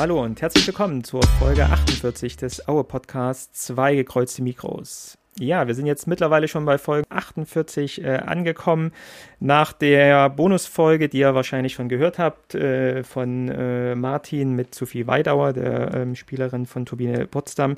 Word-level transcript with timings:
Hallo 0.00 0.22
und 0.22 0.40
herzlich 0.40 0.66
willkommen 0.66 1.04
zur 1.04 1.22
Folge 1.22 1.66
48 1.66 2.38
des 2.38 2.66
Aue 2.66 2.84
Podcasts 2.84 3.66
Zwei 3.66 3.94
gekreuzte 3.96 4.42
Mikros. 4.42 5.18
Ja, 5.38 5.66
wir 5.66 5.74
sind 5.74 5.84
jetzt 5.84 6.06
mittlerweile 6.06 6.48
schon 6.48 6.64
bei 6.64 6.78
Folge 6.78 7.04
48 7.10 8.02
äh, 8.02 8.16
angekommen. 8.16 8.92
Nach 9.40 9.74
der 9.74 10.30
Bonusfolge, 10.30 11.10
die 11.10 11.18
ihr 11.18 11.34
wahrscheinlich 11.34 11.74
schon 11.74 11.90
gehört 11.90 12.18
habt, 12.18 12.54
äh, 12.54 13.04
von 13.04 13.50
äh, 13.50 13.94
Martin 13.94 14.56
mit 14.56 14.74
Sophie 14.74 15.06
Weidauer, 15.06 15.52
der 15.52 15.92
ähm, 15.94 16.16
Spielerin 16.16 16.64
von 16.64 16.86
Turbine 16.86 17.26
Potsdam, 17.26 17.76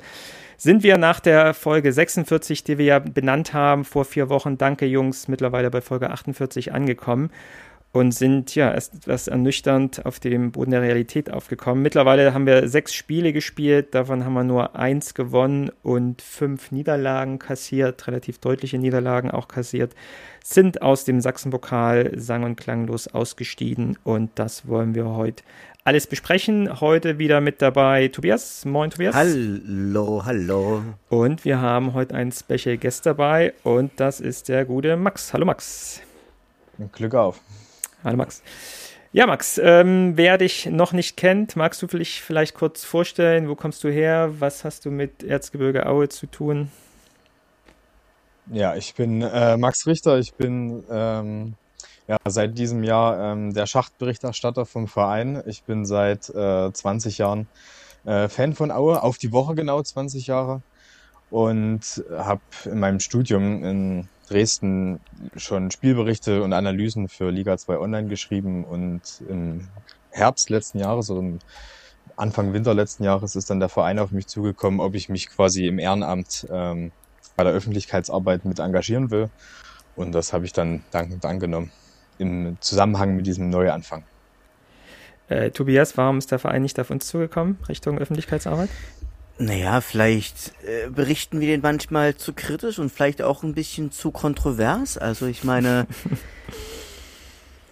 sind 0.55 0.81
wir 0.83 0.97
nach 0.97 1.19
der 1.19 1.53
Folge 1.53 1.91
46, 1.91 2.63
die 2.63 2.77
wir 2.77 2.85
ja 2.85 2.99
benannt 2.99 3.53
haben 3.53 3.83
vor 3.83 4.05
vier 4.05 4.29
Wochen, 4.29 4.57
danke 4.57 4.85
Jungs, 4.85 5.27
mittlerweile 5.27 5.69
bei 5.69 5.81
Folge 5.81 6.09
48 6.09 6.71
angekommen 6.71 7.31
und 7.93 8.11
sind 8.11 8.55
ja 8.55 8.73
etwas 8.73 9.27
ernüchternd 9.27 10.05
auf 10.05 10.19
dem 10.19 10.51
Boden 10.51 10.71
der 10.71 10.81
Realität 10.81 11.31
aufgekommen. 11.31 11.83
Mittlerweile 11.83 12.33
haben 12.33 12.47
wir 12.47 12.67
sechs 12.67 12.93
Spiele 12.93 13.31
gespielt, 13.31 13.93
davon 13.93 14.25
haben 14.25 14.33
wir 14.33 14.43
nur 14.43 14.75
eins 14.75 15.13
gewonnen 15.13 15.71
und 15.83 16.21
fünf 16.21 16.71
Niederlagen 16.71 17.37
kassiert, 17.37 18.07
relativ 18.07 18.39
deutliche 18.39 18.79
Niederlagen 18.79 19.29
auch 19.29 19.47
kassiert, 19.47 19.93
sind 20.43 20.81
aus 20.81 21.05
dem 21.05 21.21
Sachsenpokal 21.21 22.11
sang- 22.15 22.43
und 22.43 22.55
klanglos 22.55 23.07
ausgestiegen 23.07 23.97
und 24.03 24.31
das 24.35 24.67
wollen 24.67 24.95
wir 24.95 25.05
heute 25.05 25.43
alles 25.85 26.07
besprechen. 26.07 26.79
Heute 26.79 27.19
wieder 27.19 27.41
mit 27.41 27.61
dabei 27.61 28.07
Tobias. 28.07 28.65
Moin 28.65 28.89
Tobias. 28.89 29.13
Hallo, 29.13 30.23
hallo. 30.25 30.81
Und 31.09 31.45
wir 31.45 31.59
haben 31.61 31.93
heute 31.93 32.15
einen 32.15 32.31
Special 32.31 32.77
Guest 32.77 33.05
dabei 33.05 33.53
und 33.63 33.91
das 33.97 34.19
ist 34.19 34.49
der 34.49 34.65
gute 34.65 34.95
Max. 34.97 35.33
Hallo 35.33 35.45
Max. 35.45 36.01
Glück 36.93 37.13
auf. 37.13 37.41
Hallo 38.03 38.17
Max. 38.17 38.43
Ja, 39.13 39.27
Max, 39.27 39.57
ähm, 39.63 40.17
wer 40.17 40.37
dich 40.37 40.65
noch 40.65 40.91
nicht 40.91 41.15
kennt, 41.15 41.55
magst 41.55 41.81
du 41.81 41.87
dich 41.87 42.21
vielleicht 42.21 42.53
kurz 42.53 42.83
vorstellen? 42.83 43.47
Wo 43.47 43.55
kommst 43.55 43.81
du 43.85 43.89
her? 43.89 44.33
Was 44.39 44.65
hast 44.65 44.83
du 44.83 44.91
mit 44.91 45.23
Erzgebirge 45.23 45.85
Aue 45.85 46.09
zu 46.09 46.27
tun? 46.27 46.69
Ja, 48.51 48.75
ich 48.75 48.93
bin 48.95 49.21
äh, 49.21 49.55
Max 49.55 49.87
Richter. 49.87 50.17
Ich 50.19 50.33
bin 50.33 50.83
ähm, 50.91 51.53
ja, 52.09 52.17
seit 52.27 52.57
diesem 52.57 52.83
Jahr 52.83 53.31
ähm, 53.31 53.53
der 53.53 53.67
Schachtberichterstatter 53.67 54.65
vom 54.65 54.89
Verein. 54.89 55.41
Ich 55.45 55.63
bin 55.63 55.85
seit 55.85 56.27
äh, 56.29 56.73
20 56.73 57.19
Jahren 57.19 57.47
äh, 58.03 58.27
Fan 58.27 58.53
von 58.53 58.69
Aue, 58.69 59.01
auf 59.01 59.17
die 59.17 59.31
Woche 59.31 59.55
genau 59.55 59.81
20 59.81 60.27
Jahre. 60.27 60.61
Und 61.29 62.03
habe 62.11 62.41
in 62.65 62.79
meinem 62.79 62.99
Studium 62.99 63.63
in 63.63 64.09
Dresden 64.33 64.99
schon 65.35 65.69
Spielberichte 65.69 66.41
und 66.41 66.53
Analysen 66.53 67.07
für 67.07 67.29
Liga 67.29 67.55
2 67.55 67.77
Online 67.77 68.07
geschrieben 68.07 68.63
und 68.63 69.01
im 69.29 69.67
Herbst 70.09 70.49
letzten 70.49 70.79
Jahres 70.79 71.11
oder 71.11 71.37
Anfang 72.15 72.51
Winter 72.51 72.73
letzten 72.73 73.03
Jahres 73.03 73.35
ist 73.35 73.51
dann 73.51 73.59
der 73.59 73.69
Verein 73.69 73.99
auf 73.99 74.11
mich 74.11 74.25
zugekommen, 74.25 74.79
ob 74.79 74.95
ich 74.95 75.07
mich 75.07 75.29
quasi 75.29 75.67
im 75.67 75.77
Ehrenamt 75.77 76.47
ähm, 76.51 76.91
bei 77.35 77.43
der 77.43 77.53
Öffentlichkeitsarbeit 77.53 78.43
mit 78.45 78.59
engagieren 78.59 79.11
will. 79.11 79.29
Und 79.95 80.13
das 80.13 80.33
habe 80.33 80.45
ich 80.45 80.53
dann 80.53 80.83
dankend 80.89 81.25
angenommen 81.25 81.71
im 82.17 82.57
Zusammenhang 82.59 83.15
mit 83.15 83.27
diesem 83.27 83.51
Neuanfang. 83.51 84.03
Äh, 85.29 85.51
Tobias, 85.51 85.95
warum 85.95 86.17
ist 86.17 86.31
der 86.31 86.39
Verein 86.39 86.63
nicht 86.63 86.79
auf 86.79 86.89
uns 86.89 87.07
zugekommen 87.07 87.59
Richtung 87.69 87.99
Öffentlichkeitsarbeit? 87.99 88.69
Naja, 89.43 89.81
vielleicht 89.81 90.53
äh, 90.65 90.89
berichten 90.89 91.41
wir 91.41 91.47
den 91.47 91.59
manchmal 91.59 92.15
zu 92.15 92.31
kritisch 92.31 92.79
und 92.79 92.89
vielleicht 92.89 93.21
auch 93.21 93.43
ein 93.43 93.53
bisschen 93.53 93.91
zu 93.91 94.09
kontrovers. 94.11 94.97
Also 94.97 95.25
ich 95.25 95.43
meine, 95.43 95.85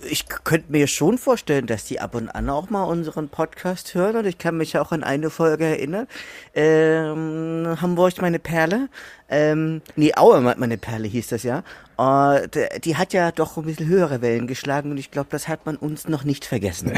ich 0.10 0.28
könnte 0.28 0.72
mir 0.72 0.88
schon 0.88 1.18
vorstellen, 1.18 1.68
dass 1.68 1.86
die 1.86 2.00
ab 2.00 2.16
und 2.16 2.30
an 2.30 2.50
auch 2.50 2.70
mal 2.70 2.84
unseren 2.84 3.30
Podcast 3.30 3.94
hören 3.94 4.16
und 4.16 4.26
ich 4.26 4.38
kann 4.38 4.58
mich 4.58 4.78
auch 4.78 4.92
an 4.92 5.04
eine 5.04 5.30
Folge 5.30 5.66
erinnern. 5.66 6.08
Ähm, 6.54 7.78
Hamburg 7.82 8.22
meine 8.22 8.40
Perle. 8.40 8.90
Ähm, 9.30 9.82
nee, 9.96 10.12
Aue 10.16 10.42
meine 10.42 10.78
Perle 10.78 11.08
hieß 11.08 11.28
das 11.30 11.44
ja. 11.44 11.64
Uh, 11.98 12.48
die 12.84 12.96
hat 12.96 13.14
ja 13.14 13.32
doch 13.32 13.58
ein 13.58 13.64
bisschen 13.64 13.88
höhere 13.88 14.24
Wellen 14.24 14.48
geschlagen 14.48 14.90
und 14.90 14.98
ich 14.98 15.12
glaube, 15.12 15.28
das 15.30 15.48
hat 15.48 15.68
man 15.68 15.76
uns 15.76 16.08
noch 16.08 16.24
nicht 16.24 16.46
vergessen. 16.46 16.94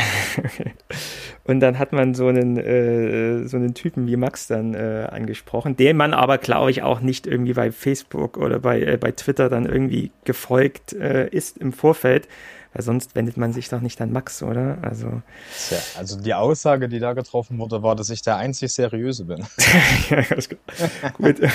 und 1.43 1.59
dann 1.59 1.77
hat 1.77 1.91
man 1.91 2.13
so 2.13 2.27
einen, 2.27 2.55
äh, 2.57 3.45
so 3.45 3.57
einen 3.57 3.73
Typen 3.73 4.07
wie 4.07 4.15
Max 4.15 4.47
dann 4.47 4.73
äh, 4.75 5.09
angesprochen, 5.11 5.75
dem 5.75 5.97
man 5.97 6.13
aber, 6.13 6.37
glaube 6.37 6.71
ich, 6.71 6.83
auch 6.83 7.01
nicht 7.01 7.27
irgendwie 7.27 7.51
bei 7.53 7.73
Facebook 7.73 8.37
oder 8.37 8.59
bei, 8.59 8.81
äh, 8.81 8.97
bei 8.97 9.11
Twitter 9.11 9.49
dann 9.49 9.65
irgendwie 9.65 10.11
gefolgt 10.23 10.93
äh, 10.93 11.27
ist 11.27 11.57
im 11.57 11.73
Vorfeld 11.73 12.29
weil 12.73 12.83
sonst 12.83 13.15
wendet 13.15 13.37
man 13.37 13.53
sich 13.53 13.69
doch 13.69 13.81
nicht 13.81 14.01
an 14.01 14.11
Max, 14.11 14.41
oder? 14.41 14.77
Also, 14.81 15.21
Tja, 15.69 15.77
also 15.97 16.19
die 16.19 16.33
Aussage, 16.33 16.89
die 16.89 16.99
da 16.99 17.13
getroffen 17.13 17.59
wurde, 17.59 17.83
war, 17.83 17.95
dass 17.95 18.09
ich 18.09 18.21
der 18.21 18.37
einzig 18.37 18.73
Seriöse 18.73 19.25
bin. 19.25 19.45
ja, 20.09 20.21
gut. 20.21 21.39
gut. 21.39 21.49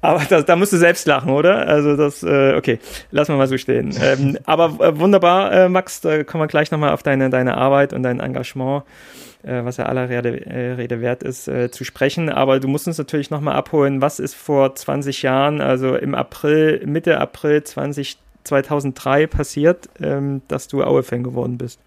Aber 0.00 0.24
das, 0.28 0.44
da 0.44 0.56
musst 0.56 0.72
du 0.72 0.76
selbst 0.76 1.06
lachen, 1.06 1.30
oder? 1.30 1.66
Also 1.66 1.96
das, 1.96 2.22
äh, 2.22 2.54
okay, 2.56 2.80
lassen 3.10 3.32
wir 3.32 3.38
mal 3.38 3.46
so 3.46 3.56
stehen. 3.56 3.94
Ähm, 4.00 4.38
aber 4.44 4.84
äh, 4.84 4.98
wunderbar, 4.98 5.52
äh, 5.52 5.68
Max, 5.68 6.00
da 6.00 6.24
kommen 6.24 6.42
wir 6.42 6.48
gleich 6.48 6.70
nochmal 6.70 6.92
auf 6.92 7.02
deine, 7.02 7.30
deine 7.30 7.56
Arbeit 7.56 7.92
und 7.92 8.02
dein 8.02 8.20
Engagement 8.20 8.84
was 9.44 9.76
ja 9.76 9.86
aller 9.86 10.08
Rede, 10.08 10.32
Rede 10.76 11.00
wert 11.00 11.22
ist, 11.22 11.46
äh, 11.46 11.70
zu 11.70 11.84
sprechen. 11.84 12.28
Aber 12.28 12.58
du 12.58 12.66
musst 12.66 12.88
uns 12.88 12.98
natürlich 12.98 13.30
nochmal 13.30 13.54
abholen, 13.54 14.02
was 14.02 14.18
ist 14.18 14.34
vor 14.34 14.74
20 14.74 15.22
Jahren, 15.22 15.60
also 15.60 15.94
im 15.94 16.16
April, 16.16 16.82
Mitte 16.84 17.18
April 17.20 17.62
2020, 17.62 18.18
2003 18.48 19.26
passiert, 19.26 19.88
ähm, 20.00 20.42
dass 20.48 20.68
du 20.68 20.82
Aue-Fan 20.82 21.22
geworden 21.22 21.58
bist? 21.58 21.80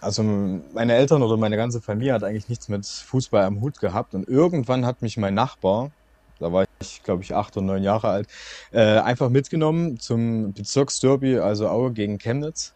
Also 0.00 0.22
meine 0.22 0.94
Eltern 0.94 1.22
oder 1.22 1.36
meine 1.36 1.56
ganze 1.56 1.80
Familie 1.80 2.14
hat 2.14 2.24
eigentlich 2.24 2.48
nichts 2.48 2.68
mit 2.68 2.86
Fußball 2.86 3.44
am 3.44 3.60
Hut 3.60 3.80
gehabt. 3.80 4.14
Und 4.14 4.28
irgendwann 4.28 4.86
hat 4.86 5.02
mich 5.02 5.16
mein 5.16 5.34
Nachbar, 5.34 5.90
da 6.38 6.52
war 6.52 6.64
ich 6.80 7.02
glaube 7.02 7.22
ich 7.22 7.34
acht 7.34 7.56
oder 7.56 7.66
neun 7.66 7.82
Jahre 7.82 8.08
alt, 8.08 8.28
äh, 8.72 8.98
einfach 8.98 9.28
mitgenommen 9.28 9.98
zum 10.00 10.52
Bezirksderby, 10.52 11.38
also 11.38 11.68
Aue 11.68 11.92
gegen 11.92 12.18
Chemnitz, 12.18 12.72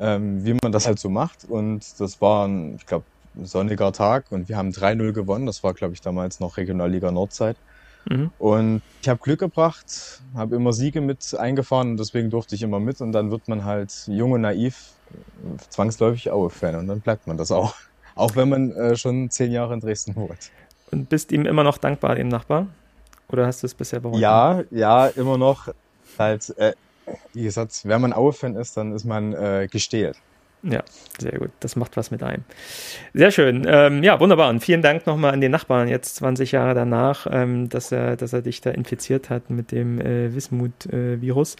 ähm, 0.00 0.44
wie 0.44 0.56
man 0.62 0.72
das 0.72 0.86
halt 0.86 0.98
so 0.98 1.08
macht. 1.10 1.44
Und 1.48 2.00
das 2.00 2.20
war, 2.20 2.48
ein, 2.48 2.76
ich 2.76 2.86
glaube, 2.86 3.04
sonniger 3.42 3.92
Tag. 3.92 4.26
Und 4.30 4.48
wir 4.48 4.56
haben 4.56 4.70
3-0 4.70 5.12
gewonnen, 5.12 5.46
das 5.46 5.62
war 5.62 5.74
glaube 5.74 5.94
ich 5.94 6.00
damals 6.00 6.40
noch 6.40 6.56
Regionalliga 6.56 7.10
Nordzeit. 7.12 7.56
Mhm. 8.08 8.30
Und 8.38 8.82
ich 9.02 9.08
habe 9.08 9.20
Glück 9.20 9.40
gebracht, 9.40 10.20
habe 10.34 10.56
immer 10.56 10.72
Siege 10.72 11.00
mit 11.00 11.36
eingefahren 11.36 11.92
und 11.92 11.96
deswegen 11.98 12.30
durfte 12.30 12.54
ich 12.54 12.62
immer 12.62 12.80
mit. 12.80 13.00
Und 13.00 13.12
dann 13.12 13.30
wird 13.30 13.48
man 13.48 13.64
halt 13.64 13.92
jung 14.06 14.32
und 14.32 14.42
naiv, 14.42 14.92
zwangsläufig 15.70 16.30
Aue-Fan. 16.30 16.76
Und 16.76 16.88
dann 16.88 17.00
bleibt 17.00 17.26
man 17.26 17.36
das 17.36 17.50
auch. 17.50 17.74
Auch 18.14 18.34
wenn 18.34 18.48
man 18.48 18.70
äh, 18.72 18.96
schon 18.96 19.28
zehn 19.30 19.52
Jahre 19.52 19.74
in 19.74 19.80
Dresden 19.80 20.16
wohnt. 20.16 20.50
Und 20.90 21.10
bist 21.10 21.32
ihm 21.32 21.44
immer 21.44 21.64
noch 21.64 21.76
dankbar, 21.76 22.14
dem 22.14 22.28
Nachbar? 22.28 22.66
Oder 23.28 23.46
hast 23.46 23.62
du 23.62 23.66
es 23.66 23.74
bisher 23.74 24.00
bereut? 24.00 24.18
Ja, 24.18 24.62
ja, 24.70 25.08
immer 25.08 25.36
noch. 25.36 25.68
Halt, 26.18 26.56
äh, 26.56 26.72
wie 27.34 27.42
gesagt, 27.42 27.82
wenn 27.84 28.00
man 28.00 28.14
Aue-Fan 28.14 28.56
ist, 28.56 28.76
dann 28.78 28.94
ist 28.94 29.04
man 29.04 29.34
äh, 29.34 29.68
gestählt. 29.70 30.16
Ja, 30.68 30.82
sehr 31.18 31.38
gut. 31.38 31.50
Das 31.60 31.76
macht 31.76 31.96
was 31.96 32.10
mit 32.10 32.22
einem. 32.22 32.42
Sehr 33.14 33.30
schön. 33.30 33.66
Ähm, 33.68 34.02
ja, 34.02 34.18
wunderbar. 34.18 34.50
Und 34.50 34.60
vielen 34.60 34.82
Dank 34.82 35.06
nochmal 35.06 35.32
an 35.32 35.40
den 35.40 35.52
Nachbarn, 35.52 35.88
jetzt 35.88 36.16
20 36.16 36.52
Jahre 36.52 36.74
danach, 36.74 37.26
ähm, 37.30 37.68
dass, 37.68 37.92
er, 37.92 38.16
dass 38.16 38.32
er 38.32 38.42
dich 38.42 38.60
da 38.60 38.70
infiziert 38.70 39.30
hat 39.30 39.48
mit 39.48 39.70
dem 39.70 40.00
äh, 40.00 40.34
Wismut-Virus. 40.34 41.54
Äh, 41.54 41.58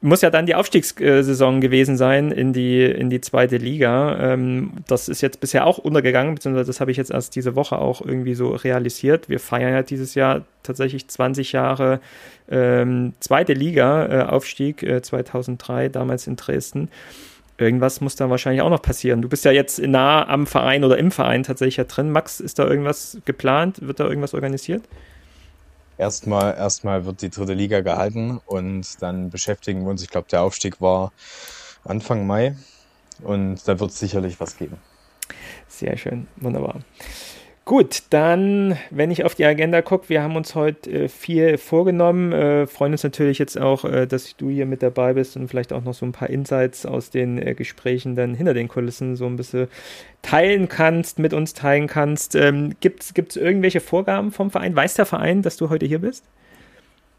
muss 0.00 0.20
ja 0.20 0.30
dann 0.30 0.46
die 0.46 0.54
Aufstiegssaison 0.54 1.60
gewesen 1.60 1.96
sein 1.96 2.30
in 2.30 2.52
die, 2.52 2.84
in 2.84 3.10
die 3.10 3.20
zweite 3.20 3.56
Liga. 3.56 4.32
Ähm, 4.32 4.74
das 4.86 5.08
ist 5.08 5.20
jetzt 5.22 5.40
bisher 5.40 5.66
auch 5.66 5.78
untergegangen, 5.78 6.36
beziehungsweise 6.36 6.68
das 6.68 6.80
habe 6.80 6.92
ich 6.92 6.96
jetzt 6.96 7.10
erst 7.10 7.34
diese 7.34 7.56
Woche 7.56 7.78
auch 7.78 8.00
irgendwie 8.00 8.34
so 8.34 8.50
realisiert. 8.50 9.28
Wir 9.28 9.40
feiern 9.40 9.72
ja 9.72 9.82
dieses 9.82 10.14
Jahr 10.14 10.44
tatsächlich 10.62 11.08
20 11.08 11.50
Jahre 11.50 12.00
ähm, 12.48 13.14
zweite 13.18 13.54
Liga-Aufstieg 13.54 14.84
äh, 14.84 15.02
2003, 15.02 15.86
äh, 15.86 15.90
damals 15.90 16.28
in 16.28 16.36
Dresden 16.36 16.90
irgendwas 17.58 18.00
muss 18.00 18.16
da 18.16 18.30
wahrscheinlich 18.30 18.62
auch 18.62 18.70
noch 18.70 18.82
passieren. 18.82 19.20
Du 19.20 19.28
bist 19.28 19.44
ja 19.44 19.50
jetzt 19.50 19.80
nah 19.80 20.26
am 20.26 20.46
Verein 20.46 20.84
oder 20.84 20.96
im 20.96 21.10
Verein 21.10 21.42
tatsächlich 21.42 21.76
ja 21.76 21.84
drin. 21.84 22.10
Max, 22.10 22.40
ist 22.40 22.58
da 22.58 22.66
irgendwas 22.66 23.18
geplant? 23.24 23.86
Wird 23.86 24.00
da 24.00 24.06
irgendwas 24.06 24.34
organisiert? 24.34 24.84
Erstmal, 25.98 26.54
erstmal 26.56 27.04
wird 27.04 27.22
die 27.22 27.30
dritte 27.30 27.54
Liga 27.54 27.80
gehalten 27.80 28.40
und 28.46 29.02
dann 29.02 29.30
beschäftigen 29.30 29.82
wir 29.82 29.90
uns. 29.90 30.02
Ich 30.02 30.10
glaube, 30.10 30.28
der 30.30 30.42
Aufstieg 30.42 30.80
war 30.80 31.12
Anfang 31.84 32.26
Mai 32.26 32.56
und 33.22 33.66
da 33.66 33.80
wird 33.80 33.90
es 33.90 33.98
sicherlich 33.98 34.38
was 34.38 34.56
geben. 34.56 34.78
Sehr 35.66 35.96
schön, 35.96 36.28
wunderbar. 36.36 36.80
Gut, 37.68 38.04
dann, 38.08 38.78
wenn 38.88 39.10
ich 39.10 39.26
auf 39.26 39.34
die 39.34 39.44
Agenda 39.44 39.82
gucke, 39.82 40.08
wir 40.08 40.22
haben 40.22 40.36
uns 40.36 40.54
heute 40.54 40.90
äh, 40.90 41.08
viel 41.08 41.58
vorgenommen, 41.58 42.32
äh, 42.32 42.66
freuen 42.66 42.92
uns 42.92 43.02
natürlich 43.02 43.38
jetzt 43.38 43.60
auch, 43.60 43.84
äh, 43.84 44.06
dass 44.06 44.34
du 44.38 44.48
hier 44.48 44.64
mit 44.64 44.82
dabei 44.82 45.12
bist 45.12 45.36
und 45.36 45.48
vielleicht 45.48 45.74
auch 45.74 45.84
noch 45.84 45.92
so 45.92 46.06
ein 46.06 46.12
paar 46.12 46.30
Insights 46.30 46.86
aus 46.86 47.10
den 47.10 47.36
äh, 47.36 47.52
Gesprächen 47.54 48.16
dann 48.16 48.32
hinter 48.34 48.54
den 48.54 48.68
Kulissen 48.68 49.16
so 49.16 49.26
ein 49.26 49.36
bisschen 49.36 49.68
teilen 50.22 50.68
kannst, 50.68 51.18
mit 51.18 51.34
uns 51.34 51.52
teilen 51.52 51.88
kannst. 51.88 52.34
Ähm, 52.36 52.72
Gibt 52.80 53.02
es 53.02 53.36
irgendwelche 53.36 53.80
Vorgaben 53.80 54.32
vom 54.32 54.50
Verein? 54.50 54.74
Weiß 54.74 54.94
der 54.94 55.04
Verein, 55.04 55.42
dass 55.42 55.58
du 55.58 55.68
heute 55.68 55.84
hier 55.84 55.98
bist? 55.98 56.24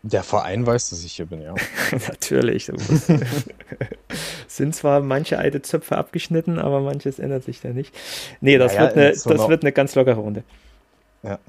Der 0.02 0.24
Verein 0.24 0.66
weiß, 0.66 0.92
dass 0.92 1.04
ich 1.04 1.14
hier 1.14 1.26
bin, 1.26 1.42
ja. 1.42 1.54
Natürlich. 2.08 2.72
sind 4.48 4.76
zwar 4.76 5.02
manche 5.02 5.38
alte 5.38 5.62
Zöpfe 5.62 5.98
abgeschnitten, 5.98 6.58
aber 6.58 6.80
manches 6.80 7.20
ändert 7.20 7.44
sich 7.44 7.60
da 7.62 7.70
nicht. 7.70 7.94
Nee, 8.40 8.58
das, 8.58 8.74
naja, 8.74 8.86
wird, 8.86 8.98
eine, 8.98 9.16
so 9.16 9.30
das 9.30 9.50
wird 9.50 9.64
eine 9.64 9.74
ganz 9.74 9.96
lockere 9.96 10.20
Runde. 10.20 10.44
Ja. 11.24 11.40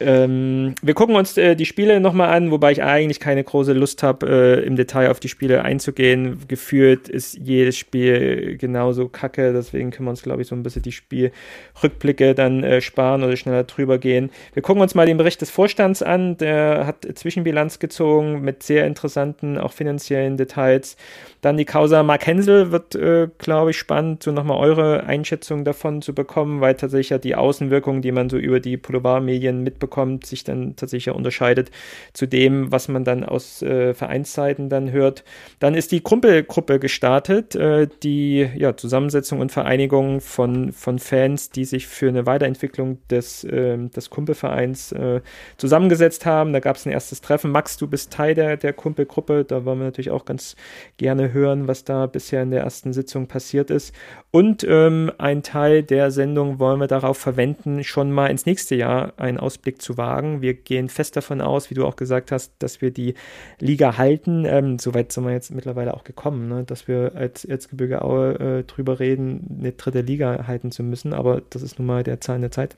Ähm, 0.00 0.74
wir 0.80 0.94
gucken 0.94 1.14
uns 1.14 1.36
äh, 1.36 1.54
die 1.54 1.66
Spiele 1.66 2.00
nochmal 2.00 2.30
an, 2.30 2.50
wobei 2.50 2.72
ich 2.72 2.82
eigentlich 2.82 3.20
keine 3.20 3.44
große 3.44 3.74
Lust 3.74 4.02
habe, 4.02 4.26
äh, 4.26 4.66
im 4.66 4.76
Detail 4.76 5.10
auf 5.10 5.20
die 5.20 5.28
Spiele 5.28 5.62
einzugehen. 5.62 6.38
Gefühlt 6.48 7.10
ist 7.10 7.36
jedes 7.36 7.76
Spiel 7.76 8.56
genauso 8.56 9.08
kacke, 9.08 9.52
deswegen 9.52 9.90
können 9.90 10.06
wir 10.06 10.10
uns, 10.10 10.22
glaube 10.22 10.40
ich, 10.40 10.48
so 10.48 10.54
ein 10.54 10.62
bisschen 10.62 10.82
die 10.82 10.92
Spielrückblicke 10.92 12.34
dann 12.34 12.64
äh, 12.64 12.80
sparen 12.80 13.22
oder 13.22 13.36
schneller 13.36 13.64
drüber 13.64 13.98
gehen. 13.98 14.30
Wir 14.54 14.62
gucken 14.62 14.80
uns 14.80 14.94
mal 14.94 15.04
den 15.04 15.18
Bericht 15.18 15.42
des 15.42 15.50
Vorstands 15.50 16.02
an, 16.02 16.38
der 16.38 16.86
hat 16.86 17.06
Zwischenbilanz 17.14 17.78
gezogen 17.78 18.40
mit 18.40 18.62
sehr 18.62 18.86
interessanten, 18.86 19.58
auch 19.58 19.72
finanziellen 19.72 20.38
Details. 20.38 20.96
Dann 21.42 21.58
die 21.58 21.66
Causa 21.66 22.02
Mark 22.02 22.26
Hensel 22.26 22.72
wird, 22.72 22.94
äh, 22.94 23.28
glaube 23.36 23.72
ich, 23.72 23.78
spannend, 23.78 24.22
so 24.22 24.32
nochmal 24.32 24.58
eure 24.58 25.04
Einschätzung 25.04 25.64
davon 25.64 26.00
zu 26.00 26.14
bekommen, 26.14 26.62
weil 26.62 26.74
tatsächlich 26.74 27.10
ja 27.10 27.18
die 27.18 27.34
Außenwirkung, 27.34 28.00
die 28.00 28.12
man 28.12 28.30
so 28.30 28.38
über 28.38 28.60
die 28.60 28.78
Boulevardmedien 28.78 29.62
mitbekommt, 29.62 29.89
sich 30.24 30.44
dann 30.44 30.76
tatsächlich 30.76 31.06
ja 31.06 31.12
unterscheidet 31.12 31.70
zu 32.12 32.26
dem, 32.26 32.70
was 32.72 32.88
man 32.88 33.04
dann 33.04 33.24
aus 33.24 33.62
äh, 33.62 33.94
Vereinsseiten 33.94 34.68
dann 34.68 34.90
hört. 34.92 35.24
Dann 35.58 35.74
ist 35.74 35.92
die 35.92 36.00
Krumpelgruppe 36.00 36.78
gestartet, 36.78 37.54
äh, 37.54 37.88
die 38.02 38.48
ja, 38.54 38.76
Zusammensetzung 38.76 39.40
und 39.40 39.52
Vereinigung 39.52 40.20
von, 40.20 40.72
von 40.72 40.98
Fans, 40.98 41.50
die 41.50 41.64
sich 41.64 41.86
für 41.86 42.08
eine 42.08 42.26
Weiterentwicklung 42.26 42.98
des, 43.08 43.44
äh, 43.44 43.76
des 43.88 44.10
Kumpelvereins 44.10 44.92
äh, 44.92 45.20
zusammengesetzt 45.56 46.26
haben. 46.26 46.52
Da 46.52 46.60
gab 46.60 46.76
es 46.76 46.86
ein 46.86 46.92
erstes 46.92 47.20
Treffen. 47.20 47.50
Max, 47.50 47.76
du 47.76 47.86
bist 47.86 48.12
Teil 48.12 48.34
der, 48.34 48.56
der 48.56 48.72
Kumpelgruppe, 48.72 49.44
da 49.44 49.64
wollen 49.64 49.78
wir 49.78 49.86
natürlich 49.86 50.10
auch 50.10 50.24
ganz 50.24 50.56
gerne 50.96 51.32
hören, 51.32 51.68
was 51.68 51.84
da 51.84 52.06
bisher 52.06 52.42
in 52.42 52.50
der 52.50 52.62
ersten 52.62 52.92
Sitzung 52.92 53.26
passiert 53.26 53.70
ist. 53.70 53.94
Und 54.30 54.64
ähm, 54.68 55.10
ein 55.18 55.42
Teil 55.42 55.82
der 55.82 56.10
Sendung 56.10 56.58
wollen 56.58 56.80
wir 56.80 56.86
darauf 56.86 57.18
verwenden, 57.18 57.82
schon 57.84 58.12
mal 58.12 58.28
ins 58.28 58.46
nächste 58.46 58.74
Jahr 58.74 59.12
einen 59.16 59.38
Ausblick 59.38 59.79
zu 59.80 59.96
wagen. 59.96 60.42
Wir 60.42 60.54
gehen 60.54 60.88
fest 60.88 61.16
davon 61.16 61.40
aus, 61.40 61.70
wie 61.70 61.74
du 61.74 61.86
auch 61.86 61.96
gesagt 61.96 62.32
hast, 62.32 62.52
dass 62.58 62.80
wir 62.80 62.90
die 62.90 63.14
Liga 63.58 63.98
halten. 63.98 64.44
Ähm, 64.44 64.78
Soweit 64.78 65.12
sind 65.12 65.24
wir 65.24 65.32
jetzt 65.32 65.52
mittlerweile 65.52 65.94
auch 65.94 66.04
gekommen, 66.04 66.48
ne? 66.48 66.64
dass 66.64 66.88
wir 66.88 67.12
als 67.14 67.44
Erzgebirge 67.44 68.02
Aue 68.02 68.38
äh, 68.38 68.64
drüber 68.64 69.00
reden, 69.00 69.58
eine 69.58 69.72
dritte 69.72 70.00
Liga 70.00 70.46
halten 70.46 70.70
zu 70.70 70.82
müssen. 70.82 71.12
Aber 71.12 71.42
das 71.50 71.62
ist 71.62 71.78
nun 71.78 71.86
mal 71.86 72.02
der 72.02 72.20
Zahn 72.20 72.40
der 72.40 72.50
Zeit. 72.50 72.76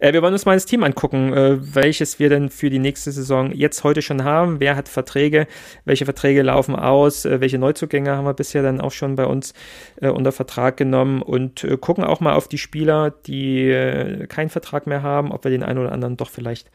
Äh, 0.00 0.12
wir 0.12 0.22
wollen 0.22 0.32
uns 0.32 0.46
mal 0.46 0.54
das 0.54 0.66
Team 0.66 0.82
angucken, 0.84 1.32
äh, 1.32 1.74
welches 1.74 2.18
wir 2.18 2.28
denn 2.28 2.50
für 2.50 2.70
die 2.70 2.78
nächste 2.78 3.12
Saison 3.12 3.52
jetzt 3.52 3.84
heute 3.84 4.02
schon 4.02 4.24
haben. 4.24 4.60
Wer 4.60 4.76
hat 4.76 4.88
Verträge? 4.88 5.46
Welche 5.84 6.04
Verträge 6.04 6.42
laufen 6.42 6.76
aus? 6.76 7.24
Äh, 7.24 7.40
welche 7.40 7.58
Neuzugänge 7.58 8.16
haben 8.16 8.24
wir 8.24 8.34
bisher 8.34 8.62
dann 8.62 8.80
auch 8.80 8.92
schon 8.92 9.16
bei 9.16 9.26
uns 9.26 9.54
äh, 10.00 10.08
unter 10.08 10.32
Vertrag 10.32 10.76
genommen? 10.76 11.22
Und 11.22 11.64
äh, 11.64 11.76
gucken 11.76 12.04
auch 12.04 12.20
mal 12.20 12.34
auf 12.34 12.48
die 12.48 12.58
Spieler, 12.58 13.10
die 13.26 13.68
äh, 13.68 14.26
keinen 14.26 14.50
Vertrag 14.50 14.86
mehr 14.86 15.02
haben, 15.02 15.32
ob 15.32 15.44
wir 15.44 15.50
den 15.50 15.62
einen 15.62 15.78
oder 15.78 15.92
anderen 15.92 16.16
doch 16.16 16.30
vielleicht 16.30 16.70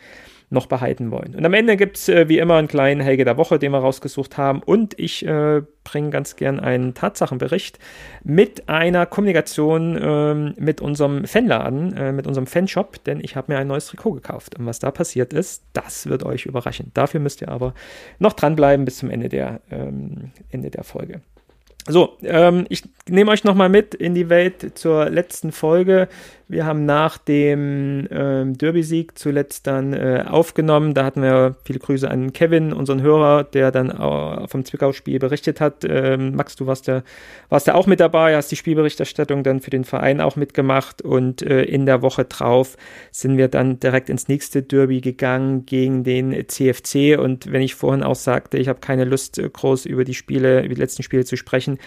noch 0.49 0.67
behalten 0.67 1.11
wollen. 1.11 1.35
Und 1.35 1.45
am 1.45 1.53
Ende 1.53 1.75
gibt 1.75 1.97
es 1.97 2.07
äh, 2.07 2.29
wie 2.29 2.38
immer 2.38 2.55
einen 2.55 2.69
kleinen 2.69 3.01
Helge 3.01 3.25
der 3.25 3.38
Woche, 3.38 3.59
den 3.59 3.73
wir 3.73 3.79
rausgesucht 3.79 4.38
haben. 4.38 4.61
Und 4.63 4.97
ich 4.97 5.25
äh, 5.25 5.61
bringe 5.83 6.09
ganz 6.09 6.38
gern 6.38 6.59
einen 6.61 6.94
Tatsachenbericht 6.94 7.79
mit 8.23 8.69
einer 8.69 9.05
Kommunikation 9.05 9.99
ähm, 10.01 10.53
mit 10.57 10.79
unserem 10.79 11.25
Fanladen, 11.25 11.97
äh, 11.97 12.11
mit 12.13 12.27
unserem 12.27 12.47
Fanshop, 12.47 13.03
denn 13.03 13.19
ich 13.21 13.35
habe 13.35 13.51
mir 13.51 13.59
ein 13.59 13.67
neues 13.67 13.88
Trikot 13.88 14.13
gekauft. 14.13 14.57
Und 14.57 14.65
was 14.65 14.79
da 14.79 14.89
passiert 14.91 15.33
ist, 15.33 15.63
das 15.73 16.07
wird 16.07 16.23
euch 16.23 16.45
überraschen. 16.45 16.91
Dafür 16.94 17.19
müsst 17.19 17.41
ihr 17.41 17.49
aber 17.49 17.73
noch 18.19 18.33
dranbleiben 18.33 18.85
bis 18.85 18.97
zum 18.97 19.09
Ende 19.09 19.27
der, 19.27 19.59
ähm, 19.69 20.31
Ende 20.49 20.69
der 20.69 20.85
Folge. 20.85 21.21
So, 21.89 22.17
ähm, 22.23 22.65
ich 22.67 22.83
nehme 23.07 23.31
euch 23.31 23.45
nochmal 23.45 23.69
mit 23.69 23.95
in 23.95 24.13
die 24.13 24.29
Welt 24.29 24.77
zur 24.77 25.09
letzten 25.09 25.53
Folge. 25.53 26.09
Wir 26.49 26.65
haben 26.65 26.85
nach 26.85 27.17
dem 27.17 28.07
ähm, 28.09 28.57
Derby-Sieg 28.57 29.17
zuletzt 29.19 29.67
dann 29.67 29.91
äh, 29.91 30.23
aufgenommen. 30.25 30.94
Da 30.94 31.03
hatten 31.03 31.21
wir 31.21 31.55
viele 31.65 31.79
Grüße 31.79 32.09
an 32.09 32.31
Kevin, 32.31 32.71
unseren 32.71 33.01
Hörer, 33.01 33.44
der 33.44 33.71
dann 33.71 33.91
auch 33.91 34.49
vom 34.49 34.63
Zwickau-Spiel 34.63 35.19
berichtet 35.19 35.59
hat. 35.59 35.83
Ähm, 35.83 36.35
Max, 36.35 36.55
du 36.55 36.65
warst 36.65 36.88
ja, 36.88 37.03
warst 37.49 37.67
ja 37.67 37.75
auch 37.75 37.85
mit 37.85 37.99
dabei, 37.99 38.38
hast 38.38 38.49
die 38.49 38.55
Spielberichterstattung 38.55 39.44
dann 39.44 39.59
für 39.59 39.71
den 39.71 39.83
Verein 39.83 40.21
auch 40.21 40.38
mitgemacht. 40.38 41.01
Und 41.01 41.41
äh, 41.41 41.63
in 41.63 41.85
der 41.85 42.01
Woche 42.01 42.23
drauf 42.23 42.77
sind 43.11 43.35
wir 43.35 43.49
dann 43.49 43.81
direkt 43.81 44.09
ins 44.09 44.29
nächste 44.29 44.63
Derby 44.63 45.01
gegangen 45.01 45.65
gegen 45.65 46.05
den 46.05 46.47
CFC. 46.47 47.19
Und 47.19 47.51
wenn 47.51 47.61
ich 47.61 47.75
vorhin 47.75 48.03
auch 48.03 48.15
sagte, 48.15 48.57
ich 48.57 48.69
habe 48.69 48.79
keine 48.79 49.03
Lust, 49.03 49.38
äh, 49.38 49.49
groß 49.49 49.85
über 49.85 50.05
die 50.05 50.13
Spiele, 50.13 50.59
über 50.63 50.75
die 50.75 50.81
letzten 50.81 51.03
Spiele 51.03 51.25
zu 51.25 51.35
sprechen, 51.35 51.77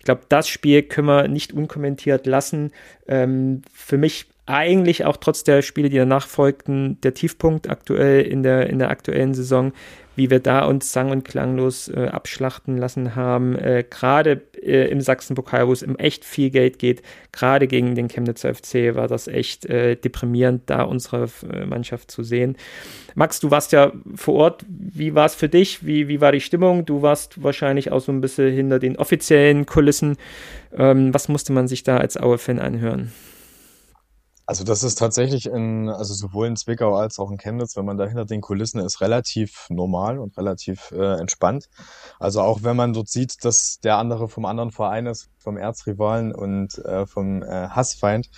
ich 0.00 0.04
glaube, 0.04 0.22
das 0.30 0.48
Spiel 0.48 0.82
können 0.82 1.08
wir 1.08 1.28
nicht 1.28 1.52
unkommentiert 1.52 2.26
lassen. 2.26 2.72
Ähm, 3.06 3.60
für 3.70 3.98
mich 3.98 4.26
eigentlich 4.46 5.04
auch 5.04 5.18
trotz 5.18 5.44
der 5.44 5.60
Spiele, 5.60 5.90
die 5.90 5.98
danach 5.98 6.26
folgten, 6.26 6.98
der 7.02 7.12
Tiefpunkt 7.12 7.68
aktuell 7.68 8.22
in 8.22 8.42
der, 8.42 8.70
in 8.70 8.78
der 8.78 8.88
aktuellen 8.88 9.34
Saison 9.34 9.72
wie 10.16 10.30
wir 10.30 10.40
da 10.40 10.64
uns 10.64 10.92
sang- 10.92 11.10
und 11.10 11.24
klanglos 11.24 11.88
äh, 11.88 12.08
abschlachten 12.08 12.76
lassen 12.76 13.14
haben, 13.16 13.56
äh, 13.56 13.84
gerade 13.88 14.42
äh, 14.62 14.90
im 14.90 15.00
Sachsen-Pokal, 15.00 15.66
wo 15.68 15.72
es 15.72 15.82
um 15.82 15.96
echt 15.96 16.24
viel 16.24 16.50
Geld 16.50 16.78
geht, 16.78 17.02
gerade 17.32 17.66
gegen 17.66 17.94
den 17.94 18.08
Chemnitzer 18.08 18.54
FC, 18.54 18.94
war 18.94 19.08
das 19.08 19.28
echt 19.28 19.66
äh, 19.66 19.96
deprimierend, 19.96 20.62
da 20.66 20.82
unsere 20.82 21.28
äh, 21.52 21.64
Mannschaft 21.64 22.10
zu 22.10 22.22
sehen. 22.22 22.56
Max, 23.14 23.40
du 23.40 23.50
warst 23.50 23.72
ja 23.72 23.92
vor 24.14 24.34
Ort. 24.34 24.64
Wie 24.68 25.14
war 25.14 25.26
es 25.26 25.34
für 25.34 25.48
dich? 25.48 25.86
Wie, 25.86 26.08
wie 26.08 26.20
war 26.20 26.32
die 26.32 26.40
Stimmung? 26.40 26.84
Du 26.84 27.02
warst 27.02 27.42
wahrscheinlich 27.42 27.92
auch 27.92 28.00
so 28.00 28.12
ein 28.12 28.20
bisschen 28.20 28.52
hinter 28.52 28.78
den 28.78 28.96
offiziellen 28.96 29.66
Kulissen. 29.66 30.16
Ähm, 30.76 31.12
was 31.14 31.28
musste 31.28 31.52
man 31.52 31.68
sich 31.68 31.82
da 31.82 31.98
als 31.98 32.16
Aue-Fan 32.16 32.58
anhören? 32.58 33.12
Also 34.50 34.64
das 34.64 34.82
ist 34.82 34.98
tatsächlich 34.98 35.46
in, 35.46 35.88
also 35.88 36.12
sowohl 36.12 36.48
in 36.48 36.56
Zwickau 36.56 36.96
als 36.96 37.20
auch 37.20 37.30
in 37.30 37.38
Chemnitz, 37.38 37.76
wenn 37.76 37.84
man 37.84 37.98
da 37.98 38.06
hinter 38.06 38.24
den 38.24 38.40
Kulissen 38.40 38.80
ist, 38.80 39.00
relativ 39.00 39.68
normal 39.68 40.18
und 40.18 40.36
relativ 40.36 40.90
äh, 40.90 41.20
entspannt. 41.20 41.68
Also 42.18 42.40
auch 42.40 42.64
wenn 42.64 42.74
man 42.74 42.92
dort 42.92 43.08
sieht, 43.08 43.44
dass 43.44 43.78
der 43.78 43.98
andere 43.98 44.28
vom 44.28 44.44
anderen 44.46 44.72
Verein 44.72 45.06
ist, 45.06 45.30
vom 45.38 45.56
Erzrivalen 45.56 46.34
und 46.34 46.78
äh, 46.78 47.06
vom 47.06 47.44
äh, 47.44 47.68
Hassfeind, 47.68 48.28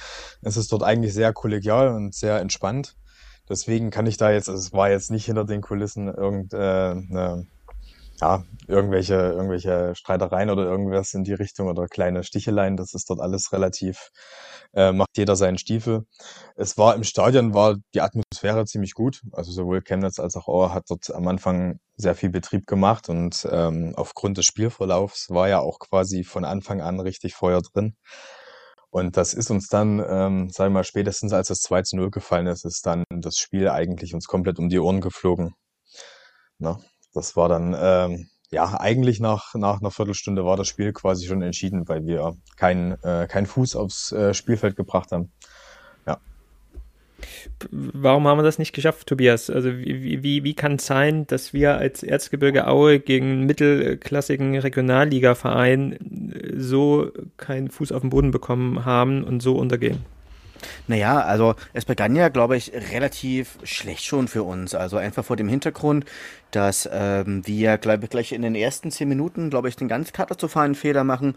ist 0.43 0.57
es 0.57 0.69
dort 0.69 0.83
eigentlich 0.83 1.15
sehr 1.15 1.33
kollegial 1.33 1.89
und 1.89 2.15
sehr 2.15 2.41
entspannt. 2.41 2.95
Deswegen 3.49 3.89
kann 3.89 4.05
ich 4.05 4.19
da 4.19 4.31
jetzt, 4.31 4.51
also 4.51 4.61
es 4.61 4.75
war 4.75 4.91
jetzt 4.91 5.11
nicht 5.11 5.25
hinter 5.25 5.47
den 5.47 5.63
Kulissen 5.63 6.09
irgendeine 6.09 7.41
äh, 7.41 7.62
ja, 8.23 8.45
irgendwelche, 8.69 9.15
irgendwelche 9.15 9.95
Streitereien 9.97 10.49
oder 10.49 10.65
irgendwas 10.65 11.13
in 11.13 11.25
die 11.25 11.33
Richtung 11.33 11.67
oder 11.67 11.89
kleine 11.89 12.23
Sticheleien, 12.23 12.77
das 12.77 12.95
ist 12.95 13.11
dort 13.11 13.21
alles 13.21 13.53
relativ, 13.53 14.11
äh, 14.75 14.93
macht 14.93 15.11
jeder 15.17 15.35
seinen 15.35 15.59
Stiefel. 15.59 16.07
Es 16.55 16.79
war 16.79 16.95
im 16.95 17.03
Stadion, 17.03 17.53
war 17.53 17.77
die 17.95 18.01
Atmosphäre 18.01 18.65
ziemlich 18.65 18.95
gut. 18.95 19.23
Also 19.33 19.51
sowohl 19.51 19.83
Chemnitz 19.83 20.21
als 20.21 20.37
auch 20.37 20.47
Auer 20.47 20.73
hat 20.73 20.85
dort 20.89 21.13
am 21.13 21.27
Anfang 21.27 21.81
sehr 21.97 22.15
viel 22.15 22.31
Betrieb 22.31 22.69
gemacht 22.69 23.09
und 23.09 23.47
ähm, 23.51 23.95
aufgrund 23.97 24.39
des 24.39 24.47
Spielverlaufs 24.47 25.29
war 25.31 25.49
ja 25.49 25.59
auch 25.59 25.81
quasi 25.81 26.23
von 26.23 26.45
Anfang 26.45 26.81
an 26.81 27.01
richtig 27.01 27.35
Feuer 27.35 27.61
drin. 27.61 27.97
Und 28.91 29.17
das 29.17 29.35
ist 29.35 29.51
uns 29.51 29.67
dann, 29.69 29.99
ähm, 29.99 30.51
sagen 30.51 30.73
wir 30.73 30.81
mal, 30.81 30.85
spätestens 30.85 31.33
als 31.33 31.49
das 31.49 31.61
2 31.63 31.83
zu 31.83 31.97
0 31.97 32.11
gefallen 32.11 32.47
ist, 32.47 32.65
ist 32.65 32.87
dann 32.87 33.05
das 33.11 33.39
Spiel 33.39 33.69
eigentlich 33.69 34.15
uns 34.15 34.27
komplett 34.27 34.61
um 34.61 34.69
die 34.69 34.79
Ohren 34.79 35.01
geflogen. 35.01 35.55
Na? 36.59 36.79
Das 37.13 37.37
war 37.37 37.49
dann, 37.49 37.77
ähm, 37.79 38.29
ja, 38.51 38.79
eigentlich 38.79 39.21
nach, 39.21 39.55
nach 39.55 39.81
einer 39.81 39.91
Viertelstunde 39.91 40.45
war 40.45 40.57
das 40.57 40.69
Spiel 40.69 40.93
quasi 40.93 41.27
schon 41.27 41.43
entschieden, 41.43 41.89
weil 41.89 42.05
wir 42.05 42.35
keinen 42.57 42.93
äh, 43.03 43.27
keinen 43.27 43.47
Fuß 43.47 43.77
aufs 43.77 44.13
äh, 44.13 44.35
Spielfeld 44.35 44.77
gebracht 44.77 45.11
haben. 45.11 45.33
Ja. 46.07 46.19
Warum 47.71 48.29
haben 48.29 48.39
wir 48.39 48.43
das 48.43 48.59
nicht 48.59 48.75
geschafft, 48.75 49.07
Tobias? 49.07 49.49
Also 49.49 49.79
wie, 49.79 50.23
wie, 50.23 50.45
wie 50.45 50.55
kann 50.55 50.75
es 50.75 50.87
sein, 50.87 51.27
dass 51.29 51.55
wir 51.55 51.79
als 51.79 52.03
Erzgebirge 52.03 52.67
Aue 52.67 53.01
gegen 53.01 53.47
mittelklassigen 53.47 54.59
Regionalliga-Verein 54.59 55.99
so 56.55 57.11
keinen 57.39 57.71
Fuß 57.71 57.93
auf 57.93 58.03
den 58.03 58.11
Boden 58.11 58.33
bekommen 58.33 58.85
haben 58.85 59.25
und 59.25 59.41
so 59.41 59.57
untergehen? 59.57 60.05
Naja, 60.87 61.21
also 61.21 61.55
es 61.73 61.85
begann 61.85 62.17
ja, 62.17 62.29
glaube 62.29 62.57
ich, 62.57 62.73
relativ 62.93 63.59
schlecht 63.63 64.05
schon 64.05 64.29
für 64.29 64.43
uns. 64.43 64.75
Also 64.75 64.97
einfach 64.97 65.25
vor 65.25 65.37
dem 65.37 65.49
Hintergrund, 65.49 66.05
dass 66.51 66.89
ähm, 66.93 67.47
wir, 67.47 67.79
glaube 67.79 68.05
ich, 68.05 68.11
gleich 68.11 68.33
in 68.33 68.43
den 68.43 68.55
ersten 68.55 68.91
zehn 68.91 69.09
Minuten, 69.09 69.51
glaube 69.51 69.69
ich, 69.69 69.77
den 69.77 69.89
ganz 69.89 70.13
katastrophalen 70.13 70.75
Fehler 70.75 71.05
machen, 71.05 71.35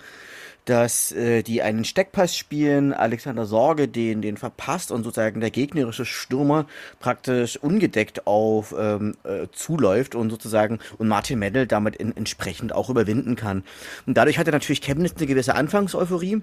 dass 0.65 1.11
äh, 1.11 1.43
die 1.43 1.61
einen 1.61 1.85
Steckpass 1.85 2.35
spielen, 2.35 2.91
Alexander 2.91 3.45
Sorge 3.45 3.87
den, 3.87 4.21
den 4.21 4.35
verpasst 4.35 4.91
und 4.91 5.03
sozusagen 5.03 5.39
der 5.39 5.51
gegnerische 5.51 6.05
Stürmer 6.05 6.65
praktisch 6.99 7.57
ungedeckt 7.57 8.25
auf 8.27 8.73
ähm, 8.77 9.15
äh, 9.23 9.47
zuläuft 9.51 10.15
und 10.15 10.31
sozusagen 10.31 10.79
und 10.97 11.07
Martin 11.07 11.39
Mendel 11.39 11.67
damit 11.67 11.95
in, 11.95 12.17
entsprechend 12.17 12.73
auch 12.73 12.89
überwinden 12.89 13.35
kann. 13.35 13.63
Und 14.07 14.17
dadurch 14.17 14.39
hatte 14.39 14.51
natürlich 14.51 14.81
Chemnitz 14.81 15.13
eine 15.17 15.27
gewisse 15.27 15.55
Anfangseuphorie 15.55 16.41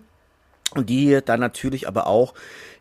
Und 0.74 0.88
die 0.88 1.18
dann 1.24 1.40
natürlich 1.40 1.86
aber 1.88 2.06
auch 2.06 2.34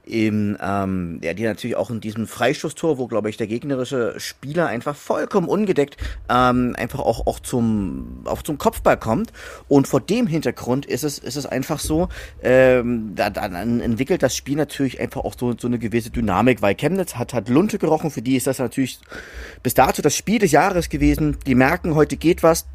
im, 0.06 0.58
ähm, 0.62 1.20
ja, 1.24 1.34
die 1.34 1.44
natürlich 1.44 1.76
auch 1.76 1.90
in 1.90 2.02
diesem 2.02 2.28
Freistoßtor, 2.28 2.98
wo, 2.98 3.08
glaube 3.08 3.30
ich, 3.30 3.38
der 3.38 3.48
gegnerische 3.48 4.16
Spieler 4.18 4.68
einfach 4.68 4.96
vollkommen 4.96 5.48
ungedeckt 5.48 5.98
ähm, 6.30 6.76
einfach 6.78 7.00
auch, 7.00 7.28
auch, 7.28 7.40
zum, 7.40 8.22
auch 8.26 8.42
zum 8.42 8.58
Kopfball 8.58 8.98
kommt. 8.98 9.32
Und 9.68 9.88
vor 9.88 10.02
dem 10.02 10.28
Hintergrund 10.28 10.86
ist 10.86 11.04
es, 11.04 11.20
ist 11.20 11.36
es 11.36 11.46
einfach 11.46 11.80
so, 11.80 12.10
ähm, 12.42 13.14
da, 13.16 13.30
dann 13.30 13.80
entwickelt 13.80 14.24
das 14.24 14.36
Spiel 14.36 14.58
natürlich 14.58 15.00
einfach 15.00 15.24
auch 15.24 15.36
so, 15.38 15.56
so 15.58 15.68
eine 15.68 15.78
gewisse 15.80 16.10
Dynamik, 16.10 16.62
weil 16.62 16.76
Chemnitz 16.76 17.16
hat, 17.16 17.34
hat 17.34 17.48
Lunte 17.48 17.78
gerochen, 17.78 18.12
für 18.12 18.22
die 18.22 18.36
ist 18.36 18.48
das 18.48 18.60
natürlich 18.60 19.00
bis 19.62 19.76
dato 19.76 20.02
das 20.02 20.16
Spiel 20.16 20.40
des 20.40 20.52
Jahres 20.52 20.90
gewesen. 20.90 21.38
Die 21.46 21.56
merken, 21.56 21.96
heute 21.96 22.18
geht 22.18 22.42
was, 22.44 22.66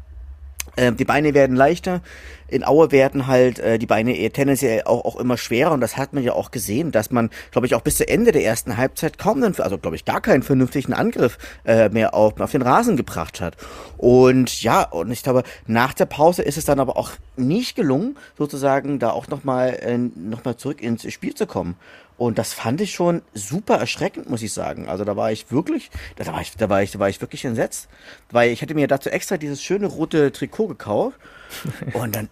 ähm, 0.77 0.95
die 0.95 1.05
Beine 1.05 1.33
werden 1.33 1.55
leichter. 1.55 2.01
In 2.47 2.63
Aue 2.65 2.91
werden 2.91 3.27
halt 3.27 3.59
äh, 3.59 3.77
die 3.77 3.85
Beine 3.85 4.15
eher 4.15 4.31
tendenziell 4.31 4.83
auch, 4.83 5.05
auch 5.05 5.15
immer 5.17 5.37
schwerer 5.37 5.71
und 5.71 5.81
das 5.81 5.97
hat 5.97 6.13
man 6.13 6.23
ja 6.23 6.33
auch 6.33 6.51
gesehen, 6.51 6.91
dass 6.91 7.11
man, 7.11 7.29
glaube 7.51 7.67
ich, 7.67 7.75
auch 7.75 7.81
bis 7.81 7.97
zu 7.97 8.07
Ende 8.07 8.31
der 8.31 8.43
ersten 8.43 8.77
Halbzeit 8.77 9.17
kaum 9.17 9.43
einen, 9.43 9.59
also 9.59 9.77
glaube 9.77 9.95
ich, 9.95 10.05
gar 10.05 10.21
keinen 10.21 10.43
vernünftigen 10.43 10.93
Angriff 10.93 11.37
äh, 11.65 11.89
mehr 11.89 12.13
auf, 12.13 12.39
auf 12.39 12.51
den 12.51 12.61
Rasen 12.61 12.97
gebracht 12.97 13.41
hat. 13.41 13.57
Und 13.97 14.61
ja, 14.61 14.83
und 14.83 15.11
ich 15.11 15.23
glaube, 15.23 15.43
nach 15.65 15.93
der 15.93 16.05
Pause 16.05 16.41
ist 16.41 16.57
es 16.57 16.65
dann 16.65 16.79
aber 16.79 16.97
auch 16.97 17.11
nicht 17.35 17.75
gelungen, 17.75 18.17
sozusagen 18.37 18.99
da 18.99 19.11
auch 19.11 19.27
nochmal 19.27 19.77
äh, 19.81 19.97
noch 19.97 20.43
zurück 20.55 20.81
ins 20.81 21.11
Spiel 21.11 21.35
zu 21.35 21.47
kommen. 21.47 21.75
Und 22.17 22.39
das 22.39 22.53
fand 22.53 22.81
ich 22.81 22.93
schon 22.93 23.21
super 23.33 23.75
erschreckend, 23.75 24.29
muss 24.29 24.41
ich 24.41 24.51
sagen. 24.51 24.89
Also 24.89 25.03
da 25.03 25.15
war 25.15 25.31
ich 25.31 25.51
wirklich, 25.51 25.91
da 26.15 26.25
war 26.25 26.41
ich, 26.41 26.55
da 26.57 26.67
war 26.67 26.81
ich, 26.81 26.91
da 26.91 26.99
war 26.99 27.09
ich 27.09 27.21
wirklich 27.21 27.45
entsetzt, 27.45 27.87
weil 28.31 28.51
ich 28.51 28.61
hatte 28.61 28.73
mir 28.73 28.87
dazu 28.87 29.09
extra 29.09 29.37
dieses 29.37 29.61
schöne 29.61 29.85
rote 29.85 30.31
Trikot 30.31 30.67
gekauft 30.67 31.19
und 31.93 32.15
dann, 32.15 32.29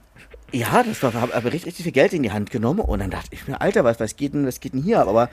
ja, 0.56 0.84
das 0.84 1.04
war, 1.04 1.14
habe 1.14 1.34
aber 1.34 1.52
richtig, 1.52 1.68
richtig 1.68 1.84
viel 1.84 1.92
Geld 1.92 2.14
in 2.14 2.24
die 2.24 2.32
Hand 2.32 2.50
genommen 2.50 2.80
und 2.80 3.00
dann 3.00 3.12
dachte 3.12 3.30
ich 3.32 3.48
mir, 3.48 3.60
Alter, 3.60 3.84
was, 3.84 4.00
was 4.00 4.16
geht 4.16 4.34
denn, 4.34 4.48
was 4.48 4.60
geht 4.60 4.74
denn 4.74 4.82
hier? 4.82 5.02
Aber 5.02 5.30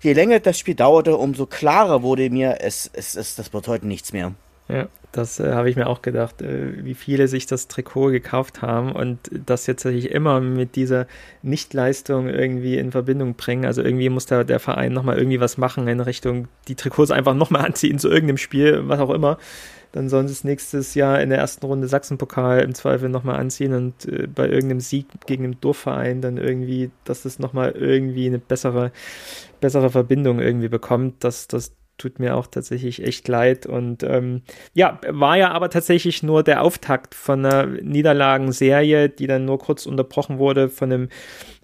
je 0.00 0.12
länger 0.14 0.40
das 0.40 0.58
Spiel 0.58 0.74
dauerte, 0.74 1.16
umso 1.16 1.46
klarer 1.46 2.02
wurde 2.02 2.28
mir, 2.30 2.58
es, 2.60 2.90
es, 2.92 3.14
es 3.14 3.36
das 3.36 3.52
wird 3.52 3.68
heute 3.68 3.86
nichts 3.86 4.12
mehr. 4.12 4.32
Ja, 4.68 4.88
das 5.10 5.38
äh, 5.40 5.52
habe 5.52 5.68
ich 5.68 5.76
mir 5.76 5.86
auch 5.86 6.00
gedacht, 6.00 6.40
äh, 6.40 6.84
wie 6.84 6.94
viele 6.94 7.28
sich 7.28 7.46
das 7.46 7.68
Trikot 7.68 8.10
gekauft 8.10 8.62
haben 8.62 8.92
und 8.92 9.18
das 9.30 9.66
jetzt 9.66 9.84
natürlich 9.84 10.10
immer 10.10 10.40
mit 10.40 10.76
dieser 10.76 11.06
Nichtleistung 11.42 12.28
irgendwie 12.28 12.78
in 12.78 12.92
Verbindung 12.92 13.34
bringen. 13.34 13.66
Also 13.66 13.82
irgendwie 13.82 14.08
muss 14.08 14.24
der, 14.24 14.44
der 14.44 14.60
Verein 14.60 14.92
nochmal 14.92 15.18
irgendwie 15.18 15.40
was 15.40 15.58
machen 15.58 15.86
in 15.88 16.00
Richtung, 16.00 16.48
die 16.68 16.76
Trikots 16.76 17.10
einfach 17.10 17.34
nochmal 17.34 17.66
anziehen 17.66 17.98
zu 17.98 18.08
irgendeinem 18.08 18.38
Spiel, 18.38 18.88
was 18.88 19.00
auch 19.00 19.10
immer. 19.10 19.36
Dann 19.92 20.08
sollen 20.08 20.26
sie 20.26 20.32
es 20.32 20.44
nächstes 20.44 20.94
Jahr 20.94 21.20
in 21.20 21.28
der 21.28 21.38
ersten 21.38 21.66
Runde 21.66 21.86
Sachsenpokal 21.86 22.60
im 22.60 22.74
Zweifel 22.74 23.10
nochmal 23.10 23.38
anziehen 23.38 23.74
und 23.74 24.06
äh, 24.06 24.26
bei 24.26 24.48
irgendeinem 24.48 24.80
Sieg 24.80 25.06
gegen 25.26 25.44
einen 25.44 25.60
Dorfverein 25.60 26.22
dann 26.22 26.38
irgendwie, 26.38 26.90
dass 27.04 27.24
es 27.26 27.38
nochmal 27.38 27.72
irgendwie 27.72 28.26
eine 28.26 28.38
bessere, 28.38 28.90
bessere 29.60 29.90
Verbindung 29.90 30.40
irgendwie 30.40 30.68
bekommt, 30.68 31.22
dass 31.24 31.46
das 31.46 31.72
tut 31.98 32.18
mir 32.18 32.36
auch 32.36 32.46
tatsächlich 32.46 33.02
echt 33.04 33.28
leid. 33.28 33.66
Und 33.66 34.02
ähm, 34.02 34.42
ja, 34.74 35.00
war 35.08 35.36
ja 35.36 35.52
aber 35.52 35.70
tatsächlich 35.70 36.22
nur 36.22 36.42
der 36.42 36.62
Auftakt 36.62 37.14
von 37.14 37.44
einer 37.44 37.66
Niederlagenserie, 37.66 39.08
die 39.08 39.26
dann 39.26 39.44
nur 39.44 39.58
kurz 39.58 39.86
unterbrochen 39.86 40.38
wurde 40.38 40.68
von 40.68 40.92
einem 40.92 41.08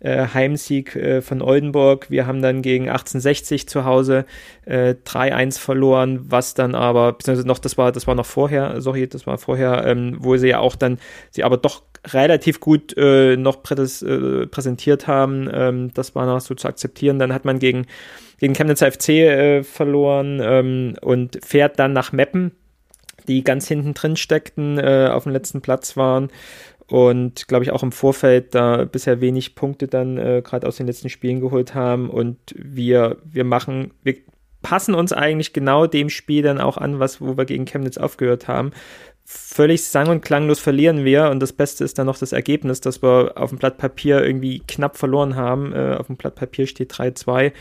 äh, 0.01 0.27
Heimsieg 0.33 0.95
äh, 0.95 1.23
von 1.23 1.43
Oldenburg. 1.43 2.11
Wir 2.11 2.27
haben 2.27 2.41
dann 2.43 2.63
gegen 2.63 2.89
1860 2.89 3.69
zu 3.69 3.85
Hause 3.85 4.27
äh, 4.65 4.95
3-1 5.05 5.59
verloren, 5.59 6.21
was 6.29 6.55
dann 6.55 6.75
aber, 6.75 7.13
beziehungsweise 7.13 7.49
noch, 7.49 7.59
das 7.59 7.77
war, 7.77 7.91
das 7.91 8.07
war 8.07 8.15
noch 8.15 8.27
vorher, 8.27 8.81
sorry, 8.81 9.09
das 9.09 9.27
war 9.27 9.39
vorher, 9.39 9.85
ähm, 9.87 10.17
wo 10.21 10.37
sie 10.37 10.49
ja 10.49 10.61
auch 10.61 10.77
dann, 10.77 10.99
sie 11.31 11.43
aber 11.43 11.57
doch 11.57 11.83
relativ 12.07 12.61
gut 12.61 12.97
äh, 12.97 13.37
noch 13.37 13.63
präs, 13.63 14.03
äh, 14.03 14.47
präsentiert 14.47 15.07
haben. 15.07 15.51
Ähm, 15.53 15.91
das 15.95 16.15
war 16.15 16.27
noch 16.27 16.41
so 16.41 16.55
zu 16.55 16.69
akzeptieren. 16.69 17.19
Dann 17.19 17.33
hat 17.33 17.45
man 17.45 17.59
gegen 17.59 17.87
gegen 18.39 18.55
Chemnitzer 18.55 18.91
FC 18.91 19.09
äh, 19.11 19.63
verloren 19.63 20.41
ähm, 20.43 20.97
und 21.01 21.39
fährt 21.45 21.79
dann 21.79 21.93
nach 21.93 22.13
Meppen, 22.13 22.53
die 23.27 23.45
ganz 23.45 23.69
hinten 23.69 23.95
drin 23.95 24.17
steckten, 24.17 24.79
äh, 24.79 25.09
auf 25.13 25.25
dem 25.25 25.33
letzten 25.33 25.61
Platz 25.61 25.97
waren 25.97 26.31
und 26.89 27.49
glaube 27.49 27.65
ich 27.65 27.71
auch 27.71 27.83
im 27.83 27.93
Vorfeld 27.93 28.55
da 28.55 28.85
bisher 28.85 29.21
wenig 29.21 29.55
Punkte 29.55 29.87
dann 29.89 30.17
äh, 30.17 30.43
gerade 30.43 30.67
aus 30.67 30.77
den 30.77 30.87
letzten 30.87 31.11
Spielen 31.11 31.41
geholt 31.41 31.75
haben 31.75 32.09
und 32.09 32.39
wir 32.55 33.19
wir 33.25 33.45
machen 33.45 33.93
wir 34.03 34.17
passen 34.63 34.95
uns 34.95 35.13
eigentlich 35.13 35.53
genau 35.53 35.87
dem 35.87 36.09
Spiel 36.09 36.43
dann 36.43 36.61
auch 36.61 36.79
an, 36.79 36.99
was 36.99 37.21
wo 37.21 37.37
wir 37.37 37.45
gegen 37.45 37.67
Chemnitz 37.67 37.99
aufgehört 37.99 38.49
haben. 38.49 38.73
Völlig 39.27 39.85
sang- 39.85 40.09
und 40.09 40.23
klanglos 40.23 40.59
verlieren 40.59 41.05
wir 41.05 41.29
und 41.29 41.41
das 41.41 41.53
Beste 41.53 41.85
ist 41.85 41.99
dann 41.99 42.07
noch 42.07 42.19
das 42.19 42.33
Ergebnis, 42.33 42.81
dass 42.81 43.03
wir 43.03 43.33
auf 43.37 43.51
dem 43.51 43.59
Blatt 43.59 43.77
Papier 43.77 44.25
irgendwie 44.25 44.61
knapp 44.61 44.97
verloren 44.97 45.37
haben. 45.37 45.75
Äh, 45.75 45.97
auf 45.99 46.07
dem 46.07 46.17
Blatt 46.17 46.37
Papier 46.37 46.67
steht 46.67 46.91
3-2 46.95 47.53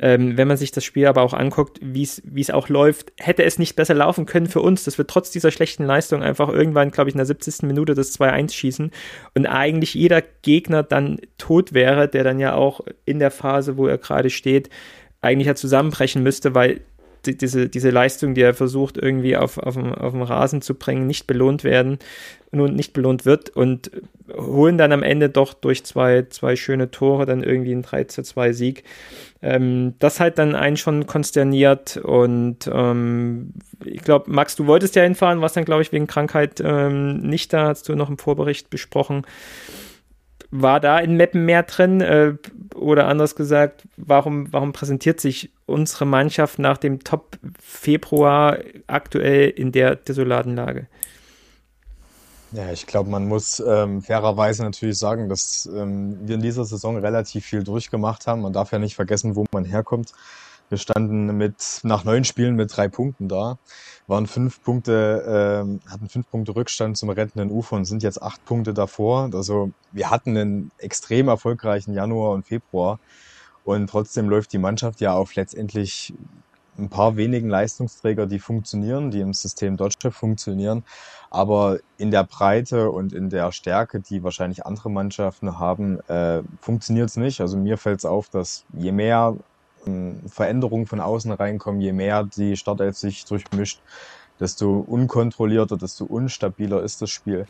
ähm, 0.00 0.38
wenn 0.38 0.48
man 0.48 0.56
sich 0.56 0.72
das 0.72 0.82
Spiel 0.82 1.06
aber 1.06 1.22
auch 1.22 1.34
anguckt, 1.34 1.78
wie 1.82 2.02
es 2.02 2.50
auch 2.50 2.68
läuft, 2.68 3.12
hätte 3.18 3.44
es 3.44 3.58
nicht 3.58 3.76
besser 3.76 3.94
laufen 3.94 4.24
können 4.24 4.46
für 4.46 4.60
uns, 4.60 4.84
dass 4.84 4.96
wir 4.96 5.06
trotz 5.06 5.30
dieser 5.30 5.50
schlechten 5.50 5.84
Leistung 5.84 6.22
einfach 6.22 6.48
irgendwann, 6.48 6.90
glaube 6.90 7.10
ich, 7.10 7.14
in 7.14 7.18
der 7.18 7.26
70. 7.26 7.62
Minute 7.62 7.94
das 7.94 8.18
2-1 8.18 8.52
schießen 8.52 8.90
und 9.34 9.46
eigentlich 9.46 9.94
jeder 9.94 10.22
Gegner 10.42 10.82
dann 10.82 11.18
tot 11.36 11.74
wäre, 11.74 12.08
der 12.08 12.24
dann 12.24 12.40
ja 12.40 12.54
auch 12.54 12.80
in 13.04 13.18
der 13.18 13.30
Phase, 13.30 13.76
wo 13.76 13.86
er 13.86 13.98
gerade 13.98 14.30
steht, 14.30 14.70
eigentlich 15.20 15.48
ja 15.48 15.54
zusammenbrechen 15.54 16.22
müsste, 16.22 16.54
weil 16.54 16.80
die, 17.26 17.36
diese, 17.36 17.68
diese 17.68 17.90
Leistung, 17.90 18.34
die 18.34 18.42
er 18.42 18.54
versucht, 18.54 18.96
irgendwie 18.96 19.36
auf, 19.36 19.58
auf, 19.58 19.74
dem, 19.74 19.94
auf 19.94 20.12
dem 20.12 20.22
Rasen 20.22 20.62
zu 20.62 20.74
bringen, 20.74 21.06
nicht 21.06 21.26
belohnt 21.26 21.64
werden, 21.64 21.98
nun 22.52 22.74
nicht 22.74 22.92
belohnt 22.92 23.24
wird 23.24 23.50
und 23.50 23.90
holen 24.36 24.78
dann 24.78 24.92
am 24.92 25.02
Ende 25.02 25.28
doch 25.28 25.54
durch 25.54 25.84
zwei, 25.84 26.26
zwei 26.30 26.56
schöne 26.56 26.90
Tore 26.90 27.26
dann 27.26 27.42
irgendwie 27.42 27.72
einen 27.72 27.82
3 27.82 28.04
zu 28.04 28.22
2 28.22 28.52
Sieg. 28.52 28.84
Ähm, 29.42 29.94
das 29.98 30.20
hat 30.20 30.38
dann 30.38 30.54
einen 30.54 30.76
schon 30.76 31.06
konsterniert 31.06 31.96
und 31.96 32.68
ähm, 32.72 33.52
ich 33.84 34.02
glaube, 34.02 34.30
Max, 34.30 34.56
du 34.56 34.66
wolltest 34.66 34.96
ja 34.96 35.02
hinfahren, 35.02 35.40
warst 35.40 35.56
dann, 35.56 35.64
glaube 35.64 35.82
ich, 35.82 35.92
wegen 35.92 36.06
Krankheit 36.06 36.60
ähm, 36.64 37.18
nicht 37.20 37.52
da, 37.52 37.68
hast 37.68 37.88
du 37.88 37.94
noch 37.94 38.10
im 38.10 38.18
Vorbericht 38.18 38.70
besprochen. 38.70 39.22
War 40.50 40.80
da 40.80 40.98
in 40.98 41.16
Meppen 41.16 41.44
mehr 41.44 41.62
drin? 41.62 42.00
Äh, 42.00 42.34
oder 42.74 43.06
anders 43.06 43.36
gesagt, 43.36 43.86
warum, 43.96 44.52
warum 44.52 44.72
präsentiert 44.72 45.20
sich 45.20 45.50
unsere 45.66 46.06
Mannschaft 46.06 46.58
nach 46.58 46.78
dem 46.78 47.04
Top 47.04 47.38
Februar 47.60 48.58
aktuell 48.86 49.50
in 49.50 49.72
der 49.72 49.96
desolaten 49.96 50.56
Lage? 50.56 50.86
Ja, 52.52 52.72
ich 52.72 52.86
glaube, 52.86 53.10
man 53.10 53.28
muss 53.28 53.62
ähm, 53.64 54.02
fairerweise 54.02 54.64
natürlich 54.64 54.98
sagen, 54.98 55.28
dass 55.28 55.70
ähm, 55.72 56.18
wir 56.22 56.34
in 56.34 56.42
dieser 56.42 56.64
Saison 56.64 56.96
relativ 56.98 57.44
viel 57.44 57.62
durchgemacht 57.62 58.26
haben. 58.26 58.40
Man 58.40 58.52
darf 58.52 58.72
ja 58.72 58.80
nicht 58.80 58.96
vergessen, 58.96 59.36
wo 59.36 59.44
man 59.52 59.64
herkommt. 59.64 60.12
Wir 60.70 60.78
standen 60.78 61.36
mit 61.36 61.80
nach 61.82 62.04
neun 62.04 62.24
Spielen 62.24 62.54
mit 62.54 62.74
drei 62.74 62.86
Punkten 62.86 63.28
da, 63.28 63.58
waren 64.06 64.28
fünf 64.28 64.62
Punkte, 64.62 65.62
ähm, 65.64 65.80
hatten 65.90 66.08
fünf 66.08 66.30
Punkte 66.30 66.54
Rückstand 66.54 66.96
zum 66.96 67.10
rettenden 67.10 67.50
Ufer 67.50 67.74
und 67.74 67.86
sind 67.86 68.04
jetzt 68.04 68.22
acht 68.22 68.44
Punkte 68.44 68.72
davor. 68.72 69.28
Also 69.34 69.72
wir 69.90 70.10
hatten 70.10 70.36
einen 70.36 70.70
extrem 70.78 71.26
erfolgreichen 71.26 71.92
Januar 71.92 72.30
und 72.30 72.46
Februar 72.46 73.00
und 73.64 73.90
trotzdem 73.90 74.28
läuft 74.28 74.52
die 74.52 74.58
Mannschaft 74.58 75.00
ja 75.00 75.12
auf 75.12 75.34
letztendlich 75.34 76.14
ein 76.78 76.88
paar 76.88 77.16
wenigen 77.16 77.48
Leistungsträger, 77.48 78.26
die 78.26 78.38
funktionieren, 78.38 79.10
die 79.10 79.20
im 79.20 79.34
System 79.34 79.76
Deutsche 79.76 80.10
funktionieren. 80.10 80.84
Aber 81.30 81.78
in 81.98 82.10
der 82.10 82.24
Breite 82.24 82.90
und 82.90 83.12
in 83.12 83.28
der 83.28 83.52
Stärke, 83.52 84.00
die 84.00 84.22
wahrscheinlich 84.22 84.66
andere 84.66 84.90
Mannschaften 84.90 85.58
haben, 85.58 86.00
äh, 86.08 86.42
funktioniert 86.60 87.10
es 87.10 87.16
nicht. 87.16 87.40
Also 87.40 87.56
mir 87.58 87.76
fällt 87.76 87.98
es 87.98 88.04
auf, 88.04 88.28
dass 88.28 88.64
je 88.72 88.92
mehr 88.92 89.36
äh, 89.36 89.42
Veränderungen 90.26 90.86
von 90.86 91.00
außen 91.00 91.32
reinkommen, 91.32 91.80
je 91.80 91.92
mehr 91.92 92.24
die 92.24 92.56
Startelf 92.56 92.96
sich 92.96 93.24
durchmischt, 93.24 93.80
desto 94.38 94.80
unkontrollierter, 94.80 95.76
desto 95.76 96.04
unstabiler 96.04 96.82
ist 96.82 97.02
das 97.02 97.10
Spiel. 97.10 97.46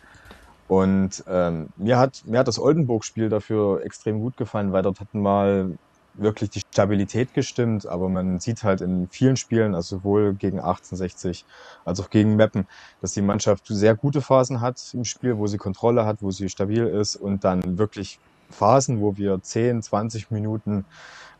Und 0.68 1.24
ähm, 1.26 1.68
mir 1.76 1.98
hat 1.98 2.22
mir 2.26 2.38
hat 2.38 2.48
das 2.48 2.60
Oldenburg-Spiel 2.60 3.28
dafür 3.28 3.82
extrem 3.84 4.20
gut 4.20 4.36
gefallen, 4.36 4.72
weil 4.72 4.82
dort 4.82 5.00
hatten 5.00 5.20
mal 5.20 5.76
wirklich 6.14 6.50
die 6.50 6.60
Stabilität 6.60 7.34
gestimmt, 7.34 7.86
aber 7.86 8.08
man 8.08 8.40
sieht 8.40 8.62
halt 8.62 8.80
in 8.80 9.08
vielen 9.08 9.36
Spielen, 9.36 9.74
also 9.74 9.96
sowohl 9.96 10.34
gegen 10.34 10.58
1860 10.58 11.44
als 11.84 12.00
auch 12.00 12.10
gegen 12.10 12.36
Meppen, 12.36 12.66
dass 13.00 13.12
die 13.12 13.22
Mannschaft 13.22 13.66
sehr 13.68 13.94
gute 13.94 14.20
Phasen 14.20 14.60
hat 14.60 14.80
im 14.92 15.04
Spiel, 15.04 15.38
wo 15.38 15.46
sie 15.46 15.56
Kontrolle 15.58 16.04
hat, 16.06 16.22
wo 16.22 16.30
sie 16.30 16.48
stabil 16.48 16.86
ist 16.86 17.16
und 17.16 17.44
dann 17.44 17.78
wirklich 17.78 18.18
Phasen, 18.50 19.00
wo 19.00 19.16
wir 19.16 19.40
10, 19.42 19.82
20 19.82 20.30
Minuten 20.30 20.84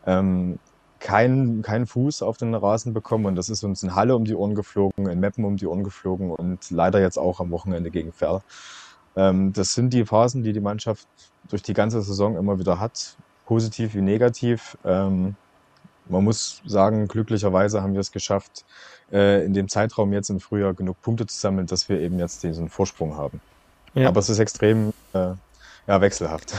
ähm, 0.05 0.59
keinen 1.01 1.61
keinen 1.61 1.87
Fuß 1.87 2.21
auf 2.21 2.37
den 2.37 2.55
Rasen 2.55 2.93
bekommen 2.93 3.25
und 3.25 3.35
das 3.35 3.49
ist 3.49 3.63
uns 3.63 3.83
in 3.83 3.95
Halle 3.95 4.15
um 4.15 4.23
die 4.23 4.35
Ohren 4.35 4.55
geflogen, 4.55 5.07
in 5.07 5.19
Meppen 5.19 5.43
um 5.43 5.57
die 5.57 5.67
Ohren 5.67 5.83
geflogen 5.83 6.31
und 6.31 6.71
leider 6.71 7.01
jetzt 7.01 7.17
auch 7.17 7.39
am 7.39 7.51
Wochenende 7.51 7.91
gegen 7.91 8.13
Ferl. 8.13 8.41
Ähm, 9.15 9.51
das 9.51 9.73
sind 9.73 9.91
die 9.93 10.05
Phasen, 10.05 10.43
die 10.43 10.53
die 10.53 10.61
Mannschaft 10.61 11.07
durch 11.49 11.63
die 11.63 11.73
ganze 11.73 12.01
Saison 12.01 12.37
immer 12.37 12.59
wieder 12.59 12.79
hat 12.79 13.17
positiv 13.51 13.95
wie 13.95 14.01
negativ. 14.01 14.77
Ähm, 14.85 15.35
man 16.07 16.23
muss 16.23 16.61
sagen, 16.65 17.09
glücklicherweise 17.09 17.81
haben 17.81 17.91
wir 17.91 17.99
es 17.99 18.13
geschafft, 18.13 18.63
äh, 19.11 19.43
in 19.45 19.53
dem 19.53 19.67
Zeitraum 19.67 20.13
jetzt 20.13 20.29
im 20.29 20.39
Frühjahr 20.39 20.73
genug 20.73 21.01
Punkte 21.01 21.25
zu 21.27 21.37
sammeln, 21.37 21.67
dass 21.67 21.89
wir 21.89 21.99
eben 21.99 22.17
jetzt 22.17 22.43
diesen 22.43 22.69
Vorsprung 22.69 23.17
haben. 23.17 23.41
Ja. 23.93 24.07
Aber 24.07 24.21
es 24.21 24.29
ist 24.29 24.39
extrem 24.39 24.93
äh, 25.11 25.33
ja, 25.85 25.99
wechselhaft. 25.99 26.53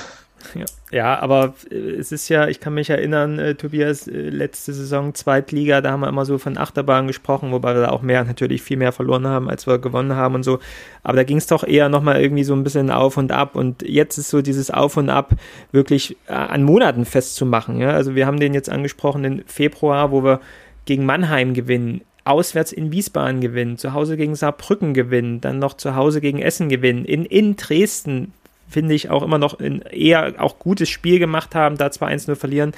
Ja, 0.55 0.65
ja, 0.91 1.19
aber 1.21 1.55
äh, 1.71 1.75
es 1.75 2.13
ist 2.13 2.29
ja, 2.29 2.49
ich 2.49 2.61
kann 2.61 2.75
mich 2.75 2.91
erinnern, 2.91 3.39
äh, 3.39 3.55
Tobias, 3.55 4.07
äh, 4.07 4.29
letzte 4.29 4.73
Saison 4.73 5.15
Zweitliga, 5.15 5.81
da 5.81 5.93
haben 5.93 6.01
wir 6.01 6.09
immer 6.09 6.25
so 6.25 6.39
von 6.39 6.59
Achterbahn 6.59 7.07
gesprochen, 7.07 7.53
wobei 7.53 7.75
wir 7.75 7.83
da 7.83 7.89
auch 7.91 8.03
mehr, 8.03 8.25
natürlich 8.25 8.63
viel 8.63 8.77
mehr 8.77 8.93
verloren 8.93 9.27
haben, 9.27 9.49
als 9.49 9.67
wir 9.67 9.79
gewonnen 9.79 10.15
haben 10.15 10.35
und 10.35 10.43
so. 10.43 10.59
Aber 11.03 11.17
da 11.17 11.25
ging 11.25 11.39
es 11.39 11.47
doch 11.47 11.65
eher 11.65 11.89
nochmal 11.89 12.21
irgendwie 12.21 12.45
so 12.45 12.55
ein 12.55 12.65
bisschen 12.65 12.91
auf 12.91 13.17
und 13.17 13.33
ab. 13.33 13.57
Und 13.57 13.83
jetzt 13.83 14.19
ist 14.19 14.31
so 14.31 14.43
dieses 14.43 14.71
Auf 14.71 14.97
und 14.97 15.09
Ab 15.09 15.33
wirklich 15.73 16.17
äh, 16.27 16.33
an 16.33 16.63
Monaten 16.63 17.05
festzumachen. 17.05 17.79
Ja? 17.79 17.91
Also 17.91 18.15
wir 18.15 18.27
haben 18.27 18.39
den 18.39 18.55
jetzt 18.55 18.71
angesprochen, 18.71 19.23
den 19.23 19.45
Februar, 19.47 20.11
wo 20.11 20.23
wir 20.23 20.41
gegen 20.85 21.07
Mannheim 21.07 21.55
gewinnen, 21.55 22.03
auswärts 22.25 22.73
in 22.73 22.93
Wiesbaden 22.93 23.41
gewinnen, 23.41 23.79
zu 23.79 23.93
Hause 23.93 24.17
gegen 24.17 24.35
Saarbrücken 24.35 24.95
gewinnen, 24.95 25.41
dann 25.41 25.59
noch 25.59 25.75
zu 25.75 25.97
Hause 25.97 26.21
gegen 26.21 26.41
Essen 26.41 26.69
gewinnen, 26.69 27.05
in, 27.05 27.25
in 27.25 27.57
Dresden 27.57 28.33
finde 28.73 28.95
ich 28.95 29.11
auch 29.11 29.23
immer 29.23 29.39
noch 29.39 29.61
ein 29.61 29.83
eher 29.83 30.35
auch 30.39 30.59
gutes 30.59 30.89
Spiel 30.89 31.19
gemacht 31.19 31.55
haben, 31.55 31.77
da 31.77 31.91
zwar 31.91 32.09
1-0 32.09 32.35
verlieren, 32.35 32.73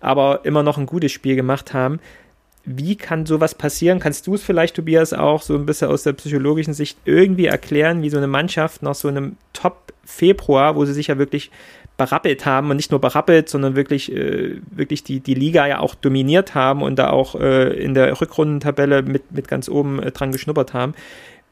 aber 0.00 0.44
immer 0.44 0.62
noch 0.62 0.78
ein 0.78 0.86
gutes 0.86 1.12
Spiel 1.12 1.36
gemacht 1.36 1.74
haben. 1.74 2.00
Wie 2.64 2.94
kann 2.94 3.26
sowas 3.26 3.56
passieren? 3.56 3.98
Kannst 3.98 4.26
du 4.26 4.36
es 4.36 4.42
vielleicht, 4.42 4.76
Tobias, 4.76 5.12
auch 5.12 5.42
so 5.42 5.54
ein 5.56 5.66
bisschen 5.66 5.88
aus 5.88 6.04
der 6.04 6.12
psychologischen 6.12 6.74
Sicht 6.74 6.96
irgendwie 7.04 7.46
erklären, 7.46 8.02
wie 8.02 8.10
so 8.10 8.18
eine 8.18 8.28
Mannschaft 8.28 8.82
nach 8.82 8.94
so 8.94 9.08
einem 9.08 9.36
Top-Februar, 9.52 10.76
wo 10.76 10.84
sie 10.84 10.92
sich 10.92 11.08
ja 11.08 11.18
wirklich 11.18 11.50
berappelt 11.96 12.46
haben 12.46 12.70
und 12.70 12.76
nicht 12.76 12.90
nur 12.90 13.00
berappelt, 13.00 13.48
sondern 13.48 13.76
wirklich, 13.76 14.12
äh, 14.12 14.60
wirklich 14.70 15.04
die, 15.04 15.20
die 15.20 15.34
Liga 15.34 15.66
ja 15.66 15.80
auch 15.80 15.94
dominiert 15.94 16.54
haben 16.54 16.82
und 16.82 16.98
da 16.98 17.10
auch 17.10 17.34
äh, 17.34 17.74
in 17.74 17.94
der 17.94 18.20
Rückrundentabelle 18.20 19.02
mit, 19.02 19.32
mit 19.32 19.48
ganz 19.48 19.68
oben 19.68 20.02
äh, 20.02 20.10
dran 20.10 20.32
geschnuppert 20.32 20.72
haben. 20.72 20.94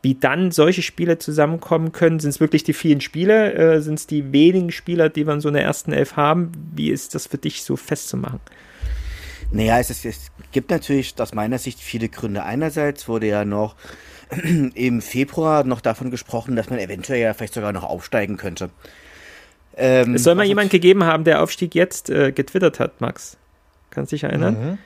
Wie 0.02 0.14
dann 0.14 0.50
solche 0.50 0.82
Spiele 0.82 1.18
zusammenkommen 1.18 1.92
können, 1.92 2.20
sind 2.20 2.30
es 2.30 2.40
wirklich 2.40 2.64
die 2.64 2.72
vielen 2.72 3.02
Spiele, 3.02 3.52
äh, 3.52 3.80
sind 3.80 3.98
es 3.98 4.06
die 4.06 4.32
wenigen 4.32 4.70
Spieler, 4.72 5.10
die 5.10 5.26
wir 5.26 5.34
in 5.34 5.40
so 5.40 5.48
einer 5.48 5.60
ersten 5.60 5.92
Elf 5.92 6.16
haben? 6.16 6.52
Wie 6.74 6.90
ist 6.90 7.14
das 7.14 7.26
für 7.26 7.36
dich 7.36 7.64
so 7.64 7.76
festzumachen? 7.76 8.40
Naja, 9.52 9.78
es, 9.78 9.90
ist, 9.90 10.04
es 10.06 10.30
gibt 10.52 10.70
natürlich 10.70 11.14
aus 11.18 11.34
meiner 11.34 11.58
Sicht 11.58 11.80
viele 11.80 12.08
Gründe. 12.08 12.44
Einerseits 12.44 13.08
wurde 13.08 13.26
ja 13.26 13.44
noch 13.44 13.74
im 14.74 15.02
Februar 15.02 15.64
noch 15.64 15.80
davon 15.80 16.10
gesprochen, 16.10 16.56
dass 16.56 16.70
man 16.70 16.78
eventuell 16.78 17.20
ja 17.20 17.34
vielleicht 17.34 17.54
sogar 17.54 17.72
noch 17.72 17.84
aufsteigen 17.84 18.36
könnte. 18.36 18.70
Ähm, 19.76 20.14
es 20.14 20.24
soll 20.24 20.34
mal 20.34 20.44
jemand 20.44 20.70
gegeben 20.70 21.04
haben, 21.04 21.24
der 21.24 21.42
Aufstieg 21.42 21.74
jetzt 21.74 22.10
äh, 22.10 22.32
getwittert 22.32 22.80
hat, 22.80 23.00
Max. 23.00 23.36
Kannst 23.90 24.12
dich 24.12 24.24
erinnern? 24.24 24.78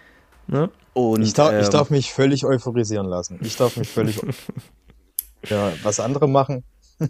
Mhm. 0.46 0.54
Ne? 0.54 0.70
Und, 0.92 1.22
ich, 1.22 1.34
darf, 1.34 1.52
ähm, 1.52 1.60
ich 1.60 1.68
darf 1.68 1.90
mich 1.90 2.12
völlig 2.12 2.44
euphorisieren 2.44 3.06
lassen. 3.06 3.38
Ich 3.42 3.56
darf 3.56 3.76
mich 3.76 3.88
völlig. 3.88 4.20
ja, 5.44 5.72
was 5.82 6.00
andere 6.00 6.28
machen. 6.28 6.64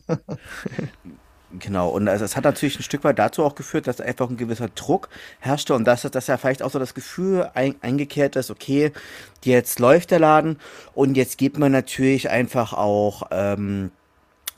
Genau, 1.61 1.89
und 1.91 2.09
also 2.09 2.25
es 2.25 2.37
hat 2.37 2.45
natürlich 2.45 2.79
ein 2.79 2.83
Stück 2.83 3.05
weit 3.05 3.19
dazu 3.19 3.45
auch 3.45 3.55
geführt, 3.55 3.87
dass 3.87 4.01
einfach 4.01 4.29
ein 4.29 4.37
gewisser 4.37 4.69
Druck 4.69 5.09
herrschte 5.39 5.75
und 5.75 5.85
dass, 5.85 6.03
dass 6.03 6.27
ja 6.27 6.37
vielleicht 6.37 6.63
auch 6.63 6.71
so 6.71 6.79
das 6.79 6.95
Gefühl 6.95 7.49
ein, 7.55 7.77
eingekehrt 7.81 8.35
ist, 8.37 8.51
okay, 8.51 8.93
jetzt 9.45 9.79
läuft 9.79 10.11
der 10.11 10.19
Laden 10.19 10.59
und 10.95 11.17
jetzt 11.17 11.39
gibt 11.39 11.59
man 11.59 11.71
natürlich 11.71 12.29
einfach 12.29 12.73
auch 12.73 13.25
ähm, 13.31 13.93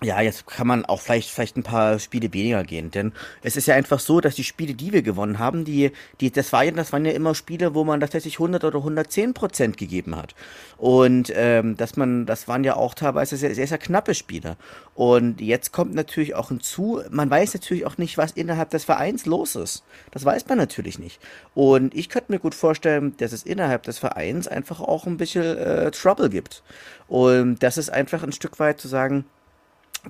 ja, 0.03 0.21
jetzt 0.21 0.47
kann 0.47 0.67
man 0.67 0.85
auch 0.85 1.01
vielleicht, 1.01 1.31
vielleicht 1.31 1.57
ein 1.57 1.63
paar 1.63 1.99
Spiele 1.99 2.31
weniger 2.35 2.65
gehen, 2.65 2.91
denn 2.91 3.13
es 3.43 3.57
ist 3.57 3.67
ja 3.67 3.75
einfach 3.75 3.99
so, 3.99 4.21
dass 4.21 4.35
die 4.35 4.45
Spiele, 4.45 4.75
die 4.75 4.93
wir 4.93 5.01
gewonnen 5.01 5.39
haben, 5.39 5.65
die, 5.65 5.91
die, 6.21 6.31
das 6.31 6.53
war 6.53 6.65
ja, 6.65 6.71
das 6.71 6.93
waren 6.93 7.07
ja 7.07 7.13
immer 7.13 7.35
Spiele, 7.35 7.75
wo 7.75 7.83
man 7.83 8.01
tatsächlich 8.01 8.35
100 8.35 8.65
oder 8.65 8.79
110 8.79 9.33
Prozent 9.33 9.79
gegeben 9.79 10.15
hat. 10.15 10.35
Und, 10.77 11.33
ähm, 11.35 11.79
dass 11.79 11.97
man, 11.97 12.27
das 12.27 12.47
waren 12.47 12.63
ja 12.63 12.77
auch 12.77 12.93
teilweise 12.93 13.39
sehr, 13.39 13.55
sehr, 13.55 13.67
sehr 13.67 13.79
knappe 13.79 14.15
Spiele. 14.15 14.59
Und 14.95 15.41
jetzt 15.41 15.73
kommt 15.73 15.95
natürlich 15.95 16.35
auch 16.35 16.49
hinzu, 16.49 17.01
man 17.11 17.31
weiß 17.31 17.55
natürlich 17.55 17.87
auch 17.87 17.97
nicht, 17.97 18.19
was 18.19 18.33
innerhalb 18.33 18.69
des 18.71 18.85
Vereins 18.85 19.25
los 19.25 19.57
ist. 19.57 19.83
Das 20.11 20.27
weiß 20.27 20.47
man 20.49 20.59
natürlich 20.59 20.99
nicht. 20.99 21.21
Und 21.55 21.95
ich 21.95 22.11
könnte 22.11 22.33
mir 22.33 22.39
gut 22.39 22.55
vorstellen, 22.55 23.17
dass 23.17 23.33
es 23.33 23.45
innerhalb 23.45 23.85
des 23.85 23.99
Vereins 23.99 24.47
einfach 24.47 24.81
auch 24.81 25.07
ein 25.07 25.17
bisschen 25.17 25.57
äh, 25.57 25.91
Trouble 25.91 26.29
gibt. 26.29 26.63
Und 27.09 27.63
das 27.63 27.79
ist 27.79 27.89
einfach 27.89 28.23
ein 28.23 28.33
Stück 28.33 28.59
weit 28.59 28.79
zu 28.79 28.89
sagen, 28.89 29.25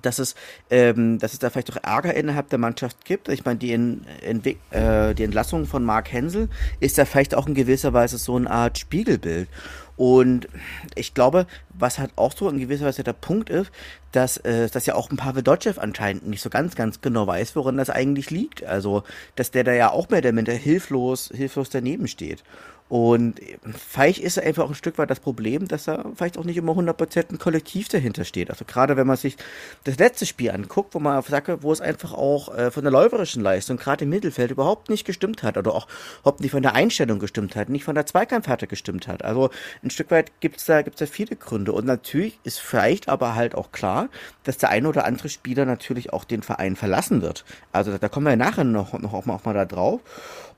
dass 0.03 0.19
es, 0.19 0.35
ähm, 0.71 1.19
dass 1.19 1.33
es 1.33 1.39
da 1.39 1.51
vielleicht 1.51 1.73
auch 1.73 1.83
Ärger 1.83 2.15
innerhalb 2.15 2.49
der 2.51 2.59
Mannschaft 2.59 3.05
gibt. 3.05 3.29
Ich 3.29 3.45
meine, 3.45 3.59
die, 3.59 3.73
in, 3.73 4.05
in, 4.23 4.43
äh, 4.71 5.15
die 5.15 5.25
Entlassung 5.25 5.67
von 5.67 5.85
Mark 5.85 6.13
Hensel 6.13 6.49
ist 6.81 6.99
da 6.99 7.05
vielleicht 7.05 7.35
auch 7.35 7.47
in 7.47 7.55
gewisser 7.55 7.93
Weise 7.93 8.19
so 8.19 8.37
eine 8.37 8.51
Art 8.51 8.79
Spiegelbild. 8.79 9.49
Und 9.97 10.47
ich 10.95 11.15
glaube, 11.15 11.47
was 11.71 11.99
halt 11.99 12.11
auch 12.17 12.37
so 12.37 12.49
in 12.51 12.59
gewisser 12.59 12.85
Weise 12.85 13.03
der 13.03 13.15
Punkt 13.15 13.49
ist, 13.49 13.71
dass, 14.13 14.37
äh, 14.39 14.69
dass 14.69 14.87
ja 14.87 14.95
auch 14.95 15.11
ein 15.11 15.17
Pavel 15.17 15.43
Dotschew 15.43 15.73
anscheinend 15.77 16.27
nicht 16.27 16.43
so 16.43 16.51
ganz, 16.51 16.75
ganz 16.75 17.01
genau 17.01 17.27
weiß, 17.27 17.57
woran 17.57 17.79
das 17.79 17.89
eigentlich 17.91 18.31
liegt. 18.31 18.63
Also, 18.65 19.05
dass 19.37 19.51
der 19.51 19.65
da 19.65 19.73
ja 19.73 19.91
auch 19.91 20.11
mehr 20.11 20.19
oder 20.21 20.33
minder 20.33 20.53
hilflos, 20.53 21.31
hilflos 21.35 21.71
daneben 21.71 22.09
steht. 22.09 22.45
Und 22.89 23.41
vielleicht 23.77 24.21
ist 24.21 24.39
einfach 24.39 24.65
auch 24.65 24.69
ein 24.69 24.77
Stück 24.77 24.97
weit 24.99 25.11
das 25.11 25.19
Problem, 25.19 25.67
dass 25.67 25.85
da 25.85 26.05
vielleicht 26.15 26.39
auch 26.39 26.45
nicht 26.45 26.57
immer 26.57 26.73
100% 26.73 27.31
ein 27.31 27.39
Kollektiv 27.39 27.89
dahinter 27.89 28.25
steht. 28.25 28.49
Also 28.49 28.65
gerade 28.65 28.97
wenn 28.97 29.09
man 29.09 29.17
sich 29.17 29.37
das 29.83 29.99
letzte 29.99 30.25
Spiel 30.25 30.53
anguckt, 30.53 30.95
wo 30.95 31.01
man 31.01 31.21
sagt, 31.23 31.63
wo 31.63 31.73
es 31.73 31.81
einfach 31.81 32.13
auch 32.13 32.55
äh, 32.57 32.71
von 32.71 32.85
der 32.85 32.93
läuferischen 32.93 33.43
Leistung 33.43 33.77
gerade 33.77 34.05
im 34.05 34.11
Mittelfeld 34.11 34.53
überhaupt 34.53 34.89
nicht 34.89 35.05
gestimmt 35.05 35.43
hat 35.43 35.57
oder 35.57 35.75
auch 35.75 35.89
überhaupt 36.21 36.41
nicht 36.41 36.53
von 36.53 36.63
der 36.63 36.75
Einstellung 36.75 37.19
gestimmt 37.19 37.57
hat, 37.57 37.69
nicht 37.69 37.83
von 37.83 37.97
der 37.97 38.07
Zweikampfhärte 38.07 38.69
gestimmt 38.69 39.09
hat. 39.09 39.25
Also 39.25 39.51
ein 39.83 39.91
Stück 39.91 40.13
weit 40.13 40.41
gibt's 40.41 40.65
da, 40.67 40.83
gibt's 40.83 41.01
da 41.01 41.07
viele 41.07 41.35
Gründe. 41.35 41.73
Und 41.73 41.87
natürlich 41.87 42.39
ist 42.45 42.61
vielleicht 42.61 43.09
aber 43.09 43.35
halt 43.35 43.57
auch 43.57 43.73
klar, 43.73 44.09
dass 44.45 44.59
der 44.59 44.69
eine 44.69 44.89
oder 44.89 45.07
andere 45.07 45.29
Spieler 45.29 45.65
natürlich 45.65 46.13
auch 46.13 46.23
den 46.23 46.43
Verein 46.43 46.77
verlassen 46.77 47.21
wird. 47.21 47.45
Also 47.73 47.99
da 47.99 48.09
kommen 48.09 48.27
wir 48.27 48.37
nachher 48.37 48.63
noch, 48.63 48.93
noch 48.93 49.13
auch 49.13 49.25
mal, 49.25 49.35
auch 49.35 49.45
mal 49.45 49.55
da 49.55 49.65
drauf. 49.65 50.01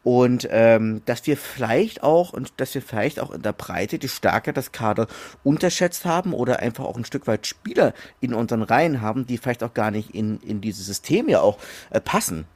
Und 0.09 0.49
ähm, 0.51 1.03
dass 1.05 1.27
wir 1.27 1.37
vielleicht 1.37 2.03
auch 2.03 2.33
und 2.33 2.55
dass 2.57 2.75
wir 2.75 2.81
vielleicht 2.81 3.21
auch 3.21 3.31
in 3.31 3.42
der 3.42 3.53
Breite 3.53 3.99
die 3.99 4.09
Stärke 4.09 4.55
des 4.55 4.73
Kader 4.73 5.07
unterschätzt 5.44 6.07
haben 6.07 6.33
oder 6.33 6.61
einfach 6.61 6.87
auch 6.87 6.97
ein 6.97 7.05
Stück 7.05 7.27
weit 7.27 7.47
Spieler 7.47 7.92
in 8.23 8.33
unseren 8.33 8.62
Reihen 8.62 9.03
haben, 9.03 9.27
die 9.27 9.37
vielleicht 9.37 9.62
auch 9.62 9.75
gar 9.75 9.90
nicht 9.90 10.14
in, 10.14 10.40
in 10.40 10.62
dieses 10.62 10.87
System 10.87 11.29
ja 11.29 11.42
auch 11.42 11.59
äh, 11.90 12.01
passen. 12.01 12.47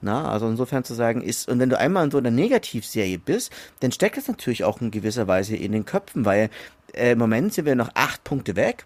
Na, 0.00 0.28
also 0.28 0.48
insofern 0.48 0.82
zu 0.82 0.94
sagen 0.94 1.22
ist, 1.22 1.48
und 1.48 1.60
wenn 1.60 1.70
du 1.70 1.78
einmal 1.78 2.06
in 2.06 2.10
so 2.10 2.18
einer 2.18 2.32
Negativserie 2.32 3.18
bist, 3.18 3.52
dann 3.78 3.92
steckt 3.92 4.16
das 4.16 4.26
natürlich 4.26 4.64
auch 4.64 4.80
in 4.80 4.90
gewisser 4.90 5.28
Weise 5.28 5.54
in 5.54 5.70
den 5.70 5.84
Köpfen, 5.84 6.24
weil 6.24 6.50
äh, 6.92 7.12
im 7.12 7.18
Moment 7.18 7.54
sind 7.54 7.66
wir 7.66 7.76
noch 7.76 7.90
acht 7.94 8.24
Punkte 8.24 8.56
weg 8.56 8.84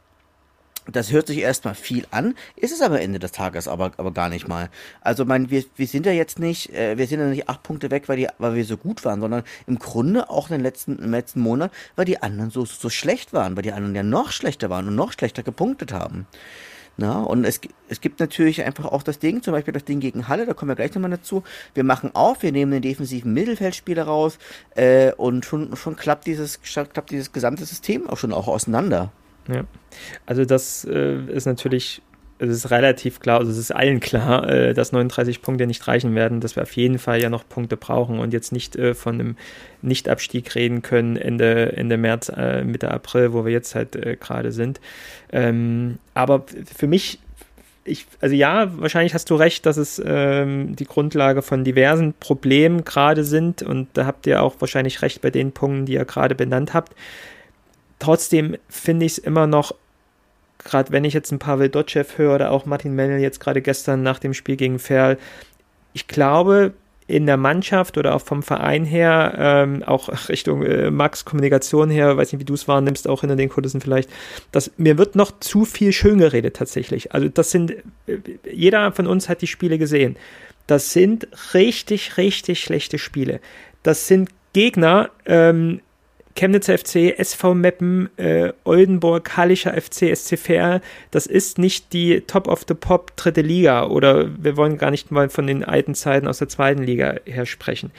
das 0.86 1.12
hört 1.12 1.26
sich 1.26 1.38
erstmal 1.38 1.74
viel 1.74 2.06
an, 2.10 2.34
ist 2.56 2.72
es 2.72 2.82
aber 2.82 3.00
Ende 3.00 3.18
des 3.18 3.32
Tages 3.32 3.68
aber, 3.68 3.92
aber 3.96 4.12
gar 4.12 4.28
nicht 4.28 4.48
mal. 4.48 4.70
Also, 5.00 5.24
mein, 5.24 5.50
wir, 5.50 5.64
wir 5.76 5.86
sind 5.86 6.06
ja 6.06 6.12
jetzt 6.12 6.38
nicht, 6.38 6.72
äh, 6.74 6.96
wir 6.98 7.06
sind 7.06 7.20
ja 7.20 7.26
nicht 7.26 7.48
acht 7.48 7.62
Punkte 7.62 7.90
weg, 7.90 8.08
weil, 8.08 8.16
die, 8.16 8.28
weil 8.38 8.54
wir 8.54 8.64
so 8.64 8.76
gut 8.76 9.04
waren, 9.04 9.20
sondern 9.20 9.42
im 9.66 9.78
Grunde 9.78 10.30
auch 10.30 10.48
in 10.48 10.56
den 10.56 10.62
letzten, 10.62 10.98
im 10.98 11.10
letzten 11.10 11.40
Monat, 11.40 11.72
weil 11.96 12.04
die 12.04 12.22
anderen 12.22 12.50
so, 12.50 12.64
so 12.64 12.88
schlecht 12.90 13.32
waren, 13.32 13.56
weil 13.56 13.62
die 13.62 13.72
anderen 13.72 13.94
ja 13.94 14.02
noch 14.02 14.32
schlechter 14.32 14.70
waren 14.70 14.88
und 14.88 14.94
noch 14.94 15.12
schlechter 15.12 15.42
gepunktet 15.42 15.92
haben. 15.92 16.26
Na, 16.96 17.22
und 17.22 17.44
es, 17.44 17.60
es 17.88 18.02
gibt 18.02 18.20
natürlich 18.20 18.62
einfach 18.62 18.84
auch 18.84 19.02
das 19.02 19.18
Ding, 19.18 19.42
zum 19.42 19.52
Beispiel 19.52 19.72
das 19.72 19.84
Ding 19.84 20.00
gegen 20.00 20.28
Halle, 20.28 20.44
da 20.44 20.52
kommen 20.52 20.68
wir 20.68 20.76
gleich 20.76 20.94
nochmal 20.94 21.10
dazu. 21.10 21.42
Wir 21.72 21.82
machen 21.82 22.10
auf, 22.14 22.42
wir 22.42 22.52
nehmen 22.52 22.72
den 22.72 22.82
defensiven 22.82 23.32
Mittelfeldspieler 23.32 24.02
raus 24.02 24.38
äh, 24.74 25.12
und 25.12 25.46
schon, 25.46 25.74
schon 25.76 25.96
klappt, 25.96 26.26
dieses, 26.26 26.60
klappt 26.60 27.10
dieses 27.10 27.32
gesamte 27.32 27.64
System 27.64 28.06
auch 28.10 28.18
schon 28.18 28.34
auch 28.34 28.48
auseinander. 28.48 29.12
Ja, 29.48 29.64
also 30.26 30.44
das 30.44 30.84
äh, 30.84 31.16
ist 31.26 31.46
natürlich, 31.46 32.02
es 32.38 32.50
ist 32.50 32.70
relativ 32.70 33.20
klar, 33.20 33.38
also 33.40 33.50
es 33.50 33.58
ist 33.58 33.70
allen 33.74 34.00
klar, 34.00 34.48
äh, 34.48 34.74
dass 34.74 34.92
39 34.92 35.42
Punkte 35.42 35.66
nicht 35.66 35.86
reichen 35.88 36.14
werden, 36.14 36.40
dass 36.40 36.56
wir 36.56 36.62
auf 36.62 36.72
jeden 36.76 36.98
Fall 36.98 37.20
ja 37.20 37.30
noch 37.30 37.48
Punkte 37.48 37.76
brauchen 37.76 38.18
und 38.18 38.32
jetzt 38.32 38.52
nicht 38.52 38.76
äh, 38.76 38.94
von 38.94 39.14
einem 39.14 39.36
Nichtabstieg 39.82 40.54
reden 40.54 40.82
können 40.82 41.16
Ende, 41.16 41.72
Ende 41.76 41.96
März, 41.96 42.30
äh, 42.34 42.62
Mitte 42.64 42.90
April, 42.90 43.32
wo 43.32 43.44
wir 43.44 43.52
jetzt 43.52 43.74
halt 43.74 43.96
äh, 43.96 44.16
gerade 44.16 44.52
sind. 44.52 44.80
Ähm, 45.32 45.98
aber 46.14 46.44
für 46.76 46.86
mich 46.86 47.18
ich, 47.84 48.06
also 48.20 48.34
ja, 48.34 48.70
wahrscheinlich 48.78 49.14
hast 49.14 49.30
du 49.30 49.34
recht, 49.36 49.64
dass 49.64 49.76
es 49.76 50.00
ähm, 50.04 50.76
die 50.76 50.84
Grundlage 50.84 51.42
von 51.42 51.64
diversen 51.64 52.12
Problemen 52.12 52.84
gerade 52.84 53.24
sind 53.24 53.62
und 53.62 53.88
da 53.94 54.06
habt 54.06 54.26
ihr 54.26 54.42
auch 54.42 54.56
wahrscheinlich 54.60 55.02
recht 55.02 55.22
bei 55.22 55.30
den 55.30 55.52
Punkten, 55.52 55.86
die 55.86 55.94
ihr 55.94 56.04
gerade 56.04 56.34
benannt 56.34 56.74
habt 56.74 56.94
trotzdem 58.00 58.56
finde 58.68 59.06
ich 59.06 59.12
es 59.12 59.18
immer 59.18 59.46
noch, 59.46 59.74
gerade 60.58 60.90
wenn 60.90 61.04
ich 61.04 61.14
jetzt 61.14 61.30
ein 61.30 61.38
Pavel 61.38 61.68
Dotschew 61.68 62.04
höre 62.16 62.34
oder 62.34 62.50
auch 62.50 62.66
Martin 62.66 62.94
Mennel 62.94 63.20
jetzt 63.20 63.38
gerade 63.38 63.62
gestern 63.62 64.02
nach 64.02 64.18
dem 64.18 64.34
Spiel 64.34 64.56
gegen 64.56 64.80
Ferl, 64.80 65.16
ich 65.92 66.08
glaube, 66.08 66.72
in 67.10 67.26
der 67.26 67.36
Mannschaft 67.36 67.98
oder 67.98 68.14
auch 68.14 68.20
vom 68.20 68.42
Verein 68.42 68.84
her, 68.84 69.34
ähm, 69.36 69.82
auch 69.82 70.28
Richtung 70.28 70.62
äh, 70.62 70.90
Max 70.90 71.24
Kommunikation 71.24 71.90
her, 71.90 72.16
weiß 72.16 72.32
nicht, 72.32 72.40
wie 72.40 72.44
du 72.44 72.54
es 72.54 72.68
wahrnimmst, 72.68 73.08
auch 73.08 73.20
hinter 73.20 73.34
den 73.34 73.48
Kulissen 73.48 73.80
vielleicht, 73.80 74.08
dass 74.52 74.70
mir 74.76 74.96
wird 74.96 75.16
noch 75.16 75.32
zu 75.40 75.64
viel 75.64 75.92
schön 75.92 76.18
geredet 76.18 76.56
tatsächlich. 76.56 77.12
Also 77.12 77.28
das 77.28 77.50
sind, 77.50 77.72
äh, 78.06 78.18
jeder 78.50 78.92
von 78.92 79.08
uns 79.08 79.28
hat 79.28 79.42
die 79.42 79.48
Spiele 79.48 79.76
gesehen. 79.76 80.16
Das 80.68 80.92
sind 80.92 81.26
richtig, 81.52 82.16
richtig 82.16 82.60
schlechte 82.60 82.98
Spiele. 82.98 83.40
Das 83.82 84.06
sind 84.06 84.30
Gegner, 84.52 85.10
ähm, 85.26 85.80
Chemnitzer 86.36 86.78
FC, 86.78 87.18
SV 87.18 87.54
Meppen, 87.54 88.08
äh, 88.16 88.52
Oldenburg, 88.64 89.36
Hallischer 89.36 89.74
FC, 89.74 90.14
SC 90.14 90.36
Verl, 90.38 90.80
das 91.10 91.26
ist 91.26 91.58
nicht 91.58 91.92
die 91.92 92.22
Top 92.22 92.48
of 92.48 92.64
the 92.68 92.74
Pop 92.74 93.16
dritte 93.16 93.42
Liga 93.42 93.86
oder 93.86 94.30
wir 94.42 94.56
wollen 94.56 94.78
gar 94.78 94.90
nicht 94.90 95.10
mal 95.10 95.28
von 95.28 95.46
den 95.46 95.64
alten 95.64 95.94
Zeiten 95.94 96.28
aus 96.28 96.38
der 96.38 96.48
zweiten 96.48 96.82
Liga 96.82 97.16
her 97.24 97.46
sprechen. 97.46 97.90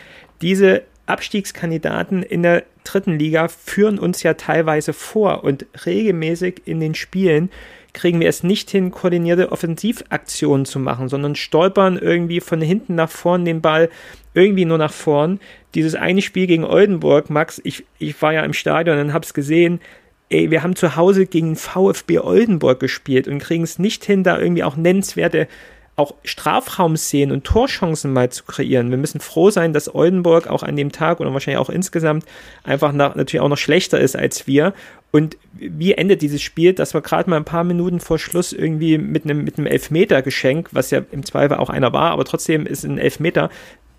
Diese 0.41 0.83
Abstiegskandidaten 1.05 2.23
in 2.23 2.43
der 2.43 2.63
dritten 2.83 3.19
Liga 3.19 3.47
führen 3.47 3.99
uns 3.99 4.23
ja 4.23 4.33
teilweise 4.33 4.93
vor 4.93 5.43
und 5.43 5.65
regelmäßig 5.85 6.61
in 6.65 6.79
den 6.79 6.95
Spielen 6.95 7.49
kriegen 7.93 8.19
wir 8.19 8.29
es 8.29 8.43
nicht 8.43 8.69
hin, 8.69 8.91
koordinierte 8.91 9.51
Offensivaktionen 9.51 10.65
zu 10.65 10.79
machen, 10.79 11.09
sondern 11.09 11.35
stolpern 11.35 11.97
irgendwie 11.97 12.39
von 12.39 12.61
hinten 12.61 12.95
nach 12.95 13.09
vorn 13.09 13.45
den 13.45 13.61
Ball 13.61 13.89
irgendwie 14.33 14.65
nur 14.65 14.77
nach 14.77 14.93
vorn. 14.93 15.39
Dieses 15.75 15.95
eine 15.95 16.21
Spiel 16.21 16.47
gegen 16.47 16.63
Oldenburg, 16.63 17.29
Max, 17.29 17.61
ich, 17.63 17.85
ich 17.99 18.21
war 18.21 18.33
ja 18.33 18.43
im 18.43 18.53
Stadion 18.53 18.99
und 18.99 19.13
hab's 19.13 19.33
gesehen, 19.33 19.79
ey, 20.29 20.49
wir 20.49 20.63
haben 20.63 20.75
zu 20.75 20.95
Hause 20.95 21.25
gegen 21.25 21.55
VfB 21.55 22.19
Oldenburg 22.19 22.79
gespielt 22.79 23.27
und 23.27 23.39
kriegen 23.39 23.63
es 23.63 23.79
nicht 23.79 24.05
hin, 24.05 24.23
da 24.23 24.39
irgendwie 24.39 24.63
auch 24.63 24.77
nennenswerte 24.77 25.47
auch 25.97 26.15
Strafraumszenen 26.23 27.31
und 27.31 27.43
Torchancen 27.43 28.13
mal 28.13 28.31
zu 28.31 28.43
kreieren. 28.45 28.89
Wir 28.89 28.97
müssen 28.97 29.19
froh 29.19 29.51
sein, 29.51 29.73
dass 29.73 29.93
Oldenburg 29.93 30.47
auch 30.47 30.63
an 30.63 30.75
dem 30.75 30.91
Tag 30.91 31.19
oder 31.19 31.33
wahrscheinlich 31.33 31.59
auch 31.59 31.69
insgesamt 31.69 32.25
einfach 32.63 32.91
nach, 32.91 33.15
natürlich 33.15 33.41
auch 33.41 33.49
noch 33.49 33.57
schlechter 33.57 33.99
ist 33.99 34.15
als 34.15 34.47
wir. 34.47 34.73
Und 35.11 35.37
wie 35.53 35.93
endet 35.93 36.21
dieses 36.21 36.41
Spiel, 36.41 36.73
dass 36.73 36.93
wir 36.93 37.01
gerade 37.01 37.29
mal 37.29 37.35
ein 37.35 37.45
paar 37.45 37.65
Minuten 37.65 37.99
vor 37.99 38.17
Schluss 38.17 38.53
irgendwie 38.53 38.97
mit 38.97 39.25
einem, 39.25 39.43
mit 39.43 39.57
einem 39.57 39.67
Elfmeter-Geschenk, 39.67 40.69
was 40.71 40.91
ja 40.91 41.01
im 41.11 41.25
Zweifel 41.25 41.57
auch 41.57 41.69
einer 41.69 41.91
war, 41.91 42.11
aber 42.11 42.23
trotzdem 42.23 42.65
ist 42.65 42.83
ein 42.83 42.97
Elfmeter, 42.97 43.49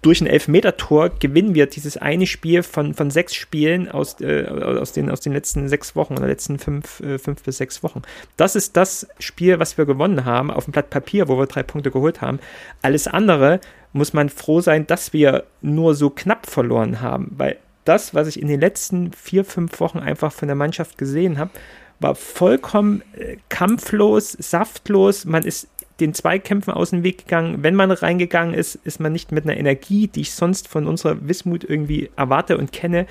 durch 0.02 0.20
ein 0.20 0.26
Elfmeter-Tor 0.26 1.10
gewinnen 1.20 1.54
wir 1.54 1.66
dieses 1.66 1.96
eine 1.96 2.26
Spiel 2.26 2.64
von, 2.64 2.92
von 2.92 3.10
sechs 3.10 3.34
Spielen 3.34 3.88
aus, 3.88 4.20
äh, 4.20 4.46
aus, 4.46 4.92
den, 4.92 5.08
aus 5.08 5.20
den 5.20 5.32
letzten 5.32 5.68
sechs 5.68 5.94
Wochen 5.94 6.14
oder 6.14 6.26
letzten 6.26 6.58
fünf, 6.58 7.00
äh, 7.00 7.18
fünf 7.18 7.42
bis 7.44 7.58
sechs 7.58 7.84
Wochen. 7.84 8.02
Das 8.36 8.56
ist 8.56 8.76
das 8.76 9.06
Spiel, 9.20 9.60
was 9.60 9.78
wir 9.78 9.86
gewonnen 9.86 10.24
haben, 10.24 10.50
auf 10.50 10.64
dem 10.64 10.72
Blatt 10.72 10.90
Papier, 10.90 11.28
wo 11.28 11.38
wir 11.38 11.46
drei 11.46 11.62
Punkte 11.62 11.92
geholt 11.92 12.20
haben. 12.20 12.40
Alles 12.82 13.06
andere 13.06 13.60
muss 13.92 14.12
man 14.12 14.28
froh 14.28 14.60
sein, 14.60 14.88
dass 14.88 15.12
wir 15.12 15.44
nur 15.60 15.94
so 15.94 16.10
knapp 16.10 16.46
verloren 16.46 17.00
haben, 17.00 17.32
weil 17.36 17.58
das, 17.84 18.12
was 18.14 18.26
ich 18.26 18.40
in 18.40 18.48
den 18.48 18.60
letzten 18.60 19.12
vier, 19.12 19.44
fünf 19.44 19.78
Wochen 19.78 19.98
einfach 19.98 20.32
von 20.32 20.48
der 20.48 20.56
Mannschaft 20.56 20.98
gesehen 20.98 21.38
habe, 21.38 21.50
war 22.00 22.16
vollkommen 22.16 23.02
äh, 23.16 23.36
kampflos, 23.48 24.32
saftlos. 24.32 25.24
Man 25.24 25.44
ist 25.44 25.68
den 26.00 26.14
Zweikämpfen 26.14 26.72
aus 26.72 26.90
dem 26.90 27.02
Weg 27.02 27.18
gegangen. 27.18 27.62
Wenn 27.62 27.74
man 27.74 27.90
reingegangen 27.90 28.54
ist, 28.54 28.76
ist 28.76 29.00
man 29.00 29.12
nicht 29.12 29.32
mit 29.32 29.44
einer 29.44 29.56
Energie, 29.56 30.08
die 30.08 30.22
ich 30.22 30.32
sonst 30.32 30.68
von 30.68 30.86
unserer 30.86 31.16
Wismut 31.26 31.64
irgendwie 31.64 32.10
erwarte 32.16 32.58
und 32.58 32.72
kenne, 32.72 33.06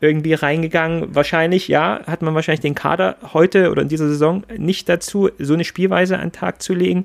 irgendwie 0.00 0.34
reingegangen. 0.34 1.14
Wahrscheinlich, 1.14 1.68
ja, 1.68 2.00
hat 2.06 2.22
man 2.22 2.34
wahrscheinlich 2.34 2.60
den 2.60 2.74
Kader 2.74 3.16
heute 3.32 3.70
oder 3.70 3.82
in 3.82 3.88
dieser 3.88 4.08
Saison 4.08 4.44
nicht 4.56 4.88
dazu, 4.88 5.30
so 5.38 5.54
eine 5.54 5.64
Spielweise 5.64 6.16
an 6.16 6.28
den 6.28 6.32
Tag 6.32 6.62
zu 6.62 6.74
legen 6.74 7.04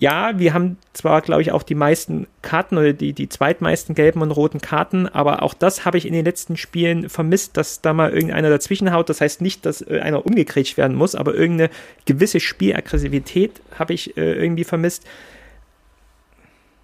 ja, 0.00 0.38
wir 0.38 0.54
haben 0.54 0.78
zwar, 0.92 1.20
glaube 1.22 1.42
ich, 1.42 1.50
auch 1.50 1.64
die 1.64 1.74
meisten 1.74 2.28
Karten 2.40 2.78
oder 2.78 2.92
die, 2.92 3.12
die 3.12 3.28
zweitmeisten 3.28 3.96
gelben 3.96 4.22
und 4.22 4.30
roten 4.30 4.60
Karten, 4.60 5.08
aber 5.08 5.42
auch 5.42 5.54
das 5.54 5.84
habe 5.84 5.98
ich 5.98 6.06
in 6.06 6.12
den 6.12 6.24
letzten 6.24 6.56
Spielen 6.56 7.08
vermisst, 7.08 7.56
dass 7.56 7.80
da 7.80 7.92
mal 7.92 8.12
irgendeiner 8.12 8.48
dazwischen 8.48 8.92
haut. 8.92 9.08
Das 9.08 9.20
heißt 9.20 9.40
nicht, 9.40 9.66
dass 9.66 9.82
äh, 9.82 9.98
einer 10.00 10.24
umgekriegt 10.24 10.76
werden 10.76 10.96
muss, 10.96 11.16
aber 11.16 11.34
irgendeine 11.34 11.70
gewisse 12.04 12.38
Spielaggressivität 12.38 13.60
habe 13.76 13.92
ich 13.92 14.16
äh, 14.16 14.34
irgendwie 14.34 14.64
vermisst. 14.64 15.04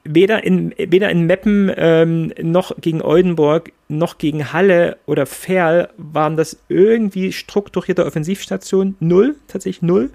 Weder 0.02 0.44
in, 0.44 0.74
weder 0.76 1.08
in 1.08 1.26
Meppen 1.26 1.72
ähm, 1.76 2.32
noch 2.42 2.72
gegen 2.80 3.00
Oldenburg 3.00 3.72
noch 3.88 4.18
gegen 4.18 4.52
Halle 4.52 4.98
oder 5.06 5.24
Ferl 5.24 5.88
waren 5.96 6.36
das 6.36 6.58
irgendwie 6.68 7.32
strukturierte 7.32 8.04
Offensivstationen. 8.04 8.96
Null, 9.00 9.36
tatsächlich 9.46 9.82
null. 9.82 10.10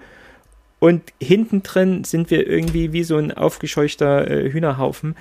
Und 0.80 1.14
hinten 1.22 1.62
drin 1.62 2.04
sind 2.04 2.32
wir 2.32 2.48
irgendwie 2.48 2.94
wie 2.94 3.04
so 3.04 3.18
ein 3.18 3.32
aufgescheuchter 3.32 4.30
äh, 4.30 4.52
Hühnerhaufen, 4.52 5.16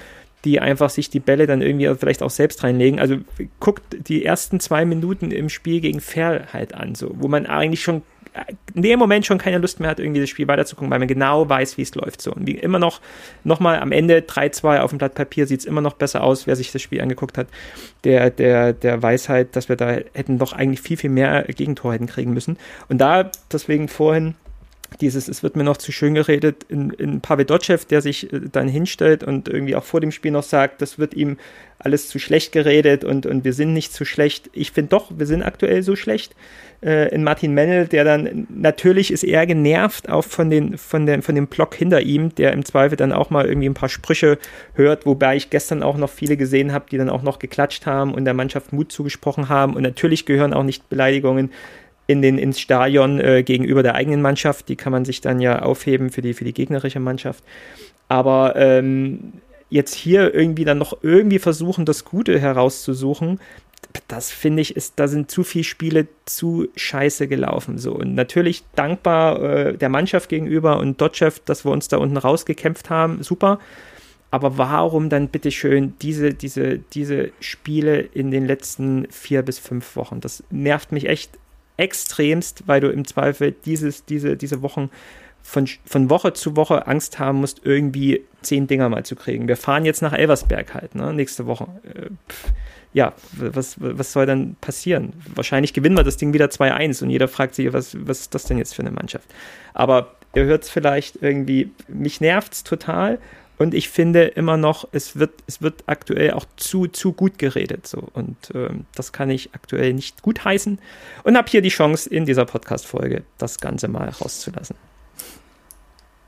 die 0.44 0.60
einfach 0.60 0.90
sich 0.90 1.10
die 1.10 1.20
Bälle 1.20 1.46
dann 1.46 1.62
irgendwie 1.62 1.92
vielleicht 1.98 2.22
auch 2.22 2.30
selbst 2.30 2.62
reinlegen. 2.62 3.00
Also 3.00 3.16
guckt 3.58 4.08
die 4.08 4.24
ersten 4.24 4.60
zwei 4.60 4.84
Minuten 4.84 5.30
im 5.32 5.48
Spiel 5.48 5.80
gegen 5.80 6.00
Ferl 6.00 6.46
halt 6.52 6.74
an, 6.74 6.94
so, 6.94 7.10
wo 7.14 7.26
man 7.26 7.46
eigentlich 7.46 7.82
schon 7.82 8.02
äh, 8.34 8.44
in 8.74 8.82
dem 8.82 9.00
Moment 9.00 9.26
schon 9.26 9.38
keine 9.38 9.58
Lust 9.58 9.80
mehr 9.80 9.90
hat, 9.90 9.98
irgendwie 9.98 10.20
das 10.20 10.30
Spiel 10.30 10.46
weiterzugucken, 10.46 10.90
weil 10.90 11.00
man 11.00 11.08
genau 11.08 11.48
weiß, 11.48 11.76
wie 11.76 11.82
es 11.82 11.92
läuft. 11.96 12.22
So. 12.22 12.32
Und 12.32 12.46
wie 12.46 12.52
immer 12.52 12.78
noch, 12.78 13.00
nochmal 13.42 13.80
am 13.80 13.90
Ende 13.90 14.20
3-2 14.20 14.78
auf 14.78 14.90
dem 14.90 14.98
Blatt 14.98 15.16
Papier 15.16 15.48
sieht 15.48 15.60
es 15.60 15.66
immer 15.66 15.80
noch 15.80 15.94
besser 15.94 16.22
aus, 16.22 16.46
wer 16.46 16.54
sich 16.54 16.70
das 16.70 16.82
Spiel 16.82 17.00
angeguckt 17.00 17.36
hat. 17.36 17.48
Der, 18.04 18.30
der, 18.30 18.72
der 18.74 19.02
weiß 19.02 19.28
halt, 19.28 19.56
dass 19.56 19.68
wir 19.68 19.74
da 19.74 19.88
hätten 19.88 20.38
doch 20.38 20.52
eigentlich 20.52 20.80
viel, 20.80 20.96
viel 20.96 21.10
mehr 21.10 21.42
Gegentor 21.42 21.94
hätten 21.94 22.06
kriegen 22.06 22.32
müssen. 22.32 22.58
Und 22.88 22.98
da, 22.98 23.32
deswegen 23.50 23.88
vorhin, 23.88 24.36
dieses, 25.00 25.28
es 25.28 25.42
wird 25.42 25.56
mir 25.56 25.64
noch 25.64 25.76
zu 25.76 25.92
schön 25.92 26.14
geredet, 26.14 26.64
in, 26.68 26.90
in 26.90 27.20
Pavel 27.20 27.44
Dotschew, 27.44 27.78
der 27.88 28.00
sich 28.00 28.32
äh, 28.32 28.40
dann 28.50 28.68
hinstellt 28.68 29.22
und 29.22 29.48
irgendwie 29.48 29.76
auch 29.76 29.84
vor 29.84 30.00
dem 30.00 30.12
Spiel 30.12 30.30
noch 30.30 30.42
sagt, 30.42 30.82
das 30.82 30.98
wird 30.98 31.14
ihm 31.14 31.36
alles 31.78 32.08
zu 32.08 32.18
schlecht 32.18 32.52
geredet 32.52 33.04
und, 33.04 33.26
und 33.26 33.44
wir 33.44 33.52
sind 33.52 33.72
nicht 33.72 33.92
zu 33.92 34.04
schlecht. 34.04 34.50
Ich 34.52 34.72
finde 34.72 34.90
doch, 34.90 35.12
wir 35.16 35.26
sind 35.26 35.42
aktuell 35.42 35.82
so 35.82 35.94
schlecht. 35.94 36.34
Äh, 36.82 37.14
in 37.14 37.22
Martin 37.22 37.54
Mennel, 37.54 37.86
der 37.86 38.04
dann 38.04 38.46
natürlich 38.50 39.12
ist 39.12 39.22
eher 39.22 39.46
genervt 39.46 40.08
auch 40.08 40.24
von, 40.24 40.50
den, 40.50 40.78
von, 40.78 41.06
den, 41.06 41.22
von 41.22 41.34
dem 41.34 41.46
Block 41.46 41.74
hinter 41.74 42.00
ihm, 42.00 42.34
der 42.34 42.52
im 42.52 42.64
Zweifel 42.64 42.96
dann 42.96 43.12
auch 43.12 43.30
mal 43.30 43.46
irgendwie 43.46 43.68
ein 43.68 43.74
paar 43.74 43.88
Sprüche 43.88 44.38
hört, 44.74 45.06
wobei 45.06 45.36
ich 45.36 45.50
gestern 45.50 45.82
auch 45.82 45.96
noch 45.96 46.10
viele 46.10 46.36
gesehen 46.36 46.72
habe, 46.72 46.86
die 46.90 46.98
dann 46.98 47.10
auch 47.10 47.22
noch 47.22 47.38
geklatscht 47.38 47.86
haben 47.86 48.14
und 48.14 48.24
der 48.24 48.34
Mannschaft 48.34 48.72
Mut 48.72 48.90
zugesprochen 48.90 49.48
haben. 49.48 49.74
Und 49.74 49.82
natürlich 49.82 50.26
gehören 50.26 50.52
auch 50.52 50.64
nicht 50.64 50.88
Beleidigungen 50.88 51.50
in 52.08 52.22
den, 52.22 52.38
ins 52.38 52.58
Stadion 52.58 53.20
äh, 53.20 53.44
gegenüber 53.44 53.84
der 53.84 53.94
eigenen 53.94 54.22
Mannschaft. 54.22 54.68
Die 54.68 54.76
kann 54.76 54.90
man 54.90 55.04
sich 55.04 55.20
dann 55.20 55.40
ja 55.40 55.62
aufheben 55.62 56.10
für 56.10 56.22
die, 56.22 56.34
für 56.34 56.44
die 56.44 56.54
gegnerische 56.54 56.98
Mannschaft. 56.98 57.44
Aber 58.08 58.56
ähm, 58.56 59.34
jetzt 59.68 59.94
hier 59.94 60.34
irgendwie 60.34 60.64
dann 60.64 60.78
noch 60.78 60.98
irgendwie 61.02 61.38
versuchen, 61.38 61.84
das 61.84 62.06
Gute 62.06 62.40
herauszusuchen, 62.40 63.38
das 64.08 64.30
finde 64.30 64.62
ich, 64.62 64.74
ist, 64.74 64.94
da 64.96 65.06
sind 65.06 65.30
zu 65.30 65.44
viele 65.44 65.64
Spiele 65.64 66.08
zu 66.24 66.68
scheiße 66.76 67.28
gelaufen. 67.28 67.76
So. 67.76 67.92
Und 67.92 68.14
natürlich 68.14 68.64
dankbar 68.74 69.42
äh, 69.42 69.76
der 69.76 69.90
Mannschaft 69.90 70.30
gegenüber 70.30 70.78
und 70.78 71.00
Dotchev, 71.00 71.40
dass 71.44 71.66
wir 71.66 71.72
uns 71.72 71.88
da 71.88 71.98
unten 71.98 72.16
rausgekämpft 72.16 72.88
haben. 72.88 73.22
Super. 73.22 73.58
Aber 74.30 74.56
warum 74.56 75.10
dann 75.10 75.28
bitteschön 75.28 75.94
diese, 76.00 76.32
diese, 76.32 76.78
diese 76.78 77.30
Spiele 77.40 78.00
in 78.00 78.30
den 78.30 78.46
letzten 78.46 79.06
vier 79.10 79.42
bis 79.42 79.58
fünf 79.58 79.96
Wochen? 79.96 80.20
Das 80.20 80.42
nervt 80.50 80.92
mich 80.92 81.06
echt 81.06 81.38
extremst, 81.78 82.64
weil 82.66 82.80
du 82.80 82.90
im 82.90 83.06
Zweifel 83.06 83.52
dieses, 83.64 84.04
diese, 84.04 84.36
diese 84.36 84.60
Wochen 84.60 84.90
von, 85.42 85.66
von 85.86 86.10
Woche 86.10 86.34
zu 86.34 86.56
Woche 86.56 86.86
Angst 86.86 87.18
haben 87.18 87.40
musst, 87.40 87.62
irgendwie 87.64 88.24
zehn 88.42 88.66
Dinger 88.66 88.88
mal 88.90 89.04
zu 89.04 89.16
kriegen. 89.16 89.48
Wir 89.48 89.56
fahren 89.56 89.86
jetzt 89.86 90.02
nach 90.02 90.12
Elversberg 90.12 90.74
halt, 90.74 90.94
ne, 90.94 91.12
nächste 91.14 91.46
Woche. 91.46 91.68
Äh, 91.84 92.10
ja, 92.92 93.14
was, 93.32 93.76
was 93.78 94.12
soll 94.12 94.26
dann 94.26 94.56
passieren? 94.60 95.12
Wahrscheinlich 95.34 95.72
gewinnen 95.72 95.96
wir 95.96 96.04
das 96.04 96.16
Ding 96.16 96.32
wieder 96.32 96.46
2-1 96.46 97.02
und 97.02 97.10
jeder 97.10 97.28
fragt 97.28 97.54
sich, 97.54 97.72
was, 97.72 97.96
was 98.06 98.20
ist 98.20 98.34
das 98.34 98.44
denn 98.44 98.58
jetzt 98.58 98.74
für 98.74 98.82
eine 98.82 98.90
Mannschaft? 98.90 99.28
Aber 99.72 100.16
ihr 100.34 100.44
hört 100.44 100.64
es 100.64 100.70
vielleicht 100.70 101.22
irgendwie, 101.22 101.70
mich 101.86 102.20
nervt 102.20 102.52
es 102.52 102.64
total 102.64 103.18
und 103.58 103.74
ich 103.74 103.88
finde 103.88 104.24
immer 104.24 104.56
noch, 104.56 104.88
es 104.92 105.18
wird, 105.18 105.32
es 105.46 105.60
wird 105.60 105.82
aktuell 105.86 106.32
auch 106.32 106.46
zu, 106.56 106.86
zu 106.86 107.12
gut 107.12 107.38
geredet. 107.38 107.86
So. 107.88 108.04
Und 108.12 108.36
ähm, 108.54 108.86
das 108.94 109.12
kann 109.12 109.30
ich 109.30 109.50
aktuell 109.52 109.92
nicht 109.94 110.22
gut 110.22 110.44
heißen. 110.44 110.78
Und 111.24 111.36
habe 111.36 111.50
hier 111.50 111.60
die 111.60 111.68
Chance, 111.68 112.08
in 112.08 112.24
dieser 112.24 112.44
Podcast-Folge 112.44 113.24
das 113.36 113.58
Ganze 113.58 113.88
mal 113.88 114.08
rauszulassen. 114.08 114.76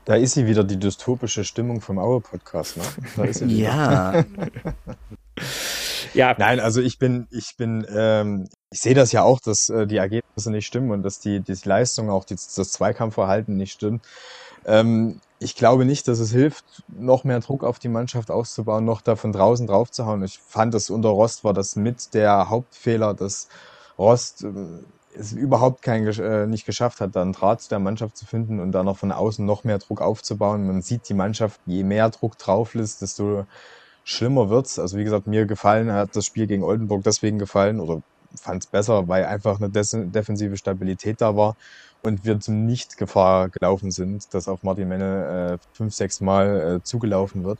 Da 0.05 0.15
ist 0.15 0.33
sie 0.33 0.45
wieder, 0.45 0.63
die 0.63 0.77
dystopische 0.77 1.45
Stimmung 1.45 1.79
vom 1.79 1.99
Aue-Podcast, 1.99 2.77
ne? 2.77 3.31
Ja. 3.47 4.25
ja. 6.13 6.35
Nein, 6.37 6.59
also 6.59 6.81
ich 6.81 6.97
bin, 6.97 7.27
ich 7.29 7.55
bin, 7.55 7.85
ähm, 7.95 8.49
ich 8.71 8.81
sehe 8.81 8.95
das 8.95 9.11
ja 9.11 9.23
auch, 9.23 9.39
dass 9.39 9.69
äh, 9.69 9.85
die 9.85 9.97
Ergebnisse 9.97 10.51
nicht 10.51 10.65
stimmen 10.65 10.91
und 10.91 11.03
dass 11.03 11.19
die, 11.19 11.39
die 11.39 11.55
Leistung, 11.63 12.09
auch 12.09 12.25
die, 12.25 12.33
das 12.33 12.71
Zweikampfverhalten 12.71 13.55
nicht 13.55 13.73
stimmt. 13.73 14.03
Ähm, 14.65 15.19
ich 15.39 15.55
glaube 15.55 15.85
nicht, 15.85 16.07
dass 16.07 16.19
es 16.19 16.31
hilft, 16.31 16.83
noch 16.87 17.23
mehr 17.23 17.39
Druck 17.39 17.63
auf 17.63 17.79
die 17.79 17.89
Mannschaft 17.89 18.29
auszubauen, 18.29 18.85
noch 18.85 19.01
da 19.01 19.15
von 19.15 19.31
draußen 19.31 19.65
drauf 19.65 19.89
zu 19.89 20.05
hauen. 20.05 20.23
Ich 20.23 20.37
fand, 20.37 20.73
dass 20.73 20.89
unter 20.89 21.09
Rost 21.09 21.43
war 21.43 21.53
das 21.53 21.75
mit 21.75 22.13
der 22.13 22.49
Hauptfehler, 22.49 23.15
dass 23.15 23.47
Rost 23.97 24.43
äh, 24.43 24.49
es 25.17 25.33
überhaupt 25.33 25.81
kein, 25.81 26.05
äh, 26.07 26.45
nicht 26.47 26.65
geschafft 26.65 27.01
hat, 27.01 27.15
da 27.15 27.21
einen 27.21 27.33
Draht 27.33 27.61
zu 27.61 27.69
der 27.69 27.79
Mannschaft 27.79 28.17
zu 28.17 28.25
finden 28.25 28.59
und 28.59 28.71
dann 28.71 28.85
noch 28.85 28.97
von 28.97 29.11
außen 29.11 29.45
noch 29.45 29.63
mehr 29.63 29.79
Druck 29.79 30.01
aufzubauen. 30.01 30.67
Man 30.67 30.81
sieht 30.81 31.09
die 31.09 31.13
Mannschaft, 31.13 31.59
je 31.65 31.83
mehr 31.83 32.09
Druck 32.09 32.37
drauf 32.37 32.75
ist, 32.75 33.01
desto 33.01 33.45
schlimmer 34.03 34.49
wird's. 34.49 34.79
Also 34.79 34.97
wie 34.97 35.03
gesagt, 35.03 35.27
mir 35.27 35.45
gefallen 35.45 35.91
hat 35.91 36.15
das 36.15 36.25
Spiel 36.25 36.47
gegen 36.47 36.63
Oldenburg 36.63 37.03
deswegen 37.03 37.39
gefallen 37.39 37.79
oder 37.79 38.01
fand 38.35 38.63
es 38.63 38.67
besser, 38.67 39.07
weil 39.07 39.25
einfach 39.25 39.59
eine 39.59 39.69
defensive 39.69 40.55
Stabilität 40.55 41.19
da 41.19 41.35
war 41.35 41.55
und 42.03 42.25
wir 42.25 42.39
zum 42.39 42.65
Nicht-Gefahr 42.65 43.49
gelaufen 43.49 43.91
sind, 43.91 44.33
dass 44.33 44.47
auf 44.47 44.63
Martin 44.63 44.87
Menne 44.87 45.59
äh, 45.59 45.65
fünf, 45.75 45.93
sechs 45.93 46.21
Mal 46.21 46.77
äh, 46.77 46.83
zugelaufen 46.83 47.43
wird. 47.43 47.59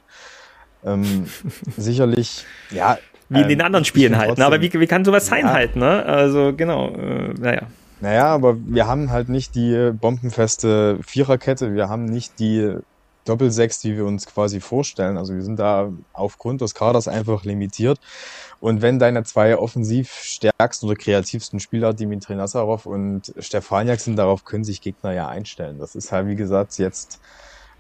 Ähm, 0.84 1.27
sicherlich, 1.77 2.45
ja, 2.71 2.97
Wie 3.30 3.38
in 3.38 3.43
ähm, 3.43 3.49
den 3.49 3.62
anderen 3.62 3.86
Spielen 3.86 4.17
halt. 4.17 4.38
Ne? 4.38 4.45
Aber 4.45 4.62
wie, 4.62 4.73
wie 4.73 4.88
kann 4.88 5.06
sowas 5.06 5.27
sein 5.27 5.45
ja. 5.45 5.54
halt, 5.54 5.75
ne? 5.75 6.06
Also 6.06 6.54
genau, 6.56 6.89
äh, 6.89 7.34
naja. 7.39 7.63
Naja, 8.01 8.25
aber 8.25 8.58
wir 8.65 8.88
haben 8.88 9.12
halt 9.12 9.30
nicht 9.30 9.54
die 9.54 9.91
bombenfeste 9.93 10.97
Viererkette, 11.06 11.75
wir 11.75 11.88
haben 11.88 12.06
nicht 12.06 12.39
die 12.39 12.77
Doppelsechs, 13.25 13.79
die 13.79 13.95
wir 13.95 14.05
uns 14.05 14.25
quasi 14.25 14.60
vorstellen. 14.60 15.17
Also 15.17 15.34
wir 15.36 15.43
sind 15.43 15.60
da 15.60 15.91
aufgrund 16.13 16.62
des 16.62 16.73
Kaders 16.73 17.07
einfach 17.07 17.43
limitiert. 17.43 17.99
Und 18.60 18.81
wenn 18.81 18.99
deine 18.99 19.23
zwei 19.23 19.57
offensiv 19.57 20.12
stärksten 20.12 20.86
oder 20.88 20.95
kreativsten 20.95 21.60
Spieler, 21.60 21.93
Dimitri 21.93 22.36
Nazarov 22.36 22.86
und 22.86 23.34
Stefaniak 23.38 23.99
sind, 23.99 24.15
darauf 24.17 24.45
können 24.45 24.63
sich 24.63 24.81
Gegner 24.81 25.13
ja 25.13 25.27
einstellen. 25.27 25.79
Das 25.79 25.95
ist 25.95 26.12
halt, 26.12 26.27
wie 26.27 26.36
gesagt, 26.36 26.77
jetzt 26.77 27.19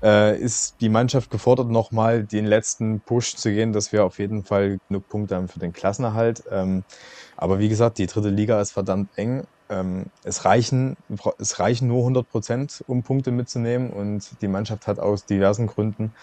äh, 0.03 0.39
ist 0.39 0.75
die 0.81 0.89
Mannschaft 0.89 1.29
gefordert, 1.29 1.69
nochmal 1.69 2.23
den 2.23 2.45
letzten 2.45 3.01
Push 3.01 3.35
zu 3.35 3.51
gehen, 3.51 3.73
dass 3.73 3.91
wir 3.91 4.03
auf 4.03 4.19
jeden 4.19 4.43
Fall 4.43 4.79
genug 4.87 5.07
Punkte 5.09 5.35
haben 5.35 5.47
für 5.47 5.59
den 5.59 5.73
Klassenerhalt. 5.73 6.43
Ähm, 6.51 6.83
aber 7.37 7.59
wie 7.59 7.69
gesagt, 7.69 7.97
die 7.97 8.07
dritte 8.07 8.29
Liga 8.29 8.59
ist 8.61 8.71
verdammt 8.71 9.09
eng. 9.15 9.45
Ähm, 9.71 10.05
es, 10.23 10.45
reichen, 10.45 10.97
es 11.39 11.59
reichen 11.59 11.87
nur 11.87 11.99
100 11.99 12.29
Prozent, 12.29 12.83
um 12.87 13.01
Punkte 13.03 13.31
mitzunehmen. 13.31 13.89
Und 13.89 14.41
die 14.41 14.47
Mannschaft 14.47 14.85
hat 14.85 14.99
aus 14.99 15.25
diversen 15.25 15.67
Gründen 15.67 16.13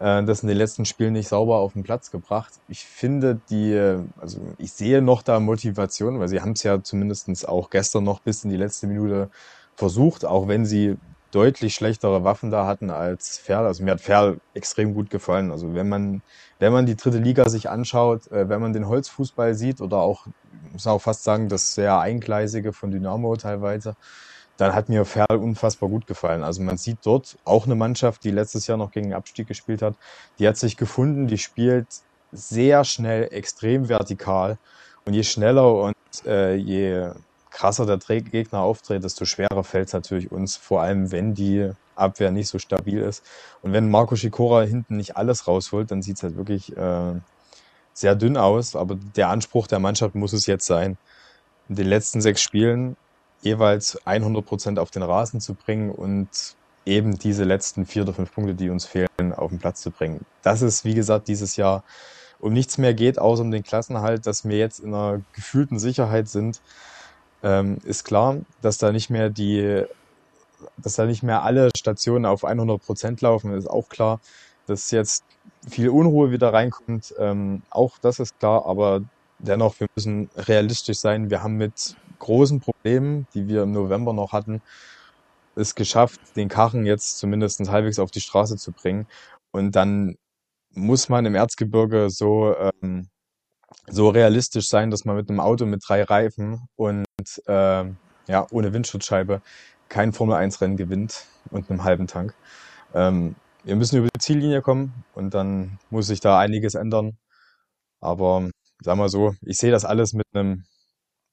äh, 0.00 0.22
das 0.24 0.42
in 0.42 0.48
den 0.48 0.56
letzten 0.56 0.84
Spielen 0.84 1.12
nicht 1.12 1.28
sauber 1.28 1.56
auf 1.56 1.74
den 1.74 1.82
Platz 1.82 2.10
gebracht. 2.10 2.52
Ich 2.68 2.84
finde 2.84 3.40
die, 3.50 3.76
also 4.20 4.40
ich 4.58 4.72
sehe 4.72 5.02
noch 5.02 5.22
da 5.22 5.40
Motivation, 5.40 6.20
weil 6.20 6.28
sie 6.28 6.40
haben 6.40 6.52
es 6.52 6.62
ja 6.62 6.82
zumindest 6.82 7.48
auch 7.48 7.70
gestern 7.70 8.04
noch 8.04 8.20
bis 8.20 8.44
in 8.44 8.50
die 8.50 8.56
letzte 8.56 8.86
Minute 8.86 9.30
versucht, 9.74 10.24
auch 10.24 10.48
wenn 10.48 10.64
sie 10.64 10.96
deutlich 11.32 11.74
schlechtere 11.74 12.24
Waffen 12.24 12.50
da 12.50 12.66
hatten 12.66 12.90
als 12.90 13.38
Ferl. 13.38 13.66
Also 13.66 13.82
mir 13.82 13.92
hat 13.92 14.00
Ferl 14.00 14.40
extrem 14.54 14.94
gut 14.94 15.10
gefallen. 15.10 15.50
Also 15.50 15.74
wenn 15.74 15.88
man, 15.88 16.22
wenn 16.58 16.72
man 16.72 16.86
die 16.86 16.96
dritte 16.96 17.18
Liga 17.18 17.48
sich 17.48 17.68
anschaut, 17.68 18.30
äh, 18.30 18.48
wenn 18.48 18.60
man 18.60 18.72
den 18.72 18.86
Holzfußball 18.86 19.54
sieht 19.54 19.80
oder 19.80 19.98
auch, 19.98 20.26
muss 20.72 20.86
auch 20.86 21.00
fast 21.00 21.24
sagen, 21.24 21.48
das 21.48 21.74
sehr 21.74 21.98
eingleisige 21.98 22.72
von 22.72 22.90
Dynamo 22.90 23.34
teilweise, 23.36 23.96
dann 24.58 24.74
hat 24.74 24.88
mir 24.88 25.04
Ferl 25.04 25.38
unfassbar 25.38 25.88
gut 25.88 26.06
gefallen. 26.06 26.44
Also 26.44 26.62
man 26.62 26.76
sieht 26.76 26.98
dort 27.04 27.38
auch 27.44 27.64
eine 27.64 27.74
Mannschaft, 27.74 28.22
die 28.24 28.30
letztes 28.30 28.66
Jahr 28.66 28.78
noch 28.78 28.90
gegen 28.90 29.08
den 29.08 29.16
Abstieg 29.16 29.48
gespielt 29.48 29.82
hat, 29.82 29.96
die 30.38 30.46
hat 30.46 30.56
sich 30.58 30.76
gefunden, 30.76 31.26
die 31.26 31.38
spielt 31.38 31.86
sehr 32.30 32.84
schnell, 32.84 33.28
extrem 33.32 33.88
vertikal. 33.88 34.58
Und 35.04 35.14
je 35.14 35.24
schneller 35.24 35.74
und 35.74 35.96
äh, 36.26 36.54
je 36.54 37.10
krasser 37.52 37.86
der 37.86 37.98
Gegner 38.22 38.60
auftritt, 38.60 39.04
desto 39.04 39.24
schwerer 39.24 39.62
fällt 39.62 39.88
es 39.88 39.92
natürlich 39.92 40.32
uns, 40.32 40.56
vor 40.56 40.82
allem 40.82 41.12
wenn 41.12 41.34
die 41.34 41.70
Abwehr 41.94 42.30
nicht 42.30 42.48
so 42.48 42.58
stabil 42.58 42.98
ist. 42.98 43.24
Und 43.60 43.72
wenn 43.72 43.90
Marco 43.90 44.16
Schikora 44.16 44.62
hinten 44.62 44.96
nicht 44.96 45.16
alles 45.16 45.46
rausholt, 45.46 45.90
dann 45.90 46.02
sieht 46.02 46.16
es 46.16 46.22
halt 46.22 46.36
wirklich 46.36 46.76
äh, 46.76 47.14
sehr 47.92 48.14
dünn 48.14 48.36
aus. 48.36 48.74
Aber 48.74 48.96
der 49.16 49.28
Anspruch 49.28 49.66
der 49.66 49.78
Mannschaft 49.78 50.14
muss 50.14 50.32
es 50.32 50.46
jetzt 50.46 50.66
sein, 50.66 50.96
in 51.68 51.76
den 51.76 51.86
letzten 51.86 52.20
sechs 52.20 52.40
Spielen 52.40 52.96
jeweils 53.42 53.98
100 54.06 54.44
Prozent 54.44 54.78
auf 54.78 54.90
den 54.90 55.02
Rasen 55.02 55.40
zu 55.40 55.54
bringen 55.54 55.90
und 55.90 56.28
eben 56.86 57.18
diese 57.18 57.44
letzten 57.44 57.86
vier 57.86 58.02
oder 58.02 58.14
fünf 58.14 58.32
Punkte, 58.32 58.54
die 58.54 58.70
uns 58.70 58.86
fehlen, 58.86 59.32
auf 59.34 59.50
den 59.50 59.58
Platz 59.58 59.82
zu 59.82 59.90
bringen. 59.90 60.24
Das 60.42 60.62
ist, 60.62 60.84
wie 60.84 60.94
gesagt, 60.94 61.28
dieses 61.28 61.56
Jahr 61.56 61.84
um 62.40 62.52
nichts 62.52 62.78
mehr 62.78 62.94
geht, 62.94 63.18
außer 63.18 63.42
um 63.42 63.50
den 63.50 63.62
Klassenhalt, 63.62 64.26
dass 64.26 64.44
wir 64.44 64.58
jetzt 64.58 64.80
in 64.80 64.92
einer 64.94 65.20
gefühlten 65.32 65.78
Sicherheit 65.78 66.28
sind, 66.28 66.60
ähm, 67.42 67.78
ist 67.84 68.04
klar, 68.04 68.38
dass 68.60 68.78
da 68.78 68.92
nicht 68.92 69.10
mehr 69.10 69.30
die, 69.30 69.84
dass 70.78 70.94
da 70.94 71.06
nicht 71.06 71.22
mehr 71.22 71.42
alle 71.42 71.70
Stationen 71.76 72.26
auf 72.26 72.44
100 72.44 72.82
Prozent 72.82 73.20
laufen, 73.20 73.52
ist 73.52 73.68
auch 73.68 73.88
klar. 73.88 74.20
Dass 74.66 74.90
jetzt 74.92 75.24
viel 75.68 75.88
Unruhe 75.88 76.30
wieder 76.30 76.52
reinkommt, 76.52 77.14
ähm, 77.18 77.62
auch 77.70 77.98
das 77.98 78.20
ist 78.20 78.38
klar, 78.38 78.64
aber 78.66 79.02
dennoch, 79.40 79.78
wir 79.80 79.88
müssen 79.94 80.30
realistisch 80.36 80.98
sein. 80.98 81.30
Wir 81.30 81.42
haben 81.42 81.56
mit 81.56 81.96
großen 82.20 82.60
Problemen, 82.60 83.26
die 83.34 83.48
wir 83.48 83.64
im 83.64 83.72
November 83.72 84.12
noch 84.12 84.32
hatten, 84.32 84.62
es 85.56 85.74
geschafft, 85.74 86.20
den 86.36 86.48
Karren 86.48 86.86
jetzt 86.86 87.18
zumindest 87.18 87.60
halbwegs 87.68 87.98
auf 87.98 88.10
die 88.10 88.20
Straße 88.20 88.56
zu 88.56 88.72
bringen. 88.72 89.06
Und 89.50 89.76
dann 89.76 90.16
muss 90.70 91.08
man 91.08 91.26
im 91.26 91.34
Erzgebirge 91.34 92.08
so 92.08 92.54
ähm, 92.56 93.08
so 93.88 94.08
realistisch 94.08 94.68
sein, 94.68 94.90
dass 94.90 95.04
man 95.04 95.16
mit 95.16 95.28
einem 95.28 95.40
Auto 95.40 95.66
mit 95.66 95.82
drei 95.86 96.02
Reifen 96.02 96.68
und 96.76 97.06
äh, 97.46 97.84
ja, 98.28 98.46
ohne 98.50 98.72
Windschutzscheibe 98.72 99.42
kein 99.88 100.12
Formel-1-Rennen 100.12 100.76
gewinnt 100.76 101.26
und 101.50 101.70
einem 101.70 101.84
halben 101.84 102.06
Tank. 102.06 102.34
Ähm, 102.94 103.36
wir 103.64 103.76
müssen 103.76 103.98
über 103.98 104.08
die 104.14 104.20
Ziellinie 104.20 104.62
kommen 104.62 105.04
und 105.14 105.34
dann 105.34 105.78
muss 105.90 106.06
sich 106.06 106.20
da 106.20 106.38
einiges 106.38 106.74
ändern. 106.74 107.18
Aber 108.00 108.50
sag 108.80 108.96
mal 108.96 109.08
so, 109.08 109.34
ich 109.42 109.58
sehe 109.58 109.70
das 109.70 109.84
alles 109.84 110.12
mit 110.12 110.26
einem 110.34 110.64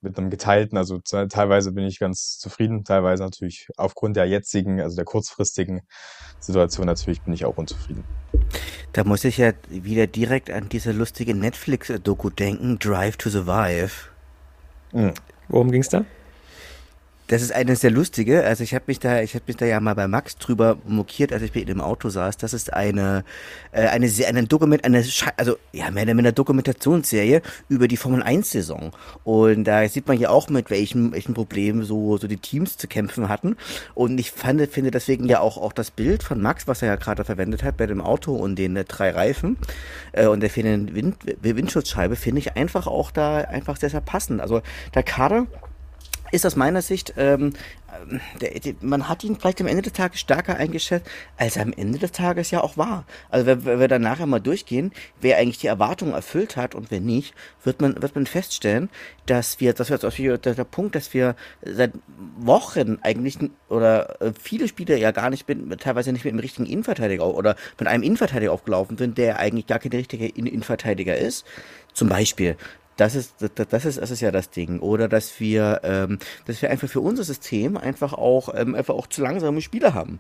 mit 0.02 0.18
einem 0.18 0.30
geteilten, 0.30 0.78
also 0.78 1.00
teilweise 1.00 1.74
bin 1.74 1.84
ich 1.84 2.00
ganz 2.00 2.38
zufrieden, 2.40 2.86
teilweise 2.86 3.24
natürlich 3.24 3.68
aufgrund 3.76 4.16
der 4.16 4.26
jetzigen, 4.26 4.80
also 4.80 4.96
der 4.96 5.06
kurzfristigen 5.06 5.82
Situation 6.40 6.86
natürlich 6.86 7.22
bin 7.22 7.34
ich 7.34 7.44
auch 7.44 7.58
unzufrieden. 7.58 8.06
Da 8.94 9.04
muss 9.04 9.24
ich 9.24 9.38
ja 9.38 9.54
wieder 9.70 10.08
direkt 10.08 10.50
an 10.50 10.70
diese 10.70 10.92
lustige 10.92 11.36
Netflix-Doku 11.36 12.30
denken, 12.30 12.80
Drive 12.80 13.18
to 13.18 13.30
Survive. 13.30 13.92
Mhm. 14.92 15.14
Worum 15.48 15.72
ging's 15.72 15.90
da? 15.90 16.06
Das 17.30 17.44
ist 17.44 17.52
eine 17.52 17.76
sehr 17.76 17.92
lustige. 17.92 18.44
Also 18.44 18.64
ich 18.64 18.74
habe 18.74 18.86
mich 18.88 18.98
da, 18.98 19.22
ich 19.22 19.36
habe 19.36 19.44
mich 19.46 19.56
da 19.56 19.68
ja 19.68 19.80
mal 19.80 19.94
bei 19.94 20.08
Max 20.08 20.38
drüber 20.38 20.78
mokiert, 20.88 21.32
als 21.32 21.44
ich 21.44 21.52
bei 21.52 21.60
im 21.60 21.80
Auto 21.80 22.10
saß. 22.10 22.38
Das 22.38 22.56
ist 22.56 22.74
eine, 22.74 23.24
äh, 23.72 23.86
eine, 23.86 24.10
eine 24.28 24.48
Dokument, 24.48 24.84
eine, 24.84 25.06
also 25.38 25.56
ja 25.72 25.92
mehr 25.92 26.06
oder 26.06 26.16
minder 26.16 26.32
Dokumentationsserie 26.32 27.44
über 27.68 27.88
die 27.88 27.98
Formel 27.98 28.24
1 28.24 28.50
Saison. 28.50 28.94
Und 29.24 29.66
da 29.66 29.88
sieht 29.88 30.08
man 30.08 30.20
ja 30.20 30.32
auch 30.32 30.50
mit 30.50 30.72
welchen, 30.72 31.12
welchen 31.12 31.36
Problemen 31.36 31.84
so, 31.84 32.18
so 32.18 32.28
die 32.28 32.38
Teams 32.38 32.78
zu 32.78 32.88
kämpfen 32.88 33.30
hatten. 33.30 33.58
Und 33.94 34.20
ich 34.20 34.32
fand, 34.32 34.68
finde 34.72 34.90
deswegen 34.90 35.28
ja 35.28 35.40
auch, 35.40 35.58
auch 35.58 35.72
das 35.72 35.92
Bild 35.92 36.24
von 36.24 36.42
Max, 36.42 36.68
was 36.68 36.82
er 36.82 36.88
ja 36.88 36.96
gerade 36.96 37.26
verwendet 37.26 37.62
hat 37.62 37.78
bei 37.78 37.86
dem 37.86 38.02
Auto 38.02 38.34
und 38.34 38.56
den 38.56 38.76
äh, 38.76 38.86
drei 38.86 39.12
Reifen 39.12 39.58
äh, 40.14 40.26
und 40.26 40.40
der 40.40 40.50
fehlenden 40.50 40.96
Wind, 40.96 41.18
Windschutzscheibe, 41.44 42.16
finde 42.16 42.40
ich 42.40 42.58
einfach 42.58 42.88
auch 42.88 43.12
da 43.12 43.38
einfach 43.38 43.78
sehr, 43.78 43.92
sehr 43.92 44.02
passend. 44.02 44.42
Also 44.42 44.64
der 44.96 45.04
Kader 45.04 45.46
ist 46.32 46.46
aus 46.46 46.56
meiner 46.56 46.82
Sicht, 46.82 47.14
ähm, 47.18 47.54
der, 48.42 48.60
der, 48.60 48.76
man 48.82 49.10
hat 49.10 49.24
ihn 49.24 49.36
vielleicht 49.36 49.62
am 49.62 49.68
Ende 49.68 49.82
des 49.82 49.94
Tages 49.94 50.20
stärker 50.20 50.56
eingeschätzt, 50.56 51.08
als 51.38 51.58
er 51.58 51.64
am 51.64 51.74
Ende 51.74 52.00
des 52.00 52.12
Tages 52.12 52.52
ja 52.52 52.62
auch 52.62 52.78
war. 52.78 53.06
Also 53.30 53.46
wenn, 53.46 53.66
wenn 53.66 53.80
wir 53.80 53.88
dann 53.88 54.02
nachher 54.02 54.26
mal 54.26 54.40
durchgehen, 54.40 54.92
wer 55.22 55.38
eigentlich 55.38 55.60
die 55.60 55.68
Erwartungen 55.68 56.14
erfüllt 56.14 56.56
hat 56.56 56.76
und 56.76 56.92
wer 56.92 57.00
nicht, 57.00 57.34
wird 57.64 57.82
man, 57.82 58.02
wird 58.02 58.16
man 58.16 58.26
feststellen, 58.26 58.90
dass 59.26 59.60
wir, 59.60 59.78
wir 59.78 59.86
jetzt 59.94 60.46
der, 60.46 60.56
der 60.56 60.64
Punkt, 60.64 60.96
dass 60.96 61.14
wir 61.14 61.36
seit 61.64 61.94
Wochen 62.38 63.00
eigentlich 63.02 63.38
oder 63.70 64.22
äh, 64.22 64.34
viele 64.40 64.68
Spieler 64.68 64.98
ja 64.98 65.12
gar 65.12 65.30
nicht 65.30 65.48
mit, 65.48 65.82
teilweise 65.82 66.12
nicht 66.12 66.26
mit 66.26 66.34
dem 66.34 66.40
richtigen 66.40 66.66
Innenverteidiger 66.68 67.26
oder 67.26 67.56
mit 67.78 67.88
einem 67.88 68.04
Innenverteidiger 68.04 68.52
aufgelaufen 68.52 68.98
sind, 68.98 69.18
der 69.18 69.40
eigentlich 69.40 69.68
gar 69.68 69.80
kein 69.80 69.92
richtiger 69.92 70.36
Innenverteidiger 70.36 71.18
ist. 71.18 71.46
Zum 71.94 72.10
Beispiel 72.10 72.56
das 73.00 73.16
ist, 73.16 73.36
das 73.40 73.86
ist, 73.86 74.02
das 74.02 74.12
ist 74.12 74.20
ja 74.20 74.32
das 74.32 74.50
Ding. 74.50 74.80
Oder 74.80 75.08
dass 75.08 75.40
wir, 75.40 75.80
ähm, 75.84 76.20
dass 76.46 76.62
wir 76.62 76.70
einfach 76.70 76.90
für 76.90 77.00
unser 77.00 77.24
System 77.24 77.78
einfach 77.78 78.14
auch, 78.14 78.54
ähm, 78.54 78.76
einfach 78.76 78.94
auch 78.94 79.08
zu 79.08 79.22
langsame 79.22 79.62
Spieler 79.62 79.94
haben. 79.94 80.20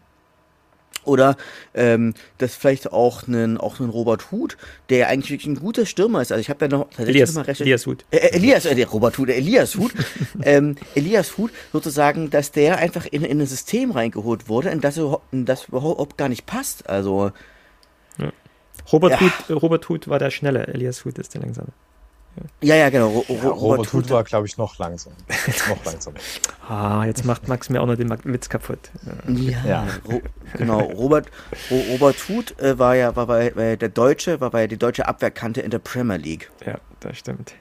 Oder 1.03 1.37
ähm, 1.73 2.13
dass 2.37 2.55
vielleicht 2.55 2.91
auch 2.91 3.27
einen, 3.27 3.57
auch 3.57 3.79
einen 3.79 3.89
Robert 3.89 4.31
Huth, 4.31 4.57
der 4.89 5.07
eigentlich 5.09 5.31
wirklich 5.31 5.47
ein 5.47 5.59
guter 5.59 5.85
Stürmer 5.85 6.21
ist. 6.21 6.31
Also 6.31 6.39
ich 6.39 6.49
habe 6.49 6.65
ja 6.65 6.69
noch 6.69 6.87
Elias, 6.97 7.33
noch 7.33 7.45
mal 7.45 7.53
Elias 7.53 7.85
Huth. 7.85 8.05
Äh, 8.11 8.17
äh, 8.17 8.35
Elias, 8.35 8.65
äh, 8.65 8.81
Robert 8.83 9.17
Huth, 9.17 9.29
Elias 9.29 9.75
Huth. 9.75 9.93
ähm, 10.43 10.75
Elias 10.95 11.37
Huth 11.37 11.51
sozusagen, 11.73 12.29
dass 12.29 12.51
der 12.51 12.77
einfach 12.77 13.05
in, 13.05 13.23
in 13.23 13.41
ein 13.41 13.47
System 13.47 13.91
reingeholt 13.91 14.47
wurde, 14.47 14.69
in 14.69 14.79
das, 14.79 14.99
in 15.31 15.45
das 15.45 15.65
überhaupt 15.65 16.17
gar 16.17 16.29
nicht 16.29 16.45
passt. 16.45 16.89
Also 16.89 17.31
ja. 18.17 18.31
Robert, 18.91 19.13
ja. 19.13 19.19
Huth, 19.21 19.61
Robert 19.61 19.89
Huth 19.89 20.07
war 20.07 20.19
der 20.19 20.31
schnelle, 20.31 20.67
Elias 20.67 21.03
Huth 21.03 21.17
ist 21.17 21.33
der 21.33 21.41
langsame. 21.41 21.73
Ja, 22.61 22.75
ja, 22.75 22.89
genau. 22.89 23.07
Ro 23.07 23.25
ja, 23.29 23.49
Robert 23.49 23.93
Hood 23.93 24.09
war, 24.09 24.23
glaube 24.23 24.47
ich, 24.47 24.57
noch 24.57 24.77
langsam. 24.77 25.13
noch 25.69 25.85
langsam. 25.85 26.13
ah, 26.69 27.03
jetzt 27.05 27.25
macht 27.25 27.47
Max 27.47 27.69
mir 27.69 27.81
auch 27.81 27.85
noch 27.85 27.95
den 27.95 28.09
Witz 28.25 28.49
kaputt. 28.49 28.91
Ja, 29.27 29.57
ja. 29.65 29.87
Ro 30.09 30.21
genau. 30.57 30.79
Robert, 30.79 31.27
Ro 31.69 31.81
Robert 31.91 32.17
Hood 32.29 32.59
äh, 32.59 32.77
war 32.77 32.95
ja 32.95 33.15
war 33.15 33.27
bei, 33.27 33.51
bei, 33.51 33.75
der 33.75 33.89
Deutsche, 33.89 34.41
war 34.41 34.51
bei 34.51 34.67
die 34.67 34.77
deutsche 34.77 35.07
Abwehrkante 35.07 35.61
in 35.61 35.71
der 35.71 35.79
Premier 35.79 36.17
League. 36.17 36.51
Ja, 36.65 36.79
das 36.99 37.17
stimmt. 37.17 37.53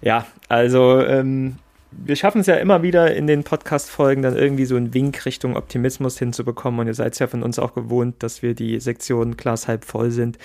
Ja, 0.00 0.26
also 0.48 1.00
ähm, 1.00 1.56
wir 1.90 2.16
schaffen 2.16 2.40
es 2.40 2.46
ja 2.46 2.56
immer 2.56 2.82
wieder 2.82 3.14
in 3.14 3.26
den 3.26 3.44
Podcast-Folgen 3.44 4.22
dann 4.22 4.36
irgendwie 4.36 4.64
so 4.64 4.76
einen 4.76 4.94
Wink 4.94 5.24
Richtung 5.26 5.56
Optimismus 5.56 6.18
hinzubekommen. 6.18 6.80
Und 6.80 6.86
ihr 6.86 6.94
seid 6.94 7.12
es 7.12 7.18
ja 7.18 7.26
von 7.26 7.42
uns 7.42 7.58
auch 7.58 7.74
gewohnt, 7.74 8.22
dass 8.22 8.42
wir 8.42 8.54
die 8.54 8.80
Sektion 8.80 9.36
Glas 9.36 9.68
halb 9.68 9.84
voll 9.84 10.10
sind. 10.10 10.38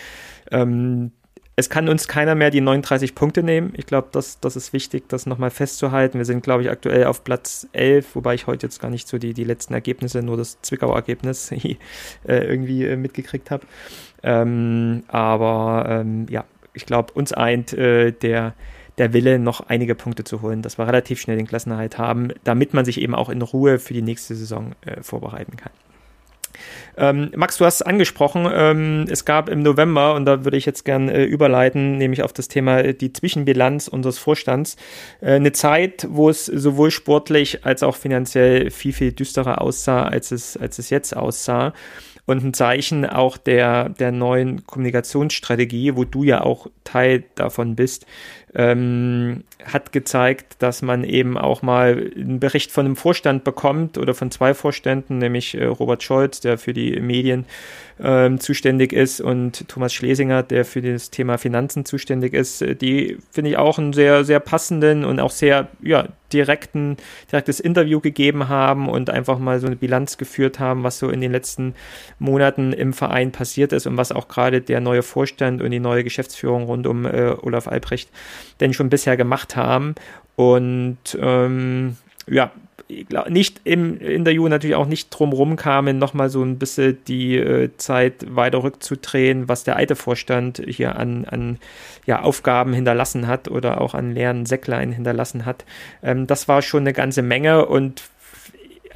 Ähm, 0.51 1.11
es 1.59 1.69
kann 1.69 1.89
uns 1.89 2.07
keiner 2.07 2.35
mehr 2.35 2.51
die 2.51 2.61
39 2.61 3.15
Punkte 3.15 3.43
nehmen. 3.43 3.73
Ich 3.75 3.85
glaube, 3.85 4.07
das, 4.13 4.39
das 4.39 4.55
ist 4.55 4.71
wichtig, 4.71 5.09
das 5.09 5.25
nochmal 5.25 5.49
festzuhalten. 5.49 6.17
Wir 6.17 6.25
sind, 6.25 6.41
glaube 6.41 6.63
ich, 6.63 6.69
aktuell 6.69 7.03
auf 7.03 7.25
Platz 7.25 7.67
11, 7.73 8.15
wobei 8.15 8.33
ich 8.33 8.47
heute 8.47 8.65
jetzt 8.65 8.79
gar 8.79 8.89
nicht 8.89 9.07
so 9.09 9.17
die, 9.17 9.33
die 9.33 9.43
letzten 9.43 9.73
Ergebnisse, 9.73 10.23
nur 10.23 10.37
das 10.37 10.61
Zwickauer 10.61 10.95
Ergebnis 10.95 11.51
äh, 11.51 11.77
irgendwie 12.23 12.85
äh, 12.85 12.95
mitgekriegt 12.95 13.51
habe. 13.51 13.65
Ähm, 14.23 15.03
aber 15.09 15.85
ähm, 15.89 16.27
ja, 16.29 16.45
ich 16.73 16.85
glaube, 16.85 17.11
uns 17.13 17.33
eint 17.33 17.73
äh, 17.73 18.11
der, 18.11 18.53
der 18.97 19.11
Wille, 19.11 19.37
noch 19.37 19.59
einige 19.67 19.95
Punkte 19.95 20.23
zu 20.23 20.41
holen, 20.41 20.61
dass 20.61 20.77
wir 20.77 20.87
relativ 20.87 21.19
schnell 21.19 21.35
den 21.35 21.47
Klassenerhalt 21.47 21.97
haben, 21.97 22.29
damit 22.45 22.73
man 22.73 22.85
sich 22.85 23.01
eben 23.01 23.15
auch 23.15 23.27
in 23.27 23.41
Ruhe 23.41 23.79
für 23.79 23.93
die 23.93 24.01
nächste 24.01 24.33
Saison 24.33 24.75
äh, 24.85 25.03
vorbereiten 25.03 25.57
kann. 25.57 25.73
Ähm, 26.97 27.31
Max, 27.35 27.57
du 27.57 27.65
hast 27.65 27.75
es 27.75 27.81
angesprochen, 27.81 28.47
ähm, 28.51 29.05
es 29.09 29.25
gab 29.25 29.49
im 29.49 29.61
November, 29.61 30.15
und 30.15 30.25
da 30.25 30.43
würde 30.43 30.57
ich 30.57 30.65
jetzt 30.65 30.85
gern 30.85 31.09
äh, 31.09 31.23
überleiten, 31.23 31.97
nämlich 31.97 32.23
auf 32.23 32.33
das 32.33 32.47
Thema 32.47 32.79
äh, 32.79 32.93
die 32.93 33.13
Zwischenbilanz 33.13 33.87
unseres 33.87 34.17
Vorstands, 34.17 34.75
äh, 35.21 35.33
eine 35.33 35.51
Zeit, 35.51 36.07
wo 36.09 36.29
es 36.29 36.45
sowohl 36.45 36.91
sportlich 36.91 37.65
als 37.65 37.83
auch 37.83 37.95
finanziell 37.95 38.71
viel, 38.71 38.93
viel 38.93 39.11
düsterer 39.11 39.61
aussah, 39.61 40.03
als 40.03 40.31
es, 40.31 40.57
als 40.57 40.79
es 40.79 40.89
jetzt 40.89 41.15
aussah. 41.15 41.73
Und 42.25 42.43
ein 42.43 42.53
Zeichen 42.53 43.07
auch 43.07 43.37
der, 43.37 43.89
der 43.89 44.11
neuen 44.11 44.63
Kommunikationsstrategie, 44.67 45.95
wo 45.95 46.03
du 46.03 46.23
ja 46.23 46.41
auch 46.41 46.67
Teil 46.83 47.23
davon 47.33 47.75
bist, 47.75 48.05
ähm, 48.53 49.45
hat 49.65 49.91
gezeigt, 49.91 50.55
dass 50.59 50.81
man 50.81 51.03
eben 51.03 51.37
auch 51.37 51.61
mal 51.61 52.11
einen 52.15 52.39
Bericht 52.39 52.71
von 52.71 52.85
einem 52.85 52.95
Vorstand 52.95 53.43
bekommt 53.43 53.97
oder 53.97 54.13
von 54.13 54.31
zwei 54.31 54.53
Vorständen, 54.53 55.17
nämlich 55.17 55.55
äh, 55.55 55.65
Robert 55.65 56.01
Scholz, 56.01 56.39
der 56.39 56.57
für 56.57 56.73
die 56.73 56.99
Medien 56.99 57.45
ähm, 58.01 58.39
zuständig 58.39 58.93
ist 58.93 59.19
und 59.19 59.67
Thomas 59.67 59.93
Schlesinger, 59.93 60.43
der 60.43 60.63
für 60.63 60.81
das 60.81 61.09
Thema 61.09 61.37
Finanzen 61.37 61.83
zuständig 61.83 62.33
ist, 62.33 62.61
äh, 62.61 62.75
die 62.75 63.17
finde 63.31 63.51
ich 63.51 63.57
auch 63.57 63.77
einen 63.77 63.91
sehr, 63.91 64.23
sehr 64.23 64.39
passenden 64.39 65.03
und 65.03 65.19
auch 65.19 65.31
sehr, 65.31 65.67
ja, 65.81 66.07
direkten, 66.31 66.97
direktes 67.31 67.59
Interview 67.59 67.99
gegeben 67.99 68.49
haben 68.49 68.87
und 68.87 69.09
einfach 69.09 69.39
mal 69.39 69.59
so 69.59 69.67
eine 69.67 69.75
Bilanz 69.75 70.17
geführt 70.17 70.59
haben, 70.59 70.83
was 70.83 70.99
so 70.99 71.09
in 71.09 71.21
den 71.21 71.31
letzten 71.31 71.73
Monaten 72.19 72.71
im 72.71 72.93
Verein 72.93 73.31
passiert 73.31 73.73
ist 73.73 73.87
und 73.87 73.97
was 73.97 74.11
auch 74.11 74.27
gerade 74.27 74.61
der 74.61 74.79
neue 74.79 75.01
Vorstand 75.01 75.61
und 75.61 75.71
die 75.71 75.79
neue 75.79 76.03
Geschäftsführung 76.03 76.63
rund 76.63 76.87
um 76.87 77.05
äh, 77.05 77.35
Olaf 77.41 77.67
Albrecht 77.67 78.09
denn 78.59 78.73
schon 78.73 78.89
bisher 78.89 79.17
gemacht 79.17 79.48
haben. 79.55 79.95
Und 80.35 81.17
ähm, 81.19 81.97
ja, 82.27 82.51
nicht 83.29 83.61
im 83.65 83.99
Interview 83.99 84.47
natürlich 84.47 84.75
auch 84.75 84.87
nicht 84.87 85.09
drumrum 85.11 85.55
kamen, 85.55 85.99
nochmal 85.99 86.29
so 86.29 86.41
ein 86.41 86.57
bisschen 86.57 86.97
die 87.07 87.37
äh, 87.37 87.69
Zeit 87.77 88.35
weiter 88.35 88.63
rückzudrehen, 88.63 89.47
was 89.47 89.63
der 89.63 89.75
alte 89.75 89.95
Vorstand 89.95 90.61
hier 90.65 90.97
an, 90.97 91.25
an 91.25 91.59
ja, 92.07 92.21
Aufgaben 92.21 92.73
hinterlassen 92.73 93.27
hat 93.27 93.47
oder 93.47 93.79
auch 93.81 93.93
an 93.93 94.13
leeren 94.13 94.47
Säcklein 94.47 94.91
hinterlassen 94.91 95.45
hat. 95.45 95.65
Ähm, 96.01 96.25
das 96.25 96.47
war 96.47 96.63
schon 96.63 96.81
eine 96.81 96.93
ganze 96.93 97.21
Menge 97.21 97.67
und 97.67 98.01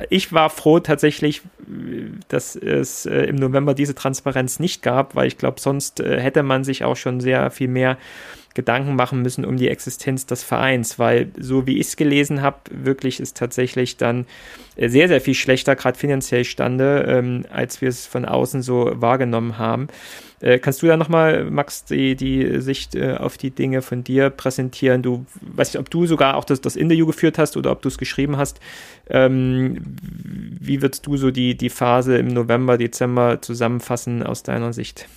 ich 0.10 0.34
war 0.34 0.50
froh 0.50 0.80
tatsächlich, 0.80 1.42
dass 2.28 2.56
es 2.56 3.06
äh, 3.06 3.26
im 3.26 3.36
November 3.36 3.76
diese 3.76 3.94
Transparenz 3.94 4.60
nicht 4.60 4.82
gab, 4.82 5.16
weil 5.16 5.28
ich 5.28 5.38
glaube, 5.38 5.60
sonst 5.60 6.00
äh, 6.00 6.20
hätte 6.20 6.42
man 6.42 6.64
sich 6.64 6.84
auch 6.84 6.96
schon 6.96 7.22
sehr 7.22 7.52
viel 7.52 7.68
mehr 7.68 7.98
Gedanken 8.54 8.96
machen 8.96 9.22
müssen 9.22 9.46
um 9.46 9.58
die 9.58 9.70
Existenz 9.70 10.26
des 10.26 10.44
Vereins, 10.44 11.00
weil 11.00 11.32
so 11.40 11.66
wie 11.66 11.80
ich 11.80 11.88
es 11.88 11.96
gelesen 11.96 12.42
habe, 12.42 12.58
wirklich 12.72 13.20
ist 13.20 13.38
tatsächlich 13.38 13.98
dann 13.98 14.26
äh, 14.76 14.90
sehr, 14.90 15.08
sehr 15.08 15.22
viel 15.22 15.34
schlechter, 15.34 15.76
gerade 15.76 15.98
finanziell 15.98 16.46
stande, 16.46 17.06
ähm, 17.08 17.46
als 17.52 17.82
wir 17.82 17.90
es 17.90 18.06
von 18.06 18.26
außen 18.26 18.62
so 18.62 18.92
wahrgenommen 18.96 19.58
haben. 19.58 19.88
Äh, 20.40 20.60
kannst 20.60 20.82
du 20.82 20.88
da 20.88 20.98
nochmal, 20.98 21.46
Max, 21.46 21.86
die, 21.86 22.16
die 22.16 22.60
Sicht 22.60 22.96
äh, 22.96 23.16
auf 23.16 23.38
die 23.38 23.52
Dinge 23.52 23.82
von 23.82 24.04
dir 24.04 24.30
präsentieren? 24.30 25.02
Du 25.02 25.26
weißt 25.42 25.74
nicht, 25.74 25.80
ob 25.80 25.90
du 25.90 26.06
sogar 26.06 26.36
auch 26.36 26.44
das, 26.44 26.62
das 26.62 26.76
Interview 26.76 27.06
geführt 27.06 27.38
hast 27.38 27.56
oder 27.56 27.72
ob 27.72 27.82
du 27.82 27.88
es 27.88 27.98
geschrieben 27.98 28.38
hast. 28.38 28.60
Ähm, 29.10 29.96
wie 30.60 30.82
würdest 30.82 31.08
du 31.08 31.18
so 31.18 31.32
die, 31.32 31.56
die 31.56 31.70
Phase 31.70 32.18
im 32.18 32.28
November, 32.28 32.78
Dezember 32.78 33.42
zusammenfassen 33.42 34.22
aus 34.22 34.44
deiner 34.44 34.74
Sicht? 34.74 35.08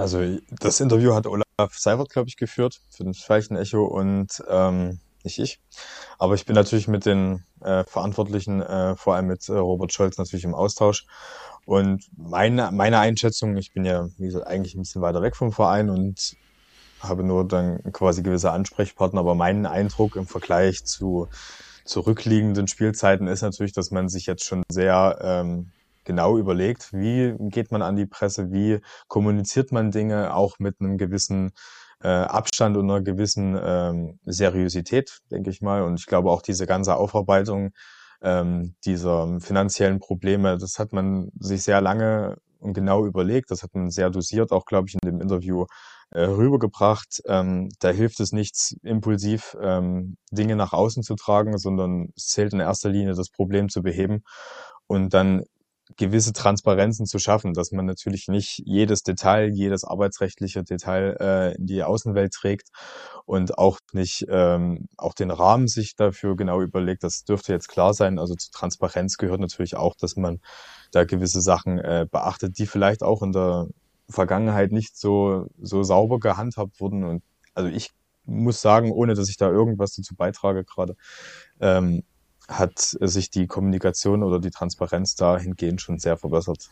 Also 0.00 0.38
das 0.50 0.80
Interview 0.80 1.14
hat 1.14 1.26
Olaf 1.26 1.44
Seibert, 1.76 2.10
glaube 2.10 2.28
ich, 2.28 2.36
geführt 2.36 2.80
für 2.88 3.04
den 3.04 3.56
Echo 3.56 3.84
und 3.84 4.42
ähm, 4.48 5.00
nicht 5.24 5.38
ich. 5.38 5.60
Aber 6.18 6.34
ich 6.34 6.46
bin 6.46 6.54
natürlich 6.54 6.88
mit 6.88 7.04
den 7.04 7.44
äh, 7.60 7.84
Verantwortlichen, 7.84 8.62
äh, 8.62 8.96
vor 8.96 9.14
allem 9.14 9.26
mit 9.26 9.48
äh, 9.48 9.52
Robert 9.52 9.92
Scholz, 9.92 10.16
natürlich 10.16 10.44
im 10.44 10.54
Austausch. 10.54 11.04
Und 11.66 12.04
meine, 12.16 12.70
meine 12.72 12.98
Einschätzung, 12.98 13.56
ich 13.56 13.72
bin 13.72 13.84
ja, 13.84 14.08
wie 14.16 14.26
gesagt, 14.26 14.46
eigentlich 14.46 14.74
ein 14.74 14.80
bisschen 14.80 15.02
weiter 15.02 15.22
weg 15.22 15.36
vom 15.36 15.52
Verein 15.52 15.90
und 15.90 16.36
habe 17.00 17.22
nur 17.22 17.46
dann 17.46 17.82
quasi 17.92 18.22
gewisse 18.22 18.50
Ansprechpartner, 18.50 19.20
aber 19.20 19.34
mein 19.34 19.66
Eindruck 19.66 20.16
im 20.16 20.26
Vergleich 20.26 20.84
zu 20.84 21.28
zurückliegenden 21.84 22.68
Spielzeiten 22.68 23.26
ist 23.26 23.42
natürlich, 23.42 23.72
dass 23.72 23.90
man 23.90 24.08
sich 24.08 24.26
jetzt 24.26 24.44
schon 24.44 24.62
sehr 24.70 25.18
ähm, 25.22 25.72
genau 26.04 26.38
überlegt, 26.38 26.92
wie 26.92 27.34
geht 27.38 27.70
man 27.70 27.82
an 27.82 27.96
die 27.96 28.06
Presse, 28.06 28.52
wie 28.52 28.80
kommuniziert 29.08 29.72
man 29.72 29.90
Dinge 29.90 30.34
auch 30.34 30.58
mit 30.58 30.76
einem 30.80 30.98
gewissen 30.98 31.52
äh, 32.02 32.08
Abstand 32.08 32.76
und 32.76 32.90
einer 32.90 33.02
gewissen 33.02 33.58
ähm, 33.62 34.18
Seriosität, 34.24 35.20
denke 35.30 35.50
ich 35.50 35.60
mal. 35.60 35.82
Und 35.82 36.00
ich 36.00 36.06
glaube 36.06 36.30
auch 36.30 36.42
diese 36.42 36.66
ganze 36.66 36.96
Aufarbeitung 36.96 37.70
ähm, 38.22 38.74
dieser 38.84 39.40
finanziellen 39.40 39.98
Probleme, 40.00 40.58
das 40.58 40.78
hat 40.78 40.92
man 40.92 41.30
sich 41.38 41.62
sehr 41.62 41.80
lange 41.80 42.36
und 42.58 42.74
genau 42.74 43.06
überlegt. 43.06 43.50
Das 43.50 43.62
hat 43.62 43.74
man 43.74 43.90
sehr 43.90 44.10
dosiert, 44.10 44.52
auch 44.52 44.64
glaube 44.64 44.88
ich 44.88 44.94
in 44.94 45.00
dem 45.08 45.20
Interview 45.20 45.66
äh, 46.10 46.22
rübergebracht. 46.22 47.22
Ähm, 47.26 47.68
da 47.80 47.90
hilft 47.90 48.20
es 48.20 48.32
nichts, 48.32 48.76
impulsiv 48.82 49.56
ähm, 49.60 50.16
Dinge 50.30 50.56
nach 50.56 50.72
außen 50.72 51.02
zu 51.02 51.14
tragen, 51.14 51.56
sondern 51.58 52.10
es 52.16 52.26
zählt 52.28 52.52
in 52.52 52.60
erster 52.60 52.90
Linie, 52.90 53.14
das 53.14 53.30
Problem 53.30 53.68
zu 53.68 53.82
beheben. 53.82 54.22
Und 54.86 55.14
dann 55.14 55.44
gewisse 55.96 56.32
Transparenzen 56.32 57.06
zu 57.06 57.18
schaffen, 57.18 57.54
dass 57.54 57.72
man 57.72 57.86
natürlich 57.86 58.28
nicht 58.28 58.62
jedes 58.64 59.02
Detail, 59.02 59.50
jedes 59.52 59.84
arbeitsrechtliche 59.84 60.62
Detail 60.62 61.16
äh, 61.20 61.54
in 61.56 61.66
die 61.66 61.82
Außenwelt 61.82 62.32
trägt 62.32 62.68
und 63.24 63.58
auch 63.58 63.78
nicht 63.92 64.26
ähm, 64.28 64.88
auch 64.96 65.14
den 65.14 65.30
Rahmen 65.30 65.68
sich 65.68 65.96
dafür 65.96 66.36
genau 66.36 66.60
überlegt. 66.60 67.04
Das 67.04 67.24
dürfte 67.24 67.52
jetzt 67.52 67.68
klar 67.68 67.94
sein. 67.94 68.18
Also 68.18 68.34
zu 68.34 68.50
Transparenz 68.50 69.16
gehört 69.16 69.40
natürlich 69.40 69.76
auch, 69.76 69.94
dass 69.96 70.16
man 70.16 70.40
da 70.92 71.04
gewisse 71.04 71.40
Sachen 71.40 71.78
äh, 71.78 72.06
beachtet, 72.10 72.58
die 72.58 72.66
vielleicht 72.66 73.02
auch 73.02 73.22
in 73.22 73.32
der 73.32 73.68
Vergangenheit 74.08 74.72
nicht 74.72 74.96
so 74.96 75.46
so 75.60 75.82
sauber 75.82 76.18
gehandhabt 76.18 76.80
wurden. 76.80 77.04
Und 77.04 77.22
also 77.54 77.70
ich 77.70 77.90
muss 78.24 78.60
sagen, 78.60 78.92
ohne 78.92 79.14
dass 79.14 79.28
ich 79.28 79.36
da 79.36 79.50
irgendwas 79.50 79.94
dazu 79.94 80.14
beitrage 80.14 80.64
gerade, 80.64 80.96
ähm, 81.60 82.02
hat 82.50 82.78
sich 82.78 83.30
die 83.30 83.46
Kommunikation 83.46 84.22
oder 84.22 84.40
die 84.40 84.50
Transparenz 84.50 85.14
dahingehend 85.14 85.80
schon 85.80 85.98
sehr 85.98 86.16
verbessert. 86.16 86.68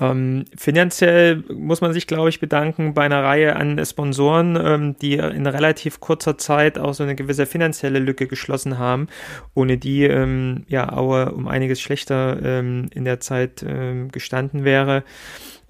Ähm, 0.00 0.46
finanziell 0.56 1.44
muss 1.52 1.82
man 1.82 1.92
sich, 1.92 2.06
glaube 2.06 2.30
ich, 2.30 2.40
bedanken 2.40 2.94
bei 2.94 3.04
einer 3.04 3.22
Reihe 3.22 3.56
an 3.56 3.84
Sponsoren, 3.84 4.56
ähm, 4.56 4.96
die 4.96 5.14
in 5.14 5.46
relativ 5.46 6.00
kurzer 6.00 6.38
Zeit 6.38 6.78
auch 6.78 6.94
so 6.94 7.02
eine 7.02 7.14
gewisse 7.14 7.44
finanzielle 7.44 7.98
Lücke 7.98 8.26
geschlossen 8.26 8.78
haben, 8.78 9.08
ohne 9.54 9.76
die 9.76 10.04
ähm, 10.04 10.64
ja 10.66 10.92
Aue 10.92 11.32
um 11.32 11.46
einiges 11.46 11.80
schlechter 11.80 12.38
ähm, 12.42 12.88
in 12.94 13.04
der 13.04 13.20
Zeit 13.20 13.62
ähm, 13.68 14.10
gestanden 14.10 14.64
wäre. 14.64 15.04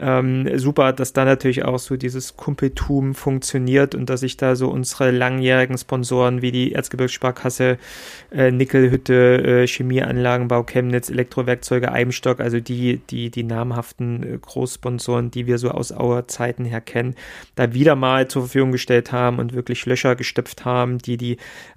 Ähm, 0.04 0.58
super, 0.58 0.92
dass 0.92 1.12
da 1.12 1.24
natürlich 1.24 1.64
auch 1.64 1.78
so 1.78 1.96
dieses 1.96 2.36
Kumpeltum 2.36 3.14
funktioniert 3.14 3.94
und 3.94 4.10
dass 4.10 4.20
sich 4.20 4.36
da 4.36 4.56
so 4.56 4.68
unsere 4.68 5.12
langjährigen 5.12 5.78
Sponsoren 5.78 6.42
wie 6.42 6.50
die 6.50 6.72
Erzgebirgssparkasse, 6.72 7.78
äh, 8.32 8.50
Nickelhütte, 8.50 9.62
äh, 9.62 9.66
Chemieanlagenbau 9.68 10.64
Chemnitz, 10.64 11.08
Elektrowerkzeuge 11.08 11.92
Eibenstock, 11.92 12.40
also 12.40 12.58
die, 12.58 13.00
die, 13.10 13.30
die 13.30 13.44
namhaften 13.44 14.22
äh, 14.24 14.38
Großsponsoren, 14.38 15.30
die 15.30 15.46
wir 15.46 15.58
so 15.58 15.70
aus 15.70 15.92
Auer 15.92 16.26
Zeiten 16.26 16.64
her 16.64 16.80
kennen, 16.80 17.14
da 17.54 17.72
wieder 17.72 17.94
mal 17.94 18.26
zur 18.26 18.42
Verfügung 18.42 18.72
gestellt 18.72 19.12
haben 19.12 19.38
und 19.38 19.52
wirklich 19.52 19.86
Löcher 19.86 20.16
gestöpft 20.16 20.64
haben, 20.64 20.98
die 20.98 21.16
die 21.16 21.36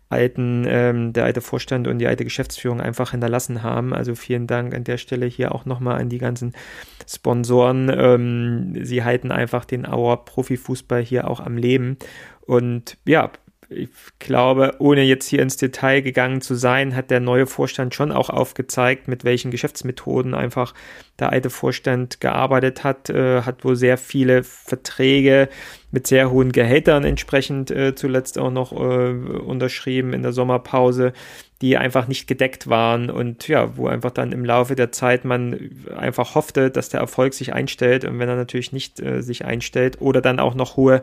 alten, 0.09 0.65
ähm, 0.67 1.13
der 1.13 1.25
alte 1.25 1.41
Vorstand 1.41 1.87
und 1.87 1.99
die 1.99 2.07
alte 2.07 2.23
Geschäftsführung 2.23 2.81
einfach 2.81 3.11
hinterlassen 3.11 3.63
haben. 3.63 3.93
Also 3.93 4.15
vielen 4.15 4.47
Dank 4.47 4.73
an 4.73 4.83
der 4.83 4.97
Stelle 4.97 5.25
hier 5.25 5.53
auch 5.53 5.65
nochmal 5.65 5.99
an 5.99 6.09
die 6.09 6.19
ganzen 6.19 6.53
Sponsoren. 7.07 7.89
Ähm, 7.89 8.85
sie 8.85 9.03
halten 9.03 9.31
einfach 9.31 9.65
den 9.65 9.85
Auer 9.85 10.25
Profifußball 10.25 11.01
hier 11.01 11.29
auch 11.29 11.39
am 11.39 11.57
Leben. 11.57 11.97
Und 12.41 12.97
ja, 13.05 13.31
ich 13.75 13.89
glaube, 14.19 14.75
ohne 14.79 15.03
jetzt 15.03 15.27
hier 15.27 15.41
ins 15.41 15.57
Detail 15.57 16.01
gegangen 16.01 16.41
zu 16.41 16.55
sein, 16.55 16.95
hat 16.95 17.11
der 17.11 17.19
neue 17.19 17.45
Vorstand 17.45 17.93
schon 17.93 18.11
auch 18.11 18.29
aufgezeigt, 18.29 19.07
mit 19.07 19.23
welchen 19.23 19.51
Geschäftsmethoden 19.51 20.33
einfach 20.33 20.73
der 21.19 21.31
alte 21.31 21.49
Vorstand 21.49 22.19
gearbeitet 22.21 22.83
hat, 22.83 23.09
äh, 23.09 23.41
hat 23.41 23.63
wohl 23.63 23.75
sehr 23.75 23.97
viele 23.97 24.43
Verträge 24.43 25.49
mit 25.91 26.07
sehr 26.07 26.29
hohen 26.31 26.51
Gehältern 26.51 27.03
entsprechend 27.05 27.71
äh, 27.71 27.95
zuletzt 27.95 28.37
auch 28.37 28.51
noch 28.51 28.71
äh, 28.71 28.75
unterschrieben 28.75 30.13
in 30.13 30.23
der 30.23 30.33
Sommerpause, 30.33 31.13
die 31.61 31.77
einfach 31.77 32.07
nicht 32.07 32.27
gedeckt 32.27 32.67
waren 32.67 33.09
und 33.09 33.47
ja, 33.47 33.77
wo 33.77 33.87
einfach 33.87 34.11
dann 34.11 34.33
im 34.33 34.43
Laufe 34.43 34.75
der 34.75 34.91
Zeit 34.91 35.23
man 35.23 35.71
einfach 35.95 36.35
hoffte, 36.35 36.69
dass 36.69 36.89
der 36.89 36.99
Erfolg 36.99 37.33
sich 37.33 37.53
einstellt 37.53 38.03
und 38.03 38.19
wenn 38.19 38.27
er 38.27 38.35
natürlich 38.35 38.73
nicht 38.73 38.99
äh, 38.99 39.21
sich 39.21 39.45
einstellt 39.45 40.01
oder 40.01 40.21
dann 40.21 40.39
auch 40.39 40.53
noch 40.53 40.75
hohe, 40.75 41.01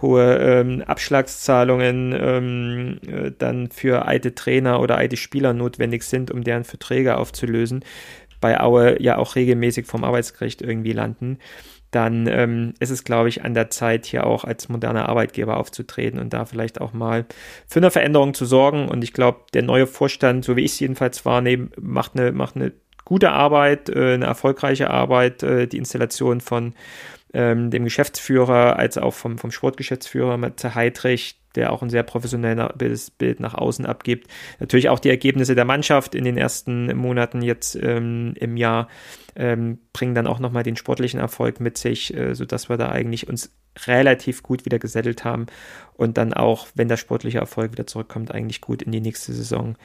hohe 0.00 0.38
ähm, 0.38 0.82
Abschlagszahlungen 0.86 2.14
ähm, 2.18 3.00
äh, 3.06 3.32
dann 3.36 3.70
für 3.70 4.06
alte 4.06 4.34
Trainer 4.34 4.80
oder 4.80 4.96
alte 4.96 5.18
Spieler 5.18 5.52
notwendig 5.52 6.04
sind, 6.04 6.30
um 6.30 6.42
deren 6.42 6.64
Verträge 6.64 7.18
aufzulösen, 7.18 7.84
bei 8.40 8.60
Aue 8.60 9.00
ja 9.00 9.18
auch 9.18 9.36
regelmäßig 9.36 9.86
vom 9.86 10.04
Arbeitsgericht 10.04 10.62
irgendwie 10.62 10.92
landen 10.92 11.38
dann 11.92 12.26
ähm, 12.26 12.74
ist 12.80 12.90
es, 12.90 13.04
glaube 13.04 13.28
ich, 13.28 13.44
an 13.44 13.54
der 13.54 13.70
Zeit, 13.70 14.06
hier 14.06 14.26
auch 14.26 14.44
als 14.44 14.68
moderner 14.68 15.08
Arbeitgeber 15.08 15.58
aufzutreten 15.58 16.18
und 16.18 16.32
da 16.32 16.46
vielleicht 16.46 16.80
auch 16.80 16.94
mal 16.94 17.26
für 17.68 17.80
eine 17.80 17.90
Veränderung 17.90 18.34
zu 18.34 18.46
sorgen. 18.46 18.88
Und 18.88 19.04
ich 19.04 19.12
glaube, 19.12 19.42
der 19.52 19.62
neue 19.62 19.86
Vorstand, 19.86 20.44
so 20.44 20.56
wie 20.56 20.62
ich 20.62 20.72
es 20.72 20.80
jedenfalls 20.80 21.24
wahrnehme, 21.24 21.68
macht 21.78 22.16
eine, 22.16 22.32
macht 22.32 22.56
eine 22.56 22.72
gute 23.04 23.30
Arbeit, 23.30 23.90
äh, 23.90 24.14
eine 24.14 24.24
erfolgreiche 24.24 24.88
Arbeit, 24.88 25.42
äh, 25.42 25.66
die 25.66 25.76
Installation 25.76 26.40
von 26.40 26.74
ähm, 27.34 27.70
dem 27.70 27.84
Geschäftsführer 27.84 28.78
als 28.78 28.96
auch 28.96 29.14
vom, 29.14 29.36
vom 29.36 29.50
Sportgeschäftsführer 29.50 30.38
Matze 30.38 30.74
Heidrich, 30.74 31.41
der 31.54 31.72
auch 31.72 31.82
ein 31.82 31.90
sehr 31.90 32.02
professionelles 32.02 33.10
Bild 33.10 33.40
nach 33.40 33.54
außen 33.54 33.86
abgibt. 33.86 34.28
Natürlich 34.60 34.88
auch 34.88 34.98
die 34.98 35.10
Ergebnisse 35.10 35.54
der 35.54 35.64
Mannschaft 35.64 36.14
in 36.14 36.24
den 36.24 36.36
ersten 36.36 36.96
Monaten 36.96 37.42
jetzt 37.42 37.74
ähm, 37.76 38.34
im 38.36 38.56
Jahr 38.56 38.88
ähm, 39.36 39.78
bringen 39.92 40.14
dann 40.14 40.26
auch 40.26 40.38
nochmal 40.38 40.62
den 40.62 40.76
sportlichen 40.76 41.20
Erfolg 41.20 41.60
mit 41.60 41.78
sich, 41.78 42.14
äh, 42.14 42.34
sodass 42.34 42.68
wir 42.68 42.76
da 42.76 42.90
eigentlich 42.90 43.28
uns 43.28 43.52
relativ 43.86 44.42
gut 44.42 44.64
wieder 44.64 44.78
gesettelt 44.78 45.24
haben 45.24 45.46
und 45.94 46.18
dann 46.18 46.34
auch, 46.34 46.68
wenn 46.74 46.88
der 46.88 46.98
sportliche 46.98 47.38
Erfolg 47.38 47.72
wieder 47.72 47.86
zurückkommt, 47.86 48.32
eigentlich 48.32 48.60
gut 48.60 48.82
in 48.82 48.92
die 48.92 49.00
nächste 49.00 49.32
Saison 49.32 49.76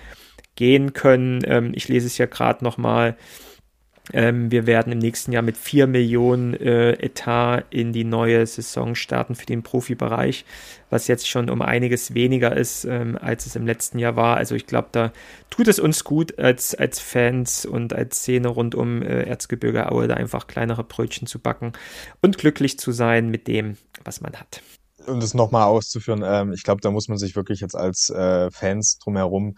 gehen 0.56 0.94
können. 0.94 1.42
Ähm, 1.46 1.72
ich 1.74 1.88
lese 1.88 2.08
es 2.08 2.18
ja 2.18 2.26
gerade 2.26 2.64
nochmal. 2.64 3.16
Ähm, 4.14 4.52
wir 4.52 4.66
werden 4.68 4.94
im 4.94 5.00
nächsten 5.00 5.32
Jahr 5.32 5.44
mit 5.44 5.58
4 5.58 5.88
Millionen 5.88 6.54
äh, 6.54 6.94
Etat 6.94 7.64
in 7.70 7.94
die 7.94 8.04
neue 8.04 8.46
Saison 8.46 8.96
starten 8.96 9.36
für 9.36 9.46
den 9.46 9.64
Profibereich, 9.64 10.46
was 10.90 11.08
jetzt 11.08 11.28
schon 11.28 11.50
um 11.50 11.62
einiges 11.62 12.14
weniger 12.14 12.56
ist, 12.56 12.86
ähm, 12.86 13.18
als 13.20 13.46
es 13.46 13.56
im 13.56 13.66
letzten 13.66 14.00
Jahr 14.00 14.16
war. 14.16 14.38
Also 14.38 14.56
ich 14.56 14.66
glaube, 14.66 14.90
da 14.92 15.12
tut 15.50 15.68
es 15.68 15.80
uns 15.80 16.04
gut 16.04 16.40
als, 16.40 16.74
als 16.76 17.00
Fans 17.00 17.66
und 17.66 17.94
als 17.94 18.20
Szene 18.20 18.48
rund 18.48 18.76
um 18.76 19.02
äh, 19.02 19.24
Erzgebirge 19.24 19.92
Aue, 19.92 20.08
da 20.08 20.16
einfach 20.16 20.48
kleinere 20.48 20.84
Brötchen 20.84 21.28
zu 21.28 21.40
backen 21.40 21.74
und 22.22 22.38
glücklich 22.38 22.80
zu 22.80 22.92
sein 22.92 23.30
mit 23.30 23.48
dem, 23.48 23.78
was 24.04 24.22
man 24.22 24.34
hat 24.34 24.62
um 25.08 25.20
das 25.20 25.34
nochmal 25.34 25.64
auszuführen, 25.64 26.24
ähm, 26.26 26.54
ich 26.54 26.64
glaube, 26.64 26.82
da 26.82 26.92
muss 26.92 27.08
man 27.08 27.18
sich 27.18 27.36
wirklich 27.36 27.62
jetzt 27.62 27.76
als 27.76 28.10
äh, 28.10 28.52
Fans 28.52 28.98
drumherum 29.00 29.56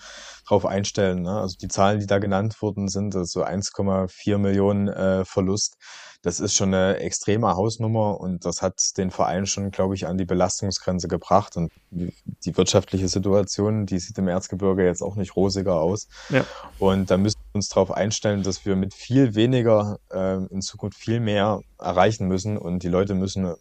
drauf 0.50 0.66
einstellen. 0.66 1.22
Ne? 1.22 1.40
Also 1.40 1.58
die 1.58 1.68
Zahlen, 1.68 2.00
die 2.00 2.08
da 2.08 2.20
genannt 2.20 2.62
wurden, 2.62 2.88
sind 2.88 3.14
so 3.14 3.20
also 3.20 3.44
1,4 3.44 4.38
Millionen 4.38 4.88
äh, 4.88 5.26
Verlust. 5.26 5.76
Das 6.22 6.42
ist 6.42 6.54
schon 6.54 6.74
eine 6.74 6.98
extreme 6.98 7.56
Hausnummer 7.56 8.20
und 8.20 8.44
das 8.44 8.62
hat 8.62 8.82
den 8.98 9.10
Verein 9.10 9.46
schon, 9.46 9.72
glaube 9.72 9.96
ich, 9.96 10.06
an 10.06 10.18
die 10.18 10.26
Belastungsgrenze 10.26 11.08
gebracht. 11.08 11.56
Und 11.56 11.72
die 11.92 12.58
wirtschaftliche 12.58 13.08
Situation, 13.08 13.86
die 13.86 14.00
sieht 14.00 14.18
im 14.18 14.28
Erzgebirge 14.28 14.84
jetzt 14.84 15.02
auch 15.02 15.16
nicht 15.16 15.38
rosiger 15.38 15.76
aus. 15.76 16.10
Ja. 16.30 16.44
Und 16.78 17.10
da 17.10 17.18
müssen 17.18 17.40
wir 17.52 17.58
uns 17.60 17.70
darauf 17.70 17.92
einstellen, 17.92 18.44
dass 18.44 18.66
wir 18.66 18.76
mit 18.76 18.94
viel 18.94 19.34
weniger 19.36 20.00
äh, 20.12 20.44
in 20.52 20.62
Zukunft 20.62 20.98
viel 20.98 21.22
mehr 21.22 21.62
erreichen 21.78 22.28
müssen 22.28 22.58
und 22.58 22.84
die 22.84 22.90
Leute 22.90 23.14
müssen 23.14 23.54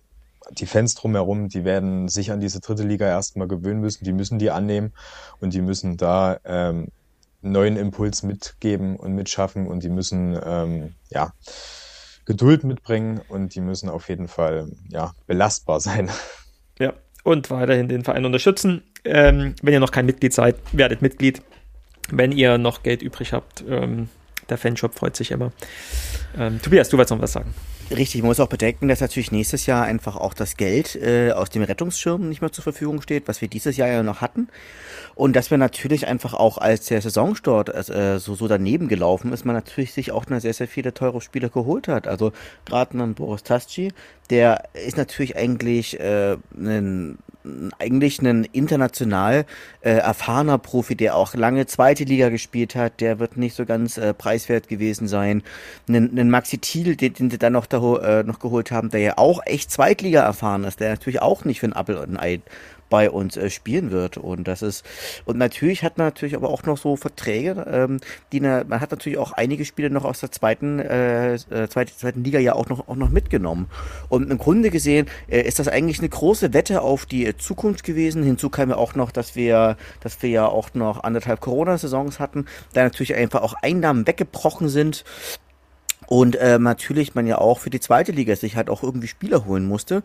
die 0.51 0.67
Fans 0.67 0.95
drumherum, 0.95 1.49
die 1.49 1.65
werden 1.65 2.09
sich 2.09 2.31
an 2.31 2.41
diese 2.41 2.61
dritte 2.61 2.83
Liga 2.83 3.07
erstmal 3.07 3.49
gewöhnen 3.49 3.81
müssen, 3.81 4.05
die 4.05 4.13
müssen 4.13 4.39
die 4.39 4.51
annehmen 4.51 4.93
und 5.41 5.55
die 5.55 5.61
müssen 5.61 5.97
da 5.97 6.39
ähm, 6.45 6.89
neuen 7.43 7.77
Impuls 7.77 8.23
mitgeben 8.23 8.97
und 8.97 9.15
mitschaffen 9.15 9.67
und 9.67 9.83
die 9.83 9.89
müssen 9.89 10.39
ähm, 10.45 10.95
ja 11.11 11.33
Geduld 12.25 12.65
mitbringen 12.65 13.21
und 13.29 13.55
die 13.55 13.61
müssen 13.61 13.89
auf 13.89 14.09
jeden 14.09 14.29
Fall 14.29 14.71
ja 14.89 15.13
belastbar 15.27 15.81
sein. 15.81 16.11
Ja, 16.79 16.93
und 17.25 17.51
weiterhin 17.51 17.89
den 17.89 18.05
Verein 18.05 18.25
unterstützen. 18.25 18.83
Ähm, 19.05 19.55
wenn 19.63 19.73
ihr 19.73 19.81
noch 19.81 19.93
kein 19.93 20.07
Mitglied 20.07 20.33
seid, 20.33 20.57
werdet 20.73 21.03
Mitglied. 21.03 21.43
Wenn 22.11 22.33
ihr 22.33 22.59
noch 22.59 22.83
Geld 22.83 23.03
übrig 23.03 23.33
habt, 23.33 23.65
ähm, 23.69 24.09
der 24.49 24.57
Fanshop 24.57 24.95
freut 24.95 25.15
sich 25.15 25.31
immer. 25.31 25.53
Ähm, 26.39 26.61
Tobias, 26.63 26.89
du 26.89 26.97
wolltest 26.97 27.13
noch 27.13 27.21
was 27.21 27.33
sagen. 27.33 27.55
Richtig, 27.91 28.21
man 28.21 28.29
muss 28.29 28.41
auch 28.41 28.49
bedenken, 28.49 28.89
dass 28.89 29.01
natürlich 29.01 29.33
nächstes 29.33 29.65
Jahr 29.65 29.85
einfach 29.85 30.17
auch 30.17 30.35
das 30.35 30.59
Geld 30.59 30.95
äh, 30.97 31.33
aus 31.33 31.49
dem 31.49 31.63
Rettungsschirm 31.63 32.29
nicht 32.29 32.43
mehr 32.43 32.53
zur 32.53 32.63
Verfügung 32.63 33.01
steht, 33.01 33.29
was 33.29 33.41
wir 33.41 33.49
dieses 33.49 33.79
Jahr 33.79 33.89
ja 33.89 34.03
noch 34.03 34.21
hatten. 34.21 34.49
Und 35.15 35.35
dass 35.35 35.51
wir 35.51 35.57
natürlich 35.57 36.07
einfach 36.07 36.35
auch, 36.35 36.59
als 36.59 36.87
der 36.87 37.01
Saisonstart 37.01 37.89
äh, 37.89 38.19
so, 38.19 38.35
so 38.35 38.47
daneben 38.47 38.89
gelaufen 38.89 39.33
ist, 39.33 39.47
man 39.47 39.55
natürlich 39.55 39.95
sich 39.95 40.13
auch 40.13 40.27
sehr, 40.29 40.53
sehr 40.53 40.69
viele 40.69 40.93
teure 40.93 41.23
Spieler 41.23 41.49
geholt 41.49 41.89
hat. 41.89 42.07
Also 42.07 42.33
gerade 42.67 42.93
einen 42.93 43.15
Boris 43.15 43.43
Tasci, 43.43 43.93
der 44.29 44.65
ist 44.75 44.99
natürlich 44.99 45.37
eigentlich 45.37 45.99
äh, 45.99 46.37
ein 46.57 47.19
eigentlich 47.79 48.21
ein 48.21 48.45
international 48.45 49.45
äh, 49.81 49.91
erfahrener 49.91 50.59
Profi, 50.59 50.95
der 50.95 51.17
auch 51.17 51.35
lange 51.35 51.67
zweite 51.67 52.05
Liga 52.05 52.29
gespielt 52.29 52.75
hat, 52.75 53.01
der 53.01 53.19
wird 53.19 53.37
nicht 53.37 53.55
so 53.55 53.65
ganz 53.65 53.99
äh, 53.99 54.15
preiswert 54.15 54.69
gewesen 54.69 55.09
sein. 55.09 55.43
Einen, 55.89 56.31
Maxi 56.31 56.59
Thiel, 56.59 56.97
den, 56.97 57.15
den 57.15 57.31
sie 57.31 57.39
dann 57.39 57.53
noch, 57.53 57.67
da, 57.67 57.97
äh, 57.97 58.23
noch 58.23 58.39
geholt 58.39 58.71
haben, 58.71 58.91
der 58.91 59.01
ja 59.01 59.19
auch 59.19 59.41
echt 59.45 59.71
Zweitliga 59.71 60.23
erfahren 60.23 60.65
ist, 60.65 60.81
der 60.81 60.91
natürlich 60.91 61.23
auch 61.23 61.45
nicht 61.45 61.61
für 61.61 61.67
ein 61.67 61.73
Apple 61.73 62.01
und 62.01 62.17
ein 62.17 62.21
Ei 62.21 62.41
bei 62.89 63.11
uns 63.11 63.37
äh, 63.37 63.51
spielen 63.51 63.91
wird. 63.91 64.17
Und 64.17 64.49
das 64.49 64.63
ist, 64.63 64.85
und 65.25 65.39
natürlich 65.39 65.83
hat 65.83 65.99
man 65.99 66.09
natürlich 66.09 66.35
aber 66.35 66.51
auch 66.51 66.63
noch 66.65 66.79
so 66.79 66.97
Verträge, 66.97 67.67
ähm, 67.71 68.01
die 68.33 68.41
ne, 68.41 68.65
man 68.69 68.81
hat 68.81 68.91
natürlich 68.91 69.19
auch 69.19 69.33
einige 69.33 69.65
Spiele 69.65 69.91
noch 69.91 70.05
aus 70.05 70.21
der 70.21 70.33
zweiten, 70.33 70.79
äh, 70.79 71.35
äh, 71.35 71.69
zweiten, 71.69 71.93
zweiten 71.97 72.25
Liga 72.25 72.39
ja 72.39 72.55
auch 72.55 72.69
noch, 72.69 72.89
auch 72.89 72.97
noch 72.97 73.11
mitgenommen. 73.11 73.69
Und 74.09 74.31
im 74.31 74.39
Grunde 74.39 74.71
gesehen 74.71 75.07
äh, 75.29 75.41
ist 75.43 75.59
das 75.59 75.69
eigentlich 75.69 75.99
eine 75.99 76.09
große 76.09 76.53
Wette 76.55 76.83
auf 76.83 77.07
die 77.07 77.27
äh, 77.27 77.37
Zukunft 77.37 77.85
gewesen. 77.85 78.23
Hinzu 78.23 78.51
kam 78.51 78.71
ja 78.71 78.77
auch 78.77 78.95
noch, 78.95 79.11
dass 79.11 79.37
wir, 79.37 79.77
dass 80.01 80.23
wir 80.23 80.31
ja 80.31 80.47
auch 80.47 80.75
noch 80.75 81.03
anderthalb 81.03 81.41
Corona-Saisons 81.41 82.19
hatten, 82.19 82.47
da 82.73 82.85
natürlich 82.85 83.15
einfach 83.15 83.43
auch 83.43 83.55
Einnahmen 83.63 84.07
weggebrochen 84.07 84.69
sind. 84.69 85.05
Und 86.09 86.37
äh, 86.37 86.59
natürlich 86.59 87.15
man 87.15 87.27
ja 87.27 87.37
auch 87.37 87.59
für 87.59 87.69
die 87.69 87.81
zweite 87.81 88.13
Liga 88.13 88.35
sich 88.35 88.57
halt 88.57 88.71
auch 88.71 88.83
irgendwie 88.83 89.09
Spieler 89.09 89.45
holen 89.45 89.67
musste, 89.67 90.03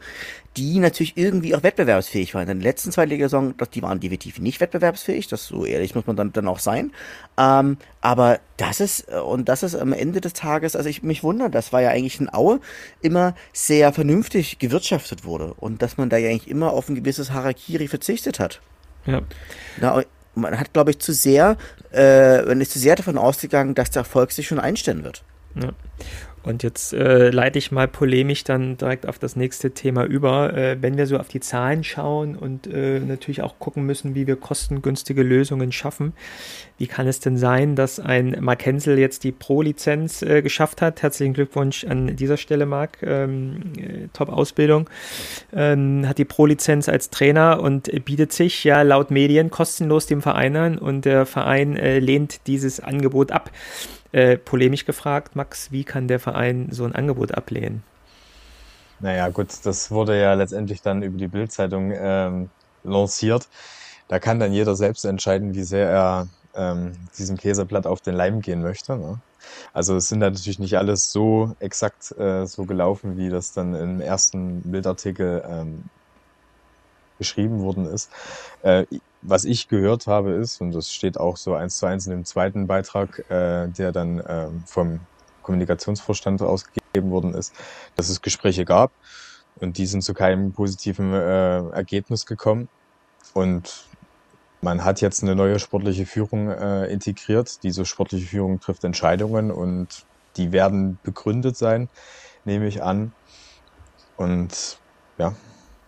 die 0.58 0.80
natürlich 0.80 1.16
irgendwie 1.16 1.56
auch 1.56 1.64
wettbewerbsfähig 1.64 2.34
waren. 2.34 2.50
In 2.50 2.60
der 2.60 2.70
letzten 2.72 2.92
Zweitligasaison, 2.92 3.56
die 3.74 3.82
waren 3.82 4.02
definitiv 4.02 4.40
nicht 4.40 4.60
wettbewerbsfähig, 4.60 5.30
das 5.30 5.48
so 5.48 5.66
ehrlich 5.66 5.96
muss 5.96 6.06
man 6.06 6.18
dann, 6.18 6.34
dann 6.34 6.50
auch 6.50 6.60
sein. 6.60 6.92
Ähm, 7.38 7.78
aber 8.02 8.42
das 8.58 8.82
ist, 8.82 9.08
äh, 9.10 9.20
und 9.20 9.48
das 9.48 9.64
ist 9.64 9.76
am 9.76 9.94
Ende 9.94 10.20
des 10.20 10.34
Tages, 10.34 10.76
also 10.76 10.90
ich 10.90 11.04
mich 11.04 11.24
wundere, 11.24 11.50
das 11.50 11.72
war 11.72 11.82
ja 11.82 11.92
eigentlich 11.92 12.20
in 12.20 12.34
Aue 12.34 12.60
immer 13.02 13.34
sehr 13.54 13.94
vernünftig 13.94 14.60
gewirtschaftet 14.60 15.24
wurde 15.24 15.54
und 15.54 15.82
dass 15.82 15.96
man 15.96 16.10
da 16.10 16.18
ja 16.18 16.30
eigentlich 16.30 16.50
immer 16.50 16.74
auf 16.74 16.90
ein 16.90 16.96
gewisses 16.96 17.32
Harakiri 17.32 17.88
verzichtet 17.88 18.42
hat. 18.42 18.60
Ja. 19.06 19.22
Na, 19.80 20.04
man 20.36 20.60
hat, 20.60 20.74
glaube 20.74 20.92
ich, 20.92 21.00
zu 21.00 21.14
sehr, 21.14 21.56
äh, 21.94 22.42
man 22.42 22.60
ist 22.60 22.74
zu 22.74 22.80
sehr 22.80 22.98
davon 22.98 23.18
ausgegangen, 23.18 23.74
dass 23.74 23.90
der 23.92 24.02
Erfolg 24.02 24.34
sich 24.34 24.48
schon 24.48 24.60
einstellen 24.60 25.06
wird. 25.06 25.24
Ja. 25.56 25.70
Und 26.44 26.62
jetzt 26.62 26.92
äh, 26.92 27.30
leite 27.30 27.58
ich 27.58 27.72
mal 27.72 27.88
polemisch 27.88 28.44
dann 28.44 28.76
direkt 28.76 29.08
auf 29.08 29.18
das 29.18 29.38
nächste 29.38 29.72
Thema 29.72 30.04
über. 30.04 30.54
Äh, 30.54 30.78
wenn 30.82 30.98
wir 30.98 31.08
so 31.08 31.18
auf 31.18 31.30
die 31.30 31.40
Zahlen 31.40 31.86
schauen 31.86 32.36
und 32.36 32.68
äh, 32.68 33.00
natürlich 33.00 33.42
auch 33.42 33.60
gucken 33.60 33.86
müssen, 33.86 34.14
wie 34.14 34.28
wir 34.28 34.36
kostengünstige 34.36 35.24
Lösungen 35.24 35.72
schaffen, 35.72 36.12
wie 36.78 36.88
kann 36.88 37.08
es 37.08 37.22
denn 37.22 37.38
sein, 37.38 37.78
dass 37.78 38.02
ein 38.02 38.36
Mark 38.42 38.66
Hensel 38.66 39.00
jetzt 39.00 39.24
die 39.24 39.32
Pro-Lizenz 39.32 40.22
äh, 40.22 40.42
geschafft 40.42 40.82
hat? 40.82 41.02
Herzlichen 41.02 41.34
Glückwunsch 41.34 41.86
an 41.86 42.14
dieser 42.18 42.36
Stelle, 42.36 42.66
Marc. 42.66 43.02
Ähm, 43.04 43.62
äh, 43.78 44.08
Top-Ausbildung. 44.12 44.90
Ähm, 45.54 46.06
hat 46.06 46.18
die 46.18 46.26
Pro-Lizenz 46.26 46.90
als 46.90 47.10
Trainer 47.10 47.62
und 47.62 47.90
bietet 48.04 48.34
sich 48.34 48.66
ja 48.66 48.82
laut 48.82 49.12
Medien 49.12 49.50
kostenlos 49.50 50.08
dem 50.08 50.22
Verein 50.22 50.58
an 50.58 50.78
und 50.78 51.06
der 51.06 51.26
Verein 51.26 51.78
äh, 51.78 52.00
lehnt 52.00 52.48
dieses 52.48 52.82
Angebot 52.82 53.32
ab. 53.32 53.50
Äh, 54.14 54.38
polemisch 54.38 54.86
gefragt, 54.86 55.36
Max, 55.36 55.72
wie 55.72 55.84
kann 55.84 56.08
der 56.08 56.20
Verein 56.20 56.68
so 56.70 56.86
ein 56.86 56.94
Angebot 56.94 57.34
ablehnen? 57.34 57.84
Naja, 59.00 59.28
gut, 59.30 59.48
das 59.64 59.90
wurde 59.90 60.22
ja 60.22 60.36
letztendlich 60.36 60.84
dann 60.84 61.02
über 61.02 61.18
die 61.18 61.28
Bildzeitung 61.28 61.92
ähm, 61.96 62.50
lanciert. 62.84 63.48
Da 64.08 64.20
kann 64.20 64.40
dann 64.40 64.54
jeder 64.54 64.76
selbst 64.76 65.04
entscheiden, 65.04 65.56
wie 65.56 65.64
sehr 65.64 65.90
er 65.90 66.28
ähm, 66.54 66.92
diesem 67.18 67.38
Käseblatt 67.38 67.88
auf 67.88 68.02
den 68.02 68.14
Leim 68.14 68.42
gehen 68.42 68.62
möchte. 68.62 68.96
Ne? 68.96 69.20
Also 69.74 69.96
es 69.96 70.10
sind 70.10 70.20
natürlich 70.20 70.60
nicht 70.60 70.78
alles 70.78 71.12
so 71.12 71.56
exakt 71.60 72.12
äh, 72.18 72.46
so 72.46 72.66
gelaufen, 72.66 73.18
wie 73.18 73.30
das 73.30 73.52
dann 73.52 73.74
im 73.74 74.00
ersten 74.00 74.62
Bildartikel 74.62 75.44
ähm, 75.50 75.86
beschrieben 77.18 77.62
worden 77.62 77.88
ist. 77.88 78.12
Äh, 78.62 78.86
was 79.26 79.46
ich 79.46 79.68
gehört 79.68 80.08
habe 80.08 80.32
ist, 80.32 80.62
und 80.62 80.74
das 80.74 80.92
steht 80.92 81.20
auch 81.20 81.38
so 81.38 81.54
eins 81.54 81.78
zu 81.78 81.86
eins 81.86 82.06
in 82.06 82.12
dem 82.12 82.26
zweiten 82.26 82.68
Beitrag, 82.68 83.20
äh, 83.30 83.68
der 83.70 83.92
dann 83.92 84.20
äh, 84.20 84.50
vom 84.66 85.00
Kommunikationsvorstand 85.42 86.42
ausgegeben 86.42 87.12
worden 87.12 87.34
ist, 87.34 87.54
dass 87.96 88.10
es 88.10 88.22
Gespräche 88.22 88.66
gab 88.66 88.92
und 89.56 89.78
die 89.78 89.86
sind 89.86 90.04
zu 90.04 90.14
keinem 90.14 90.54
positiven 90.54 91.14
äh, 91.14 91.70
Ergebnis 91.70 92.26
gekommen. 92.26 92.70
Und 93.34 93.86
man 94.62 94.84
hat 94.84 95.02
jetzt 95.02 95.24
eine 95.24 95.36
neue 95.36 95.60
sportliche 95.60 96.06
Führung 96.06 96.50
äh, 96.50 96.86
integriert. 96.86 97.64
Diese 97.64 97.86
sportliche 97.86 98.28
Führung 98.28 98.60
trifft 98.60 98.84
Entscheidungen 98.84 99.52
und 99.52 100.06
die 100.38 100.52
werden 100.52 101.00
begründet 101.04 101.58
sein, 101.58 101.90
nehme 102.46 102.68
ich 102.68 102.82
an. 102.82 103.14
Und 104.16 104.78
ja, 105.18 105.36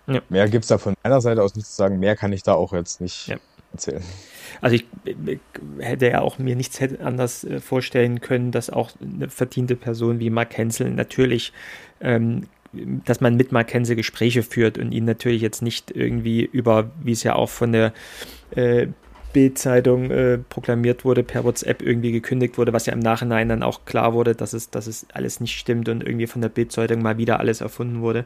ja. 0.07 0.21
Mehr 0.29 0.49
gibt's 0.49 0.67
da 0.67 0.77
von 0.77 0.95
meiner 1.03 1.21
Seite 1.21 1.41
aus 1.43 1.55
nicht 1.55 1.67
zu 1.67 1.75
sagen. 1.75 1.99
Mehr 1.99 2.15
kann 2.15 2.33
ich 2.33 2.43
da 2.43 2.53
auch 2.53 2.73
jetzt 2.73 3.01
nicht 3.01 3.27
ja. 3.27 3.37
erzählen. 3.73 4.03
Also 4.61 4.75
ich, 4.75 4.85
hätte 5.79 6.07
ja 6.07 6.21
auch 6.21 6.37
mir 6.39 6.55
nichts 6.55 6.79
anders 7.01 7.43
äh, 7.43 7.59
vorstellen 7.59 8.21
können, 8.21 8.51
dass 8.51 8.69
auch 8.69 8.91
eine 9.01 9.29
verdiente 9.29 9.75
Person 9.75 10.19
wie 10.19 10.29
Mark 10.29 10.55
Hensel 10.57 10.91
natürlich 10.91 11.51
ähm, 12.01 12.43
dass 13.05 13.21
man 13.21 13.35
mit 13.35 13.51
Mackenzie 13.51 13.95
Gespräche 13.95 14.43
führt 14.43 14.77
und 14.77 14.91
ihn 14.91 15.05
natürlich 15.05 15.41
jetzt 15.41 15.61
nicht 15.61 15.91
irgendwie 15.91 16.43
über, 16.43 16.91
wie 17.01 17.13
es 17.13 17.23
ja 17.23 17.35
auch 17.35 17.49
von 17.49 17.71
der 17.71 17.93
äh, 18.51 18.87
Bild-Zeitung 19.33 20.11
äh, 20.11 20.37
proklamiert 20.37 21.03
wurde, 21.03 21.23
per 21.23 21.43
WhatsApp 21.43 21.81
irgendwie 21.81 22.13
gekündigt 22.13 22.57
wurde, 22.57 22.71
was 22.71 22.85
ja 22.85 22.93
im 22.93 22.99
Nachhinein 22.99 23.49
dann 23.49 23.63
auch 23.63 23.83
klar 23.85 24.13
wurde, 24.13 24.33
dass 24.33 24.53
es, 24.53 24.69
dass 24.69 24.87
es 24.87 25.07
alles 25.13 25.41
nicht 25.41 25.57
stimmt 25.57 25.89
und 25.89 26.03
irgendwie 26.03 26.27
von 26.27 26.41
der 26.41 26.49
Bild-Zeitung 26.49 27.01
mal 27.01 27.17
wieder 27.17 27.39
alles 27.39 27.61
erfunden 27.61 28.01
wurde. 28.01 28.25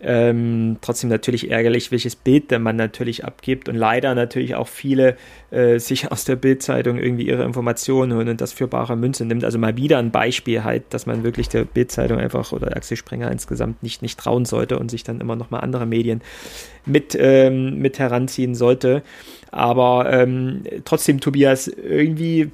Ähm, 0.00 0.76
trotzdem 0.80 1.08
natürlich 1.10 1.50
ärgerlich, 1.50 1.90
welches 1.90 2.16
Bild 2.16 2.50
der 2.50 2.58
Mann 2.58 2.76
natürlich 2.76 3.24
abgibt 3.24 3.68
und 3.68 3.76
leider 3.76 4.14
natürlich 4.14 4.54
auch 4.54 4.68
viele 4.68 5.16
äh, 5.50 5.78
sich 5.78 6.10
aus 6.12 6.24
der 6.24 6.36
Bildzeitung 6.36 6.98
irgendwie 6.98 7.26
ihre 7.26 7.44
Informationen 7.44 8.14
holen 8.14 8.28
und 8.28 8.40
das 8.40 8.52
für 8.52 8.68
bare 8.68 8.96
Münze 8.96 9.24
nimmt. 9.24 9.44
Also 9.44 9.58
mal 9.58 9.76
wieder 9.76 9.98
ein 9.98 10.10
Beispiel 10.10 10.64
halt, 10.64 10.84
dass 10.90 11.06
man 11.06 11.24
wirklich 11.24 11.48
der 11.48 11.64
Bildzeitung 11.64 12.18
einfach 12.18 12.52
oder 12.52 12.76
Axel 12.76 12.96
Springer 12.96 13.30
insgesamt 13.30 13.82
nicht, 13.82 14.02
nicht 14.02 14.18
trauen 14.18 14.44
sollte 14.44 14.78
und 14.78 14.90
sich 14.90 15.04
dann 15.04 15.20
immer 15.20 15.36
noch 15.36 15.50
mal 15.50 15.60
andere 15.60 15.86
Medien 15.86 16.20
mit, 16.84 17.16
ähm, 17.18 17.78
mit 17.78 17.98
heranziehen 17.98 18.54
sollte. 18.54 19.02
Aber 19.50 20.12
ähm, 20.12 20.62
trotzdem, 20.84 21.20
Tobias, 21.20 21.68
irgendwie 21.68 22.50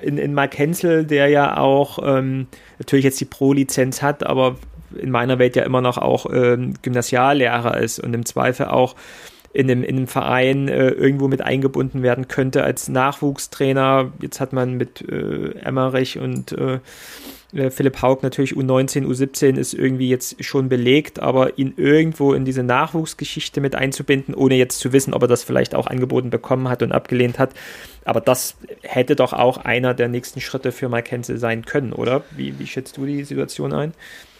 in, 0.00 0.18
in 0.18 0.34
Mark 0.34 0.56
Hensel, 0.58 1.04
der 1.04 1.28
ja 1.28 1.56
auch 1.58 1.98
ähm, 2.02 2.46
natürlich 2.78 3.04
jetzt 3.04 3.20
die 3.20 3.24
Pro-Lizenz 3.24 4.02
hat, 4.02 4.24
aber 4.24 4.56
in 4.98 5.10
meiner 5.10 5.38
Welt 5.38 5.56
ja 5.56 5.64
immer 5.64 5.80
noch 5.80 5.98
auch 5.98 6.26
ähm, 6.32 6.74
Gymnasiallehrer 6.82 7.78
ist 7.78 7.98
und 7.98 8.14
im 8.14 8.24
Zweifel 8.24 8.66
auch 8.66 8.94
in 9.52 9.70
einem, 9.70 9.82
in 9.84 9.96
einem 9.96 10.06
Verein 10.06 10.68
äh, 10.68 10.88
irgendwo 10.88 11.28
mit 11.28 11.42
eingebunden 11.42 12.02
werden 12.02 12.28
könnte 12.28 12.64
als 12.64 12.88
Nachwuchstrainer. 12.88 14.12
Jetzt 14.20 14.40
hat 14.40 14.52
man 14.52 14.76
mit 14.76 15.02
äh, 15.02 15.52
Emmerich 15.58 16.18
und 16.18 16.52
äh, 16.52 16.78
äh 17.52 17.70
Philipp 17.70 18.00
Haug 18.00 18.22
natürlich 18.22 18.54
U19, 18.54 19.04
U17 19.06 19.56
ist 19.58 19.74
irgendwie 19.74 20.08
jetzt 20.08 20.42
schon 20.42 20.70
belegt, 20.70 21.20
aber 21.20 21.58
ihn 21.58 21.74
irgendwo 21.76 22.32
in 22.32 22.46
diese 22.46 22.62
Nachwuchsgeschichte 22.62 23.60
mit 23.60 23.74
einzubinden, 23.74 24.34
ohne 24.34 24.54
jetzt 24.54 24.78
zu 24.78 24.92
wissen, 24.94 25.12
ob 25.12 25.22
er 25.22 25.28
das 25.28 25.42
vielleicht 25.42 25.74
auch 25.74 25.86
angeboten 25.86 26.30
bekommen 26.30 26.68
hat 26.70 26.82
und 26.82 26.92
abgelehnt 26.92 27.38
hat. 27.38 27.50
Aber 28.06 28.22
das 28.22 28.56
hätte 28.80 29.16
doch 29.16 29.34
auch 29.34 29.58
einer 29.58 29.92
der 29.92 30.08
nächsten 30.08 30.40
Schritte 30.40 30.72
für 30.72 30.90
Hensel 30.90 31.36
sein 31.38 31.66
können, 31.66 31.92
oder? 31.92 32.24
Wie, 32.30 32.58
wie 32.58 32.66
schätzt 32.66 32.96
du 32.96 33.04
die 33.04 33.24
Situation 33.24 33.74
ein? 33.74 33.92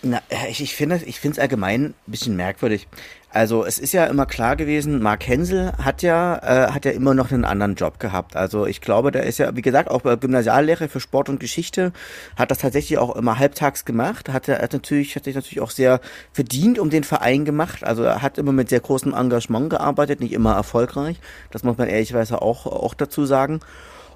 Na, 0.04 0.20
ich, 0.50 0.60
ich 0.60 0.74
finde 0.74 1.00
ich 1.06 1.20
finde 1.20 1.36
es 1.36 1.38
allgemein 1.38 1.84
ein 1.84 1.94
bisschen 2.06 2.34
merkwürdig. 2.34 2.88
Also 3.30 3.64
es 3.64 3.78
ist 3.78 3.92
ja 3.92 4.04
immer 4.06 4.26
klar 4.26 4.56
gewesen, 4.56 5.00
Mark 5.00 5.26
Hensel 5.26 5.72
hat 5.78 6.02
ja 6.02 6.36
äh, 6.42 6.72
hat 6.72 6.84
ja 6.84 6.90
immer 6.90 7.14
noch 7.14 7.30
einen 7.30 7.44
anderen 7.44 7.76
Job 7.76 8.00
gehabt. 8.00 8.34
Also 8.34 8.66
ich 8.66 8.80
glaube, 8.80 9.12
der 9.12 9.22
ist 9.22 9.38
ja 9.38 9.54
wie 9.54 9.62
gesagt 9.62 9.88
auch 9.88 10.02
Gymnasiallehrer 10.02 10.88
für 10.88 10.98
Sport 10.98 11.28
und 11.28 11.38
Geschichte, 11.38 11.92
hat 12.36 12.50
das 12.50 12.58
tatsächlich 12.58 12.98
auch 12.98 13.14
immer 13.14 13.38
halbtags 13.38 13.84
gemacht, 13.84 14.28
hat 14.28 14.48
er 14.48 14.60
hat 14.60 14.72
natürlich 14.72 15.14
hat 15.14 15.24
sich 15.24 15.36
natürlich 15.36 15.60
auch 15.60 15.70
sehr 15.70 16.00
verdient 16.32 16.80
um 16.80 16.90
den 16.90 17.04
Verein 17.04 17.44
gemacht. 17.44 17.84
Also 17.84 18.02
er 18.02 18.22
hat 18.22 18.38
immer 18.38 18.52
mit 18.52 18.70
sehr 18.70 18.80
großem 18.80 19.14
Engagement 19.14 19.70
gearbeitet, 19.70 20.18
nicht 20.20 20.32
immer 20.32 20.54
erfolgreich. 20.54 21.20
Das 21.52 21.62
muss 21.62 21.78
man 21.78 21.88
ehrlicherweise 21.88 22.42
auch 22.42 22.66
auch 22.66 22.94
dazu 22.94 23.24
sagen. 23.24 23.60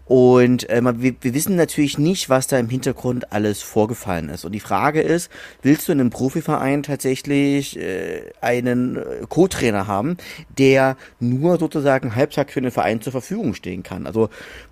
Und 0.07 0.71
äh, 0.71 0.81
wir, 0.99 1.15
wir 1.21 1.35
wissen 1.35 1.57
natürlich 1.57 1.99
nicht, 1.99 2.31
was 2.31 2.47
da 2.47 2.59
im 2.59 2.69
Hintergrund 2.69 3.33
alles 3.33 3.63
vorgefallen 3.63 4.29
ist. 4.29 4.45
Und 4.45 4.53
die 4.53 4.61
Frage 4.61 5.01
ist, 5.01 5.31
willst 5.63 5.89
du 5.89 5.93
in 5.93 6.01
einem 6.01 6.11
Profiverein 6.11 6.85
tatsächlich 6.85 7.77
äh, 7.79 8.23
einen 8.41 8.97
äh, 8.97 9.03
Co-Trainer 9.29 9.89
haben, 9.89 10.17
der 10.59 10.97
nur 11.19 11.59
sozusagen 11.59 12.15
halbtag 12.15 12.51
für 12.53 12.61
den 12.61 12.71
Verein 12.71 13.01
zur 13.01 13.11
Verfügung 13.11 13.55
stehen 13.55 13.83
kann? 13.83 14.07
Also 14.07 14.31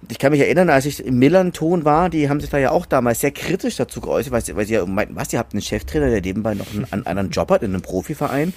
ich 0.08 0.20
kann 0.20 0.30
mich 0.30 0.40
erinnern, 0.40 0.70
als 0.70 0.86
ich 0.86 1.04
im 1.04 1.18
Millanton 1.18 1.84
war, 1.84 2.10
die 2.10 2.28
haben 2.28 2.40
sich 2.40 2.50
da 2.50 2.58
ja 2.58 2.70
auch 2.70 2.86
damals 2.86 3.20
sehr 3.20 3.32
kritisch 3.32 3.76
dazu 3.76 4.00
geäußert, 4.00 4.32
weil 4.32 4.44
sie, 4.44 4.54
weil 4.54 4.66
sie 4.66 4.74
ja 4.74 4.86
meinten, 4.86 5.16
was, 5.16 5.32
ihr 5.32 5.40
habt 5.40 5.52
einen 5.52 5.62
Cheftrainer, 5.62 6.10
der 6.10 6.20
nebenbei 6.20 6.54
noch 6.54 6.72
einen, 6.72 6.86
einen 6.92 7.06
anderen 7.06 7.30
Job 7.30 7.50
hat 7.50 7.62
in 7.62 7.72
einem 7.72 7.82
Profiverein. 7.82 8.54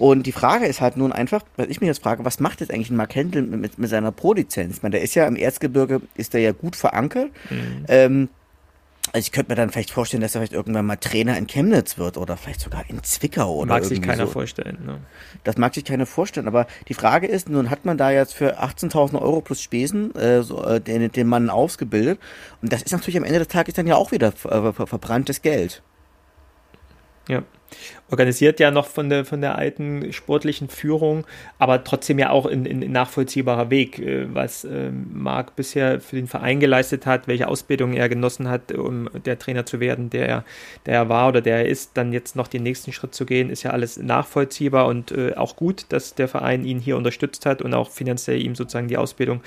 Und 0.00 0.22
die 0.22 0.32
Frage 0.32 0.64
ist 0.64 0.80
halt 0.80 0.96
nun 0.96 1.12
einfach, 1.12 1.42
was 1.58 1.66
ich 1.66 1.82
mich 1.82 1.88
jetzt 1.88 2.02
frage, 2.02 2.24
was 2.24 2.40
macht 2.40 2.62
jetzt 2.62 2.72
eigentlich 2.72 2.88
ein 2.88 2.96
Mark 2.96 3.14
Händel 3.14 3.42
mit, 3.42 3.78
mit 3.78 3.90
seiner 3.90 4.10
Pro-Lizenz? 4.10 4.78
Ich 4.78 4.82
meine, 4.82 4.94
der 4.94 5.02
ist 5.02 5.14
ja 5.14 5.26
im 5.26 5.36
Erzgebirge, 5.36 6.00
ist 6.14 6.32
der 6.32 6.40
ja 6.40 6.52
gut 6.52 6.74
verankert. 6.74 7.28
Mhm. 7.50 7.84
Ähm, 7.86 8.28
also 9.12 9.18
ich 9.18 9.30
könnte 9.30 9.52
mir 9.52 9.56
dann 9.56 9.68
vielleicht 9.68 9.90
vorstellen, 9.90 10.22
dass 10.22 10.34
er 10.34 10.40
vielleicht 10.40 10.54
irgendwann 10.54 10.86
mal 10.86 10.96
Trainer 10.96 11.36
in 11.36 11.46
Chemnitz 11.46 11.98
wird 11.98 12.16
oder 12.16 12.38
vielleicht 12.38 12.62
sogar 12.62 12.88
in 12.88 13.02
Zwickau 13.02 13.54
oder 13.54 13.74
Mag 13.74 13.84
sich 13.84 14.00
keiner 14.00 14.24
so. 14.24 14.32
vorstellen. 14.32 14.78
Ne? 14.86 15.00
Das 15.44 15.58
mag 15.58 15.74
sich 15.74 15.84
keiner 15.84 16.06
vorstellen, 16.06 16.48
aber 16.48 16.66
die 16.88 16.94
Frage 16.94 17.26
ist, 17.26 17.50
nun 17.50 17.68
hat 17.68 17.84
man 17.84 17.98
da 17.98 18.10
jetzt 18.10 18.32
für 18.32 18.58
18.000 18.58 19.20
Euro 19.20 19.42
plus 19.42 19.60
Spesen 19.60 20.14
äh, 20.14 20.42
so, 20.42 20.64
äh, 20.64 20.80
den, 20.80 21.12
den 21.12 21.26
Mann 21.26 21.50
ausgebildet 21.50 22.18
und 22.62 22.72
das 22.72 22.80
ist 22.80 22.92
natürlich 22.92 23.18
am 23.18 23.24
Ende 23.24 23.40
des 23.40 23.48
Tages 23.48 23.74
dann 23.74 23.86
ja 23.86 23.96
auch 23.96 24.12
wieder 24.12 24.28
äh, 24.28 24.72
verbranntes 24.72 25.42
Geld. 25.42 25.82
Ja. 27.28 27.42
Organisiert 28.10 28.58
ja 28.58 28.72
noch 28.72 28.88
von 28.88 29.08
der, 29.08 29.24
von 29.24 29.40
der 29.40 29.56
alten 29.56 30.12
sportlichen 30.12 30.68
Führung, 30.68 31.24
aber 31.60 31.84
trotzdem 31.84 32.18
ja 32.18 32.30
auch 32.30 32.46
in, 32.46 32.66
in, 32.66 32.90
nachvollziehbarer 32.90 33.70
Weg, 33.70 34.00
äh, 34.00 34.34
was 34.34 34.64
äh, 34.64 34.90
Marc 34.90 35.54
bisher 35.54 36.00
für 36.00 36.16
den 36.16 36.26
Verein 36.26 36.58
geleistet 36.58 37.06
hat, 37.06 37.28
welche 37.28 37.46
Ausbildung 37.46 37.92
er 37.92 38.08
genossen 38.08 38.48
hat, 38.48 38.72
um 38.72 39.08
der 39.24 39.38
Trainer 39.38 39.64
zu 39.64 39.78
werden, 39.78 40.10
der 40.10 40.28
er, 40.28 40.44
der 40.86 40.94
er 40.94 41.08
war 41.08 41.28
oder 41.28 41.40
der 41.40 41.58
er 41.58 41.68
ist, 41.68 41.92
dann 41.94 42.12
jetzt 42.12 42.34
noch 42.34 42.48
den 42.48 42.64
nächsten 42.64 42.92
Schritt 42.92 43.14
zu 43.14 43.24
gehen, 43.24 43.50
ist 43.50 43.62
ja 43.62 43.70
alles 43.70 43.96
nachvollziehbar 43.98 44.86
und 44.86 45.12
äh, 45.12 45.34
auch 45.34 45.54
gut, 45.54 45.86
dass 45.90 46.16
der 46.16 46.26
Verein 46.26 46.64
ihn 46.64 46.80
hier 46.80 46.96
unterstützt 46.96 47.46
hat 47.46 47.62
und 47.62 47.74
auch 47.74 47.90
finanziell 47.90 48.42
ihm 48.42 48.56
sozusagen 48.56 48.88
die 48.88 48.96
Ausbildung 48.96 49.42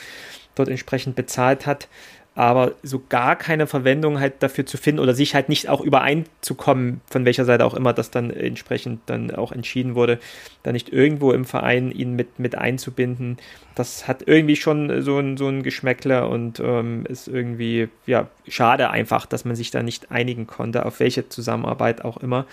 dort 0.55 0.69
entsprechend 0.69 1.15
bezahlt 1.15 1.65
hat 1.65 1.89
aber 2.35 2.73
so 2.81 3.01
gar 3.09 3.35
keine 3.35 3.67
Verwendung 3.67 4.19
halt 4.19 4.41
dafür 4.41 4.65
zu 4.65 4.77
finden 4.77 4.99
oder 4.99 5.13
sich 5.13 5.35
halt 5.35 5.49
nicht 5.49 5.69
auch 5.69 5.81
übereinzukommen, 5.81 7.01
von 7.07 7.25
welcher 7.25 7.45
Seite 7.45 7.65
auch 7.65 7.75
immer 7.75 7.93
das 7.93 8.09
dann 8.09 8.31
entsprechend 8.31 9.01
dann 9.05 9.29
auch 9.31 9.51
entschieden 9.51 9.93
wurde, 9.93 10.19
da 10.63 10.71
nicht 10.71 10.89
irgendwo 10.91 11.31
im 11.31 11.45
Verein 11.45 11.91
ihn 11.91 12.15
mit, 12.15 12.39
mit 12.39 12.55
einzubinden, 12.55 13.37
das 13.75 14.07
hat 14.07 14.27
irgendwie 14.27 14.55
schon 14.55 15.01
so 15.01 15.17
ein, 15.17 15.37
so 15.37 15.47
ein 15.47 15.63
Geschmäckler 15.63 16.29
und 16.29 16.59
ähm, 16.59 17.05
ist 17.07 17.27
irgendwie, 17.27 17.89
ja, 18.05 18.27
schade 18.47 18.89
einfach, 18.89 19.25
dass 19.25 19.45
man 19.45 19.55
sich 19.55 19.71
da 19.71 19.81
nicht 19.81 20.11
einigen 20.11 20.47
konnte, 20.47 20.85
auf 20.85 20.99
welche 20.99 21.29
Zusammenarbeit 21.29 22.03
auch 22.03 22.17
immer. 22.17 22.45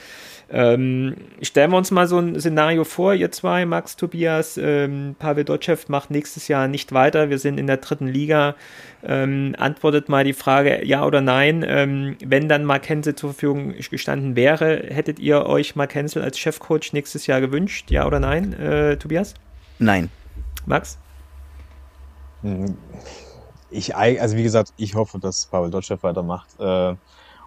Ähm, 0.50 1.14
stellen 1.42 1.70
wir 1.70 1.76
uns 1.76 1.90
mal 1.90 2.06
so 2.06 2.18
ein 2.18 2.38
Szenario 2.38 2.84
vor, 2.84 3.14
ihr 3.14 3.30
zwei, 3.30 3.66
Max, 3.66 3.96
Tobias, 3.96 4.58
ähm, 4.60 5.14
Pavel 5.18 5.44
Dotschew 5.44 5.76
macht 5.88 6.10
nächstes 6.10 6.48
Jahr 6.48 6.68
nicht 6.68 6.92
weiter, 6.92 7.30
wir 7.30 7.38
sind 7.38 7.58
in 7.58 7.66
der 7.66 7.76
dritten 7.76 8.08
Liga. 8.08 8.56
Ähm, 9.02 9.54
antwortet 9.70 10.08
mal 10.08 10.24
die 10.24 10.32
Frage 10.32 10.84
ja 10.84 11.04
oder 11.04 11.20
nein. 11.20 11.64
Ähm, 11.66 12.16
wenn 12.24 12.48
dann 12.48 12.64
Mark 12.64 12.88
Hensel 12.88 13.14
zur 13.14 13.30
Verfügung 13.30 13.74
gestanden 13.90 14.36
wäre, 14.36 14.84
hättet 14.88 15.18
ihr 15.18 15.46
euch 15.46 15.76
Mark 15.76 15.94
Hensel 15.94 16.22
als 16.22 16.38
Chefcoach 16.38 16.92
nächstes 16.92 17.26
Jahr 17.26 17.40
gewünscht? 17.40 17.90
Ja 17.90 18.06
oder 18.06 18.20
nein, 18.20 18.52
äh, 18.52 18.96
Tobias? 18.96 19.34
Nein. 19.78 20.10
Max? 20.66 20.98
Hm, 22.42 22.76
ich, 23.70 23.94
also 23.94 24.36
wie 24.36 24.42
gesagt, 24.42 24.72
ich 24.76 24.94
hoffe, 24.94 25.18
dass 25.18 25.46
Pavel 25.46 25.70
Dotschew 25.70 25.98
weitermacht. 26.00 26.48
Äh, 26.58 26.94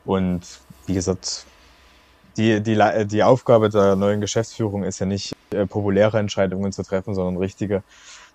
und 0.06 0.42
wie 0.86 0.94
gesagt, 0.94 1.46
die, 2.38 2.62
die, 2.62 2.80
die 3.06 3.24
Aufgabe 3.24 3.70
der 3.70 3.96
neuen 3.96 4.22
Geschäftsführung 4.22 4.84
ist 4.84 5.00
ja 5.00 5.06
nicht, 5.06 5.36
äh, 5.52 5.66
populäre 5.66 6.20
Entscheidungen 6.20 6.72
zu 6.72 6.84
treffen, 6.84 7.14
sondern 7.14 7.38
richtige. 7.38 7.84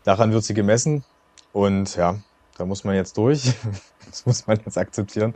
Daran 0.05 0.32
wird 0.32 0.45
sie 0.45 0.55
gemessen. 0.55 1.05
Und 1.53 1.97
ja, 1.97 2.16
da 2.59 2.66
muss 2.66 2.84
man 2.84 2.94
jetzt 2.94 3.16
durch. 3.16 3.52
das 4.06 4.26
muss 4.26 4.46
man 4.46 4.59
jetzt 4.64 4.76
akzeptieren. 4.76 5.34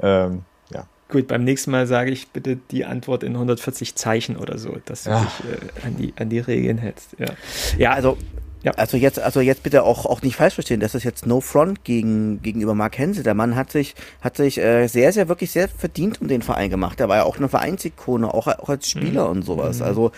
Ähm, 0.00 0.42
ja. 0.70 0.86
Gut, 1.08 1.26
beim 1.26 1.44
nächsten 1.44 1.70
Mal 1.70 1.86
sage 1.86 2.10
ich 2.10 2.28
bitte 2.28 2.56
die 2.70 2.84
Antwort 2.84 3.22
in 3.22 3.32
140 3.32 3.94
Zeichen 3.96 4.36
oder 4.36 4.58
so, 4.58 4.76
dass 4.84 5.04
du 5.04 5.10
ja. 5.10 5.20
dich 5.20 5.50
äh, 5.50 5.86
an, 5.86 5.96
die, 5.96 6.14
an 6.16 6.28
die 6.28 6.38
Regeln 6.38 6.78
hältst. 6.78 7.16
Ja, 7.18 7.28
ja 7.76 7.92
also 7.92 8.16
ja. 8.64 8.72
Also 8.72 8.96
jetzt, 8.96 9.20
also 9.20 9.40
jetzt 9.40 9.62
bitte 9.62 9.82
auch, 9.82 10.06
auch 10.06 10.22
nicht 10.22 10.36
falsch 10.36 10.54
verstehen, 10.54 10.80
das 10.80 10.94
ist 10.94 11.04
jetzt 11.04 11.26
no 11.26 11.42
front 11.42 11.84
gegen, 11.84 12.40
gegenüber 12.40 12.74
Mark 12.74 12.96
Hensel. 12.96 13.22
Der 13.22 13.34
Mann 13.34 13.56
hat 13.56 13.70
sich, 13.70 13.94
hat 14.22 14.38
sich 14.38 14.58
äh, 14.58 14.86
sehr, 14.86 15.12
sehr, 15.12 15.28
wirklich 15.28 15.50
sehr 15.50 15.68
verdient 15.68 16.22
um 16.22 16.28
den 16.28 16.40
Verein 16.40 16.70
gemacht. 16.70 16.98
Der 16.98 17.10
war 17.10 17.18
ja 17.18 17.24
auch 17.24 17.36
eine 17.36 17.50
Vereinsikone, 17.50 18.32
auch, 18.32 18.46
auch 18.46 18.70
als 18.70 18.88
Spieler 18.88 19.24
mhm. 19.24 19.30
und 19.30 19.42
sowas. 19.44 19.80
Mhm. 19.80 19.84
Also 19.84 20.08
äh, 20.08 20.10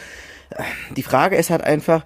die 0.96 1.02
Frage 1.02 1.36
ist 1.36 1.50
halt 1.50 1.62
einfach, 1.62 2.04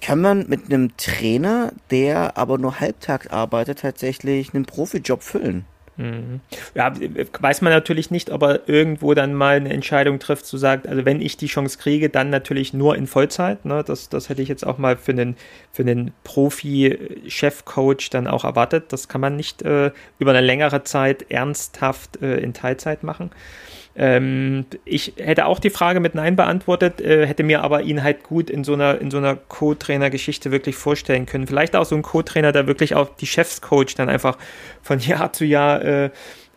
kann 0.00 0.20
man 0.20 0.48
mit 0.48 0.66
einem 0.66 0.96
Trainer, 0.96 1.72
der 1.90 2.36
aber 2.36 2.58
nur 2.58 2.80
halbtags 2.80 3.28
arbeitet, 3.28 3.80
tatsächlich 3.80 4.54
einen 4.54 4.66
Profijob 4.66 5.22
füllen? 5.22 5.64
Mhm. 6.00 6.40
Ja, 6.74 6.92
weiß 7.40 7.60
man 7.60 7.72
natürlich 7.72 8.10
nicht, 8.10 8.30
ob 8.30 8.42
er 8.42 8.68
irgendwo 8.68 9.12
dann 9.12 9.34
mal 9.34 9.56
eine 9.56 9.70
Entscheidung 9.70 10.18
trifft, 10.18 10.46
zu 10.46 10.56
sagen, 10.56 10.88
also 10.88 11.04
wenn 11.04 11.20
ich 11.20 11.36
die 11.36 11.46
Chance 11.46 11.76
kriege, 11.76 12.08
dann 12.08 12.30
natürlich 12.30 12.72
nur 12.72 12.96
in 12.96 13.06
Vollzeit. 13.06 13.66
Ne? 13.66 13.84
Das, 13.84 14.08
das 14.08 14.30
hätte 14.30 14.40
ich 14.40 14.48
jetzt 14.48 14.66
auch 14.66 14.78
mal 14.78 14.96
für 14.96 15.12
einen, 15.12 15.36
für 15.72 15.82
einen 15.82 16.12
Profi-Chef-Coach 16.24 18.08
dann 18.08 18.26
auch 18.28 18.44
erwartet. 18.44 18.92
Das 18.94 19.08
kann 19.08 19.20
man 19.20 19.36
nicht 19.36 19.60
äh, 19.60 19.90
über 20.18 20.30
eine 20.30 20.40
längere 20.40 20.84
Zeit 20.84 21.30
ernsthaft 21.30 22.22
äh, 22.22 22.38
in 22.38 22.54
Teilzeit 22.54 23.02
machen. 23.02 23.30
Ähm, 23.96 24.66
ich 24.84 25.14
hätte 25.16 25.46
auch 25.46 25.58
die 25.58 25.70
Frage 25.70 26.00
mit 26.00 26.14
Nein 26.14 26.36
beantwortet, 26.36 27.00
äh, 27.00 27.26
hätte 27.26 27.42
mir 27.42 27.62
aber 27.62 27.82
ihn 27.82 28.02
halt 28.02 28.22
gut 28.22 28.48
in 28.48 28.64
so 28.64 28.74
einer, 28.74 29.00
in 29.00 29.10
so 29.10 29.18
einer 29.18 29.36
Co-Trainer-Geschichte 29.36 30.50
wirklich 30.50 30.76
vorstellen 30.76 31.26
können. 31.26 31.46
Vielleicht 31.46 31.74
auch 31.74 31.84
so 31.84 31.96
ein 31.96 32.02
Co-Trainer, 32.02 32.52
der 32.52 32.66
wirklich 32.66 32.94
auch 32.94 33.10
die 33.16 33.26
Chefscoach 33.26 33.94
dann 33.96 34.08
einfach 34.08 34.38
von 34.82 34.98
Jahr 35.00 35.32
zu 35.32 35.44
Jahr 35.44 35.84
äh, 35.84 36.10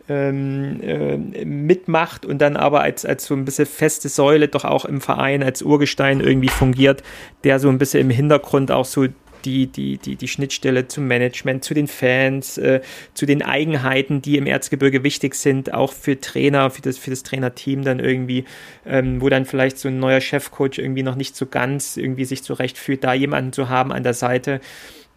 ähm, 0.08 0.80
äh, 0.82 1.44
mitmacht 1.44 2.26
und 2.26 2.38
dann 2.38 2.56
aber 2.56 2.82
als, 2.82 3.06
als 3.06 3.24
so 3.24 3.34
ein 3.34 3.44
bisschen 3.44 3.66
feste 3.66 4.08
Säule 4.08 4.48
doch 4.48 4.64
auch 4.64 4.84
im 4.84 5.00
Verein 5.00 5.42
als 5.42 5.62
Urgestein 5.62 6.20
irgendwie 6.20 6.50
fungiert, 6.50 7.02
der 7.42 7.58
so 7.58 7.68
ein 7.68 7.78
bisschen 7.78 8.00
im 8.00 8.10
Hintergrund 8.10 8.70
auch 8.70 8.84
so 8.84 9.06
die, 9.44 9.66
die, 9.66 9.98
die, 9.98 10.16
die 10.16 10.28
Schnittstelle 10.28 10.88
zum 10.88 11.06
Management, 11.06 11.64
zu 11.64 11.74
den 11.74 11.86
Fans, 11.86 12.58
äh, 12.58 12.80
zu 13.14 13.26
den 13.26 13.42
Eigenheiten, 13.42 14.22
die 14.22 14.36
im 14.36 14.46
Erzgebirge 14.46 15.02
wichtig 15.02 15.34
sind, 15.34 15.72
auch 15.72 15.92
für 15.92 16.20
Trainer, 16.20 16.70
für 16.70 16.82
das, 16.82 16.98
für 16.98 17.10
das 17.10 17.22
Trainerteam 17.22 17.84
dann 17.84 18.00
irgendwie, 18.00 18.44
ähm, 18.86 19.20
wo 19.20 19.28
dann 19.28 19.44
vielleicht 19.44 19.78
so 19.78 19.88
ein 19.88 19.98
neuer 19.98 20.20
Chefcoach 20.20 20.78
irgendwie 20.78 21.02
noch 21.02 21.16
nicht 21.16 21.36
so 21.36 21.46
ganz 21.46 21.96
irgendwie 21.96 22.24
sich 22.24 22.42
zurechtfühlt, 22.42 23.04
da 23.04 23.14
jemanden 23.14 23.52
zu 23.52 23.68
haben 23.68 23.92
an 23.92 24.02
der 24.02 24.14
Seite. 24.14 24.60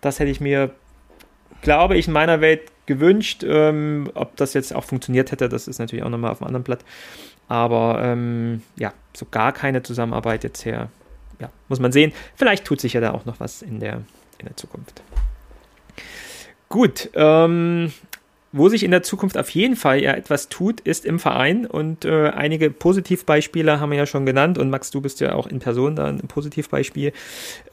Das 0.02 0.20
hätte 0.20 0.32
ich 0.32 0.42
mir, 0.42 0.72
glaube 1.62 1.98
ich, 1.98 2.08
in 2.08 2.14
meiner 2.14 2.42
Welt 2.42 2.62
gewünscht. 2.86 3.44
Ähm, 3.48 4.10
ob 4.16 4.36
das 4.38 4.54
jetzt 4.54 4.74
auch 4.74 4.84
funktioniert 4.84 5.32
hätte, 5.32 5.50
das 5.50 5.68
ist 5.68 5.80
natürlich 5.80 6.04
auch 6.04 6.10
nochmal 6.10 6.32
auf 6.32 6.42
einem 6.42 6.48
anderen 6.48 6.64
Blatt. 6.64 6.84
Aber 7.48 8.02
ähm, 8.04 8.64
ja, 8.76 8.94
so 9.16 9.26
gar 9.30 9.54
keine 9.54 9.84
Zusammenarbeit 9.84 10.44
jetzt 10.44 10.66
her. 10.66 10.90
Ja, 11.40 11.50
muss 11.70 11.80
man 11.80 11.92
sehen. 11.92 12.14
Vielleicht 12.36 12.66
tut 12.66 12.82
sich 12.82 12.94
ja 12.94 13.02
da 13.02 13.12
auch 13.12 13.26
noch 13.26 13.40
was 13.40 13.62
in 13.62 13.80
der, 13.80 14.02
in 14.40 14.46
der 14.46 14.56
Zukunft. 14.56 15.02
Gut, 16.70 17.10
ähm, 17.14 17.94
wo 18.52 18.70
sich 18.70 18.84
in 18.84 18.92
der 18.92 19.04
Zukunft 19.04 19.38
auf 19.38 19.50
jeden 19.52 19.76
Fall 19.76 20.02
ja 20.02 20.14
etwas 20.14 20.50
tut, 20.50 20.82
ist 20.82 21.06
im 21.06 21.20
Verein 21.20 21.66
und 21.66 22.06
äh, 22.06 22.30
einige 22.30 22.70
Positivbeispiele 22.70 23.80
haben 23.80 23.92
wir 23.92 23.98
ja 23.98 24.06
schon 24.06 24.26
genannt 24.26 24.58
und 24.58 24.70
Max, 24.70 24.92
du 24.92 25.02
bist 25.02 25.20
ja 25.20 25.34
auch 25.34 25.48
in 25.48 25.60
Person 25.60 25.96
da 25.96 26.08
ein 26.08 26.20
Positivbeispiel. 26.20 27.14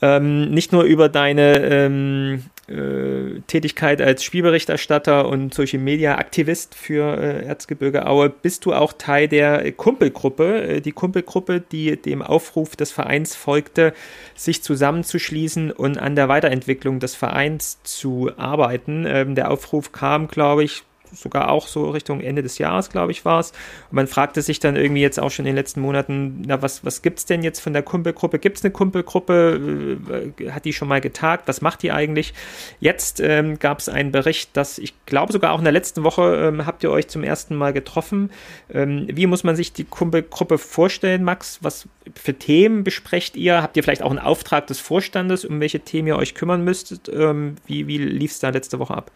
Ähm, 0.02 0.50
nicht 0.50 0.72
nur 0.72 0.84
über 0.84 1.08
deine 1.08 1.58
ähm, 1.60 2.44
äh, 2.68 3.40
Tätigkeit 3.46 4.00
als 4.00 4.24
Spielberichterstatter 4.24 5.28
und 5.28 5.52
Social 5.52 5.80
Media 5.80 6.16
Aktivist 6.16 6.74
für 6.74 7.16
äh, 7.16 7.44
Erzgebirge 7.44 8.06
Aue 8.06 8.30
bist 8.30 8.64
du 8.64 8.72
auch 8.72 8.92
Teil 8.92 9.28
der 9.28 9.70
Kumpelgruppe. 9.72 10.62
Äh, 10.62 10.80
die 10.80 10.92
Kumpelgruppe, 10.92 11.60
die 11.60 12.00
dem 12.00 12.22
Aufruf 12.22 12.76
des 12.76 12.90
Vereins 12.90 13.36
folgte, 13.36 13.92
sich 14.34 14.62
zusammenzuschließen 14.62 15.72
und 15.72 15.98
an 15.98 16.16
der 16.16 16.28
Weiterentwicklung 16.28 17.00
des 17.00 17.14
Vereins 17.14 17.82
zu 17.82 18.30
arbeiten. 18.36 19.04
Ähm, 19.06 19.34
der 19.34 19.50
Aufruf 19.50 19.92
kam, 19.92 20.28
glaube 20.28 20.64
ich, 20.64 20.84
sogar 21.14 21.50
auch 21.50 21.68
so 21.68 21.90
Richtung 21.90 22.20
Ende 22.20 22.42
des 22.42 22.58
Jahres, 22.58 22.90
glaube 22.90 23.12
ich, 23.12 23.24
war 23.24 23.40
es. 23.40 23.50
Und 23.90 23.96
man 23.96 24.06
fragte 24.06 24.42
sich 24.42 24.60
dann 24.60 24.76
irgendwie 24.76 25.02
jetzt 25.02 25.20
auch 25.20 25.30
schon 25.30 25.44
in 25.44 25.50
den 25.50 25.56
letzten 25.56 25.80
Monaten, 25.80 26.42
na, 26.46 26.62
was, 26.62 26.84
was 26.84 27.02
gibt 27.02 27.18
es 27.18 27.26
denn 27.26 27.42
jetzt 27.42 27.60
von 27.60 27.72
der 27.72 27.82
Kumpelgruppe? 27.82 28.38
Gibt 28.38 28.58
es 28.58 28.64
eine 28.64 28.72
Kumpelgruppe? 28.72 30.32
Äh, 30.38 30.50
hat 30.50 30.64
die 30.64 30.72
schon 30.72 30.88
mal 30.88 31.00
getagt? 31.00 31.48
Was 31.48 31.60
macht 31.60 31.82
die 31.82 31.92
eigentlich? 31.92 32.34
Jetzt 32.80 33.20
ähm, 33.20 33.58
gab 33.58 33.78
es 33.78 33.88
einen 33.88 34.12
Bericht, 34.12 34.56
dass 34.56 34.78
ich 34.78 34.94
glaube 35.06 35.32
sogar 35.32 35.52
auch 35.52 35.58
in 35.58 35.64
der 35.64 35.72
letzten 35.72 36.04
Woche 36.04 36.36
ähm, 36.48 36.66
habt 36.66 36.82
ihr 36.82 36.90
euch 36.90 37.08
zum 37.08 37.22
ersten 37.22 37.54
Mal 37.54 37.72
getroffen. 37.72 38.30
Ähm, 38.72 39.06
wie 39.10 39.26
muss 39.26 39.44
man 39.44 39.56
sich 39.56 39.72
die 39.72 39.84
Kumpelgruppe 39.84 40.58
vorstellen, 40.58 41.24
Max? 41.24 41.58
Was 41.62 41.88
für 42.14 42.34
Themen 42.34 42.84
besprecht 42.84 43.36
ihr? 43.36 43.62
Habt 43.62 43.76
ihr 43.76 43.82
vielleicht 43.82 44.02
auch 44.02 44.10
einen 44.10 44.18
Auftrag 44.18 44.66
des 44.66 44.80
Vorstandes, 44.80 45.44
um 45.44 45.60
welche 45.60 45.80
Themen 45.80 46.08
ihr 46.08 46.16
euch 46.16 46.34
kümmern 46.34 46.64
müsstet? 46.64 47.08
Ähm, 47.08 47.56
wie 47.66 47.86
wie 47.86 47.98
lief 47.98 48.32
es 48.32 48.38
da 48.38 48.50
letzte 48.50 48.78
Woche 48.78 48.94
ab? 48.94 49.10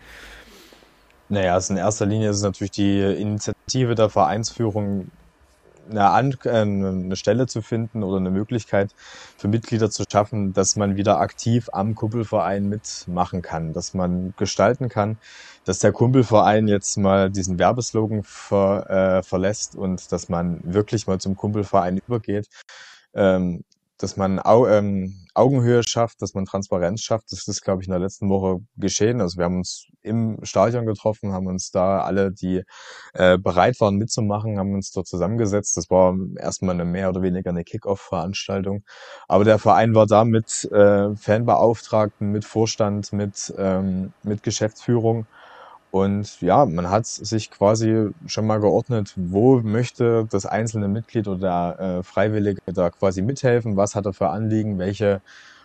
Naja, 1.31 1.55
also 1.55 1.75
in 1.75 1.79
erster 1.79 2.07
Linie 2.07 2.31
ist 2.31 2.37
es 2.39 2.43
natürlich 2.43 2.71
die 2.71 3.01
Initiative 3.01 3.95
der 3.95 4.09
Vereinsführung, 4.09 5.11
eine, 5.91 6.11
An 6.11 6.37
äh, 6.45 6.51
eine 6.51 7.17
Stelle 7.17 7.47
zu 7.47 7.63
finden 7.63 8.03
oder 8.03 8.19
eine 8.19 8.31
Möglichkeit 8.31 8.95
für 9.37 9.49
Mitglieder 9.49 9.91
zu 9.91 10.05
schaffen, 10.11 10.53
dass 10.53 10.77
man 10.77 10.97
wieder 10.97 11.19
aktiv 11.19 11.69
am 11.73 11.95
Kumpelverein 11.95 12.69
mitmachen 12.69 13.43
kann, 13.43 13.73
dass 13.73 13.95
man 13.95 14.35
gestalten 14.37 14.89
kann, 14.89 15.19
dass 15.65 15.79
der 15.79 15.93
Kumpelverein 15.93 16.69
jetzt 16.69 16.97
mal 16.99 17.31
diesen 17.31 17.59
Werbeslogan 17.59 18.23
ver, 18.25 19.19
äh, 19.19 19.23
verlässt 19.23 19.77
und 19.77 20.13
dass 20.13 20.29
man 20.29 20.61
wirklich 20.63 21.07
mal 21.07 21.19
zum 21.21 21.37
Kumpelverein 21.37 21.99
übergeht. 22.07 22.49
Ähm, 23.15 23.65
dass 23.99 24.17
man 24.17 24.39
Au 24.39 24.67
ähm, 24.67 25.27
Augenhöhe 25.35 25.83
schafft, 25.83 26.23
dass 26.23 26.35
man 26.35 26.45
Transparenz 26.45 27.03
schafft. 27.03 27.31
Das 27.33 27.47
ist, 27.47 27.63
glaube 27.63 27.83
ich, 27.83 27.89
in 27.89 27.93
der 27.93 28.01
letzten 28.01 28.29
Woche 28.29 28.61
geschehen. 28.77 29.21
Also 29.21 29.39
wir 29.39 29.45
haben 29.45 29.59
uns 29.59 29.87
im 30.03 30.39
Stadion 30.43 30.87
getroffen, 30.87 31.33
haben 31.33 31.47
uns 31.47 31.71
da 31.71 32.01
alle, 32.01 32.33
die 32.33 32.63
äh, 33.15 33.39
bereit 33.39 33.81
waren 33.81 33.97
mitzumachen, 33.97 34.59
haben 34.59 34.75
uns 34.75 34.91
dort 34.93 35.07
zusammengesetzt. 35.07 35.77
Das 35.77 35.91
war 35.91 36.15
erstmal 36.39 36.75
eine 36.75 36.85
mehr 36.85 37.09
oder 37.09 37.23
weniger 37.23 37.51
eine 37.51 37.65
Kick-Off-Veranstaltung. 37.65 38.85
Aber 39.27 39.45
der 39.45 39.59
Verein 39.59 39.95
war 39.95 40.07
da 40.07 40.25
mit 40.25 40.65
äh, 40.73 41.15
Fanbeauftragten, 41.15 42.31
mit 42.31 42.45
Vorstand, 42.45 43.13
mit, 43.13 43.53
ähm, 43.59 44.13
mit 44.23 44.43
Geschäftsführung 44.43 45.27
und 45.91 46.41
ja, 46.43 46.67
man 46.67 46.91
hat 46.91 47.07
sich 47.07 47.51
quasi 47.51 48.11
schon 48.27 48.47
mal 48.47 48.61
geordnet, 48.61 49.15
wo 49.17 49.61
möchte 49.61 50.27
das 50.31 50.45
einzelne 50.45 50.89
Mitglied 50.89 51.29
oder 51.29 51.77
der 51.77 51.99
äh, 51.99 52.03
Freiwillige 52.03 52.61
da 52.67 52.91
quasi 52.91 53.23
mithelfen, 53.23 53.77
was 53.77 53.95
hat 53.95 54.05
er 54.05 54.13
für 54.13 54.29
Anliegen, 54.29 54.79
welche 54.79 55.23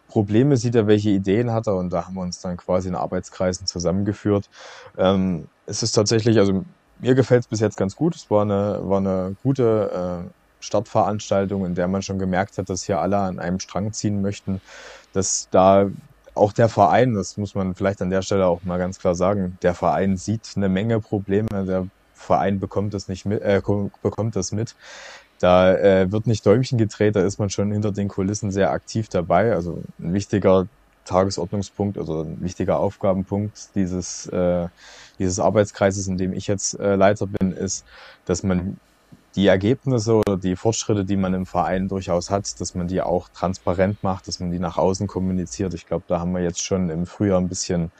Probleme 0.07 0.57
sieht 0.57 0.75
er, 0.75 0.87
welche 0.87 1.09
Ideen 1.09 1.51
hat 1.51 1.67
er 1.67 1.75
und 1.75 1.91
da 1.91 2.05
haben 2.05 2.15
wir 2.15 2.21
uns 2.21 2.39
dann 2.39 2.55
quasi 2.55 2.87
in 2.87 2.95
Arbeitskreisen 2.95 3.67
zusammengeführt. 3.67 4.49
Ähm, 4.97 5.47
es 5.65 5.83
ist 5.83 5.93
tatsächlich, 5.93 6.37
also 6.39 6.63
mir 6.99 7.15
gefällt 7.15 7.41
es 7.41 7.47
bis 7.47 7.59
jetzt 7.59 7.77
ganz 7.77 7.95
gut. 7.95 8.15
Es 8.15 8.29
war 8.29 8.43
eine, 8.43 8.79
war 8.83 8.99
eine 8.99 9.35
gute 9.43 10.23
äh, 10.23 10.29
Startveranstaltung, 10.61 11.65
in 11.65 11.75
der 11.75 11.87
man 11.87 12.01
schon 12.01 12.19
gemerkt 12.19 12.57
hat, 12.57 12.69
dass 12.69 12.83
hier 12.83 12.99
alle 12.99 13.17
an 13.17 13.39
einem 13.39 13.59
Strang 13.59 13.91
ziehen 13.91 14.21
möchten, 14.21 14.61
dass 15.11 15.49
da 15.51 15.89
auch 16.35 16.53
der 16.53 16.69
Verein, 16.69 17.13
das 17.13 17.37
muss 17.37 17.55
man 17.55 17.75
vielleicht 17.75 18.01
an 18.01 18.09
der 18.09 18.21
Stelle 18.21 18.47
auch 18.47 18.63
mal 18.63 18.77
ganz 18.79 18.99
klar 18.99 19.15
sagen, 19.15 19.57
der 19.61 19.73
Verein 19.73 20.17
sieht 20.17 20.53
eine 20.55 20.69
Menge 20.69 20.99
Probleme, 20.99 21.47
der 21.65 21.87
Verein 22.13 22.59
bekommt 22.59 22.93
das 22.93 23.07
nicht 23.07 23.25
mit, 23.25 23.41
äh, 23.41 23.61
bekommt 24.01 24.35
das 24.35 24.51
mit. 24.51 24.75
Da 25.39 25.75
äh, 25.75 26.11
wird 26.11 26.25
nicht 26.25 26.45
Däumchen 26.45 26.77
gedreht, 26.77 27.15
da 27.15 27.25
ist 27.25 27.37
man 27.37 27.49
schon 27.49 27.71
hinter 27.71 27.91
den 27.91 28.07
Kulissen 28.07 28.51
sehr 28.51 28.71
aktiv 28.71 29.09
dabei. 29.09 29.53
Also 29.53 29.83
ein 29.99 30.13
wichtiger 30.13 30.67
Tagesordnungspunkt 31.05 31.97
oder 31.97 32.23
ein 32.23 32.41
wichtiger 32.41 32.79
Aufgabenpunkt 32.79 33.75
dieses, 33.75 34.27
äh, 34.27 34.67
dieses 35.19 35.39
Arbeitskreises, 35.39 36.07
in 36.07 36.17
dem 36.17 36.33
ich 36.33 36.47
jetzt 36.47 36.79
äh, 36.79 36.95
Leiter 36.95 37.27
bin, 37.27 37.51
ist, 37.51 37.83
dass 38.25 38.43
man 38.43 38.77
die 39.35 39.47
Ergebnisse 39.47 40.15
oder 40.15 40.37
die 40.37 40.55
Fortschritte, 40.55 41.05
die 41.05 41.17
man 41.17 41.33
im 41.33 41.45
Verein 41.45 41.87
durchaus 41.87 42.29
hat, 42.29 42.59
dass 42.61 42.75
man 42.75 42.87
die 42.87 43.01
auch 43.01 43.29
transparent 43.29 44.03
macht, 44.03 44.27
dass 44.27 44.39
man 44.39 44.51
die 44.51 44.59
nach 44.59 44.77
außen 44.77 45.07
kommuniziert. 45.07 45.73
Ich 45.73 45.87
glaube, 45.87 46.05
da 46.07 46.19
haben 46.19 46.33
wir 46.33 46.41
jetzt 46.41 46.61
schon 46.61 46.89
im 46.89 47.05
Frühjahr 47.05 47.39
ein 47.39 47.49
bisschen, 47.49 47.91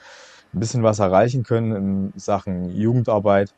ein 0.52 0.60
bisschen 0.60 0.82
was 0.82 1.00
erreichen 1.00 1.42
können 1.42 1.72
in 1.74 2.12
Sachen 2.18 2.70
Jugendarbeit. 2.76 3.52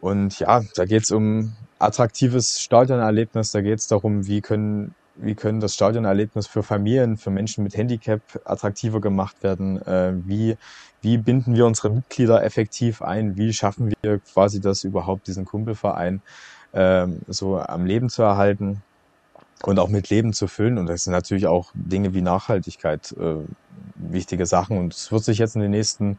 Und 0.00 0.38
ja, 0.38 0.62
da 0.74 0.86
geht 0.86 1.02
es 1.02 1.10
um 1.10 1.52
attraktives 1.78 2.60
Stadionerlebnis, 2.62 3.52
da 3.52 3.60
geht 3.60 3.78
es 3.78 3.86
darum, 3.86 4.26
wie 4.26 4.40
können, 4.40 4.94
wie 5.16 5.34
können 5.34 5.60
das 5.60 5.74
Stadionerlebnis 5.74 6.46
für 6.46 6.62
Familien, 6.62 7.18
für 7.18 7.30
Menschen 7.30 7.62
mit 7.64 7.76
Handicap 7.76 8.22
attraktiver 8.46 9.02
gemacht 9.02 9.42
werden, 9.42 9.82
äh, 9.82 10.14
wie, 10.24 10.56
wie 11.02 11.18
binden 11.18 11.54
wir 11.54 11.66
unsere 11.66 11.90
Mitglieder 11.90 12.42
effektiv 12.42 13.02
ein, 13.02 13.36
wie 13.36 13.52
schaffen 13.52 13.92
wir 14.00 14.20
quasi 14.20 14.60
das 14.60 14.84
überhaupt, 14.84 15.26
diesen 15.26 15.44
Kumpelverein 15.44 16.22
ähm, 16.72 17.20
so 17.28 17.58
am 17.58 17.86
Leben 17.86 18.08
zu 18.08 18.22
erhalten 18.22 18.82
und 19.62 19.78
auch 19.78 19.88
mit 19.88 20.10
Leben 20.10 20.32
zu 20.32 20.46
füllen. 20.46 20.78
Und 20.78 20.86
das 20.86 21.04
sind 21.04 21.12
natürlich 21.12 21.46
auch 21.46 21.70
Dinge 21.74 22.14
wie 22.14 22.22
Nachhaltigkeit 22.22 23.12
äh, 23.12 23.36
wichtige 23.94 24.46
Sachen. 24.46 24.78
Und 24.78 24.94
es 24.94 25.12
wird 25.12 25.24
sich 25.24 25.38
jetzt 25.38 25.56
in 25.56 25.62
den 25.62 25.70
nächsten 25.70 26.18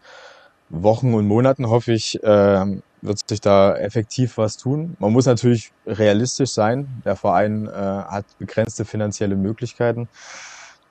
Wochen 0.69 1.13
und 1.13 1.27
Monaten, 1.27 1.67
hoffe 1.67 1.91
ich, 1.93 2.23
äh, 2.23 2.65
wird 3.01 3.27
sich 3.27 3.41
da 3.41 3.75
effektiv 3.75 4.37
was 4.37 4.57
tun. 4.57 4.95
Man 4.99 5.11
muss 5.11 5.25
natürlich 5.25 5.71
realistisch 5.85 6.51
sein. 6.51 6.87
Der 7.03 7.15
Verein 7.15 7.67
äh, 7.67 7.71
hat 7.71 8.25
begrenzte 8.37 8.85
finanzielle 8.85 9.35
Möglichkeiten. 9.35 10.07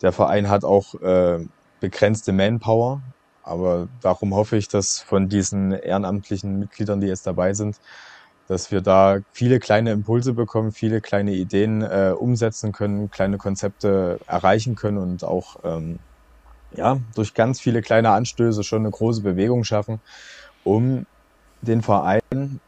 Der 0.03 0.13
Verein 0.13 0.49
hat 0.51 0.65
auch 0.65 0.95
äh, 1.01 1.47
begrenzte 1.81 2.33
Manpower. 2.33 3.01
Aber 3.43 3.89
darum 4.03 4.35
hoffe 4.35 4.57
ich, 4.57 4.69
dass 4.69 5.01
von 5.01 5.29
diesen 5.29 5.73
ehrenamtlichen 5.73 6.59
Mitgliedern, 6.59 7.01
die 7.01 7.07
jetzt 7.07 7.27
dabei 7.27 7.55
sind, 7.55 7.81
dass 8.51 8.73
wir 8.73 8.81
da 8.81 9.21
viele 9.33 9.61
kleine 9.61 9.93
Impulse 9.93 10.35
bekommen, 10.35 10.73
viele 10.73 11.01
kleine 11.01 11.33
Ideen 11.35 11.83
äh, 11.83 12.13
umsetzen 12.19 12.73
können, 12.73 13.09
kleine 13.09 13.39
Konzepte 13.39 14.19
erreichen 14.27 14.75
können 14.75 14.99
und 14.99 15.23
auch 15.23 15.55
ähm, 15.63 16.01
ja, 16.73 16.99
durch 17.15 17.33
ganz 17.33 17.61
viele 17.61 17.81
kleine 17.81 18.11
Anstöße 18.11 18.65
schon 18.65 18.81
eine 18.81 18.91
große 18.91 19.23
Bewegung 19.23 19.63
schaffen, 19.63 20.03
um 20.65 21.05
den 21.61 21.81
Verein 21.81 22.21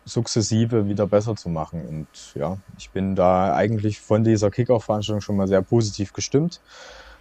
sukzessive 0.04 0.86
wieder 0.86 1.08
besser 1.08 1.34
zu 1.34 1.48
machen. 1.48 1.84
Und 1.84 2.06
ja, 2.36 2.58
ich 2.78 2.92
bin 2.92 3.16
da 3.16 3.52
eigentlich 3.52 4.00
von 4.00 4.22
dieser 4.22 4.52
Kickoff-Veranstaltung 4.52 5.20
schon 5.20 5.36
mal 5.36 5.48
sehr 5.48 5.62
positiv 5.62 6.12
gestimmt. 6.12 6.60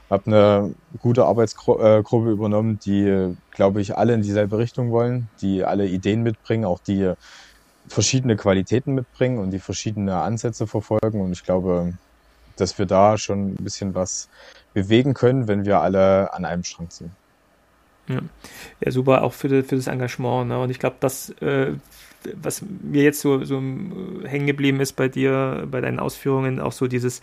Habe 0.08 0.28
eine 0.28 0.76
gute 1.00 1.26
Arbeitsgruppe 1.26 2.30
übernommen, 2.30 2.78
die, 2.78 3.34
glaube 3.50 3.82
ich, 3.82 3.98
alle 3.98 4.14
in 4.14 4.22
dieselbe 4.22 4.60
Richtung 4.60 4.92
wollen, 4.92 5.30
die 5.42 5.64
alle 5.64 5.88
Ideen 5.88 6.22
mitbringen, 6.22 6.66
auch 6.66 6.80
die 6.80 7.14
verschiedene 7.88 8.36
Qualitäten 8.36 8.94
mitbringen 8.94 9.40
und 9.40 9.52
die 9.52 9.60
verschiedene 9.60 10.16
Ansätze 10.18 10.68
verfolgen. 10.68 11.22
Und 11.22 11.32
ich 11.32 11.44
glaube, 11.44 11.94
dass 12.58 12.78
wir 12.78 12.86
da 12.86 13.18
schon 13.18 13.54
ein 13.54 13.64
bisschen 13.64 13.96
was 13.96 14.30
bewegen 14.74 15.14
können, 15.14 15.48
wenn 15.48 15.66
wir 15.66 15.82
alle 15.82 16.34
an 16.34 16.46
einem 16.46 16.64
Strang 16.64 16.90
ziehen. 16.90 17.12
Ja, 18.08 18.20
ja 18.80 18.92
super, 18.92 19.24
auch 19.24 19.34
für, 19.34 19.64
für 19.64 19.76
das 19.76 19.88
Engagement. 19.88 20.50
Ne? 20.50 20.60
Und 20.60 20.70
ich 20.70 20.80
glaube, 20.80 20.98
das 21.00 21.30
äh, 21.42 21.74
was 22.42 22.62
mir 22.62 23.04
jetzt 23.04 23.22
so, 23.22 23.44
so 23.44 23.56
hängen 23.56 24.48
geblieben 24.48 24.80
ist 24.80 24.94
bei 24.94 25.08
dir, 25.08 25.68
bei 25.70 25.82
deinen 25.82 26.00
Ausführungen, 26.00 26.60
auch 26.60 26.72
so 26.72 26.88
dieses 26.88 27.22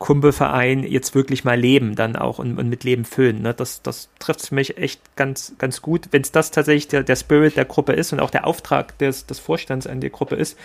Kumpelverein 0.00 0.82
jetzt 0.82 1.14
wirklich 1.14 1.44
mal 1.44 1.60
leben, 1.60 1.94
dann 1.94 2.16
auch 2.16 2.38
und, 2.38 2.58
und 2.58 2.70
mit 2.70 2.84
Leben 2.84 3.04
füllen. 3.04 3.42
Ne? 3.42 3.52
Das, 3.52 3.82
das 3.82 4.08
trifft 4.18 4.50
mich 4.50 4.78
echt 4.78 5.14
ganz, 5.14 5.54
ganz 5.58 5.82
gut. 5.82 6.08
Wenn 6.10 6.22
es 6.22 6.32
das 6.32 6.50
tatsächlich 6.50 6.88
der, 6.88 7.02
der 7.02 7.16
Spirit 7.16 7.58
der 7.58 7.66
Gruppe 7.66 7.92
ist 7.92 8.10
und 8.14 8.18
auch 8.18 8.30
der 8.30 8.46
Auftrag 8.46 8.96
des, 8.96 9.26
des 9.26 9.38
Vorstands 9.38 9.86
an 9.86 10.00
die 10.00 10.08
Gruppe 10.08 10.36
ist, 10.36 10.58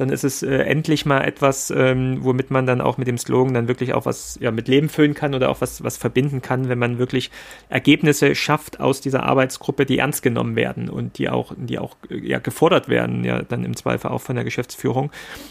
dann 0.00 0.10
ist 0.10 0.24
es 0.24 0.42
äh, 0.42 0.58
endlich 0.58 1.04
mal 1.06 1.22
etwas, 1.22 1.70
ähm, 1.70 2.18
womit 2.20 2.50
man 2.50 2.66
dann 2.66 2.80
auch 2.80 2.98
mit 2.98 3.06
dem 3.06 3.18
Slogan 3.18 3.54
dann 3.54 3.68
wirklich 3.68 3.94
auch 3.94 4.06
was 4.06 4.38
ja, 4.40 4.50
mit 4.50 4.68
Leben 4.68 4.88
füllen 4.88 5.14
kann 5.14 5.34
oder 5.34 5.50
auch 5.50 5.60
was, 5.60 5.82
was 5.84 5.96
verbinden 5.96 6.40
kann, 6.40 6.68
wenn 6.68 6.78
man 6.78 6.98
wirklich 6.98 7.30
Ergebnisse 7.68 8.34
schafft 8.34 8.80
aus 8.80 9.00
dieser 9.00 9.24
Arbeitsgruppe, 9.24 9.86
die 9.86 9.98
ernst 9.98 10.22
genommen 10.22 10.56
werden 10.56 10.88
und 10.88 11.18
die 11.18 11.28
auch, 11.28 11.52
die 11.56 11.78
auch 11.78 11.96
ja, 12.08 12.38
gefordert 12.38 12.88
werden, 12.88 13.24
ja 13.24 13.42
dann 13.42 13.64
im 13.64 13.76
Zweifel 13.76 14.10
auch 14.10 14.20
von 14.20 14.36
der 14.36 14.44
Geschäftsführung. 14.44 15.10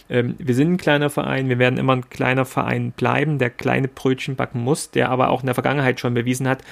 Ähm, 0.09 0.35
wir 0.39 0.55
sind 0.55 0.73
ein 0.73 0.77
kleiner 0.77 1.09
Verein, 1.09 1.49
wir 1.49 1.59
werden 1.59 1.77
immer 1.77 1.95
ein 1.95 2.09
kleiner 2.09 2.45
Verein 2.45 2.91
bleiben, 2.91 3.39
der 3.39 3.49
kleine 3.49 3.87
Brötchen 3.87 4.35
backen 4.35 4.61
muss, 4.61 4.91
der 4.91 5.09
aber 5.09 5.29
auch 5.29 5.41
in 5.41 5.47
der 5.47 5.55
Vergangenheit 5.55 5.99
schon 5.99 6.13
bewiesen 6.13 6.47
hat, 6.47 6.63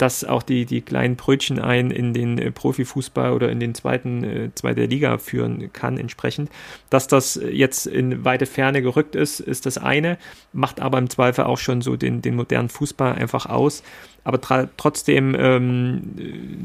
dass 0.00 0.24
auch 0.24 0.42
die, 0.42 0.64
die 0.64 0.80
kleinen 0.80 1.16
Brötchen 1.16 1.58
ein 1.58 1.90
in 1.90 2.14
den 2.14 2.38
äh, 2.38 2.50
Profifußball 2.50 3.32
oder 3.32 3.50
in 3.50 3.60
den 3.60 3.74
zweiten, 3.74 4.24
äh, 4.24 4.50
zweite 4.54 4.86
Liga 4.86 5.18
führen 5.18 5.70
kann 5.74 5.98
entsprechend. 5.98 6.50
Dass 6.88 7.06
das 7.06 7.38
jetzt 7.50 7.86
in 7.86 8.24
weite 8.24 8.46
Ferne 8.46 8.80
gerückt 8.80 9.14
ist, 9.14 9.40
ist 9.40 9.66
das 9.66 9.76
eine, 9.76 10.16
macht 10.54 10.80
aber 10.80 10.96
im 10.96 11.10
Zweifel 11.10 11.44
auch 11.44 11.58
schon 11.58 11.82
so 11.82 11.96
den, 11.96 12.22
den 12.22 12.34
modernen 12.34 12.70
Fußball 12.70 13.12
einfach 13.14 13.44
aus. 13.44 13.82
Aber 14.24 14.40
trotzdem 14.76 15.34
ähm, 15.38 16.00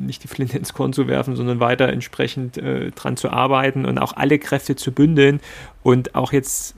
nicht 0.05 0.23
die 0.23 0.27
Flinte 0.27 0.57
ins 0.57 0.73
Korn 0.73 0.93
zu 0.93 1.07
werfen, 1.07 1.35
sondern 1.35 1.59
weiter 1.59 1.89
entsprechend 1.89 2.57
äh, 2.57 2.91
dran 2.91 3.17
zu 3.17 3.29
arbeiten 3.29 3.85
und 3.85 3.97
auch 3.97 4.13
alle 4.13 4.39
Kräfte 4.39 4.77
zu 4.77 4.93
bündeln 4.93 5.41
und 5.83 6.15
auch 6.15 6.31
jetzt 6.31 6.75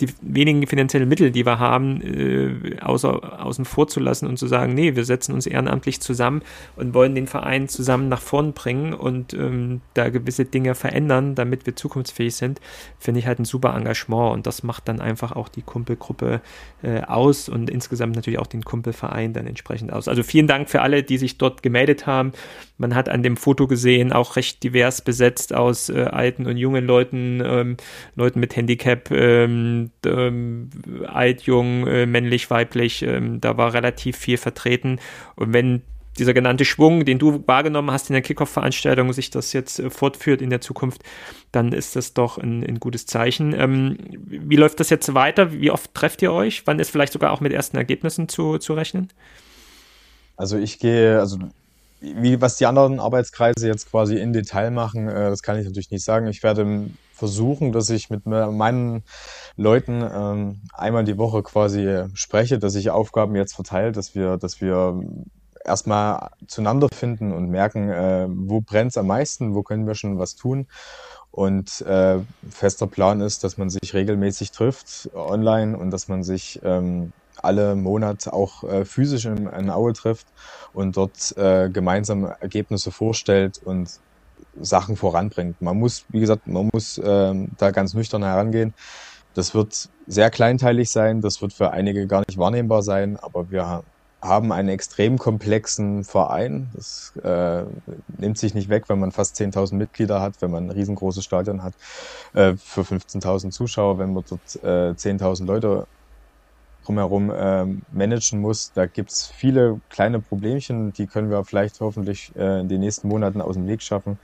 die 0.00 0.08
wenigen 0.20 0.66
finanziellen 0.66 1.08
Mittel, 1.08 1.30
die 1.30 1.46
wir 1.46 1.58
haben, 1.58 2.00
äh, 2.02 2.80
außer, 2.80 3.44
außen 3.44 3.64
vor 3.64 3.88
zu 3.88 4.00
lassen 4.00 4.26
und 4.26 4.38
zu 4.38 4.46
sagen, 4.46 4.74
nee, 4.74 4.96
wir 4.96 5.04
setzen 5.04 5.34
uns 5.34 5.46
ehrenamtlich 5.46 6.00
zusammen 6.00 6.42
und 6.76 6.94
wollen 6.94 7.14
den 7.14 7.26
Verein 7.26 7.68
zusammen 7.68 8.08
nach 8.08 8.20
vorn 8.20 8.52
bringen 8.52 8.94
und 8.94 9.34
ähm, 9.34 9.80
da 9.94 10.08
gewisse 10.08 10.44
Dinge 10.44 10.74
verändern, 10.74 11.34
damit 11.34 11.66
wir 11.66 11.76
zukunftsfähig 11.76 12.34
sind, 12.34 12.60
finde 12.98 13.20
ich 13.20 13.26
halt 13.26 13.38
ein 13.38 13.44
super 13.44 13.74
Engagement 13.74 14.32
und 14.32 14.46
das 14.46 14.62
macht 14.62 14.88
dann 14.88 15.00
einfach 15.00 15.32
auch 15.32 15.48
die 15.48 15.62
Kumpelgruppe 15.62 16.40
äh, 16.82 17.02
aus 17.02 17.48
und 17.48 17.70
insgesamt 17.70 18.14
natürlich 18.16 18.38
auch 18.38 18.46
den 18.46 18.64
Kumpelverein 18.64 19.32
dann 19.32 19.46
entsprechend 19.46 19.92
aus. 19.92 20.08
Also 20.08 20.22
vielen 20.22 20.46
Dank 20.46 20.70
für 20.70 20.82
alle, 20.82 21.02
die 21.02 21.18
sich 21.18 21.38
dort 21.38 21.62
gemeldet 21.62 22.06
haben. 22.06 22.32
Man 22.76 22.94
hat 22.94 23.08
an 23.08 23.22
dem 23.22 23.36
Foto 23.36 23.66
gesehen, 23.66 24.12
auch 24.12 24.36
recht 24.36 24.62
divers 24.62 25.00
besetzt 25.00 25.54
aus 25.54 25.88
äh, 25.88 26.04
alten 26.04 26.46
und 26.46 26.56
jungen 26.56 26.84
Leuten, 26.84 27.42
ähm, 27.44 27.76
Leuten 28.16 28.40
mit 28.40 28.56
Handicap, 28.56 29.10
ähm, 29.10 29.63
ähm, 30.06 30.70
alt, 31.06 31.42
jung, 31.42 31.86
äh, 31.86 32.06
männlich, 32.06 32.50
weiblich, 32.50 33.02
ähm, 33.02 33.40
da 33.40 33.56
war 33.56 33.72
relativ 33.74 34.16
viel 34.16 34.36
vertreten. 34.36 34.98
Und 35.36 35.52
wenn 35.52 35.82
dieser 36.18 36.34
genannte 36.34 36.64
Schwung, 36.64 37.04
den 37.04 37.18
du 37.18 37.42
wahrgenommen 37.46 37.90
hast 37.90 38.08
in 38.08 38.14
der 38.14 38.22
Kickoff-Veranstaltung, 38.22 39.12
sich 39.12 39.30
das 39.30 39.52
jetzt 39.52 39.78
äh, 39.78 39.90
fortführt 39.90 40.42
in 40.42 40.50
der 40.50 40.60
Zukunft, 40.60 41.02
dann 41.52 41.72
ist 41.72 41.96
das 41.96 42.14
doch 42.14 42.38
ein, 42.38 42.64
ein 42.64 42.80
gutes 42.80 43.06
Zeichen. 43.06 43.52
Ähm, 43.52 43.96
wie 44.10 44.56
läuft 44.56 44.80
das 44.80 44.90
jetzt 44.90 45.14
weiter? 45.14 45.52
Wie 45.52 45.70
oft 45.70 45.92
trefft 45.94 46.22
ihr 46.22 46.32
euch? 46.32 46.66
Wann 46.66 46.78
ist 46.78 46.90
vielleicht 46.90 47.12
sogar 47.12 47.32
auch 47.32 47.40
mit 47.40 47.52
ersten 47.52 47.76
Ergebnissen 47.76 48.28
zu, 48.28 48.58
zu 48.58 48.74
rechnen? 48.74 49.08
Also 50.36 50.58
ich 50.58 50.78
gehe, 50.78 51.18
also 51.18 51.38
wie 52.00 52.40
was 52.40 52.56
die 52.56 52.66
anderen 52.66 53.00
Arbeitskreise 53.00 53.66
jetzt 53.66 53.90
quasi 53.90 54.16
in 54.16 54.32
Detail 54.32 54.70
machen, 54.70 55.08
äh, 55.08 55.30
das 55.30 55.42
kann 55.42 55.58
ich 55.58 55.64
natürlich 55.64 55.90
nicht 55.90 56.04
sagen. 56.04 56.26
Ich 56.26 56.42
werde 56.42 56.86
versuchen, 57.24 57.72
dass 57.72 57.88
ich 57.88 58.10
mit 58.10 58.26
meinen 58.26 59.02
Leuten 59.56 60.02
ähm, 60.02 60.60
einmal 60.74 61.04
die 61.04 61.16
Woche 61.16 61.42
quasi 61.42 62.04
spreche, 62.12 62.58
dass 62.58 62.74
ich 62.74 62.90
Aufgaben 62.90 63.34
jetzt 63.34 63.54
verteile, 63.54 63.92
dass 63.92 64.14
wir, 64.14 64.36
dass 64.36 64.60
wir 64.60 65.02
erstmal 65.64 66.28
zueinander 66.46 66.88
finden 66.94 67.32
und 67.32 67.48
merken, 67.48 67.88
äh, 67.88 68.26
wo 68.28 68.60
brennt 68.60 68.90
es 68.90 68.98
am 68.98 69.06
meisten, 69.06 69.54
wo 69.54 69.62
können 69.62 69.86
wir 69.86 69.94
schon 69.94 70.18
was 70.18 70.36
tun. 70.36 70.66
Und 71.30 71.80
äh, 71.80 72.18
fester 72.50 72.86
Plan 72.86 73.22
ist, 73.22 73.42
dass 73.42 73.56
man 73.56 73.70
sich 73.70 73.94
regelmäßig 73.94 74.50
trifft 74.50 75.08
online 75.14 75.78
und 75.78 75.90
dass 75.90 76.08
man 76.08 76.22
sich 76.22 76.60
ähm, 76.62 77.12
alle 77.38 77.74
Monate 77.74 78.34
auch 78.34 78.64
äh, 78.64 78.84
physisch 78.84 79.24
in, 79.24 79.46
in 79.46 79.70
Aue 79.70 79.94
trifft 79.94 80.26
und 80.74 80.98
dort 80.98 81.34
äh, 81.38 81.70
gemeinsam 81.70 82.24
Ergebnisse 82.24 82.90
vorstellt 82.90 83.58
und 83.64 83.98
Sachen 84.60 84.96
voranbringt. 84.96 85.60
Man 85.60 85.78
muss, 85.78 86.04
wie 86.08 86.20
gesagt, 86.20 86.46
man 86.46 86.70
muss 86.72 86.98
äh, 86.98 87.34
da 87.58 87.70
ganz 87.70 87.94
nüchtern 87.94 88.22
herangehen. 88.22 88.74
Das 89.34 89.54
wird 89.54 89.88
sehr 90.06 90.30
kleinteilig 90.30 90.90
sein, 90.90 91.20
das 91.20 91.42
wird 91.42 91.52
für 91.52 91.72
einige 91.72 92.06
gar 92.06 92.22
nicht 92.28 92.38
wahrnehmbar 92.38 92.82
sein, 92.82 93.16
aber 93.16 93.50
wir 93.50 93.82
haben 94.24 94.52
einen 94.52 94.70
extrem 94.70 95.18
komplexen 95.18 96.02
Verein. 96.04 96.70
Das 96.74 97.12
äh, 97.22 97.64
nimmt 98.18 98.38
sich 98.38 98.54
nicht 98.54 98.70
weg, 98.70 98.84
wenn 98.88 98.98
man 98.98 99.12
fast 99.12 99.36
10.000 99.36 99.74
Mitglieder 99.74 100.20
hat, 100.20 100.40
wenn 100.40 100.50
man 100.50 100.66
ein 100.66 100.70
riesengroßes 100.70 101.24
Stadion 101.24 101.62
hat 101.62 101.74
äh, 102.32 102.54
für 102.56 102.82
15.000 102.82 103.50
Zuschauer, 103.50 103.98
wenn 103.98 104.14
man 104.14 104.24
dort 104.28 104.62
äh, 104.62 104.94
10.000 104.94 105.44
Leute 105.44 105.86
drumherum 106.84 107.30
äh, 107.30 107.64
managen 107.92 108.40
muss. 108.40 108.72
Da 108.72 108.86
gibt's 108.86 109.26
viele 109.26 109.80
kleine 109.88 110.20
Problemchen, 110.20 110.92
die 110.92 111.06
können 111.06 111.30
wir 111.30 111.44
vielleicht 111.44 111.80
hoffentlich 111.80 112.32
äh, 112.36 112.60
in 112.60 112.68
den 112.68 112.80
nächsten 112.80 113.08
Monaten 113.08 113.40
aus 113.40 113.54
dem 113.54 113.66
Weg 113.66 113.82
schaffen 113.82 114.18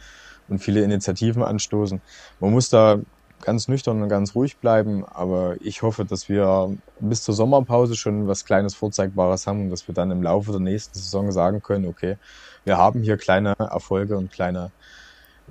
und 0.48 0.58
viele 0.58 0.82
Initiativen 0.82 1.42
anstoßen. 1.42 2.00
Man 2.40 2.52
muss 2.52 2.68
da 2.68 2.98
ganz 3.42 3.68
nüchtern 3.68 4.02
und 4.02 4.08
ganz 4.08 4.34
ruhig 4.34 4.58
bleiben, 4.58 5.04
aber 5.04 5.56
ich 5.60 5.82
hoffe, 5.82 6.04
dass 6.04 6.28
wir 6.28 6.76
bis 7.00 7.22
zur 7.22 7.34
Sommerpause 7.34 7.96
schon 7.96 8.28
was 8.28 8.44
Kleines 8.44 8.74
Vorzeigbares 8.74 9.46
haben 9.46 9.62
und 9.62 9.70
dass 9.70 9.88
wir 9.88 9.94
dann 9.94 10.10
im 10.10 10.22
Laufe 10.22 10.50
der 10.50 10.60
nächsten 10.60 10.98
Saison 10.98 11.32
sagen 11.32 11.62
können, 11.62 11.86
okay, 11.86 12.16
wir 12.64 12.76
haben 12.76 13.02
hier 13.02 13.16
kleine 13.16 13.54
Erfolge 13.58 14.16
und 14.18 14.30
kleine 14.30 14.70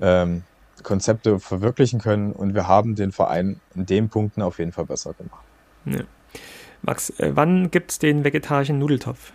ähm, 0.00 0.44
Konzepte 0.82 1.40
verwirklichen 1.40 2.00
können 2.00 2.32
und 2.32 2.54
wir 2.54 2.68
haben 2.68 2.94
den 2.94 3.12
Verein 3.12 3.60
in 3.74 3.86
den 3.86 4.08
Punkten 4.08 4.42
auf 4.42 4.58
jeden 4.58 4.72
Fall 4.72 4.86
besser 4.86 5.12
gemacht. 5.14 5.44
Ja. 5.84 6.00
Max, 6.82 7.10
äh, 7.18 7.32
wann 7.34 7.70
gibt 7.70 7.90
es 7.92 7.98
den 7.98 8.24
vegetarischen 8.24 8.78
Nudeltopf? 8.78 9.32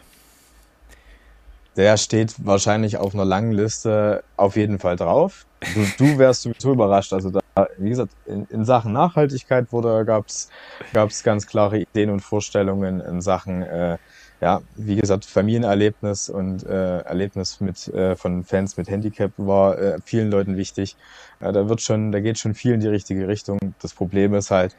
Der 1.76 1.98
steht 1.98 2.34
wahrscheinlich 2.46 2.98
auf 2.98 3.14
einer 3.14 3.26
langen 3.26 3.52
Liste 3.52 4.24
auf 4.38 4.56
jeden 4.56 4.80
Fall 4.80 4.96
drauf. 4.96 5.46
Du, 5.74 5.86
du 5.98 6.18
wärst 6.18 6.44
sowieso 6.44 6.72
überrascht. 6.72 7.12
Also 7.12 7.32
da, 7.32 7.68
wie 7.78 7.90
gesagt, 7.90 8.14
in, 8.26 8.46
in 8.50 8.64
Sachen 8.64 8.94
Nachhaltigkeit 8.94 9.72
wurde, 9.72 10.06
gab's 10.06 10.50
gab's 10.94 11.24
ganz 11.24 11.48
klare 11.48 11.80
Ideen 11.80 12.12
und 12.12 12.22
Vorstellungen 12.22 13.02
in 13.02 13.22
Sachen, 13.22 13.62
äh, 13.62 13.98
ja, 14.40 14.62
wie 14.76 14.96
gesagt, 14.96 15.26
Familienerlebnis 15.26 16.30
und 16.30 16.66
äh, 16.66 17.00
Erlebnis 17.00 17.60
mit 17.60 17.88
äh, 17.90 18.16
von 18.16 18.46
Fans 18.46 18.78
mit 18.78 18.90
Handicap 18.90 19.32
war 19.38 19.78
äh, 19.78 19.98
vielen 20.04 20.32
Leuten 20.32 20.56
wichtig. 20.56 20.96
Da 21.40 21.68
wird 21.68 21.82
schon, 21.82 22.14
da 22.14 22.22
geht 22.22 22.40
schon 22.40 22.54
viel 22.54 22.74
in 22.74 22.80
die 22.80 22.88
richtige 22.88 23.28
Richtung. 23.28 23.60
Das 23.82 23.94
Problem 23.94 24.34
ist 24.34 24.52
halt, 24.52 24.76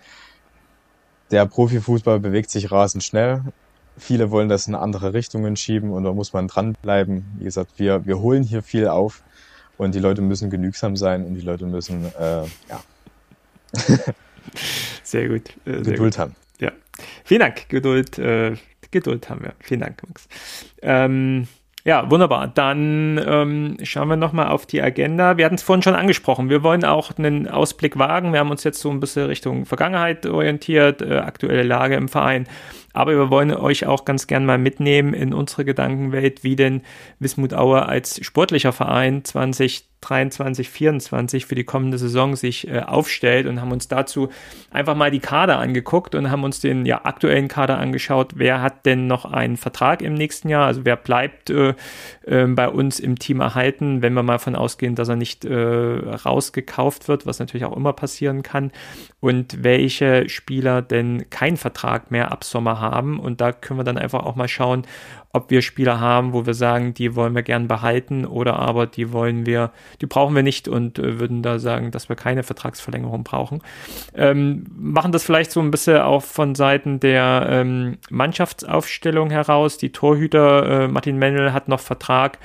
der 1.31 1.47
Profifußball 1.47 2.20
bewegt 2.20 2.51
sich 2.51 2.70
rasend 2.70 3.03
schnell. 3.03 3.43
Viele 3.99 4.31
wollen 4.31 4.49
das 4.49 4.66
in 4.66 4.74
andere 4.74 5.14
Richtungen 5.14 5.57
schieben 5.57 5.91
und 5.91 6.05
da 6.05 6.12
muss 6.12 6.33
man 6.33 6.49
dranbleiben. 6.49 7.24
Wie 7.39 7.45
gesagt, 7.45 7.72
wir, 7.79 8.05
wir 8.07 8.18
holen 8.20 8.43
hier 8.43 8.62
viel 8.62 8.89
auf 8.89 9.22
und 9.79 9.95
die 9.95 9.99
Leute 9.99 10.22
müssen 10.22 10.51
genügsam 10.51 10.97
sein 10.97 11.24
und 11.24 11.35
die 11.35 11.41
Leute 11.41 11.66
müssen, 11.66 12.05
äh, 12.18 12.43
ja. 12.68 12.83
sehr 15.03 15.29
gut. 15.29 15.51
Äh, 15.64 15.72
sehr 15.72 15.83
Geduld 15.83 16.14
gut. 16.14 16.18
haben. 16.18 16.37
Ja. 16.61 16.72
Vielen 17.24 17.41
Dank. 17.41 17.68
Geduld, 17.68 18.18
äh, 18.18 18.57
Geduld 18.91 19.29
haben 19.29 19.43
wir. 19.43 19.55
Vielen 19.61 19.81
Dank, 19.81 20.03
Max. 20.07 20.29
Ähm, 20.83 21.49
ja, 21.87 22.11
wunderbar. 22.11 22.49
Dann 22.49 23.24
ähm, 23.24 23.76
schauen 23.84 24.09
wir 24.09 24.16
nochmal 24.16 24.49
auf 24.49 24.66
die 24.66 24.82
Agenda. 24.82 25.37
Wir 25.37 25.45
hatten 25.45 25.55
es 25.55 25.62
vorhin 25.62 25.84
schon 25.84 25.95
angesprochen. 25.95 26.51
Wir 26.51 26.64
wollen 26.64 26.84
auch 26.84 27.16
einen 27.16 27.47
Ausblick 27.47 27.97
wagen. 27.97 28.32
Wir 28.32 28.41
haben 28.41 28.51
uns 28.51 28.64
jetzt 28.64 28.80
so 28.80 28.91
ein 28.91 28.99
bisschen 28.99 29.26
Richtung 29.26 29.66
Vergangenheit 29.66 30.26
orientiert, 30.26 31.01
äh, 31.01 31.18
aktuelle 31.18 31.62
Lage 31.62 31.95
im 31.95 32.09
Verein. 32.09 32.49
Aber 32.97 33.13
wir 33.13 33.31
wollen 33.31 33.53
euch 33.53 33.87
auch 33.87 34.05
ganz 34.05 34.27
gern 34.27 34.47
mal 34.47 34.59
mitnehmen 34.59 35.15
in 35.15 35.35
unsere 35.35 35.65
Gedankenwelt, 35.65 36.43
wie 36.45 36.57
denn 36.57 36.83
Wismut 37.19 37.55
Aue 37.55 37.87
als 37.87 38.25
sportlicher 38.25 38.73
Verein 38.73 39.25
20 39.25 39.89
23, 40.07 40.69
24 40.69 41.47
für 41.47 41.55
die 41.55 41.65
kommende 41.65 41.99
Saison 41.99 42.37
sich 42.37 42.69
äh, 42.69 42.81
aufstellt 42.81 43.47
und 43.47 43.61
haben 43.61 43.73
uns 43.73 43.89
dazu 43.89 44.29
einfach 44.71 44.95
mal 44.95 45.11
die 45.11 45.21
Kader 45.21 45.59
angeguckt 45.59 46.15
und 46.15 46.31
haben 46.31 46.45
uns 46.45 46.61
den 46.61 46.87
ja, 46.87 47.05
aktuellen 47.05 47.49
Kader 47.49 47.79
angeschaut. 47.79 48.35
Wer 48.37 48.63
hat 48.63 48.87
denn 48.87 49.07
noch 49.09 49.25
einen 49.25 49.57
Vertrag 49.57 50.03
im 50.03 50.15
nächsten 50.15 50.49
Jahr? 50.49 50.67
Also 50.67 50.85
wer 50.85 50.97
bleibt 50.97 51.51
äh, 51.51 51.75
äh, 52.25 52.47
bei 52.47 52.69
uns 52.69 53.01
im 53.01 53.19
Team 53.19 53.41
erhalten, 53.41 54.01
wenn 54.03 54.13
wir 54.13 54.23
mal 54.23 54.39
von 54.39 54.55
ausgehen, 54.55 54.95
dass 54.95 55.09
er 55.09 55.17
nicht 55.17 55.45
äh, 55.45 55.55
rausgekauft 55.55 57.09
wird, 57.09 57.27
was 57.27 57.41
natürlich 57.41 57.65
auch 57.65 57.77
immer 57.77 57.93
passieren 57.93 58.43
kann. 58.43 58.71
Und 59.19 59.65
welche 59.65 60.29
Spieler 60.29 60.83
denn 60.83 61.31
keinen 61.31 61.57
Vertrag 61.57 62.13
mehr 62.13 62.31
ab 62.31 62.45
Sommer 62.45 62.81
haben. 62.81 62.86
Und 62.95 63.41
da 63.41 63.53
können 63.53 63.80
wir 63.80 63.84
dann 63.84 63.99
einfach 63.99 64.24
auch 64.24 64.37
mal 64.37 64.49
schauen, 64.49 64.82
ob 65.32 65.51
wir 65.51 65.61
Spieler 65.62 66.01
haben, 66.01 66.32
wo 66.32 66.47
wir 66.47 66.55
sagen, 66.55 66.95
die 66.95 67.14
wollen 67.14 67.34
wir 67.34 67.43
gern 67.43 67.68
behalten 67.68 68.24
oder 68.24 68.59
aber 68.59 68.87
die 68.87 69.12
wollen 69.12 69.45
wir, 69.45 69.70
die 70.01 70.07
brauchen 70.07 70.34
wir 70.34 70.43
nicht 70.43 70.66
und 70.66 70.99
äh, 70.99 71.20
würden 71.20 71.43
da 71.43 71.59
sagen, 71.59 71.91
dass 71.91 72.09
wir 72.09 72.16
keine 72.16 72.43
Vertragsverlängerung 72.43 73.22
brauchen. 73.22 73.62
Ähm, 74.14 74.64
machen 74.76 75.12
das 75.12 75.24
vielleicht 75.24 75.51
so 75.51 75.61
ein 75.61 75.70
bisschen 75.70 75.99
auch 75.99 76.22
von 76.22 76.55
Seiten 76.55 77.01
der 77.01 77.47
ähm, 77.51 77.99
Mannschaftsaufstellung 78.09 79.30
heraus. 79.30 79.76
Die 79.76 79.93
Torhüter, 79.93 80.84
äh, 80.84 80.89
Martin 80.89 81.18
Mendel 81.18 81.53
hat 81.53 81.68
noch 81.68 81.80
Vertrag, 81.80 82.39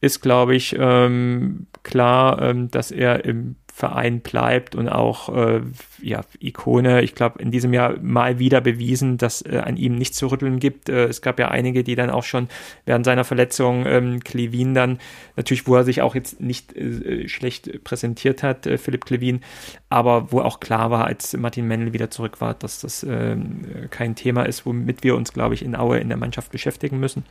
ist, 0.00 0.22
glaube 0.22 0.54
ich, 0.54 0.74
ähm, 0.78 1.66
klar, 1.82 2.40
ähm, 2.40 2.70
dass 2.70 2.90
er 2.90 3.24
im 3.24 3.56
Verein 3.78 4.20
bleibt 4.20 4.74
und 4.74 4.88
auch 4.88 5.28
äh, 5.28 5.60
ja, 6.02 6.22
Ikone, 6.40 7.02
ich 7.02 7.14
glaube, 7.14 7.40
in 7.40 7.52
diesem 7.52 7.72
Jahr 7.72 7.96
mal 8.02 8.40
wieder 8.40 8.60
bewiesen, 8.60 9.18
dass 9.18 9.40
äh, 9.42 9.62
an 9.64 9.76
ihm 9.76 9.94
nichts 9.94 10.16
zu 10.16 10.26
rütteln 10.26 10.58
gibt. 10.58 10.88
Äh, 10.88 11.04
es 11.04 11.22
gab 11.22 11.38
ja 11.38 11.48
einige, 11.48 11.84
die 11.84 11.94
dann 11.94 12.10
auch 12.10 12.24
schon 12.24 12.48
während 12.86 13.04
seiner 13.04 13.22
Verletzung 13.22 13.86
ähm, 13.86 14.18
Klevin 14.24 14.74
dann, 14.74 14.98
natürlich, 15.36 15.68
wo 15.68 15.76
er 15.76 15.84
sich 15.84 16.02
auch 16.02 16.16
jetzt 16.16 16.40
nicht 16.40 16.76
äh, 16.76 17.28
schlecht 17.28 17.84
präsentiert 17.84 18.42
hat, 18.42 18.66
äh, 18.66 18.78
Philipp 18.78 19.04
Klevin, 19.04 19.42
aber 19.90 20.32
wo 20.32 20.40
auch 20.40 20.58
klar 20.58 20.90
war, 20.90 21.04
als 21.04 21.36
Martin 21.36 21.68
Mendel 21.68 21.92
wieder 21.92 22.10
zurück 22.10 22.40
war, 22.40 22.54
dass 22.54 22.80
das 22.80 23.06
ähm, 23.08 23.62
kein 23.90 24.16
Thema 24.16 24.42
ist, 24.42 24.66
womit 24.66 25.04
wir 25.04 25.14
uns, 25.14 25.32
glaube 25.32 25.54
ich, 25.54 25.64
in 25.64 25.76
Aue 25.76 25.98
in 25.98 26.08
der 26.08 26.18
Mannschaft 26.18 26.50
beschäftigen 26.50 26.98
müssen. 26.98 27.22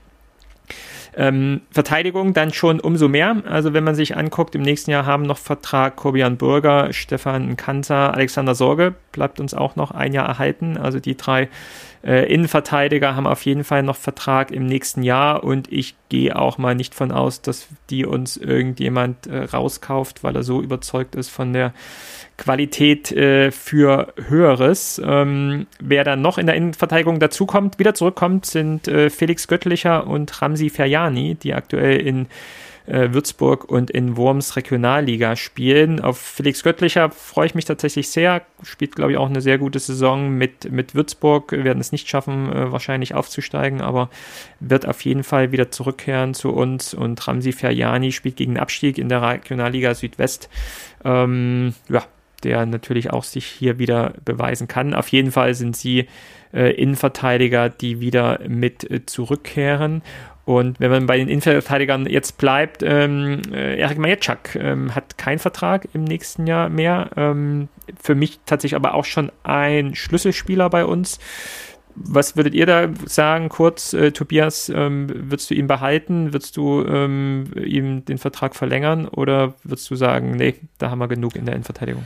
Ähm, 1.19 1.61
Verteidigung 1.71 2.35
dann 2.35 2.53
schon 2.53 2.79
umso 2.79 3.07
mehr. 3.07 3.41
Also 3.49 3.73
wenn 3.73 3.83
man 3.83 3.95
sich 3.95 4.15
anguckt, 4.15 4.53
im 4.53 4.61
nächsten 4.61 4.91
Jahr 4.91 5.07
haben 5.07 5.23
noch 5.23 5.39
Vertrag 5.39 5.95
Kobian 5.95 6.37
Burger, 6.37 6.93
Stefan 6.93 7.57
Kanzer, 7.57 8.13
Alexander 8.13 8.53
Sorge, 8.53 8.93
bleibt 9.13 9.39
uns 9.39 9.55
auch 9.55 9.75
noch 9.75 9.89
ein 9.89 10.13
Jahr 10.13 10.27
erhalten. 10.27 10.77
Also 10.77 10.99
die 10.99 11.17
drei 11.17 11.49
äh, 12.03 12.31
Innenverteidiger 12.31 13.15
haben 13.15 13.25
auf 13.25 13.43
jeden 13.45 13.63
Fall 13.63 13.81
noch 13.81 13.95
Vertrag 13.95 14.51
im 14.51 14.67
nächsten 14.67 15.01
Jahr 15.01 15.43
und 15.43 15.71
ich 15.71 15.95
gehe 16.09 16.37
auch 16.37 16.59
mal 16.59 16.75
nicht 16.75 16.93
von 16.93 17.11
aus, 17.11 17.41
dass 17.41 17.67
die 17.89 18.05
uns 18.05 18.37
irgendjemand 18.37 19.25
äh, 19.25 19.39
rauskauft, 19.45 20.23
weil 20.23 20.35
er 20.35 20.43
so 20.43 20.61
überzeugt 20.61 21.15
ist 21.15 21.29
von 21.29 21.51
der 21.51 21.73
Qualität 22.37 23.11
äh, 23.11 23.51
für 23.51 24.13
Höheres. 24.27 25.01
Ähm, 25.03 25.67
wer 25.79 26.03
dann 26.03 26.21
noch 26.21 26.37
in 26.37 26.45
der 26.45 26.55
Innenverteidigung 26.55 27.19
dazukommt, 27.19 27.79
wieder 27.79 27.93
zurückkommt, 27.93 28.45
sind 28.45 28.87
äh, 28.87 29.09
Felix 29.09 29.47
Göttlicher 29.47 30.07
und 30.07 30.41
Ramsi 30.41 30.69
Ferjani, 30.69 31.35
die 31.35 31.53
aktuell 31.53 31.99
in 31.99 32.27
äh, 32.87 33.11
Würzburg 33.11 33.65
und 33.65 33.91
in 33.91 34.17
Worms 34.17 34.55
Regionalliga 34.55 35.35
spielen. 35.35 35.99
Auf 35.99 36.19
Felix 36.19 36.63
Göttlicher 36.63 37.09
freue 37.09 37.47
ich 37.47 37.55
mich 37.55 37.65
tatsächlich 37.65 38.09
sehr. 38.09 38.43
Spielt, 38.63 38.95
glaube 38.95 39.11
ich, 39.11 39.17
auch 39.17 39.29
eine 39.29 39.41
sehr 39.41 39.57
gute 39.57 39.79
Saison 39.79 40.29
mit, 40.29 40.71
mit 40.71 40.95
Würzburg. 40.95 41.51
Wir 41.51 41.63
werden 41.63 41.81
es 41.81 41.91
nicht 41.91 42.07
schaffen, 42.07 42.51
äh, 42.51 42.71
wahrscheinlich 42.71 43.13
aufzusteigen, 43.13 43.81
aber 43.81 44.09
wird 44.59 44.87
auf 44.87 45.01
jeden 45.01 45.23
Fall 45.23 45.51
wieder 45.51 45.69
zurückkehren 45.69 46.33
zu 46.33 46.53
uns. 46.53 46.93
Und 46.93 47.27
Ramsi 47.27 47.51
Ferjani 47.51 48.11
spielt 48.11 48.37
gegen 48.37 48.53
den 48.53 48.61
Abstieg 48.61 48.97
in 48.97 49.09
der 49.09 49.21
Regionalliga 49.21 49.93
Südwest. 49.93 50.49
Ähm, 51.03 51.73
ja, 51.89 52.03
der 52.43 52.65
natürlich 52.65 53.11
auch 53.11 53.23
sich 53.23 53.45
hier 53.45 53.79
wieder 53.79 54.13
beweisen 54.23 54.67
kann. 54.67 54.93
Auf 54.93 55.07
jeden 55.09 55.31
Fall 55.31 55.53
sind 55.53 55.75
sie 55.75 56.07
äh, 56.53 56.71
Innenverteidiger, 56.73 57.69
die 57.69 57.99
wieder 57.99 58.39
mit 58.47 58.89
äh, 58.89 59.05
zurückkehren. 59.05 60.01
Und 60.45 60.79
wenn 60.79 60.91
man 60.91 61.07
bei 61.07 61.17
den 61.17 61.27
Innenverteidigern 61.27 62.05
jetzt 62.05 62.37
bleibt, 62.37 62.81
ähm, 62.81 63.41
äh, 63.51 63.77
Erik 63.77 63.97
Majetschak 63.97 64.55
ähm, 64.55 64.95
hat 64.95 65.17
keinen 65.17 65.39
Vertrag 65.39 65.89
im 65.93 66.05
nächsten 66.05 66.47
Jahr 66.47 66.69
mehr. 66.69 67.09
Ähm, 67.17 67.67
für 68.01 68.15
mich 68.15 68.39
tatsächlich 68.45 68.77
aber 68.77 68.93
auch 68.93 69.03
schon 69.03 69.29
ein 69.43 69.93
Schlüsselspieler 69.93 70.69
bei 70.69 70.85
uns. 70.85 71.19
Was 71.95 72.37
würdet 72.37 72.53
ihr 72.53 72.65
da 72.65 72.87
sagen, 73.07 73.49
kurz, 73.49 73.91
äh, 73.91 74.11
Tobias, 74.11 74.69
ähm, 74.69 75.09
würdest 75.09 75.49
du 75.49 75.55
ihn 75.55 75.67
behalten? 75.67 76.31
Würdest 76.31 76.55
du 76.55 76.85
ähm, 76.85 77.51
ihm 77.61 78.05
den 78.05 78.17
Vertrag 78.17 78.55
verlängern 78.55 79.07
oder 79.07 79.55
würdest 79.63 79.89
du 79.89 79.95
sagen, 79.95 80.31
nee, 80.31 80.55
da 80.77 80.91
haben 80.91 80.99
wir 80.99 81.07
genug 81.09 81.35
in 81.35 81.45
der 81.45 81.55
Innenverteidigung? 81.55 82.05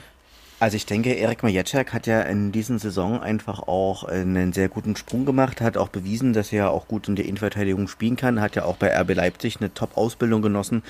Also 0.62 0.78
ich 0.78 0.86
denke, 0.86 1.16
Erik 1.16 1.42
Majeczak 1.42 1.92
hat 1.92 2.06
ja 2.06 2.22
in 2.22 2.52
diesen 2.52 2.78
Saison 2.78 3.20
einfach 3.20 3.68
auch 3.68 4.04
einen 4.04 4.54
sehr 4.54 4.70
guten 4.70 4.96
Sprung 4.96 5.26
gemacht, 5.26 5.60
hat 5.60 5.76
auch 5.76 5.90
bewiesen, 5.90 6.34
dass 6.34 6.54
er 6.54 6.70
auch 6.70 6.88
gut 6.88 7.08
in 7.08 7.16
der 7.16 7.26
Innenverteidigung 7.26 7.88
spielen 7.88 8.16
kann, 8.16 8.40
hat 8.40 8.56
ja 8.56 8.66
auch 8.66 8.76
bei 8.76 8.96
RB 8.96 9.16
Leipzig 9.16 9.58
eine 9.60 9.74
Top-Ausbildung 9.74 10.44
genossen. 10.44 10.84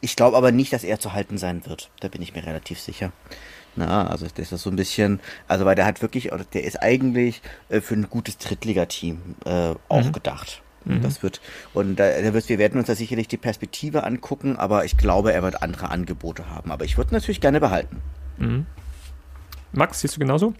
Ich 0.00 0.14
glaube 0.14 0.36
aber 0.36 0.52
nicht, 0.52 0.72
dass 0.72 0.84
er 0.84 1.00
zu 1.00 1.12
halten 1.12 1.38
sein 1.38 1.66
wird. 1.66 1.90
Da 1.98 2.06
bin 2.06 2.22
ich 2.22 2.36
mir 2.36 2.46
relativ 2.46 2.78
sicher. 2.78 3.10
Na, 3.74 4.06
also 4.06 4.28
das 4.32 4.52
ist 4.52 4.62
so 4.62 4.70
ein 4.70 4.76
bisschen, 4.76 5.18
also 5.48 5.64
weil 5.64 5.74
der 5.74 5.86
hat 5.86 6.02
wirklich, 6.02 6.30
der 6.52 6.62
ist 6.62 6.80
eigentlich 6.80 7.42
äh, 7.68 7.80
für 7.80 7.94
ein 7.94 8.08
gutes 8.08 8.38
Drittligateam 8.38 9.18
äh, 9.44 9.74
auch 9.88 10.04
mhm. 10.04 10.12
gedacht. 10.12 10.62
Mhm. 10.84 11.02
Das 11.02 11.24
wird, 11.24 11.40
und 11.74 11.96
da, 11.96 12.22
da 12.22 12.32
wird, 12.32 12.48
wir 12.48 12.60
werden 12.60 12.78
uns 12.78 12.86
da 12.86 12.94
sicherlich 12.94 13.26
die 13.26 13.38
Perspektive 13.38 14.04
angucken, 14.04 14.54
aber 14.56 14.84
ich 14.84 14.96
glaube, 14.96 15.32
er 15.32 15.42
wird 15.42 15.64
andere 15.64 15.90
Angebote 15.90 16.48
haben. 16.48 16.70
Aber 16.70 16.84
ich 16.84 16.96
würde 16.96 17.12
natürlich 17.12 17.40
gerne 17.40 17.58
behalten. 17.58 18.00
Mhm. 18.38 18.66
Max, 19.72 20.00
siehst 20.00 20.16
du 20.16 20.20
genauso? 20.20 20.54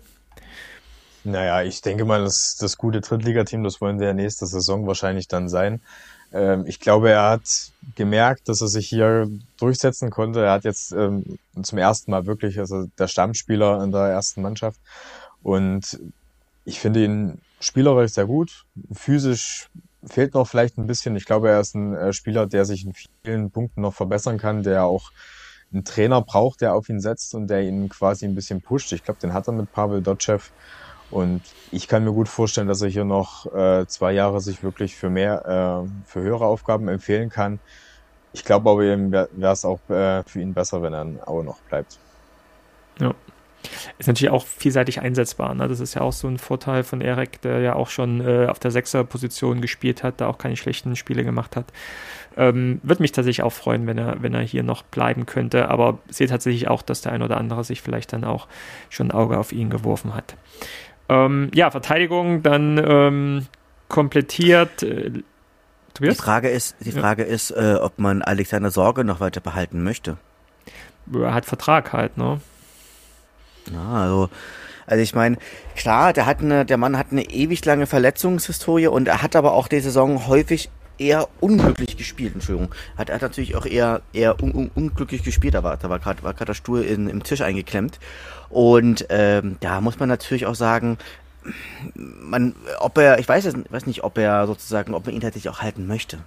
Naja, 1.24 1.62
ich 1.62 1.80
denke 1.82 2.04
mal, 2.04 2.22
das, 2.22 2.57
das 2.61 2.76
gute 2.76 3.00
Drittligateam, 3.00 3.64
das 3.64 3.80
wollen 3.80 3.98
wir 3.98 4.14
nächste 4.14 4.46
Saison 4.46 4.86
wahrscheinlich 4.86 5.26
dann 5.26 5.48
sein. 5.48 5.80
Ähm, 6.32 6.64
ich 6.66 6.78
glaube, 6.78 7.11
er 7.11 7.30
hat 7.30 7.72
gemerkt, 7.94 8.48
dass 8.48 8.61
er 8.61 8.68
sich 8.68 8.88
hier 8.88 9.28
durchsetzen 9.59 10.11
konnte. 10.11 10.44
Er 10.44 10.52
hat 10.52 10.64
jetzt 10.64 10.92
ähm, 10.92 11.38
zum 11.61 11.78
ersten 11.78 12.11
Mal 12.11 12.26
wirklich, 12.26 12.59
also 12.59 12.86
der 12.98 13.09
Stammspieler 13.09 13.82
in 13.82 13.90
der 13.90 14.02
ersten 14.02 14.42
Mannschaft. 14.42 14.80
Und 15.42 15.98
ich 16.64 16.80
finde 16.80 17.04
ihn 17.04 17.40
spielerisch 17.61 18.12
sehr 18.12 18.26
gut. 18.26 18.64
Physisch 18.92 19.68
fehlt 20.04 20.34
noch 20.34 20.46
vielleicht 20.46 20.78
ein 20.78 20.86
bisschen. 20.86 21.16
Ich 21.16 21.24
glaube, 21.24 21.50
er 21.50 21.61
ist 21.61 21.74
ein 21.74 21.94
äh, 21.94 22.12
Spieler, 22.12 22.46
der 22.46 22.64
sich 22.64 22.84
in 22.84 22.94
vielen 23.24 23.50
Punkten 23.50 23.80
noch 23.80 23.94
verbessern 23.94 24.38
kann, 24.38 24.62
der 24.62 24.84
auch 24.84 25.11
einen 25.72 25.84
Trainer 25.84 26.22
braucht, 26.22 26.60
der 26.60 26.74
auf 26.74 26.88
ihn 26.88 27.00
setzt 27.00 27.34
und 27.34 27.48
der 27.48 27.62
ihn 27.62 27.88
quasi 27.88 28.24
ein 28.24 28.34
bisschen 28.34 28.62
pusht. 28.62 28.92
Ich 28.92 29.02
glaube, 29.02 29.18
den 29.20 29.32
hat 29.32 29.46
er 29.48 29.52
mit 29.52 29.70
Pavel 29.72 30.02
Dotschew. 30.02 30.38
Und 31.08 31.42
ich 31.70 31.86
kann 31.88 32.04
mir 32.04 32.12
gut 32.12 32.28
vorstellen, 32.28 32.68
dass 32.68 32.82
er 32.82 32.88
hier 32.88 33.04
noch 33.04 33.46
äh, 33.54 33.86
zwei 33.86 34.12
Jahre 34.12 34.40
sich 34.40 34.62
wirklich 34.62 34.96
für 34.96 35.10
mehr, 35.10 35.44
äh, 35.86 35.88
für 36.06 36.20
höhere 36.20 36.46
Aufgaben 36.46 36.88
empfehlen 36.88 37.30
kann. 37.30 37.60
Ich 38.32 38.44
glaube 38.44 38.70
aber, 38.70 38.80
wäre 38.80 39.52
es 39.52 39.64
auch 39.64 39.80
äh, 39.88 40.22
für 40.26 40.40
ihn 40.40 40.52
besser, 40.52 40.82
wenn 40.82 40.94
er 40.94 41.02
in 41.02 41.14
noch 41.14 41.62
bleibt. 41.68 42.00
Ja. 42.98 43.14
Ist 43.98 44.06
natürlich 44.06 44.30
auch 44.32 44.46
vielseitig 44.46 45.00
einsetzbar. 45.00 45.54
Ne? 45.54 45.68
Das 45.68 45.80
ist 45.80 45.94
ja 45.94 46.02
auch 46.02 46.12
so 46.12 46.28
ein 46.28 46.38
Vorteil 46.38 46.82
von 46.82 47.00
Erik, 47.00 47.40
der 47.42 47.60
ja 47.60 47.74
auch 47.74 47.88
schon 47.88 48.20
äh, 48.20 48.46
auf 48.46 48.58
der 48.58 48.70
Sechser-Position 48.70 49.60
gespielt 49.60 50.02
hat, 50.02 50.20
da 50.20 50.28
auch 50.28 50.38
keine 50.38 50.56
schlechten 50.56 50.96
Spiele 50.96 51.24
gemacht 51.24 51.56
hat. 51.56 51.66
Ähm, 52.36 52.80
Würde 52.82 53.02
mich 53.02 53.12
tatsächlich 53.12 53.42
auch 53.42 53.52
freuen, 53.52 53.86
wenn 53.86 53.98
er, 53.98 54.22
wenn 54.22 54.34
er 54.34 54.42
hier 54.42 54.62
noch 54.62 54.82
bleiben 54.82 55.26
könnte. 55.26 55.68
Aber 55.68 55.98
sehe 56.08 56.26
tatsächlich 56.26 56.68
auch, 56.68 56.82
dass 56.82 57.00
der 57.00 57.12
ein 57.12 57.22
oder 57.22 57.38
andere 57.38 57.64
sich 57.64 57.82
vielleicht 57.82 58.12
dann 58.12 58.24
auch 58.24 58.46
schon 58.90 59.08
ein 59.08 59.12
Auge 59.12 59.38
auf 59.38 59.52
ihn 59.52 59.70
geworfen 59.70 60.14
hat. 60.14 60.36
Ähm, 61.08 61.50
ja, 61.54 61.70
Verteidigung 61.70 62.42
dann 62.42 62.82
ähm, 62.84 63.46
komplettiert. 63.88 64.82
Äh, 64.82 65.22
Die 66.00 66.14
Frage 66.14 66.50
ist, 66.50 66.76
die 66.80 66.92
Frage 66.92 67.22
ja. 67.22 67.28
ist, 67.28 67.52
äh, 67.52 67.76
ob 67.80 67.98
man 67.98 68.22
Alexander 68.22 68.70
Sorge 68.70 69.04
noch 69.04 69.20
weiter 69.20 69.40
behalten 69.40 69.82
möchte. 69.82 70.18
Er 71.14 71.32
hat 71.32 71.46
Vertrag 71.46 71.92
halt, 71.92 72.18
ne? 72.18 72.40
Ja, 73.72 73.88
also, 73.88 74.30
also 74.86 75.02
ich 75.02 75.14
meine, 75.14 75.36
klar, 75.74 76.12
der 76.12 76.26
hat 76.26 76.40
eine, 76.40 76.64
der 76.64 76.76
Mann 76.76 76.96
hat 76.96 77.08
eine 77.10 77.22
ewig 77.22 77.64
lange 77.64 77.86
Verletzungshistorie 77.86 78.86
und 78.86 79.08
er 79.08 79.22
hat 79.22 79.36
aber 79.36 79.52
auch 79.52 79.68
die 79.68 79.80
Saison 79.80 80.26
häufig 80.26 80.70
eher 80.98 81.28
unglücklich 81.40 81.96
gespielt, 81.96 82.34
Entschuldigung. 82.34 82.74
Hat, 82.96 83.10
hat 83.10 83.22
natürlich 83.22 83.56
auch 83.56 83.66
eher, 83.66 84.02
eher 84.12 84.42
un, 84.42 84.52
un, 84.52 84.70
unglücklich 84.74 85.22
gespielt, 85.22 85.54
da 85.54 85.62
war, 85.62 85.76
da 85.76 85.90
war 85.90 85.98
gerade 85.98 86.22
war 86.22 86.32
der 86.32 86.54
Stuhl 86.54 86.82
in, 86.82 87.08
im 87.08 87.22
Tisch 87.22 87.42
eingeklemmt. 87.42 87.98
Und 88.48 89.06
ähm, 89.10 89.56
da 89.60 89.80
muss 89.80 89.98
man 89.98 90.08
natürlich 90.08 90.46
auch 90.46 90.54
sagen, 90.54 90.98
man, 91.94 92.54
ob 92.80 92.98
er, 92.98 93.18
ich 93.18 93.28
weiß, 93.28 93.44
es, 93.44 93.54
weiß 93.70 93.86
nicht, 93.86 94.04
ob 94.04 94.18
er 94.18 94.46
sozusagen, 94.46 94.94
ob 94.94 95.06
man 95.06 95.14
ihn 95.14 95.20
tatsächlich 95.20 95.52
auch 95.52 95.62
halten 95.62 95.86
möchte. 95.86 96.18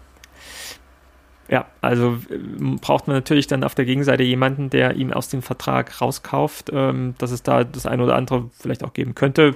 Ja, 1.50 1.66
also 1.82 2.20
äh, 2.30 2.38
braucht 2.80 3.08
man 3.08 3.16
natürlich 3.16 3.48
dann 3.48 3.64
auf 3.64 3.76
der 3.76 3.86
Gegenseite 3.86 4.24
jemanden, 4.24 4.70
der 4.70 4.96
ihn 4.96 5.14
aus 5.14 5.30
dem 5.30 5.42
Vertrag 5.42 6.00
rauskauft, 6.00 6.70
ähm, 6.72 7.16
dass 7.18 7.32
es 7.32 7.44
da 7.44 7.64
das 7.64 7.86
eine 7.86 8.04
oder 8.04 8.16
andere 8.16 8.50
vielleicht 8.60 8.84
auch 8.84 8.94
geben 8.94 9.16
könnte. 9.16 9.56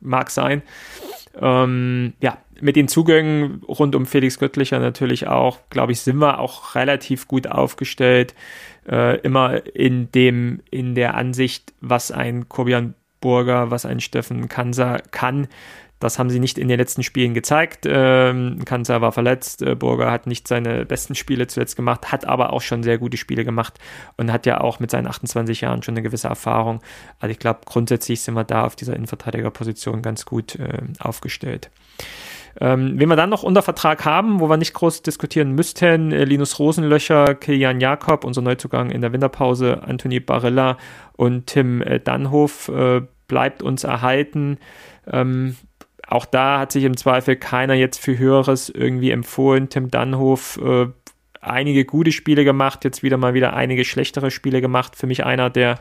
Mag 0.00 0.30
sein. 0.30 0.62
Ähm, 1.40 2.14
ja, 2.20 2.38
mit 2.60 2.76
den 2.76 2.88
Zugängen 2.88 3.62
rund 3.68 3.94
um 3.94 4.06
Felix 4.06 4.38
Göttlicher 4.38 4.80
natürlich 4.80 5.28
auch, 5.28 5.58
glaube 5.70 5.92
ich, 5.92 6.00
sind 6.00 6.18
wir 6.18 6.40
auch 6.40 6.74
relativ 6.74 7.28
gut 7.28 7.46
aufgestellt. 7.46 8.34
Äh, 8.88 9.18
immer 9.20 9.64
in 9.76 10.10
dem, 10.10 10.60
in 10.70 10.94
der 10.94 11.14
Ansicht, 11.14 11.72
was 11.80 12.10
ein 12.10 12.48
Kobian 12.48 12.94
Burger, 13.20 13.70
was 13.70 13.84
ein 13.84 14.00
Steffen 14.00 14.48
Kansa 14.48 14.98
kann. 15.10 15.48
Das 16.00 16.18
haben 16.18 16.30
sie 16.30 16.38
nicht 16.38 16.58
in 16.58 16.68
den 16.68 16.78
letzten 16.78 17.02
Spielen 17.02 17.34
gezeigt. 17.34 17.86
Ähm, 17.88 18.64
Kansa 18.64 19.00
war 19.00 19.12
verletzt, 19.12 19.62
äh, 19.62 19.74
Burger 19.74 20.10
hat 20.10 20.26
nicht 20.26 20.46
seine 20.46 20.86
besten 20.86 21.14
Spiele 21.14 21.46
zuletzt 21.46 21.76
gemacht, 21.76 22.12
hat 22.12 22.24
aber 22.24 22.52
auch 22.52 22.62
schon 22.62 22.82
sehr 22.82 22.98
gute 22.98 23.16
Spiele 23.16 23.44
gemacht 23.44 23.78
und 24.16 24.32
hat 24.32 24.46
ja 24.46 24.60
auch 24.60 24.80
mit 24.80 24.90
seinen 24.90 25.06
28 25.06 25.60
Jahren 25.60 25.82
schon 25.82 25.94
eine 25.94 26.02
gewisse 26.02 26.28
Erfahrung. 26.28 26.80
Also 27.18 27.32
ich 27.32 27.38
glaube, 27.38 27.60
grundsätzlich 27.64 28.20
sind 28.20 28.34
wir 28.34 28.44
da 28.44 28.64
auf 28.64 28.76
dieser 28.76 28.94
Innenverteidigerposition 28.94 30.02
ganz 30.02 30.24
gut 30.24 30.54
äh, 30.56 30.78
aufgestellt. 31.00 31.70
Ähm, 32.60 32.94
wen 32.98 33.08
wir 33.08 33.16
dann 33.16 33.30
noch 33.30 33.44
unter 33.44 33.62
Vertrag 33.62 34.04
haben, 34.04 34.40
wo 34.40 34.48
wir 34.48 34.56
nicht 34.56 34.74
groß 34.74 35.02
diskutieren 35.02 35.52
müssten, 35.52 36.12
äh, 36.12 36.24
Linus 36.24 36.58
Rosenlöcher, 36.58 37.34
Kilian 37.34 37.80
Jakob, 37.80 38.24
unser 38.24 38.42
Neuzugang 38.42 38.90
in 38.90 39.00
der 39.00 39.12
Winterpause, 39.12 39.82
Anthony 39.84 40.18
Barilla 40.18 40.76
und 41.16 41.46
Tim 41.46 41.82
äh, 41.82 42.00
Dannhof 42.00 42.68
äh, 42.68 43.02
bleibt 43.28 43.62
uns 43.62 43.84
erhalten. 43.84 44.58
Ähm, 45.06 45.56
auch 46.08 46.24
da 46.24 46.58
hat 46.58 46.72
sich 46.72 46.84
im 46.84 46.96
Zweifel 46.96 47.36
keiner 47.36 47.74
jetzt 47.74 48.00
für 48.00 48.16
Höheres 48.16 48.70
irgendwie 48.70 49.10
empfohlen. 49.10 49.68
Tim 49.68 49.90
Dannhof 49.90 50.58
äh, 50.62 50.86
einige 51.40 51.84
gute 51.84 52.12
Spiele 52.12 52.44
gemacht, 52.44 52.84
jetzt 52.84 53.02
wieder 53.02 53.18
mal 53.18 53.34
wieder 53.34 53.54
einige 53.54 53.84
schlechtere 53.84 54.30
Spiele 54.30 54.60
gemacht. 54.60 54.96
Für 54.96 55.06
mich 55.06 55.24
einer, 55.24 55.50
der 55.50 55.78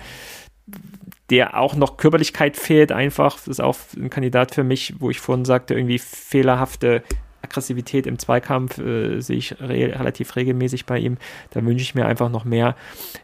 der 1.30 1.60
auch 1.60 1.76
noch 1.76 1.98
Körperlichkeit 1.98 2.56
fehlt, 2.56 2.92
einfach. 2.92 3.36
Das 3.36 3.48
ist 3.48 3.60
auch 3.60 3.78
ein 3.98 4.10
Kandidat 4.10 4.56
für 4.56 4.64
mich, 4.64 4.96
wo 5.00 5.10
ich 5.10 5.20
vorhin 5.20 5.44
sagte, 5.44 5.74
irgendwie 5.74 6.00
fehlerhafte 6.00 7.04
Aggressivität 7.42 8.08
im 8.08 8.18
Zweikampf 8.18 8.78
äh, 8.78 9.20
sehe 9.20 9.38
ich 9.38 9.60
re 9.60 10.00
relativ 10.00 10.36
regelmäßig 10.36 10.86
bei 10.86 11.00
ihm. 11.00 11.18
Da 11.52 11.64
wünsche 11.64 11.84
ich 11.84 11.96
mir 11.96 12.06
einfach 12.06 12.30
noch 12.30 12.46
mehr. 12.46 12.76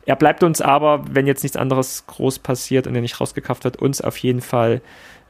Er 0.06 0.16
bleibt 0.16 0.44
uns 0.44 0.62
aber, 0.62 1.04
wenn 1.10 1.28
jetzt 1.28 1.44
nichts 1.44 1.58
anderes 1.58 2.06
groß 2.08 2.40
passiert 2.40 2.88
und 2.88 2.96
er 2.96 3.02
nicht 3.02 3.20
rausgekauft 3.20 3.64
wird, 3.64 3.78
uns 3.78 4.02
auf 4.02 4.18
jeden 4.18 4.42
Fall 4.42 4.82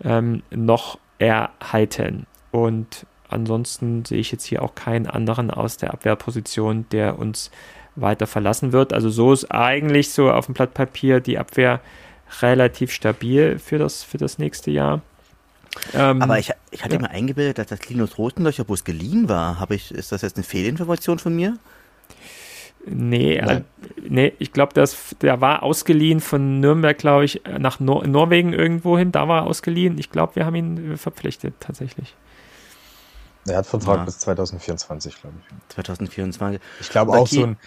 ähm, 0.03 0.43
noch 0.51 0.97
erhalten. 1.26 2.26
Und 2.51 3.05
ansonsten 3.30 4.05
sehe 4.05 4.19
ich 4.19 4.32
jetzt 4.32 4.45
hier 4.45 4.61
auch 4.61 4.76
keinen 4.76 5.07
anderen 5.07 5.51
aus 5.51 5.78
der 5.78 5.93
Abwehrposition, 5.93 6.86
der 6.91 7.19
uns 7.19 7.51
weiter 7.95 8.28
verlassen 8.28 8.71
wird. 8.71 8.93
Also 8.93 9.09
so 9.09 9.34
ist 9.34 9.51
eigentlich 9.51 10.11
so 10.11 10.32
auf 10.32 10.45
dem 10.47 10.53
Blatt 10.53 10.74
Papier 10.74 11.19
die 11.19 11.38
Abwehr 11.38 11.80
relativ 12.41 12.91
stabil 12.91 13.59
für 13.59 13.78
das, 13.78 14.03
für 14.03 14.17
das 14.17 14.39
nächste 14.39 14.71
Jahr. 14.71 15.01
Ähm, 15.93 16.21
Aber 16.21 16.39
ich, 16.39 16.51
ich 16.71 16.84
hatte 16.84 16.95
ja. 16.95 17.01
mir 17.01 17.09
eingebildet, 17.09 17.57
dass 17.57 17.67
das 17.67 17.88
Linus 17.89 18.17
Rotenlöcher 18.17 18.63
bloß 18.63 18.84
geliehen 18.84 19.30
war. 19.30 19.59
Habe 19.59 19.76
ich, 19.76 19.91
ist 19.91 20.11
das 20.11 20.21
jetzt 20.21 20.38
eine 20.38 20.43
Fehlinformation 20.43 21.19
von 21.19 21.36
mir? 21.36 21.57
Nee, 22.86 23.38
äh, 23.38 23.61
nee 24.01 24.34
ich 24.39 24.51
glaube, 24.51 24.73
der 25.21 25.41
war 25.41 25.63
ausgeliehen 25.63 26.19
von 26.19 26.59
Nürnberg, 26.59 26.97
glaube 26.97 27.25
ich, 27.25 27.41
nach 27.57 27.79
Nor 27.79 28.05
Norwegen 28.05 28.53
irgendwo 28.53 28.97
hin. 28.97 29.11
Da 29.11 29.27
war 29.27 29.43
er 29.43 29.47
ausgeliehen. 29.47 29.97
Ich 29.97 30.09
glaube, 30.09 30.36
wir 30.36 30.45
haben 30.45 30.55
ihn 30.55 30.97
verpflichtet, 30.97 31.53
tatsächlich. 31.59 32.15
Er 33.47 33.57
hat 33.57 33.65
Vertrag 33.65 33.99
ja. 33.99 34.05
bis 34.05 34.19
2024, 34.19 35.21
glaube 35.21 35.36
ich. 35.39 35.75
2024. 35.75 36.61
Ich 36.79 36.89
glaube 36.89 37.11
auch 37.11 37.27
so 37.27 37.43
ein, 37.43 37.57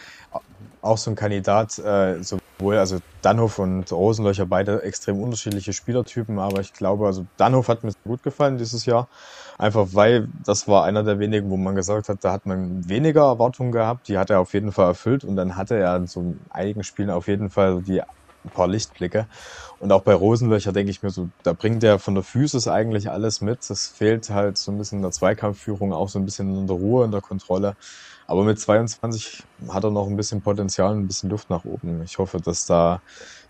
auch 0.80 0.98
so 0.98 1.10
ein 1.10 1.16
Kandidat, 1.16 1.78
äh, 1.78 2.22
sowohl, 2.22 2.78
also 2.78 2.98
Dannhof 3.20 3.58
und 3.58 3.90
Rosenlöcher, 3.92 4.46
beide 4.46 4.82
extrem 4.82 5.20
unterschiedliche 5.22 5.72
Spielertypen, 5.72 6.38
aber 6.38 6.60
ich 6.60 6.72
glaube, 6.72 7.06
also 7.06 7.26
Dannhof 7.36 7.68
hat 7.68 7.84
mir 7.84 7.92
gut 8.04 8.22
gefallen 8.22 8.56
dieses 8.56 8.86
Jahr. 8.86 9.08
Einfach 9.59 9.88
weil 9.92 10.28
das 10.44 10.68
war 10.68 10.84
einer 10.84 11.02
der 11.02 11.18
wenigen, 11.18 11.50
wo 11.50 11.57
man 11.57 11.74
gesagt 11.74 12.09
hat, 12.09 12.18
da 12.22 12.32
hat 12.32 12.44
man 12.44 12.86
weniger 12.88 13.22
Erwartungen 13.22 13.72
gehabt. 13.72 14.09
Die 14.09 14.18
hat 14.18 14.28
er 14.30 14.40
auf 14.40 14.52
jeden 14.52 14.70
Fall 14.70 14.88
erfüllt 14.88 15.24
und 15.24 15.36
dann 15.36 15.57
hatte 15.57 15.76
er 15.76 15.96
in 15.96 16.07
so 16.07 16.36
einigen 16.50 16.84
Spielen 16.84 17.11
auf 17.11 17.26
jeden 17.26 17.48
Fall 17.48 17.82
die 17.82 18.02
ein 18.02 18.50
paar 18.50 18.68
Lichtblicke. 18.68 19.26
Und 19.80 19.92
auch 19.92 20.02
bei 20.02 20.14
Rosenlöcher 20.14 20.72
denke 20.72 20.90
ich 20.90 21.02
mir 21.02 21.11
so, 21.11 21.28
da 21.42 21.52
bringt 21.52 21.82
er 21.84 21.98
von 21.98 22.14
der 22.14 22.22
Physis 22.22 22.68
eigentlich 22.68 23.11
alles 23.11 23.40
mit. 23.40 23.68
Es 23.68 23.88
fehlt 23.88 24.30
halt 24.30 24.57
so 24.59 24.72
ein 24.72 24.78
bisschen 24.78 24.98
in 24.98 25.02
der 25.02 25.11
Zweikampfführung, 25.11 25.92
auch 25.92 26.09
so 26.09 26.18
ein 26.18 26.24
bisschen 26.24 26.57
in 26.57 26.66
der 26.66 26.76
Ruhe, 26.76 27.04
in 27.04 27.11
der 27.11 27.20
Kontrolle. 27.20 27.76
Aber 28.26 28.44
mit 28.44 28.59
22 28.59 29.42
hat 29.68 29.84
er 29.84 29.90
noch 29.90 30.07
ein 30.07 30.16
bisschen 30.16 30.40
Potenzial, 30.42 30.94
ein 30.94 31.07
bisschen 31.07 31.30
Luft 31.30 31.50
nach 31.50 31.64
oben. 31.64 32.02
Ich 32.04 32.18
hoffe, 32.18 32.40
dass 32.40 32.66
da 32.66 33.00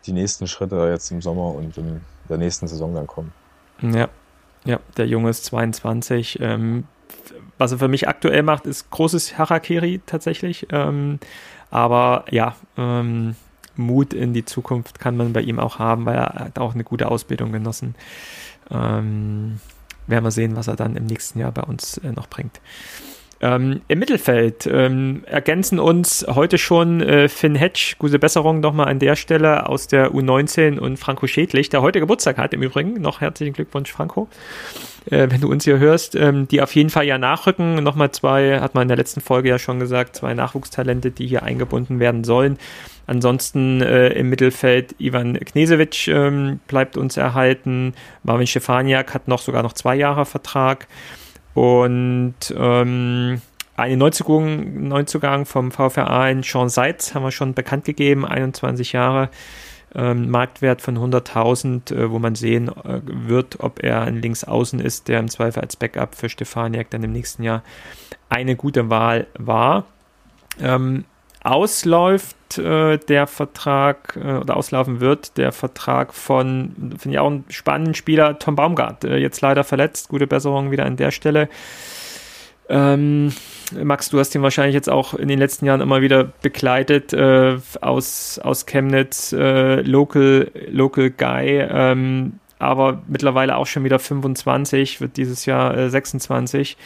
die 0.07 0.13
nächsten 0.13 0.47
Schritte 0.47 0.89
jetzt 0.91 1.11
im 1.11 1.23
Sommer 1.23 1.55
und 1.55 1.77
in 1.77 2.01
der 2.29 2.39
nächsten 2.39 2.69
Saison 2.69 2.95
dann 2.95 3.07
kommen. 3.07 3.33
Ja, 3.81 4.09
ja, 4.67 4.81
der 4.97 5.07
Junge 5.07 5.31
ist 5.31 5.45
22. 5.47 6.39
Ähm, 6.41 6.85
was 7.59 7.73
er 7.73 7.79
für 7.79 7.89
mich 7.89 8.09
aktuell 8.09 8.43
macht, 8.43 8.67
ist 8.67 8.91
großes 8.91 9.39
Harakiri 9.39 10.01
tatsächlich. 10.05 10.67
Ähm, 10.71 11.19
aber 11.71 12.25
ja, 12.31 12.55
ähm, 12.77 13.35
Mut 13.77 14.13
in 14.13 14.35
die 14.35 14.45
Zukunft 14.45 14.99
kann 14.99 15.17
man 15.17 15.33
bei 15.33 15.41
ihm 15.41 15.59
auch 15.59 15.79
haben, 15.79 16.05
weil 16.07 16.17
er 16.17 16.35
hat 16.35 16.59
auch 16.59 16.75
eine 16.75 16.85
gute 16.85 17.09
Ausbildung 17.11 17.53
genossen. 17.53 17.95
Ähm, 18.71 19.61
werden 20.07 20.25
wir 20.25 20.31
sehen, 20.31 20.57
was 20.57 20.69
er 20.69 20.77
dann 20.77 20.97
im 20.97 21.07
nächsten 21.07 21.39
Jahr 21.39 21.53
bei 21.53 21.63
uns 21.63 21.99
äh, 21.99 22.13
noch 22.13 22.29
bringt. 22.29 22.61
Ähm, 23.41 23.83
Im 23.89 23.99
Mittelfeld 23.99 24.67
ähm, 24.67 25.23
ergänzen 25.27 25.79
uns 25.79 26.25
heute 26.27 26.57
schon 26.57 27.03
äh, 27.03 27.29
Finn 27.29 27.55
Hedge, 27.55 27.95
gute 27.99 28.19
Besserung 28.19 28.61
nochmal 28.61 28.89
an 28.89 28.99
der 28.99 29.15
Stelle 29.15 29.69
aus 29.69 29.89
der 29.89 30.13
U19 30.13 30.79
und 30.79 30.99
Franco 30.99 31.27
Schädlich, 31.27 31.69
der 31.69 31.83
heute 31.83 32.01
Geburtstag 32.01 32.39
hat 32.39 32.55
im 32.55 32.63
Übrigen. 32.63 32.95
Noch 32.95 33.21
herzlichen 33.21 33.53
Glückwunsch, 33.53 33.93
Franco, 33.93 34.29
äh, 35.11 35.29
wenn 35.31 35.43
du 35.43 35.51
uns 35.51 35.65
hier 35.65 35.79
hörst, 35.79 36.15
ähm, 36.15 36.49
die 36.49 36.63
auf 36.63 36.75
jeden 36.75 36.89
Fall 36.89 37.05
ja 37.05 37.19
nachrücken. 37.19 37.75
Nochmal 37.83 38.11
zwei, 38.11 38.59
hat 38.59 38.75
man 38.75 38.83
in 38.83 38.89
der 38.89 38.97
letzten 38.97 39.21
Folge 39.21 39.51
ja 39.51 39.59
schon 39.59 39.81
gesagt, 39.81 40.17
zwei 40.17 40.33
Nachwuchstalente, 40.33 41.11
die 41.11 41.27
hier 41.27 41.43
eingebunden 41.43 42.01
werden 42.01 42.25
sollen. 42.25 42.57
Ansonsten 43.07 43.83
äh, 43.83 44.09
im 44.09 44.31
Mittelfeld 44.31 44.95
Ivan 44.99 45.39
Knesewitsch 45.39 46.09
ähm, 46.09 46.61
bleibt 46.69 46.97
uns 46.97 47.19
erhalten. 47.19 47.93
Marvin 48.23 48.47
Stefaniak 48.47 49.13
hat 49.13 49.29
noch 49.29 49.41
sogar 49.41 49.63
noch 49.63 49.75
zwei 49.75 49.95
Jahre 49.95 50.25
Vertrag. 50.25 50.89
Und 51.57 52.55
ähm, 52.55 53.41
eine 53.79 53.97
Neuzugang, 53.97 54.89
Neuzugang 54.89 55.47
vom 55.47 55.73
VfR 55.73 56.29
in 56.29 56.43
Sean 56.43 56.69
Seitz 56.69 57.15
haben 57.15 57.23
wir 57.23 57.31
schon 57.31 57.55
bekannt 57.55 57.87
gegeben, 57.87 58.27
21 58.27 58.93
Jahre, 58.93 59.31
ähm, 59.95 60.29
Marktwert 60.29 60.83
von 60.83 60.99
100.000, 60.99 61.95
äh, 61.95 62.11
wo 62.11 62.19
man 62.19 62.35
sehen 62.35 62.69
äh, 62.69 63.01
wird, 63.05 63.61
ob 63.61 63.83
er 63.83 64.03
ein 64.03 64.21
Linksaußen 64.21 64.81
ist, 64.81 65.09
der 65.09 65.19
im 65.19 65.29
Zweifel 65.29 65.63
als 65.63 65.77
Backup 65.77 66.15
für 66.15 66.29
Stefaniak 66.29 66.91
dann 66.91 67.03
im 67.03 67.13
nächsten 67.13 67.43
Jahr 67.43 67.63
eine 68.29 68.55
gute 68.55 68.91
Wahl 68.91 69.27
war. 69.39 69.87
Ähm, 70.61 71.07
ausläuft 71.47 72.59
äh, 72.59 72.99
der 72.99 73.27
Vertrag 73.29 74.19
äh, 74.21 74.39
oder 74.39 74.57
auslaufen 74.57 75.01
wird 75.01 75.39
der 75.39 75.53
Vertrag 75.53 76.13
von, 76.13 76.97
finde 76.99 77.15
ich 77.15 77.19
auch 77.21 77.29
einen 77.29 77.45
spannenden 77.51 77.95
Spieler, 77.95 78.39
Tom 78.39 78.57
Baumgart, 78.57 79.05
äh, 79.05 79.17
jetzt 79.17 79.41
leider 79.41 79.63
verletzt. 79.63 80.09
Gute 80.09 80.27
Besserung 80.27 80.73
wieder 80.73 80.85
an 80.85 80.97
der 80.97 81.13
Stelle. 81.13 81.49
Ähm, 82.69 83.33
Max, 83.81 84.09
du 84.09 84.19
hast 84.19 84.35
ihn 84.35 84.43
wahrscheinlich 84.43 84.75
jetzt 84.75 84.91
auch 84.91 85.15
in 85.15 85.29
den 85.29 85.39
letzten 85.39 85.67
Jahren 85.67 85.81
immer 85.81 86.01
wieder 86.01 86.25
begleitet 86.25 87.13
äh, 87.13 87.59
aus, 87.81 88.41
aus 88.41 88.67
Chemnitz, 88.67 89.33
äh, 89.33 89.83
Local, 89.83 90.51
Local 90.69 91.11
Guy, 91.11 91.61
ähm, 91.61 92.41
aber 92.59 93.03
mittlerweile 93.07 93.57
auch 93.57 93.67
schon 93.67 93.85
wieder 93.85 94.01
25, 94.01 95.01
wird 95.01 95.17
dieses 95.17 95.47
Jahr 95.47 95.89
26 95.91 96.73
äh, 96.73 96.77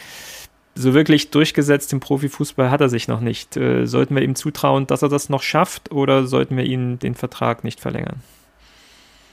so 0.75 0.93
wirklich 0.93 1.31
durchgesetzt 1.31 1.91
im 1.93 1.99
Profifußball 1.99 2.71
hat 2.71 2.81
er 2.81 2.89
sich 2.89 3.07
noch 3.07 3.19
nicht. 3.19 3.57
Äh, 3.57 3.85
sollten 3.85 4.15
wir 4.15 4.23
ihm 4.23 4.35
zutrauen, 4.35 4.87
dass 4.87 5.01
er 5.01 5.09
das 5.09 5.29
noch 5.29 5.41
schafft 5.41 5.91
oder 5.91 6.27
sollten 6.27 6.57
wir 6.57 6.63
ihn 6.63 6.99
den 6.99 7.15
Vertrag 7.15 7.63
nicht 7.63 7.79
verlängern? 7.79 8.21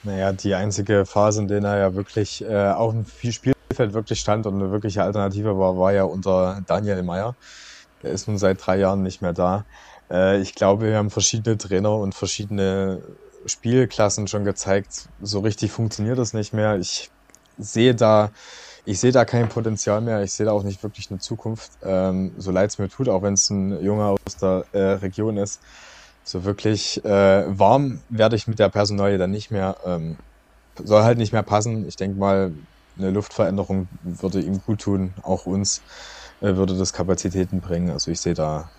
Naja, 0.03 0.33
die 0.33 0.55
einzige 0.55 1.07
Phase, 1.07 1.43
in 1.43 1.49
der 1.49 1.63
er 1.63 1.79
ja 1.79 1.95
wirklich 1.95 2.45
äh, 2.45 2.71
auf 2.71 2.93
dem 2.93 3.05
Spielfeld 3.33 3.93
wirklich 3.93 4.21
stand 4.21 4.47
und 4.47 4.55
eine 4.55 4.71
wirkliche 4.71 5.03
Alternative 5.03 5.59
war, 5.59 5.77
war 5.77 5.93
ja 5.93 6.05
unter 6.05 6.63
Daniel 6.67 7.03
Meyer. 7.03 7.35
Der 8.03 8.13
ist 8.13 8.29
nun 8.29 8.39
seit 8.39 8.65
drei 8.65 8.79
Jahren 8.79 9.03
nicht 9.03 9.23
mehr 9.23 9.33
da. 9.33 9.65
Äh, 10.11 10.41
ich 10.41 10.55
glaube, 10.55 10.87
wir 10.87 10.97
haben 10.97 11.11
verschiedene 11.11 11.59
Trainer 11.59 11.97
und 11.97 12.15
verschiedene 12.15 13.03
Spielklassen 13.47 14.29
schon 14.29 14.45
gezeigt. 14.45 15.09
So 15.21 15.41
richtig 15.41 15.73
funktioniert 15.73 16.19
das 16.19 16.33
nicht 16.33 16.53
mehr. 16.53 16.79
Ich 16.79 17.11
sehe 17.59 17.95
da 17.95 18.31
ich 18.89 19.01
sehe 19.01 19.13
da 19.13 19.27
kein 19.27 19.51
Potenzial 19.51 20.01
mehr. 20.01 20.23
Ich 20.23 20.33
sehe 20.33 20.47
da 20.47 20.53
auch 20.53 20.63
nicht 20.63 20.83
wirklich 20.83 21.11
eine 21.11 21.19
Zukunft. 21.19 21.73
Ähm, 21.83 22.33
so 22.39 22.51
leid 22.51 22.71
es 22.71 22.79
mir 22.79 22.89
tut, 22.89 23.11
auch 23.11 23.21
wenn 23.21 23.35
es 23.35 23.51
ein 23.51 23.83
Junge 23.85 24.05
aus 24.05 24.37
der 24.41 24.65
äh, 24.73 24.79
Region 24.93 25.37
ist. 25.37 25.61
So 26.25 26.45
wirklich 26.45 27.05
äh, 27.05 27.45
warm 27.47 28.01
werde 28.09 28.35
ich 28.35 28.49
mit 28.49 28.59
der 28.59 28.71
Personalie 28.71 29.19
dann 29.19 29.31
nicht 29.31 29.51
mehr. 29.51 29.77
Ähm, 29.85 30.17
soll 30.83 31.03
halt 31.03 31.19
nicht 31.19 31.35
mehr 31.35 31.43
passen. 31.43 31.87
Ich 31.87 31.97
denke 31.97 32.19
mal, 32.19 32.51
eine 32.97 33.11
Luftveränderung 33.11 33.89
würde 34.05 34.41
ihm 34.41 34.63
gut 34.65 34.81
tun, 34.81 35.13
auch 35.23 35.45
uns 35.45 35.83
äh, 36.41 36.57
würde 36.57 36.75
das 36.75 36.95
Kapazitäten 36.95 37.61
bringen. 37.61 37.91
Also 37.91 38.11
ich 38.11 38.21
sehe 38.21 38.35
da 38.35 38.71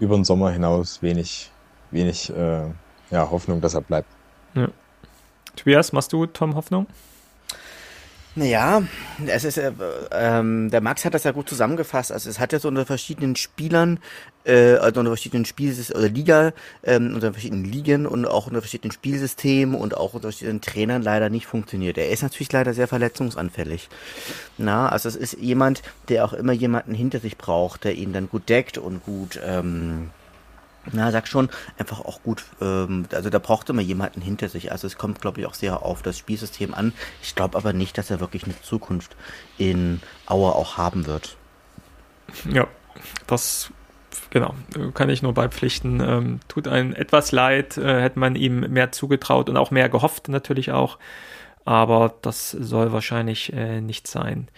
über 0.00 0.16
den 0.16 0.24
Sommer 0.24 0.50
hinaus 0.50 1.00
wenig, 1.00 1.50
wenig 1.92 2.28
äh, 2.28 2.64
ja, 3.10 3.30
Hoffnung, 3.30 3.62
dass 3.62 3.72
er 3.72 3.80
bleibt. 3.80 4.08
Ja. 4.54 4.68
Tobias, 5.56 5.94
machst 5.94 6.12
du 6.12 6.26
Tom 6.26 6.56
Hoffnung? 6.56 6.86
Naja, 8.34 8.82
es 9.26 9.44
ist, 9.44 9.58
äh, 9.58 9.72
ähm, 10.10 10.70
der 10.70 10.80
Max 10.80 11.04
hat 11.04 11.12
das 11.12 11.24
ja 11.24 11.32
gut 11.32 11.50
zusammengefasst. 11.50 12.10
Also 12.10 12.30
es 12.30 12.38
hat 12.38 12.54
ja 12.54 12.58
so 12.58 12.68
unter 12.68 12.86
verschiedenen 12.86 13.36
Spielern, 13.36 13.98
äh, 14.44 14.76
also 14.76 15.00
unter 15.00 15.10
verschiedenen 15.10 15.44
Spielsystemen 15.44 16.02
oder 16.02 16.14
Liga, 16.14 16.52
ähm, 16.82 17.14
unter 17.14 17.32
verschiedenen 17.32 17.66
Ligen 17.66 18.06
und 18.06 18.24
auch 18.24 18.46
unter 18.46 18.62
verschiedenen 18.62 18.90
Spielsystemen 18.90 19.74
und 19.74 19.98
auch 19.98 20.14
unter 20.14 20.28
verschiedenen 20.28 20.62
Trainern 20.62 21.02
leider 21.02 21.28
nicht 21.28 21.44
funktioniert. 21.44 21.98
Er 21.98 22.08
ist 22.08 22.22
natürlich 22.22 22.50
leider 22.50 22.72
sehr 22.72 22.88
verletzungsanfällig. 22.88 23.90
Na, 24.56 24.88
also 24.88 25.10
es 25.10 25.16
ist 25.16 25.34
jemand, 25.34 25.82
der 26.08 26.24
auch 26.24 26.32
immer 26.32 26.54
jemanden 26.54 26.94
hinter 26.94 27.20
sich 27.20 27.36
braucht, 27.36 27.84
der 27.84 27.96
ihn 27.96 28.14
dann 28.14 28.30
gut 28.30 28.48
deckt 28.48 28.78
und 28.78 29.04
gut 29.04 29.38
ähm, 29.44 30.08
na, 30.90 31.10
sag 31.12 31.28
schon, 31.28 31.48
einfach 31.78 32.00
auch 32.00 32.22
gut, 32.22 32.44
ähm, 32.60 33.06
also 33.12 33.30
da 33.30 33.38
braucht 33.38 33.70
immer 33.70 33.82
jemanden 33.82 34.20
hinter 34.20 34.48
sich. 34.48 34.72
Also 34.72 34.86
es 34.86 34.96
kommt, 34.96 35.20
glaube 35.20 35.40
ich, 35.40 35.46
auch 35.46 35.54
sehr 35.54 35.82
auf 35.82 36.02
das 36.02 36.18
Spielsystem 36.18 36.74
an. 36.74 36.92
Ich 37.22 37.34
glaube 37.34 37.56
aber 37.56 37.72
nicht, 37.72 37.96
dass 37.98 38.10
er 38.10 38.20
wirklich 38.20 38.44
eine 38.44 38.60
Zukunft 38.62 39.16
in 39.58 40.00
Auer 40.26 40.56
auch 40.56 40.76
haben 40.76 41.06
wird. 41.06 41.36
Ja, 42.50 42.66
das 43.26 43.70
genau, 44.30 44.54
kann 44.94 45.10
ich 45.10 45.22
nur 45.22 45.34
beipflichten. 45.34 46.00
Ähm, 46.00 46.40
tut 46.48 46.66
einem 46.66 46.94
etwas 46.94 47.32
leid, 47.32 47.76
äh, 47.76 48.02
hätte 48.02 48.18
man 48.18 48.34
ihm 48.34 48.60
mehr 48.60 48.92
zugetraut 48.92 49.48
und 49.48 49.56
auch 49.56 49.70
mehr 49.70 49.88
gehofft 49.88 50.28
natürlich 50.28 50.72
auch. 50.72 50.98
Aber 51.64 52.14
das 52.22 52.50
soll 52.50 52.92
wahrscheinlich 52.92 53.52
äh, 53.52 53.80
nicht 53.80 54.08
sein. 54.08 54.48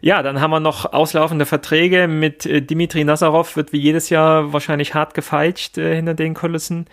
Ja, 0.00 0.22
dann 0.22 0.40
haben 0.40 0.50
wir 0.50 0.60
noch 0.60 0.92
auslaufende 0.92 1.46
Verträge 1.46 2.08
mit 2.08 2.46
äh, 2.46 2.60
Dimitri 2.62 3.04
Nazarov, 3.04 3.56
wird 3.56 3.72
wie 3.72 3.78
jedes 3.78 4.10
Jahr 4.10 4.52
wahrscheinlich 4.52 4.94
hart 4.94 5.14
gefeilscht 5.14 5.78
äh, 5.78 5.96
hinter 5.96 6.14
den 6.14 6.34
Kulissen. 6.34 6.86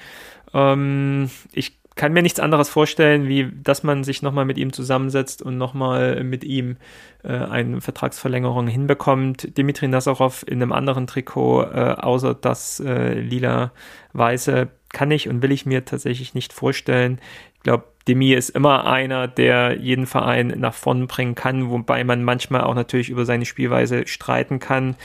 Ähm, 0.53 1.29
ich 1.51 1.77
kann 1.95 2.11
mir 2.11 2.21
nichts 2.21 2.39
anderes 2.39 2.69
vorstellen, 2.69 3.27
wie 3.27 3.49
dass 3.63 3.83
man 3.83 4.03
sich 4.03 4.21
nochmal 4.21 4.45
mit 4.45 4.57
ihm 4.57 4.73
zusammensetzt 4.73 5.41
und 5.41 5.57
nochmal 5.57 6.23
mit 6.23 6.43
ihm 6.43 6.77
äh, 7.23 7.31
eine 7.33 7.79
Vertragsverlängerung 7.79 8.67
hinbekommt. 8.67 9.57
Dimitri 9.57 9.87
Nazarov 9.87 10.43
in 10.45 10.61
einem 10.61 10.73
anderen 10.73 11.07
Trikot, 11.07 11.63
äh, 11.63 11.95
außer 11.97 12.33
das 12.33 12.81
äh, 12.81 13.13
lila-weiße, 13.13 14.67
kann 14.89 15.11
ich 15.11 15.29
und 15.29 15.41
will 15.41 15.51
ich 15.51 15.65
mir 15.65 15.85
tatsächlich 15.85 16.33
nicht 16.33 16.53
vorstellen. 16.53 17.19
Ich 17.55 17.61
glaube, 17.61 17.85
Demi 18.07 18.33
ist 18.33 18.49
immer 18.49 18.85
einer, 18.85 19.27
der 19.27 19.77
jeden 19.77 20.05
Verein 20.05 20.53
nach 20.57 20.73
vorn 20.73 21.07
bringen 21.07 21.35
kann, 21.35 21.69
wobei 21.69 22.03
man 22.03 22.23
manchmal 22.23 22.61
auch 22.61 22.75
natürlich 22.75 23.09
über 23.09 23.25
seine 23.25 23.45
Spielweise 23.45 24.05
streiten 24.05 24.59
kann. 24.59 24.95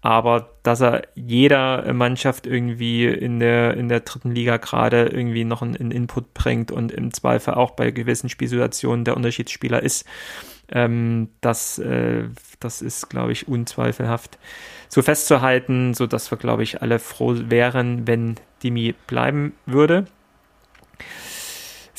Aber 0.00 0.50
dass 0.62 0.80
er 0.80 1.02
jeder 1.14 1.92
Mannschaft 1.92 2.46
irgendwie 2.46 3.06
in 3.06 3.40
der, 3.40 3.74
in 3.74 3.88
der 3.88 4.00
dritten 4.00 4.30
Liga 4.30 4.56
gerade 4.56 5.06
irgendwie 5.06 5.44
noch 5.44 5.62
einen, 5.62 5.76
einen 5.76 5.90
Input 5.90 6.34
bringt 6.34 6.70
und 6.70 6.92
im 6.92 7.12
Zweifel 7.12 7.54
auch 7.54 7.72
bei 7.72 7.90
gewissen 7.90 8.28
Spielsituationen 8.28 9.04
der 9.04 9.16
Unterschiedsspieler 9.16 9.82
ist, 9.82 10.04
ähm, 10.70 11.30
das, 11.40 11.78
äh, 11.78 12.24
das 12.60 12.82
ist, 12.82 13.08
glaube 13.08 13.32
ich, 13.32 13.48
unzweifelhaft 13.48 14.38
so 14.88 15.02
festzuhalten, 15.02 15.94
so 15.94 16.06
dass 16.06 16.30
wir, 16.30 16.38
glaube 16.38 16.62
ich, 16.62 16.82
alle 16.82 16.98
froh 16.98 17.34
wären, 17.36 18.06
wenn 18.06 18.36
Demi 18.62 18.94
bleiben 19.06 19.54
würde. 19.66 20.06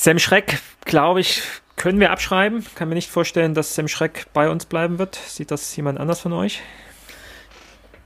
Sam 0.01 0.17
Schreck, 0.17 0.61
glaube 0.85 1.19
ich, 1.19 1.43
können 1.75 1.99
wir 1.99 2.11
abschreiben. 2.11 2.65
Kann 2.75 2.87
mir 2.87 2.95
nicht 2.95 3.09
vorstellen, 3.09 3.53
dass 3.53 3.75
Sam 3.75 3.89
Schreck 3.89 4.27
bei 4.31 4.49
uns 4.49 4.65
bleiben 4.65 4.97
wird. 4.97 5.15
Sieht 5.15 5.51
das 5.51 5.75
jemand 5.75 5.99
anders 5.99 6.21
von 6.21 6.31
euch? 6.31 6.61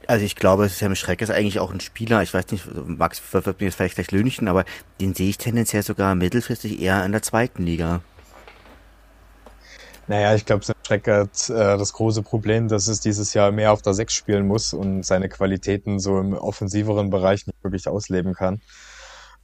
Also 0.07 0.25
ich 0.25 0.35
glaube, 0.35 0.67
Sam 0.69 0.95
Schreck 0.95 1.21
ist 1.21 1.29
eigentlich 1.29 1.59
auch 1.59 1.71
ein 1.71 1.81
Spieler, 1.81 2.23
ich 2.23 2.33
weiß 2.33 2.47
nicht, 2.49 2.65
Max 2.87 3.21
wird 3.31 3.59
mir 3.59 3.67
jetzt 3.67 3.75
vielleicht 3.75 3.93
gleich 3.93 4.09
lönichten, 4.09 4.47
aber 4.47 4.65
den 4.99 5.13
sehe 5.13 5.29
ich 5.29 5.37
tendenziell 5.37 5.83
sogar 5.83 6.15
mittelfristig 6.15 6.81
eher 6.81 7.05
in 7.05 7.11
der 7.11 7.21
zweiten 7.21 7.61
Liga. 7.61 8.01
Naja, 10.07 10.33
ich 10.33 10.47
glaube, 10.47 10.65
Sam 10.65 10.75
Schreck 10.81 11.07
hat 11.07 11.47
äh, 11.51 11.77
das 11.77 11.93
große 11.93 12.23
Problem, 12.23 12.69
dass 12.69 12.87
es 12.87 13.01
dieses 13.01 13.35
Jahr 13.35 13.51
mehr 13.51 13.71
auf 13.71 13.83
der 13.83 13.93
Sechs 13.93 14.15
spielen 14.15 14.47
muss 14.47 14.73
und 14.73 15.03
seine 15.03 15.29
Qualitäten 15.29 15.99
so 15.99 16.17
im 16.17 16.33
offensiveren 16.33 17.11
Bereich 17.11 17.45
nicht 17.45 17.63
wirklich 17.63 17.87
ausleben 17.87 18.33
kann. 18.33 18.61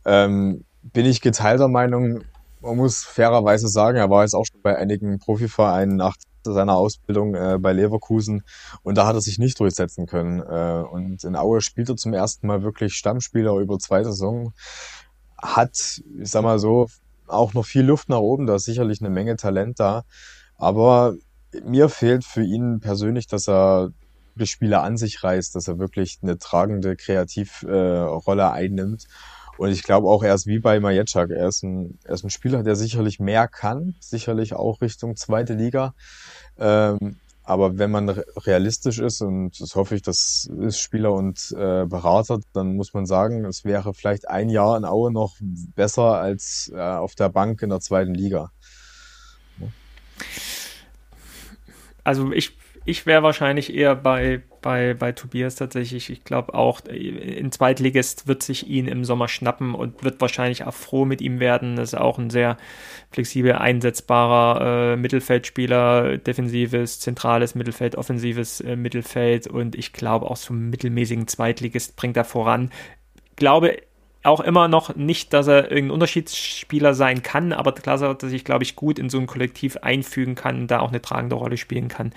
Ähm, 0.04 0.66
bin 0.82 1.06
ich 1.06 1.22
geteilter 1.22 1.68
Meinung, 1.68 2.24
man 2.62 2.78
muss 2.78 3.04
fairerweise 3.04 3.68
sagen, 3.68 3.98
er 3.98 4.10
war 4.10 4.24
jetzt 4.24 4.34
auch 4.34 4.46
schon 4.46 4.62
bei 4.62 4.78
einigen 4.78 5.20
Profivereinen 5.20 5.96
nach 5.96 6.16
seiner 6.44 6.76
Ausbildung 6.76 7.36
äh, 7.36 7.58
bei 7.60 7.74
Leverkusen 7.74 8.44
und 8.84 8.98
da 8.98 9.06
hat 9.06 9.16
er 9.16 9.22
sich 9.22 9.40
nicht 9.40 9.60
durchsetzen 9.60 10.06
können. 10.06 10.42
Äh, 10.42 10.84
und 10.90 11.24
in 11.24 11.36
Aue 11.36 11.62
spielt 11.62 11.90
er 11.90 11.96
zum 11.96 12.14
ersten 12.14 12.48
Mal 12.48 12.64
wirklich 12.64 12.94
Stammspieler 12.94 13.56
über 13.58 13.78
zwei 13.80 14.04
Saison. 14.04 14.54
Hat, 15.38 16.02
ich 16.20 16.30
sag 16.30 16.44
mal 16.44 16.60
so, 16.60 16.88
auch 17.28 17.54
noch 17.54 17.66
viel 17.66 17.84
Luft 17.84 18.10
nach 18.10 18.20
oben, 18.20 18.46
da 18.46 18.56
ist 18.56 18.66
sicherlich 18.66 19.02
eine 19.02 19.10
Menge 19.10 19.36
Talent 19.36 19.80
da. 19.80 20.04
Aber 20.58 21.16
mir 21.64 21.90
fehlt 21.90 22.26
für 22.26 22.44
ihn 22.44 22.80
persönlich, 22.80 23.28
dass 23.28 23.48
er 23.48 23.92
die 24.36 24.48
Spieler 24.48 24.84
an 24.84 24.98
sich 24.98 25.24
reißt, 25.24 25.56
dass 25.56 25.68
er 25.68 25.80
wirklich 25.80 26.20
eine 26.22 26.38
tragende 26.38 26.96
Kreativrolle 26.96 28.42
äh, 28.42 28.46
einnimmt 28.46 29.06
und 29.60 29.72
ich 29.72 29.84
glaube 29.84 30.08
auch, 30.08 30.24
er 30.24 30.34
ist 30.34 30.48
wie 30.48 30.60
bei 30.60 30.80
Majetschak. 30.80 31.32
Er 31.32 31.50
ist, 31.50 31.64
ein, 31.64 32.00
er 32.06 32.14
ist 32.14 32.24
ein 32.24 32.30
Spieler, 32.30 32.64
der 32.64 32.78
sicherlich 32.78 33.20
mehr 33.20 33.50
kann, 33.50 33.96
sicherlich 34.00 34.54
auch 34.54 34.80
Richtung 34.80 35.18
zweite 35.18 35.54
Liga. 35.54 35.96
Ähm, 36.58 37.18
aber 37.44 37.78
wenn 37.78 37.92
man 37.92 38.08
realistisch 38.08 39.00
ist, 39.00 39.22
und 39.22 39.60
das 39.60 39.76
hoffe 39.76 39.96
ich, 39.96 40.02
das 40.02 40.50
ist 40.62 40.80
Spieler 40.80 41.12
und 41.12 41.52
äh, 41.52 41.86
Berater, 41.86 42.40
dann 42.54 42.78
muss 42.78 42.94
man 42.94 43.06
sagen, 43.06 43.44
es 43.44 43.66
wäre 43.66 43.94
vielleicht 43.94 44.30
ein 44.30 44.48
Jahr 44.48 44.78
in 44.78 44.86
Aue 44.86 45.12
noch 45.12 45.36
besser 45.76 46.22
als 46.22 46.72
äh, 46.74 46.80
auf 46.80 47.16
der 47.16 47.28
Bank 47.28 47.62
in 47.62 47.70
der 47.70 47.82
zweiten 47.82 48.14
Liga. 48.14 48.54
Also 52.06 52.32
ich 52.32 52.58
ich 52.90 53.06
wäre 53.06 53.24
wahrscheinlich 53.24 53.74
eher 53.74 53.96
bei, 53.96 54.42
bei, 54.62 54.94
bei 54.94 55.12
Tobias 55.12 55.56
tatsächlich. 55.56 56.10
Ich 56.10 56.24
glaube 56.24 56.54
auch, 56.54 56.82
ein 56.90 57.52
Zweitligist 57.52 58.28
wird 58.28 58.42
sich 58.42 58.68
ihn 58.68 58.88
im 58.88 59.06
Sommer 59.06 59.28
schnappen 59.28 59.76
und 59.76 60.04
wird 60.04 60.20
wahrscheinlich 60.22 60.66
auch 60.66 60.74
froh 60.74 61.06
mit 61.06 61.22
ihm 61.22 61.40
werden. 61.40 61.76
Das 61.76 61.94
ist 61.94 62.00
auch 62.00 62.18
ein 62.18 62.30
sehr 62.30 62.58
flexibel 63.12 63.54
einsetzbarer 63.54 64.94
äh, 64.94 64.96
Mittelfeldspieler, 64.98 66.18
defensives, 66.18 67.00
zentrales 67.00 67.54
Mittelfeld, 67.54 67.96
offensives 67.96 68.62
äh, 68.62 68.76
Mittelfeld 68.76 69.48
und 69.48 69.76
ich 69.76 69.94
glaube 69.94 70.30
auch 70.30 70.38
einen 70.50 70.70
mittelmäßigen 70.70 71.28
Zweitligist 71.28 71.96
bringt 71.96 72.18
er 72.18 72.26
voran. 72.26 72.72
Ich 73.30 73.36
glaube, 73.36 73.78
auch 74.22 74.42
immer 74.42 74.68
noch 74.68 74.96
nicht, 74.98 75.32
dass 75.34 75.48
er 75.48 75.72
irgendein 75.72 75.92
Unterschiedsspieler 75.92 76.94
sein 76.94 77.24
kann, 77.24 77.54
aber 77.54 77.72
klar, 77.72 77.98
dass 77.98 78.24
er 78.24 78.30
sich, 78.30 78.44
glaube 78.44 78.64
ich, 78.64 78.76
gut 78.76 79.00
in 79.00 79.10
so 79.10 79.18
ein 79.18 79.28
Kollektiv 79.28 79.78
einfügen 79.78 80.36
kann, 80.36 80.68
da 80.68 80.82
auch 80.82 80.90
eine 80.90 81.02
tragende 81.02 81.38
Rolle 81.38 81.56
spielen 81.56 81.88
kann. 81.88 82.12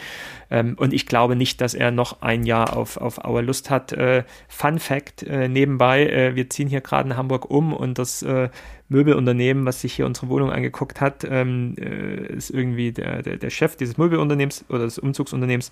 Ähm, 0.50 0.74
und 0.78 0.92
ich 0.92 1.07
glaube 1.07 1.36
nicht, 1.36 1.61
dass 1.61 1.74
er 1.74 1.92
noch 1.92 2.20
ein 2.20 2.44
Jahr 2.44 2.76
auf, 2.76 2.96
auf 2.96 3.24
Auer 3.24 3.42
Lust 3.42 3.70
hat. 3.70 3.92
Äh, 3.92 4.24
Fun 4.48 4.80
Fact 4.80 5.22
äh, 5.22 5.48
nebenbei, 5.48 6.07
äh, 6.07 6.34
wir 6.34 6.50
ziehen 6.50 6.68
hier 6.68 6.80
gerade 6.80 7.11
in 7.11 7.16
Hamburg 7.16 7.48
um 7.48 7.72
und 7.72 7.98
das 7.98 8.22
äh, 8.22 8.48
Möbelunternehmen, 8.93 9.66
was 9.66 9.80
sich 9.80 9.95
hier 9.95 10.07
unsere 10.07 10.28
Wohnung 10.28 10.53
angeguckt 10.53 11.01
hat, 11.01 11.26
ähm, 11.28 11.74
äh, 11.78 12.32
ist 12.34 12.51
irgendwie 12.51 12.93
der, 12.93 13.22
der, 13.22 13.36
der, 13.38 13.51
Chef 13.51 13.76
dieses 13.76 13.99
Möbelunternehmens 13.99 14.64
oder 14.68 14.84
des 14.84 14.99
Umzugsunternehmens 14.99 15.70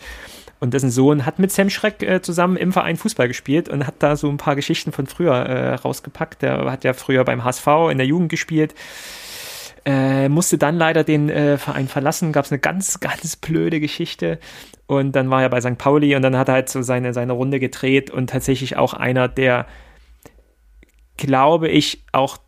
und 0.58 0.74
dessen 0.74 0.90
Sohn 0.90 1.24
hat 1.26 1.38
mit 1.38 1.52
Sam 1.52 1.70
Schreck 1.70 2.02
äh, 2.02 2.22
zusammen 2.22 2.56
im 2.56 2.72
Verein 2.72 2.96
Fußball 2.96 3.28
gespielt 3.28 3.68
und 3.68 3.86
hat 3.86 3.94
da 4.00 4.16
so 4.16 4.28
ein 4.28 4.36
paar 4.36 4.56
Geschichten 4.56 4.90
von 4.90 5.06
früher 5.06 5.34
äh, 5.34 5.74
rausgepackt. 5.74 6.42
Der 6.42 6.70
hat 6.70 6.82
ja 6.84 6.92
früher 6.92 7.24
beim 7.24 7.44
HSV 7.44 7.66
in 7.90 7.98
der 7.98 8.06
Jugend 8.06 8.30
gespielt. 8.30 8.74
Äh, 9.84 10.28
musste 10.28 10.58
dann 10.58 10.76
leider 10.76 11.04
den 11.04 11.30
äh, 11.30 11.56
Verein 11.56 11.88
verlassen, 11.88 12.32
gab 12.32 12.44
es 12.44 12.52
eine 12.52 12.58
ganz, 12.58 13.00
ganz 13.00 13.36
blöde 13.36 13.80
Geschichte. 13.80 14.38
Und 14.86 15.12
dann 15.12 15.30
war 15.30 15.42
er 15.42 15.48
bei 15.48 15.60
St. 15.60 15.78
Pauli 15.78 16.16
und 16.16 16.22
dann 16.22 16.36
hat 16.36 16.48
er 16.48 16.54
halt 16.54 16.68
so 16.68 16.82
seine, 16.82 17.14
seine 17.14 17.32
Runde 17.32 17.60
gedreht 17.60 18.10
und 18.10 18.28
tatsächlich 18.28 18.76
auch 18.76 18.92
einer, 18.92 19.28
der, 19.28 19.66
glaube 21.16 21.68
ich, 21.68 22.04
auch 22.12 22.38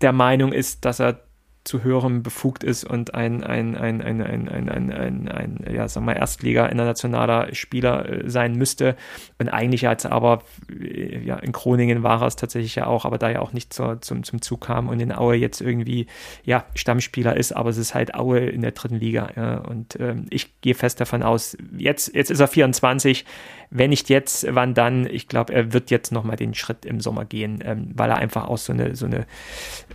der 0.00 0.12
Meinung 0.12 0.52
ist, 0.52 0.84
dass 0.84 1.00
er 1.00 1.25
zu 1.66 1.82
höherem 1.82 2.22
befugt 2.22 2.64
ist 2.64 2.84
und 2.84 3.14
ein, 3.14 3.42
ein, 3.42 3.76
ein, 3.76 4.00
ein, 4.00 4.22
ein, 4.22 4.48
ein, 4.48 4.68
ein, 4.68 4.92
ein, 4.92 5.28
ein 5.28 5.66
ja, 5.72 5.88
sagen 5.88 6.06
wir 6.06 6.16
Erstliga 6.16 6.66
internationaler 6.66 7.54
Spieler 7.54 8.08
äh, 8.08 8.30
sein 8.30 8.54
müsste. 8.54 8.96
Und 9.38 9.48
eigentlich 9.48 9.88
als 9.88 10.06
aber, 10.06 10.42
äh, 10.70 11.20
ja, 11.24 11.36
in 11.36 11.52
Groningen 11.52 12.02
war 12.02 12.22
er 12.22 12.28
es 12.28 12.36
tatsächlich 12.36 12.76
ja 12.76 12.86
auch, 12.86 13.04
aber 13.04 13.18
da 13.18 13.30
ja 13.30 13.40
auch 13.40 13.52
nicht 13.52 13.72
zur, 13.72 14.00
zum, 14.00 14.22
zum 14.22 14.40
Zug 14.42 14.62
kam 14.62 14.88
und 14.88 15.00
in 15.00 15.12
Aue 15.12 15.36
jetzt 15.36 15.60
irgendwie, 15.60 16.06
ja, 16.44 16.64
Stammspieler 16.74 17.36
ist, 17.36 17.52
aber 17.52 17.70
es 17.70 17.78
ist 17.78 17.94
halt 17.94 18.14
Aue 18.14 18.38
in 18.38 18.62
der 18.62 18.72
dritten 18.72 18.96
Liga. 18.96 19.30
Ja. 19.34 19.58
Und 19.58 19.98
ähm, 19.98 20.26
ich 20.30 20.60
gehe 20.60 20.74
fest 20.74 21.00
davon 21.00 21.22
aus, 21.22 21.56
jetzt, 21.76 22.14
jetzt 22.14 22.30
ist 22.30 22.40
er 22.40 22.48
24, 22.48 23.24
wenn 23.70 23.90
nicht 23.90 24.08
jetzt, 24.08 24.46
wann 24.50 24.74
dann? 24.74 25.06
Ich 25.06 25.26
glaube, 25.26 25.52
er 25.52 25.72
wird 25.72 25.90
jetzt 25.90 26.12
nochmal 26.12 26.36
den 26.36 26.54
Schritt 26.54 26.84
im 26.84 27.00
Sommer 27.00 27.24
gehen, 27.24 27.58
ähm, 27.64 27.90
weil 27.94 28.10
er 28.10 28.16
einfach 28.16 28.46
auch 28.48 28.58
so 28.58 28.72
eine, 28.72 28.94
so 28.94 29.06
eine, 29.06 29.26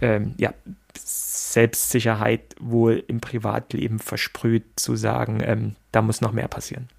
ähm, 0.01 0.33
ja, 0.37 0.53
Selbstsicherheit 1.53 2.55
wohl 2.59 3.03
im 3.07 3.21
Privatleben 3.21 3.99
versprüht, 3.99 4.63
zu 4.75 4.95
sagen, 4.95 5.41
ähm, 5.43 5.75
da 5.91 6.01
muss 6.01 6.21
noch 6.21 6.31
mehr 6.31 6.47
passieren. 6.47 6.89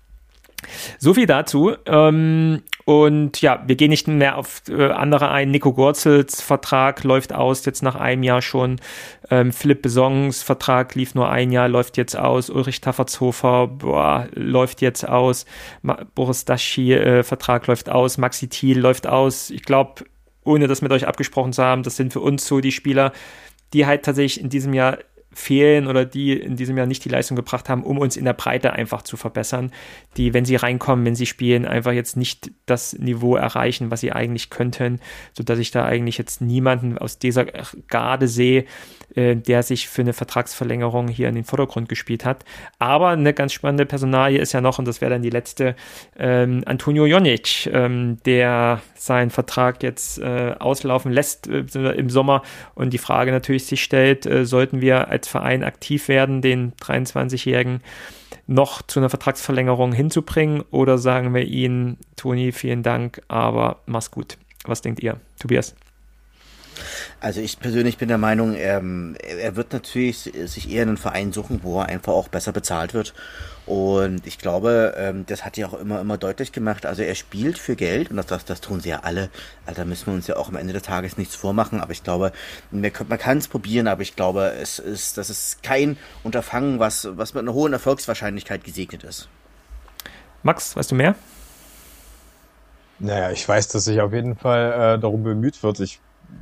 So 0.98 1.14
viel 1.14 1.26
dazu. 1.26 1.72
Ähm, 1.86 2.62
und 2.84 3.40
ja, 3.40 3.62
wir 3.66 3.76
gehen 3.76 3.90
nicht 3.90 4.08
mehr 4.08 4.36
auf 4.36 4.62
äh, 4.68 4.90
andere 4.90 5.30
ein. 5.30 5.50
Nico 5.50 5.72
Gorzels 5.72 6.40
Vertrag 6.40 7.04
läuft 7.04 7.32
aus, 7.32 7.64
jetzt 7.64 7.82
nach 7.82 7.94
einem 7.94 8.22
Jahr 8.22 8.42
schon. 8.42 8.80
Ähm, 9.30 9.52
Philipp 9.52 9.82
Besongs 9.82 10.42
Vertrag 10.42 10.94
lief 10.94 11.14
nur 11.14 11.30
ein 11.30 11.52
Jahr, 11.52 11.68
läuft 11.68 11.96
jetzt 11.96 12.16
aus. 12.16 12.50
Ulrich 12.50 12.80
Taffertshofer 12.80 13.68
boah, 13.68 14.28
läuft 14.34 14.80
jetzt 14.80 15.08
aus. 15.08 15.46
Ma 15.82 16.04
Boris 16.14 16.44
Daschi 16.44 16.92
äh, 16.92 17.22
Vertrag 17.22 17.66
läuft 17.66 17.88
aus. 17.88 18.18
Maxi 18.18 18.48
Thiel 18.48 18.78
läuft 18.78 19.06
aus. 19.06 19.50
Ich 19.50 19.62
glaube, 19.62 20.04
ohne 20.44 20.66
das 20.66 20.82
mit 20.82 20.92
euch 20.92 21.06
abgesprochen 21.06 21.52
zu 21.52 21.62
haben, 21.62 21.84
das 21.84 21.96
sind 21.96 22.12
für 22.12 22.20
uns 22.20 22.46
so 22.46 22.60
die 22.60 22.72
Spieler, 22.72 23.12
die 23.72 23.86
halt 23.86 24.04
tatsächlich 24.04 24.42
in 24.42 24.50
diesem 24.50 24.74
Jahr 24.74 24.98
fehlen 25.34 25.86
oder 25.86 26.04
die 26.04 26.32
in 26.32 26.56
diesem 26.56 26.76
Jahr 26.76 26.86
nicht 26.86 27.04
die 27.04 27.08
Leistung 27.08 27.36
gebracht 27.36 27.68
haben, 27.68 27.84
um 27.84 27.98
uns 27.98 28.16
in 28.16 28.24
der 28.24 28.34
Breite 28.34 28.72
einfach 28.72 29.02
zu 29.02 29.16
verbessern, 29.16 29.72
die, 30.16 30.34
wenn 30.34 30.44
sie 30.44 30.56
reinkommen, 30.56 31.04
wenn 31.06 31.14
sie 31.14 31.26
spielen, 31.26 31.64
einfach 31.64 31.92
jetzt 31.92 32.16
nicht 32.16 32.50
das 32.66 32.92
Niveau 32.98 33.36
erreichen, 33.36 33.90
was 33.90 34.00
sie 34.00 34.12
eigentlich 34.12 34.50
könnten, 34.50 35.00
sodass 35.32 35.58
ich 35.58 35.70
da 35.70 35.84
eigentlich 35.84 36.18
jetzt 36.18 36.40
niemanden 36.40 36.98
aus 36.98 37.18
dieser 37.18 37.46
Garde 37.88 38.28
sehe, 38.28 38.64
äh, 39.14 39.36
der 39.36 39.62
sich 39.62 39.88
für 39.88 40.02
eine 40.02 40.12
Vertragsverlängerung 40.12 41.08
hier 41.08 41.28
in 41.28 41.34
den 41.34 41.44
Vordergrund 41.44 41.88
gespielt 41.88 42.24
hat. 42.24 42.44
Aber 42.78 43.08
eine 43.08 43.34
ganz 43.34 43.52
spannende 43.52 43.86
Personalie 43.86 44.40
ist 44.40 44.52
ja 44.52 44.60
noch, 44.60 44.78
und 44.78 44.86
das 44.86 45.00
wäre 45.00 45.10
dann 45.10 45.22
die 45.22 45.30
letzte, 45.30 45.76
ähm, 46.18 46.62
Antonio 46.66 47.06
Jonic, 47.06 47.66
ähm, 47.72 48.18
der 48.24 48.80
seinen 48.94 49.30
Vertrag 49.30 49.82
jetzt 49.82 50.18
äh, 50.18 50.54
auslaufen 50.58 51.12
lässt 51.12 51.48
äh, 51.48 51.92
im 51.92 52.10
Sommer 52.10 52.42
und 52.74 52.92
die 52.92 52.98
Frage 52.98 53.32
natürlich 53.32 53.66
sich 53.66 53.82
stellt, 53.82 54.26
äh, 54.26 54.44
sollten 54.44 54.80
wir 54.80 55.08
als 55.08 55.28
Verein 55.28 55.64
aktiv 55.64 56.08
werden, 56.08 56.42
den 56.42 56.72
23-Jährigen 56.74 57.80
noch 58.46 58.82
zu 58.82 59.00
einer 59.00 59.10
Vertragsverlängerung 59.10 59.92
hinzubringen 59.92 60.62
oder 60.70 60.98
sagen 60.98 61.34
wir 61.34 61.42
ihnen, 61.42 61.98
Toni, 62.16 62.52
vielen 62.52 62.82
Dank, 62.82 63.22
aber 63.28 63.80
mach's 63.86 64.10
gut. 64.10 64.38
Was 64.64 64.80
denkt 64.80 65.02
ihr, 65.02 65.20
Tobias? 65.38 65.74
Also 67.20 67.40
ich 67.40 67.60
persönlich 67.60 67.98
bin 67.98 68.08
der 68.08 68.18
Meinung, 68.18 68.54
ähm, 68.56 69.16
er 69.20 69.56
wird 69.56 69.72
natürlich 69.72 70.32
sich 70.44 70.70
eher 70.70 70.82
einen 70.82 70.96
Verein 70.96 71.32
suchen, 71.32 71.60
wo 71.62 71.80
er 71.80 71.86
einfach 71.86 72.12
auch 72.12 72.28
besser 72.28 72.52
bezahlt 72.52 72.94
wird. 72.94 73.14
Und 73.64 74.26
ich 74.26 74.38
glaube, 74.38 74.94
ähm, 74.96 75.24
das 75.26 75.44
hat 75.44 75.56
ja 75.56 75.68
auch 75.68 75.74
immer, 75.74 76.00
immer 76.00 76.18
deutlich 76.18 76.50
gemacht. 76.50 76.84
Also 76.84 77.02
er 77.02 77.14
spielt 77.14 77.58
für 77.58 77.76
Geld 77.76 78.10
und 78.10 78.16
das, 78.16 78.26
das, 78.26 78.44
das 78.44 78.60
tun 78.60 78.80
sie 78.80 78.88
ja 78.88 79.00
alle. 79.04 79.30
Also 79.66 79.82
da 79.82 79.84
müssen 79.84 80.06
wir 80.06 80.14
uns 80.14 80.26
ja 80.26 80.36
auch 80.36 80.48
am 80.48 80.56
Ende 80.56 80.72
des 80.72 80.82
Tages 80.82 81.16
nichts 81.16 81.36
vormachen. 81.36 81.80
Aber 81.80 81.92
ich 81.92 82.02
glaube, 82.02 82.32
man 82.72 82.90
kann 82.90 83.38
es 83.38 83.46
probieren, 83.46 83.86
aber 83.86 84.02
ich 84.02 84.16
glaube, 84.16 84.52
es 84.60 84.80
ist, 84.80 85.16
das 85.16 85.30
ist 85.30 85.62
kein 85.62 85.96
Unterfangen, 86.24 86.80
was, 86.80 87.08
was 87.12 87.34
mit 87.34 87.42
einer 87.42 87.54
hohen 87.54 87.72
Erfolgswahrscheinlichkeit 87.72 88.64
gesegnet 88.64 89.04
ist. 89.04 89.28
Max, 90.42 90.74
weißt 90.74 90.90
du 90.90 90.96
mehr? 90.96 91.14
Naja, 92.98 93.30
ich 93.30 93.48
weiß, 93.48 93.68
dass 93.68 93.84
sich 93.84 94.00
auf 94.00 94.12
jeden 94.12 94.36
Fall 94.36 94.96
äh, 94.96 95.00
darum 95.00 95.22
bemüht 95.22 95.62
wird. 95.62 95.78
Ich 95.80 96.00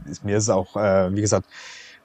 ist, 0.08 0.24
mir 0.24 0.36
ist 0.36 0.48
auch, 0.48 0.76
äh, 0.76 1.14
wie 1.14 1.20
gesagt, 1.20 1.46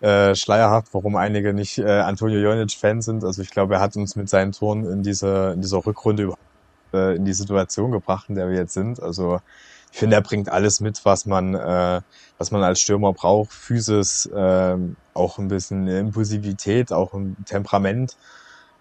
äh, 0.02 0.36
schleierhaft, 0.36 0.94
warum 0.94 1.16
einige 1.16 1.54
nicht 1.54 1.78
äh, 1.78 2.02
Antonio 2.02 2.40
Jonic 2.40 2.74
Fan 2.74 3.02
sind. 3.02 3.24
Also 3.24 3.42
ich 3.42 3.50
glaube, 3.50 3.76
er 3.76 3.82
hat 3.82 3.96
uns 3.96 4.16
mit 4.16 4.30
seinen 4.30 4.52
Toren 4.52 4.86
in 4.86 5.04
dieser, 5.04 5.54
in 5.54 5.62
dieser 5.62 5.86
Rückrunde 5.86 6.24
überhaupt 6.24 6.42
äh, 6.94 7.16
in 7.16 7.26
die 7.26 7.34
Situation 7.34 7.92
gebracht, 7.92 8.30
in 8.30 8.36
der 8.36 8.50
wir 8.50 8.58
jetzt 8.58 8.74
sind. 8.74 9.02
Also 9.02 9.40
ich 9.92 10.00
finde, 10.00 10.18
er 10.18 10.22
bringt 10.22 10.50
alles 10.50 10.82
mit, 10.82 11.06
was 11.06 11.26
man, 11.26 11.56
äh, 11.56 12.02
was 12.38 12.52
man 12.52 12.64
als 12.64 12.82
Stürmer 12.82 13.14
braucht. 13.14 13.54
Physis, 13.54 14.26
äh, 14.26 14.78
auch 15.14 15.38
ein 15.40 15.48
bisschen 15.48 15.88
Impulsivität, 15.88 16.92
auch 16.92 17.14
ein 17.14 17.38
Temperament. 17.46 18.18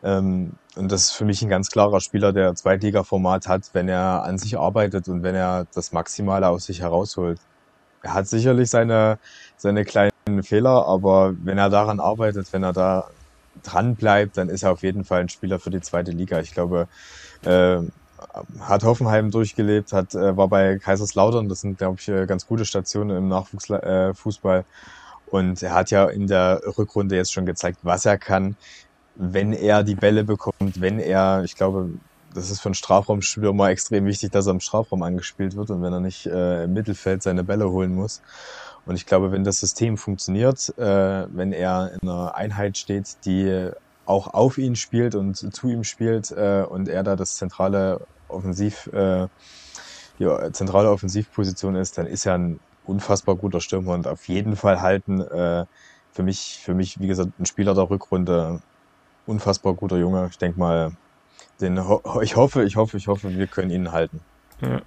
Ähm, 0.03 0.55
und 0.75 0.91
das 0.91 1.05
ist 1.05 1.13
für 1.13 1.25
mich 1.25 1.41
ein 1.43 1.49
ganz 1.49 1.71
klarer 1.71 2.01
Spieler, 2.01 2.33
der 2.33 2.55
Zweitliga-Format 2.55 3.47
hat, 3.47 3.71
wenn 3.73 3.89
er 3.89 4.25
an 4.25 4.39
sich 4.39 4.59
arbeitet 4.59 5.09
und 5.09 5.23
wenn 5.23 5.37
er 5.37 5.67
das 5.73 5.93
Maximale 5.93 6.49
aus 6.49 6.67
sich 6.67 6.81
herausholt 6.81 7.39
er 8.05 8.15
hat 8.15 8.29
sicherlich 8.29 8.71
seine, 8.71 9.19
seine 9.57 9.85
kleinen 9.85 10.43
Fehler, 10.43 10.87
aber 10.87 11.35
wenn 11.43 11.59
er 11.59 11.71
daran 11.71 12.01
arbeitet, 12.01 12.53
wenn 12.53 12.63
er 12.63 12.73
da 12.73 13.09
dran 13.63 13.97
bleibt, 13.97 14.37
dann 14.37 14.49
ist 14.49 14.63
er 14.63 14.73
auf 14.73 14.83
jeden 14.83 15.05
Fall 15.05 15.23
ein 15.23 15.29
Spieler 15.29 15.59
für 15.59 15.71
die 15.71 15.81
zweite 15.81 16.11
Liga. 16.11 16.41
Ich 16.41 16.53
glaube, 16.53 16.87
äh, 17.45 17.79
hat 18.61 18.85
Hoffenheim 18.85 19.31
durchgelebt, 19.31 19.93
hat, 19.93 20.15
äh, 20.15 20.37
war 20.37 20.49
bei 20.49 20.79
Kaiserslautern, 20.79 21.49
das 21.49 21.63
sind, 21.63 21.79
glaube 21.79 21.97
ich, 21.99 22.09
äh, 22.09 22.27
ganz 22.27 22.47
gute 22.47 22.65
Stationen 22.65 23.17
im 23.17 23.29
Nachwuchsfußball. 23.29 24.61
Äh, 24.61 24.65
und 25.31 25.63
er 25.63 25.75
hat 25.75 25.91
ja 25.91 26.07
in 26.07 26.27
der 26.27 26.61
Rückrunde 26.77 27.17
jetzt 27.17 27.33
schon 27.33 27.47
gezeigt, 27.47 27.79
was 27.83 28.05
er 28.05 28.19
kann, 28.19 28.57
wenn 29.17 29.53
er 29.53 29.83
die 29.83 29.95
Bälle 29.95 30.25
bekommt, 30.25 30.81
wenn 30.81 30.99
er, 30.99 31.43
ich 31.45 31.57
glaube, 31.57 31.91
das 32.35 32.51
ist 32.51 32.61
für 32.61 32.67
einen 32.67 32.75
Strafraumstürmer 32.75 33.69
extrem 33.69 34.05
wichtig, 34.07 34.33
dass 34.33 34.47
er 34.47 34.53
im 34.53 34.61
Strafraum 34.61 35.03
angespielt 35.03 35.57
wird 35.57 35.71
und 35.71 35.83
wenn 35.83 35.93
er 35.93 36.01
nicht 36.01 36.27
äh, 36.27 36.65
im 36.65 36.73
Mittelfeld 36.73 37.23
seine 37.23 37.45
Bälle 37.45 37.71
holen 37.71 37.95
muss. 37.95 38.21
Und 38.87 38.97
ich 38.97 39.07
glaube, 39.07 39.33
wenn 39.33 39.45
das 39.45 39.61
System 39.61 39.97
funktioniert, 39.97 40.77
äh, 40.77 41.27
wenn 41.35 41.53
er 41.53 41.93
in 41.95 42.09
einer 42.09 42.35
Einheit 42.35 42.77
steht, 42.77 43.17
die 43.25 43.71
auch 44.05 44.35
auf 44.35 44.59
ihn 44.59 44.77
spielt 44.77 45.15
und 45.15 45.35
zu 45.35 45.69
ihm 45.69 45.85
spielt 45.85 46.31
äh, 46.33 46.65
und 46.69 46.89
er 46.89 47.03
da 47.03 47.17
das 47.17 47.37
zentrale 47.37 48.07
Offensiv, 48.29 48.89
äh, 48.89 49.29
die 50.19 50.29
zentrale 50.53 50.91
Offensivposition 50.91 51.77
ist, 51.77 51.97
dann 51.97 52.07
ist 52.07 52.27
er 52.27 52.35
ein 52.35 52.61
unfassbar 52.85 53.37
guter 53.37 53.61
Stürmer 53.61 53.95
und 53.95 54.07
auf 54.07 54.29
jeden 54.29 54.57
Fall 54.57 54.83
halten. 54.83 55.21
Äh, 55.21 55.65
für 56.13 56.23
mich, 56.23 56.61
für 56.63 56.75
mich, 56.75 57.01
wie 57.01 57.07
gesagt, 57.07 57.31
ein 57.41 57.47
Spieler 57.47 57.75
der 57.75 57.91
Rückrunde, 57.91 58.61
unfassbar 59.27 59.75
guter 59.75 59.97
Junge. 59.97 60.29
Ich 60.31 60.39
denke 60.39 60.59
mal, 60.59 60.93
den 61.61 61.79
ich 62.23 62.37
hoffe, 62.37 62.65
ich 62.65 62.77
hoffe, 62.77 62.97
ich 62.97 63.09
hoffe, 63.09 63.37
wir 63.37 63.47
können 63.47 63.71
ihn 63.71 63.93
halten. 63.93 64.21
Ja. 64.61 64.81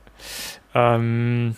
Ähm, 0.73 1.55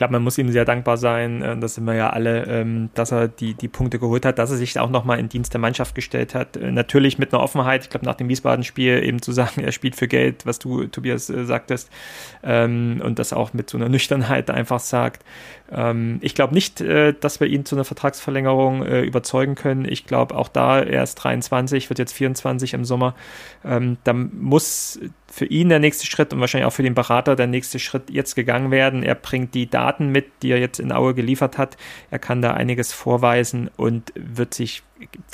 glaube, 0.00 0.12
man 0.12 0.22
muss 0.22 0.38
ihm 0.38 0.50
sehr 0.50 0.64
dankbar 0.64 0.96
sein, 0.96 1.42
äh, 1.42 1.58
das 1.58 1.74
sind 1.74 1.84
wir 1.84 1.94
ja 1.94 2.08
alle, 2.08 2.44
ähm, 2.46 2.88
dass 2.94 3.12
er 3.12 3.28
die, 3.28 3.52
die 3.52 3.68
Punkte 3.68 3.98
geholt 3.98 4.24
hat, 4.24 4.38
dass 4.38 4.50
er 4.50 4.56
sich 4.56 4.78
auch 4.78 4.88
nochmal 4.88 5.18
in 5.18 5.28
Dienst 5.28 5.52
der 5.52 5.60
Mannschaft 5.60 5.94
gestellt 5.94 6.34
hat. 6.34 6.56
Äh, 6.56 6.72
natürlich 6.72 7.18
mit 7.18 7.34
einer 7.34 7.42
Offenheit, 7.42 7.82
ich 7.82 7.90
glaube, 7.90 8.06
nach 8.06 8.14
dem 8.14 8.30
Wiesbaden-Spiel 8.30 9.04
eben 9.04 9.20
zu 9.20 9.32
sagen, 9.32 9.60
er 9.62 9.72
spielt 9.72 9.96
für 9.96 10.08
Geld, 10.08 10.46
was 10.46 10.58
du, 10.58 10.86
Tobias, 10.86 11.28
äh, 11.28 11.44
sagtest, 11.44 11.90
ähm, 12.42 13.02
und 13.04 13.18
das 13.18 13.34
auch 13.34 13.52
mit 13.52 13.68
so 13.68 13.76
einer 13.76 13.90
Nüchternheit 13.90 14.50
einfach 14.50 14.80
sagt. 14.80 15.22
Ähm, 15.70 16.16
ich 16.22 16.34
glaube 16.34 16.54
nicht, 16.54 16.80
dass 16.80 17.40
wir 17.40 17.46
ihn 17.46 17.66
zu 17.66 17.76
einer 17.76 17.84
Vertragsverlängerung 17.84 18.84
überzeugen 18.86 19.54
können. 19.54 19.84
Ich 19.84 20.06
glaube, 20.06 20.34
auch 20.34 20.48
da, 20.48 20.80
er 20.80 21.02
ist 21.02 21.16
23, 21.16 21.90
wird 21.90 21.98
jetzt 21.98 22.12
24 22.12 22.72
im 22.72 22.84
Sommer. 22.84 23.14
da 23.62 24.12
muss 24.12 24.98
für 25.30 25.46
ihn 25.46 25.68
der 25.68 25.78
nächste 25.78 26.06
Schritt 26.06 26.32
und 26.32 26.40
wahrscheinlich 26.40 26.66
auch 26.66 26.72
für 26.72 26.82
den 26.82 26.94
Berater 26.94 27.36
der 27.36 27.46
nächste 27.46 27.78
Schritt 27.78 28.10
jetzt 28.10 28.34
gegangen 28.34 28.72
werden. 28.72 29.04
Er 29.04 29.14
bringt 29.14 29.54
die 29.54 29.70
Daten 29.70 30.08
mit, 30.10 30.26
die 30.42 30.50
er 30.50 30.58
jetzt 30.58 30.80
in 30.80 30.90
Aue 30.90 31.14
geliefert 31.14 31.56
hat. 31.56 31.76
Er 32.10 32.18
kann 32.18 32.42
da 32.42 32.52
einiges 32.52 32.92
vorweisen 32.92 33.70
und 33.76 34.12
wird 34.16 34.54
sich, 34.54 34.82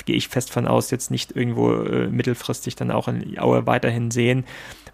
gehe 0.05 0.15
ich 0.15 0.27
fest 0.27 0.51
von 0.51 0.67
aus, 0.67 0.91
jetzt 0.91 1.09
nicht 1.09 1.35
irgendwo 1.35 1.73
äh, 1.73 2.07
mittelfristig 2.07 2.75
dann 2.75 2.91
auch 2.91 3.07
in 3.07 3.39
Aue 3.39 3.65
weiterhin 3.65 4.11
sehen. 4.11 4.45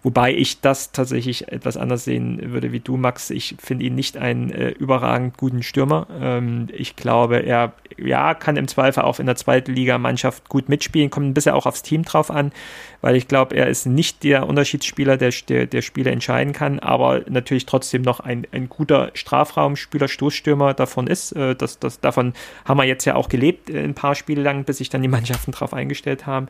Wobei 0.04 0.34
ich 0.34 0.60
das 0.60 0.92
tatsächlich 0.92 1.48
etwas 1.48 1.78
anders 1.78 2.04
sehen 2.04 2.52
würde 2.52 2.72
wie 2.72 2.80
du, 2.80 2.98
Max. 2.98 3.30
Ich 3.30 3.56
finde 3.58 3.86
ihn 3.86 3.94
nicht 3.94 4.18
einen 4.18 4.50
äh, 4.50 4.68
überragend 4.68 5.38
guten 5.38 5.62
Stürmer. 5.62 6.06
Ähm, 6.20 6.68
ich 6.70 6.94
glaube, 6.94 7.38
er 7.38 7.72
ja, 7.96 8.34
kann 8.34 8.58
im 8.58 8.68
Zweifel 8.68 9.02
auch 9.02 9.18
in 9.18 9.24
der 9.24 9.36
zweiten 9.36 9.72
Liga-Mannschaft 9.72 10.50
gut 10.50 10.68
mitspielen, 10.68 11.08
kommt 11.08 11.26
ein 11.26 11.32
bisschen 11.32 11.54
auch 11.54 11.64
aufs 11.64 11.82
Team 11.82 12.02
drauf 12.02 12.30
an, 12.30 12.52
weil 13.00 13.16
ich 13.16 13.28
glaube, 13.28 13.56
er 13.56 13.68
ist 13.68 13.86
nicht 13.86 14.24
der 14.24 14.46
Unterschiedsspieler, 14.46 15.16
der, 15.16 15.32
der, 15.48 15.66
der 15.66 15.80
Spiele 15.80 16.10
entscheiden 16.10 16.52
kann, 16.52 16.80
aber 16.80 17.22
natürlich 17.30 17.64
trotzdem 17.64 18.02
noch 18.02 18.20
ein, 18.20 18.46
ein 18.52 18.68
guter 18.68 19.10
Strafraumspieler, 19.14 20.08
Stoßstürmer 20.08 20.74
davon 20.74 21.06
ist. 21.06 21.32
Äh, 21.32 21.56
das, 21.56 21.78
das, 21.78 22.00
davon 22.00 22.34
haben 22.66 22.76
wir 22.76 22.84
jetzt 22.84 23.06
ja 23.06 23.14
auch 23.14 23.30
gelebt, 23.30 23.70
äh, 23.70 23.82
ein 23.82 23.94
paar 23.94 24.14
Spiele 24.14 24.42
lang, 24.42 24.64
bis 24.64 24.78
sich 24.78 24.90
dann 24.90 25.00
die 25.00 25.08
Mannschaften 25.14 25.52
drauf 25.52 25.72
eingestellt 25.72 26.26
haben. 26.26 26.48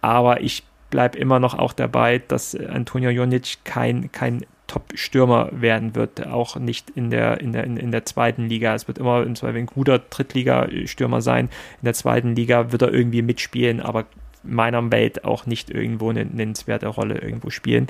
Aber 0.00 0.40
ich 0.40 0.62
bleibe 0.90 1.18
immer 1.18 1.38
noch 1.38 1.54
auch 1.54 1.72
dabei, 1.72 2.18
dass 2.18 2.54
Antonio 2.54 3.10
Jonic 3.10 3.58
kein, 3.64 4.10
kein 4.12 4.44
Top-Stürmer 4.66 5.48
werden 5.52 5.94
wird, 5.94 6.26
auch 6.26 6.56
nicht 6.56 6.90
in 6.90 7.10
der, 7.10 7.40
in 7.40 7.52
der, 7.52 7.64
in 7.64 7.90
der 7.90 8.04
zweiten 8.04 8.48
Liga. 8.48 8.74
Es 8.74 8.86
wird 8.86 8.98
immer 8.98 9.22
im 9.22 9.34
Zweifel 9.34 9.58
ein 9.58 9.66
guter 9.66 9.98
Drittliga-Stürmer 9.98 11.22
sein. 11.22 11.46
In 11.80 11.86
der 11.86 11.94
zweiten 11.94 12.36
Liga 12.36 12.70
wird 12.70 12.82
er 12.82 12.92
irgendwie 12.92 13.22
mitspielen, 13.22 13.80
aber 13.80 14.04
meiner 14.42 14.90
Welt 14.92 15.24
auch 15.24 15.46
nicht 15.46 15.70
irgendwo 15.70 16.10
eine 16.10 16.24
nennenswerte 16.24 16.86
Rolle 16.86 17.18
irgendwo 17.18 17.50
spielen. 17.50 17.88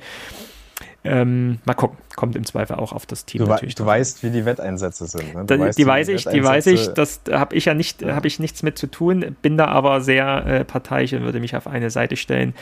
Ähm, 1.05 1.61
mal 1.65 1.75
gucken, 1.75 1.97
kommt 2.17 2.35
im 2.35 2.45
Zweifel 2.45 2.77
auch 2.77 2.93
auf 2.93 3.07
das 3.07 3.25
Team 3.25 3.45
du, 3.45 3.51
natürlich. 3.51 3.77
Du 3.77 3.87
weißt, 3.87 4.23
wie 4.25 4.31
die 4.31 4.45
Wetteinsätze 4.45 5.07
sind. 5.07 5.33
Ne? 5.33 5.45
Da, 5.45 5.59
weißt, 5.59 5.79
die 5.79 5.87
weiß 5.87 6.09
ich, 6.09 6.25
die 6.25 6.43
weiß 6.43 6.67
ich. 6.67 6.89
Das 6.89 7.21
habe 7.31 7.55
ich 7.55 7.67
ja 7.67 7.75
nicht, 7.75 8.03
ja. 8.03 8.17
habe 8.17 8.27
ich 8.27 8.41
nichts 8.41 8.63
mit 8.63 8.79
zu 8.79 8.89
tun. 8.89 9.37
Bin 9.41 9.57
da 9.57 9.67
aber 9.67 10.01
sehr 10.01 10.45
äh, 10.47 10.65
parteiisch 10.65 11.13
und 11.13 11.23
würde 11.23 11.39
mich 11.39 11.55
auf 11.55 11.69
eine 11.69 11.91
Seite 11.91 12.17
stellen. 12.17 12.55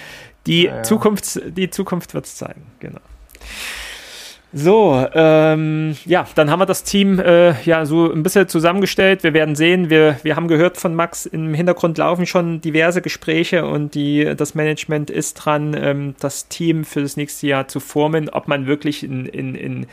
Die 0.46 0.64
ja, 0.64 0.76
ja. 0.76 0.82
Zukunft, 0.82 1.40
die 1.56 1.70
Zukunft 1.70 2.12
wird 2.12 2.26
es 2.26 2.36
zeigen. 2.36 2.62
Genau. 2.78 3.00
So, 4.58 5.06
ähm, 5.12 5.98
ja, 6.06 6.26
dann 6.34 6.50
haben 6.50 6.60
wir 6.60 6.64
das 6.64 6.82
Team 6.82 7.18
äh, 7.18 7.60
ja 7.64 7.84
so 7.84 8.10
ein 8.10 8.22
bisschen 8.22 8.48
zusammengestellt. 8.48 9.22
Wir 9.22 9.34
werden 9.34 9.54
sehen, 9.54 9.90
wir, 9.90 10.18
wir 10.22 10.34
haben 10.34 10.48
gehört 10.48 10.78
von 10.78 10.94
Max, 10.94 11.26
im 11.26 11.52
Hintergrund 11.52 11.98
laufen 11.98 12.24
schon 12.24 12.62
diverse 12.62 13.02
Gespräche 13.02 13.66
und 13.66 13.94
die, 13.94 14.34
das 14.34 14.54
Management 14.54 15.10
ist 15.10 15.34
dran, 15.34 15.76
ähm, 15.78 16.14
das 16.20 16.48
Team 16.48 16.86
für 16.86 17.02
das 17.02 17.18
nächste 17.18 17.48
Jahr 17.48 17.68
zu 17.68 17.80
formen. 17.80 18.30
Ob 18.30 18.48
man 18.48 18.66
wirklich 18.66 19.04
in, 19.04 19.26
in, 19.26 19.56
in 19.56 19.86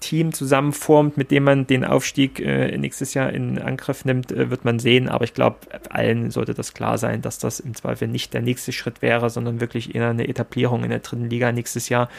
Team 0.00 0.34
zusammenformt, 0.34 1.16
mit 1.16 1.30
dem 1.30 1.44
man 1.44 1.66
den 1.66 1.82
Aufstieg 1.82 2.40
äh, 2.40 2.76
nächstes 2.76 3.14
Jahr 3.14 3.32
in 3.32 3.58
Angriff 3.58 4.04
nimmt, 4.04 4.32
äh, 4.32 4.50
wird 4.50 4.66
man 4.66 4.80
sehen. 4.80 5.08
Aber 5.08 5.24
ich 5.24 5.32
glaube, 5.32 5.60
allen 5.88 6.30
sollte 6.30 6.52
das 6.52 6.74
klar 6.74 6.98
sein, 6.98 7.22
dass 7.22 7.38
das 7.38 7.58
im 7.58 7.74
Zweifel 7.74 8.06
nicht 8.06 8.34
der 8.34 8.42
nächste 8.42 8.72
Schritt 8.72 9.00
wäre, 9.00 9.30
sondern 9.30 9.62
wirklich 9.62 9.94
eher 9.94 10.10
eine 10.10 10.28
Etablierung 10.28 10.84
in 10.84 10.90
der 10.90 10.98
dritten 10.98 11.30
Liga 11.30 11.52
nächstes 11.52 11.88
Jahr 11.88 12.10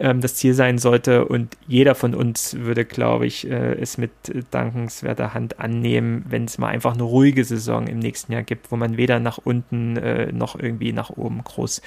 ähm, 0.00 0.20
das 0.20 0.34
Ziel 0.34 0.54
sein 0.54 0.78
sollte. 0.78 1.26
Und 1.26 1.56
jeder 1.68 1.94
von 1.94 2.14
uns 2.14 2.56
würde, 2.58 2.84
glaube 2.84 3.26
ich, 3.26 3.48
äh, 3.48 3.74
es 3.74 3.98
mit 3.98 4.10
dankenswerter 4.50 5.34
Hand 5.34 5.60
annehmen, 5.60 6.24
wenn 6.28 6.46
es 6.46 6.58
mal 6.58 6.68
einfach 6.68 6.94
eine 6.94 7.02
ruhige 7.02 7.44
Saison 7.44 7.86
im 7.86 7.98
nächsten 7.98 8.32
Jahr 8.32 8.42
gibt, 8.42 8.72
wo 8.72 8.76
man 8.76 8.96
weder 8.96 9.20
nach 9.20 9.38
unten 9.38 9.96
äh, 9.96 10.32
noch 10.32 10.58
irgendwie 10.58 10.92
nach 10.92 11.10
oben 11.10 11.44
groß, 11.44 11.82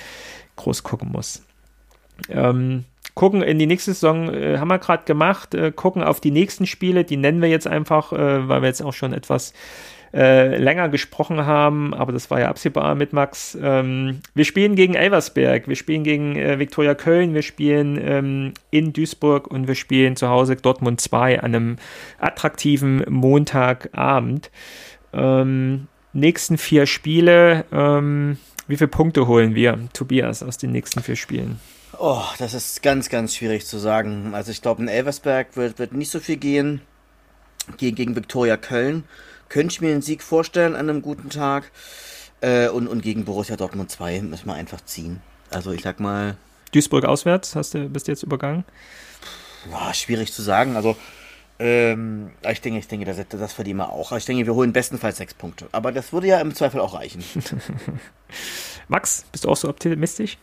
groß 0.55 0.83
gucken 0.83 1.11
muss. 1.11 1.43
Ähm, 2.29 2.85
gucken 3.15 3.41
in 3.41 3.57
die 3.59 3.65
nächste 3.65 3.93
Saison, 3.93 4.33
äh, 4.33 4.59
haben 4.59 4.69
wir 4.69 4.79
gerade 4.79 5.03
gemacht, 5.05 5.55
äh, 5.55 5.71
gucken 5.71 6.03
auf 6.03 6.19
die 6.19 6.31
nächsten 6.31 6.67
Spiele, 6.67 7.03
die 7.03 7.17
nennen 7.17 7.41
wir 7.41 7.49
jetzt 7.49 7.67
einfach, 7.67 8.13
äh, 8.13 8.47
weil 8.47 8.61
wir 8.61 8.67
jetzt 8.67 8.83
auch 8.83 8.93
schon 8.93 9.13
etwas 9.13 9.53
äh, 10.13 10.57
länger 10.57 10.89
gesprochen 10.89 11.45
haben, 11.47 11.93
aber 11.93 12.11
das 12.11 12.29
war 12.29 12.39
ja 12.39 12.49
absehbar 12.49 12.93
mit 12.93 13.13
Max. 13.13 13.57
Ähm, 13.59 14.19
wir 14.35 14.45
spielen 14.45 14.75
gegen 14.75 14.93
Elversberg, 14.93 15.67
wir 15.67 15.75
spielen 15.75 16.03
gegen 16.03 16.35
äh, 16.35 16.59
Viktoria 16.59 16.93
Köln, 16.93 17.33
wir 17.33 17.41
spielen 17.41 17.99
ähm, 17.99 18.53
in 18.69 18.93
Duisburg 18.93 19.47
und 19.47 19.67
wir 19.67 19.73
spielen 19.73 20.15
zu 20.15 20.29
Hause 20.29 20.55
Dortmund 20.55 21.01
2 21.01 21.39
an 21.39 21.55
einem 21.55 21.75
attraktiven 22.19 23.03
Montagabend. 23.09 24.51
Ähm, 25.13 25.87
nächsten 26.13 26.59
vier 26.59 26.85
Spiele, 26.85 27.65
ähm, 27.71 28.37
wie 28.67 28.77
viele 28.77 28.89
Punkte 28.89 29.25
holen 29.25 29.55
wir, 29.55 29.79
Tobias, 29.93 30.43
aus 30.43 30.59
den 30.59 30.71
nächsten 30.71 31.01
vier 31.01 31.15
Spielen? 31.15 31.59
Oh, 31.97 32.23
das 32.37 32.53
ist 32.53 32.83
ganz, 32.83 33.09
ganz 33.09 33.35
schwierig 33.35 33.65
zu 33.65 33.79
sagen. 33.79 34.35
Also 34.35 34.51
ich 34.51 34.61
glaube, 34.61 34.83
in 34.83 34.87
Elversberg 34.87 35.57
wird, 35.57 35.79
wird 35.79 35.93
nicht 35.93 36.11
so 36.11 36.19
viel 36.19 36.37
gehen. 36.37 36.81
Gegen, 37.77 37.95
gegen 37.95 38.15
Viktoria 38.15 38.57
Köln 38.57 39.05
könnte 39.53 39.71
ich 39.71 39.81
mir 39.81 39.91
einen 39.91 40.01
Sieg 40.01 40.23
vorstellen 40.23 40.73
an 40.73 40.89
einem 40.89 41.03
guten 41.03 41.29
Tag. 41.29 41.71
Äh, 42.41 42.69
und, 42.69 42.87
und 42.87 43.03
gegen 43.03 43.23
Borussia 43.23 43.55
Dortmund 43.55 43.91
2 43.91 44.21
müssen 44.21 44.47
wir 44.47 44.55
einfach 44.55 44.81
ziehen. 44.81 45.21
Also 45.51 45.71
ich 45.71 45.83
sag 45.83 45.99
mal. 45.99 46.37
Duisburg 46.71 47.05
auswärts, 47.05 47.55
hast 47.55 47.75
du, 47.75 47.87
bist 47.87 48.07
du 48.07 48.13
jetzt 48.13 48.23
übergangen? 48.23 48.65
Boah, 49.69 49.93
schwierig 49.93 50.33
zu 50.33 50.41
sagen. 50.41 50.75
Also, 50.75 50.97
ähm, 51.59 52.31
ich 52.49 52.61
denke, 52.61 52.79
ich 52.79 52.87
denke, 52.87 53.05
das, 53.05 53.23
das 53.29 53.53
verdienen 53.53 53.77
wir 53.77 53.91
auch. 53.91 54.11
Ich 54.13 54.25
denke, 54.25 54.43
wir 54.47 54.55
holen 54.55 54.73
bestenfalls 54.73 55.17
sechs 55.17 55.35
Punkte. 55.35 55.67
Aber 55.71 55.91
das 55.91 56.11
würde 56.11 56.27
ja 56.27 56.39
im 56.39 56.55
Zweifel 56.55 56.81
auch 56.81 56.95
reichen. 56.95 57.23
Max, 58.87 59.23
bist 59.31 59.45
du 59.45 59.49
auch 59.49 59.57
so 59.57 59.69
optimistisch? 59.69 60.39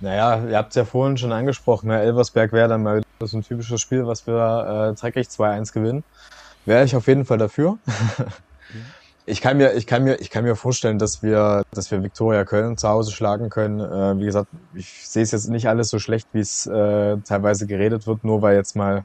Naja, 0.00 0.46
ihr 0.46 0.58
habt 0.58 0.72
es 0.72 0.76
ja 0.76 0.84
vorhin 0.84 1.16
schon 1.16 1.32
angesprochen, 1.32 1.88
ne? 1.88 1.98
Elversberg 2.02 2.52
wäre 2.52 2.68
dann 2.68 2.82
mal 2.82 3.00
so 3.20 3.38
ein 3.38 3.42
typisches 3.42 3.80
Spiel, 3.80 4.06
was 4.06 4.26
wir 4.26 4.90
äh, 4.92 4.94
zeitgleich 4.96 5.28
2-1 5.28 5.72
gewinnen. 5.72 6.04
Wäre 6.66 6.84
ich 6.84 6.94
auf 6.94 7.06
jeden 7.06 7.24
Fall 7.24 7.38
dafür. 7.38 7.78
Ich 9.28 9.40
kann 9.40 9.56
mir, 9.56 9.72
ich 9.72 9.88
kann 9.88 10.04
mir, 10.04 10.20
ich 10.20 10.30
kann 10.30 10.44
mir 10.44 10.54
vorstellen, 10.54 11.00
dass 11.00 11.20
wir, 11.20 11.64
dass 11.72 11.90
wir 11.90 12.00
Viktoria 12.00 12.44
Köln 12.44 12.76
zu 12.76 12.88
Hause 12.88 13.10
schlagen 13.10 13.50
können. 13.50 13.80
Äh, 13.80 14.20
wie 14.20 14.24
gesagt, 14.24 14.46
ich 14.72 15.08
sehe 15.08 15.24
es 15.24 15.32
jetzt 15.32 15.48
nicht 15.48 15.68
alles 15.68 15.88
so 15.88 15.98
schlecht, 15.98 16.28
wie 16.32 16.38
es 16.38 16.64
äh, 16.68 17.16
teilweise 17.24 17.66
geredet 17.66 18.06
wird, 18.06 18.22
nur 18.22 18.40
weil 18.40 18.54
jetzt 18.54 18.76
mal 18.76 19.04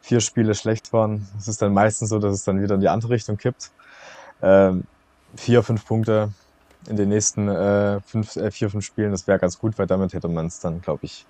vier 0.00 0.20
Spiele 0.20 0.54
schlecht 0.54 0.92
waren. 0.92 1.26
Es 1.36 1.48
ist 1.48 1.62
dann 1.62 1.74
meistens 1.74 2.10
so, 2.10 2.20
dass 2.20 2.32
es 2.32 2.44
dann 2.44 2.62
wieder 2.62 2.76
in 2.76 2.80
die 2.80 2.88
andere 2.88 3.10
Richtung 3.10 3.38
kippt. 3.38 3.72
Ähm, 4.40 4.84
vier, 5.34 5.64
fünf 5.64 5.84
Punkte 5.84 6.30
in 6.88 6.94
den 6.94 7.08
nächsten 7.08 7.48
äh, 7.48 8.00
fünf, 8.02 8.36
äh, 8.36 8.52
vier, 8.52 8.70
fünf 8.70 8.84
Spielen, 8.84 9.10
das 9.10 9.26
wäre 9.26 9.40
ganz 9.40 9.58
gut, 9.58 9.76
weil 9.78 9.88
damit 9.88 10.12
hätte 10.12 10.28
man 10.28 10.46
es 10.46 10.60
dann, 10.60 10.80
glaube 10.80 11.06
ich, 11.06 11.26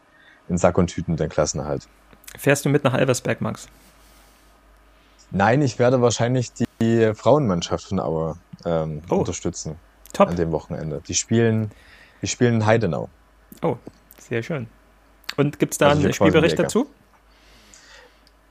in 0.50 0.58
Sack 0.58 0.76
und 0.76 0.88
Tüten 0.88 1.16
den 1.16 1.30
Klassenerhalt. 1.30 1.88
Fährst 2.36 2.66
du 2.66 2.68
mit 2.68 2.84
nach 2.84 2.92
Elversberg, 2.92 3.40
Max? 3.40 3.66
Nein, 5.30 5.62
ich 5.62 5.78
werde 5.78 6.00
wahrscheinlich 6.00 6.52
die 6.80 7.12
Frauenmannschaft 7.14 7.88
von 7.88 8.00
Aue 8.00 8.36
ähm, 8.64 9.02
oh. 9.10 9.16
unterstützen. 9.16 9.76
Top. 10.12 10.28
An 10.28 10.36
dem 10.36 10.52
Wochenende. 10.52 11.02
Die 11.06 11.14
spielen, 11.14 11.70
die 12.22 12.26
spielen 12.26 12.54
in 12.54 12.66
Heidenau. 12.66 13.08
Oh, 13.62 13.76
sehr 14.18 14.42
schön. 14.42 14.66
Und 15.36 15.58
gibt 15.58 15.72
es 15.72 15.78
da 15.78 15.88
also 15.88 16.02
einen 16.02 16.12
Spielbericht 16.12 16.58
dazu? 16.58 16.86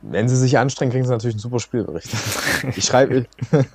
Wenn 0.02 0.30
sie 0.30 0.36
sich 0.36 0.58
anstrengen, 0.58 0.92
kriegen 0.92 1.06
sie 1.06 1.12
natürlich 1.12 1.36
einen 1.36 1.42
super 1.42 1.60
Spielbericht. 1.60 2.10
ich 2.76 2.86
schreibe. 2.86 3.26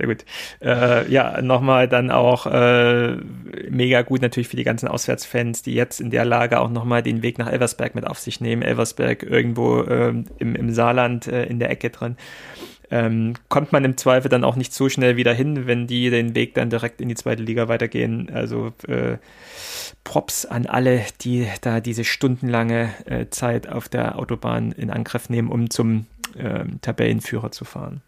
Sehr 0.00 0.06
gut. 0.06 0.24
Äh, 0.62 1.12
ja, 1.12 1.42
nochmal 1.42 1.86
dann 1.86 2.10
auch 2.10 2.46
äh, 2.46 3.16
mega 3.68 4.00
gut 4.00 4.22
natürlich 4.22 4.48
für 4.48 4.56
die 4.56 4.64
ganzen 4.64 4.88
Auswärtsfans, 4.88 5.60
die 5.60 5.74
jetzt 5.74 6.00
in 6.00 6.10
der 6.10 6.24
Lage 6.24 6.58
auch 6.58 6.70
nochmal 6.70 7.02
den 7.02 7.22
Weg 7.22 7.38
nach 7.38 7.52
Elversberg 7.52 7.94
mit 7.94 8.06
auf 8.06 8.18
sich 8.18 8.40
nehmen. 8.40 8.62
Elversberg 8.62 9.22
irgendwo 9.22 9.84
ähm, 9.84 10.24
im, 10.38 10.56
im 10.56 10.72
Saarland 10.72 11.26
äh, 11.26 11.44
in 11.44 11.58
der 11.58 11.68
Ecke 11.68 11.90
drin. 11.90 12.16
Ähm, 12.90 13.34
kommt 13.50 13.72
man 13.72 13.84
im 13.84 13.98
Zweifel 13.98 14.30
dann 14.30 14.42
auch 14.42 14.56
nicht 14.56 14.72
so 14.72 14.88
schnell 14.88 15.18
wieder 15.18 15.34
hin, 15.34 15.66
wenn 15.66 15.86
die 15.86 16.08
den 16.08 16.34
Weg 16.34 16.54
dann 16.54 16.70
direkt 16.70 17.02
in 17.02 17.10
die 17.10 17.14
zweite 17.14 17.42
Liga 17.42 17.68
weitergehen. 17.68 18.30
Also 18.32 18.72
äh, 18.88 19.18
Props 20.02 20.46
an 20.46 20.64
alle, 20.64 21.04
die 21.20 21.46
da 21.60 21.80
diese 21.80 22.04
stundenlange 22.04 22.88
äh, 23.04 23.26
Zeit 23.28 23.68
auf 23.68 23.90
der 23.90 24.18
Autobahn 24.18 24.72
in 24.72 24.88
Angriff 24.88 25.28
nehmen, 25.28 25.50
um 25.50 25.68
zum 25.68 26.06
äh, 26.38 26.64
Tabellenführer 26.80 27.52
zu 27.52 27.66
fahren. 27.66 28.00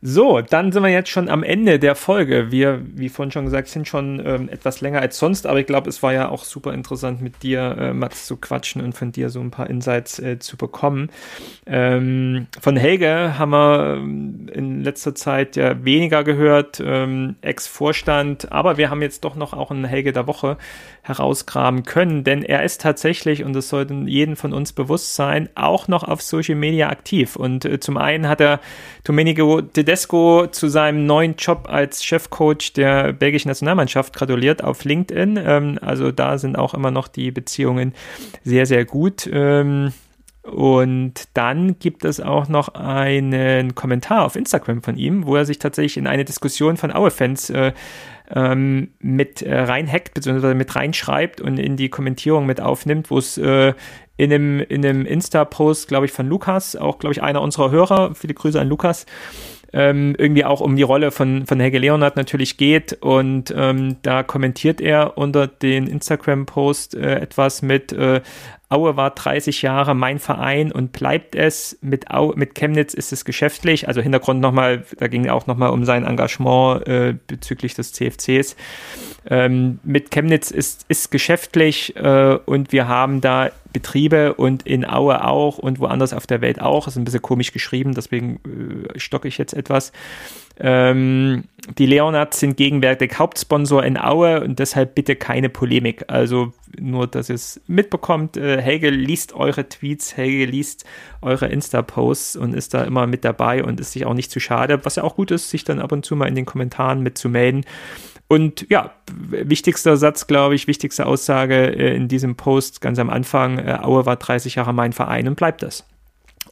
So, 0.00 0.40
dann 0.40 0.70
sind 0.70 0.84
wir 0.84 0.90
jetzt 0.90 1.08
schon 1.08 1.28
am 1.28 1.42
Ende 1.42 1.80
der 1.80 1.96
Folge. 1.96 2.52
Wir, 2.52 2.80
wie 2.94 3.08
vorhin 3.08 3.32
schon 3.32 3.46
gesagt, 3.46 3.66
sind 3.66 3.88
schon 3.88 4.22
ähm, 4.24 4.48
etwas 4.48 4.80
länger 4.80 5.00
als 5.00 5.18
sonst, 5.18 5.44
aber 5.44 5.58
ich 5.58 5.66
glaube, 5.66 5.88
es 5.88 6.04
war 6.04 6.12
ja 6.12 6.28
auch 6.28 6.44
super 6.44 6.72
interessant, 6.72 7.20
mit 7.20 7.42
dir, 7.42 7.76
äh, 7.76 7.92
Mats, 7.92 8.26
zu 8.26 8.36
quatschen 8.36 8.80
und 8.80 8.92
von 8.92 9.10
dir 9.10 9.28
so 9.28 9.40
ein 9.40 9.50
paar 9.50 9.68
Insights 9.68 10.20
äh, 10.20 10.38
zu 10.38 10.56
bekommen. 10.56 11.10
Ähm, 11.66 12.46
von 12.60 12.76
Helge 12.76 13.40
haben 13.40 13.50
wir 13.50 13.96
ähm, 13.96 14.48
in 14.52 14.84
letzter 14.84 15.16
Zeit 15.16 15.56
ja 15.56 15.84
weniger 15.84 16.22
gehört, 16.22 16.80
ähm, 16.80 17.34
Ex-Vorstand, 17.40 18.52
aber 18.52 18.76
wir 18.76 18.90
haben 18.90 19.02
jetzt 19.02 19.24
doch 19.24 19.34
noch 19.34 19.52
auch 19.52 19.72
einen 19.72 19.84
Helge 19.84 20.12
der 20.12 20.28
Woche 20.28 20.58
herausgraben 21.02 21.82
können, 21.82 22.22
denn 22.22 22.44
er 22.44 22.62
ist 22.62 22.82
tatsächlich, 22.82 23.42
und 23.42 23.52
das 23.54 23.68
sollte 23.70 23.94
jedem 24.06 24.36
von 24.36 24.52
uns 24.52 24.72
bewusst 24.72 25.16
sein, 25.16 25.48
auch 25.56 25.88
noch 25.88 26.04
auf 26.04 26.22
Social 26.22 26.54
Media 26.54 26.88
aktiv. 26.90 27.34
Und 27.34 27.64
äh, 27.64 27.80
zum 27.80 27.96
einen 27.96 28.28
hat 28.28 28.40
er 28.40 28.60
Domenico 29.02 29.62
Tedesco 29.88 30.46
zu 30.48 30.68
seinem 30.68 31.06
neuen 31.06 31.36
Job 31.36 31.66
als 31.66 32.04
Chefcoach 32.04 32.74
der 32.76 33.14
belgischen 33.14 33.48
Nationalmannschaft 33.48 34.12
gratuliert 34.12 34.62
auf 34.62 34.84
LinkedIn. 34.84 35.40
Ähm, 35.42 35.78
also 35.80 36.12
da 36.12 36.36
sind 36.36 36.58
auch 36.58 36.74
immer 36.74 36.90
noch 36.90 37.08
die 37.08 37.30
Beziehungen 37.30 37.94
sehr, 38.44 38.66
sehr 38.66 38.84
gut. 38.84 39.26
Ähm, 39.32 39.94
und 40.42 41.28
dann 41.32 41.78
gibt 41.78 42.04
es 42.04 42.20
auch 42.20 42.48
noch 42.48 42.74
einen 42.74 43.74
Kommentar 43.74 44.26
auf 44.26 44.36
Instagram 44.36 44.82
von 44.82 44.98
ihm, 44.98 45.24
wo 45.24 45.36
er 45.36 45.46
sich 45.46 45.58
tatsächlich 45.58 45.96
in 45.96 46.06
eine 46.06 46.26
Diskussion 46.26 46.76
von 46.76 46.92
Aue-Fans 46.92 47.48
äh, 47.48 47.72
ähm, 48.34 48.90
mit 49.00 49.40
äh, 49.40 49.58
reinhackt, 49.58 50.12
beziehungsweise 50.12 50.54
mit 50.54 50.76
reinschreibt 50.76 51.40
und 51.40 51.58
in 51.58 51.78
die 51.78 51.88
Kommentierung 51.88 52.44
mit 52.44 52.60
aufnimmt, 52.60 53.10
wo 53.10 53.16
es 53.16 53.38
äh, 53.38 53.72
in 54.18 54.32
einem, 54.32 54.60
in 54.60 54.84
einem 54.84 55.06
Insta-Post, 55.06 55.88
glaube 55.88 56.04
ich, 56.04 56.12
von 56.12 56.28
Lukas, 56.28 56.76
auch, 56.76 56.98
glaube 56.98 57.14
ich, 57.14 57.22
einer 57.22 57.40
unserer 57.40 57.70
Hörer, 57.70 58.14
viele 58.14 58.34
Grüße 58.34 58.60
an 58.60 58.68
Lukas, 58.68 59.06
ähm, 59.72 60.14
irgendwie 60.18 60.44
auch 60.44 60.60
um 60.60 60.76
die 60.76 60.82
Rolle 60.82 61.10
von, 61.10 61.46
von 61.46 61.60
Helge 61.60 61.78
Leonard 61.78 62.16
natürlich 62.16 62.56
geht. 62.56 62.94
Und 63.00 63.52
ähm, 63.56 63.96
da 64.02 64.22
kommentiert 64.22 64.80
er 64.80 65.18
unter 65.18 65.46
den 65.46 65.86
Instagram-Post 65.86 66.94
äh, 66.94 67.16
etwas 67.20 67.62
mit 67.62 67.92
äh, 67.92 68.20
Aue 68.70 68.96
war 68.96 69.10
30 69.10 69.62
Jahre 69.62 69.94
mein 69.94 70.18
Verein 70.18 70.70
und 70.72 70.92
bleibt 70.92 71.34
es. 71.34 71.78
Mit, 71.80 72.10
Au 72.10 72.34
mit 72.36 72.54
Chemnitz 72.54 72.92
ist 72.92 73.12
es 73.12 73.24
geschäftlich. 73.24 73.88
Also 73.88 74.02
Hintergrund 74.02 74.40
nochmal, 74.40 74.84
da 74.98 75.08
ging 75.08 75.28
auch 75.28 75.46
nochmal 75.46 75.70
um 75.70 75.86
sein 75.86 76.04
Engagement 76.04 76.86
äh, 76.86 77.14
bezüglich 77.26 77.74
des 77.74 77.92
CFCs. 77.92 78.56
Ähm, 79.30 79.78
mit 79.84 80.10
Chemnitz 80.10 80.50
ist, 80.50 80.84
ist 80.88 81.10
geschäftlich 81.10 81.96
äh, 81.96 82.38
und 82.44 82.70
wir 82.72 82.88
haben 82.88 83.22
da 83.22 83.50
Betriebe 83.72 84.34
und 84.34 84.64
in 84.66 84.88
Aue 84.88 85.24
auch 85.24 85.58
und 85.58 85.78
woanders 85.78 86.12
auf 86.12 86.26
der 86.26 86.42
Welt 86.42 86.60
auch. 86.60 86.88
Ist 86.88 86.96
ein 86.96 87.04
bisschen 87.04 87.22
komisch 87.22 87.52
geschrieben, 87.52 87.94
deswegen 87.94 88.40
äh, 88.94 88.98
stocke 88.98 89.28
ich 89.28 89.38
jetzt 89.38 89.54
etwas. 89.54 89.92
Ähm, 90.60 91.44
die 91.76 91.86
Leonards 91.86 92.40
sind 92.40 92.56
gegenwärtig 92.56 93.18
Hauptsponsor 93.18 93.84
in 93.84 93.98
Aue 93.98 94.42
und 94.42 94.58
deshalb 94.58 94.94
bitte 94.94 95.16
keine 95.16 95.48
Polemik. 95.48 96.04
Also 96.08 96.52
nur, 96.78 97.06
dass 97.06 97.28
ihr 97.28 97.34
es 97.34 97.60
mitbekommt. 97.66 98.36
Äh, 98.36 98.60
Helge 98.60 98.90
liest 98.90 99.34
eure 99.34 99.68
Tweets, 99.68 100.16
Helge 100.16 100.46
liest 100.46 100.84
eure 101.20 101.46
Insta-Posts 101.46 102.36
und 102.36 102.54
ist 102.54 102.74
da 102.74 102.84
immer 102.84 103.06
mit 103.06 103.24
dabei 103.24 103.62
und 103.62 103.80
ist 103.80 103.92
sich 103.92 104.06
auch 104.06 104.14
nicht 104.14 104.30
zu 104.30 104.40
schade, 104.40 104.84
was 104.84 104.96
ja 104.96 105.04
auch 105.04 105.16
gut 105.16 105.30
ist, 105.30 105.50
sich 105.50 105.64
dann 105.64 105.80
ab 105.80 105.92
und 105.92 106.04
zu 106.04 106.16
mal 106.16 106.28
in 106.28 106.34
den 106.34 106.46
Kommentaren 106.46 107.02
mitzumelden. 107.02 107.64
Und 108.28 108.66
ja, 108.68 108.92
wichtigster 109.10 109.96
Satz, 109.96 110.26
glaube 110.26 110.54
ich, 110.54 110.66
wichtigste 110.66 111.06
Aussage 111.06 111.54
äh, 111.54 111.96
in 111.96 112.08
diesem 112.08 112.36
Post 112.36 112.80
ganz 112.80 112.98
am 112.98 113.10
Anfang, 113.10 113.58
äh, 113.58 113.78
Aue 113.82 114.06
war 114.06 114.16
30 114.16 114.56
Jahre 114.56 114.74
mein 114.74 114.92
Verein 114.92 115.28
und 115.28 115.36
bleibt 115.36 115.62
das. 115.62 115.84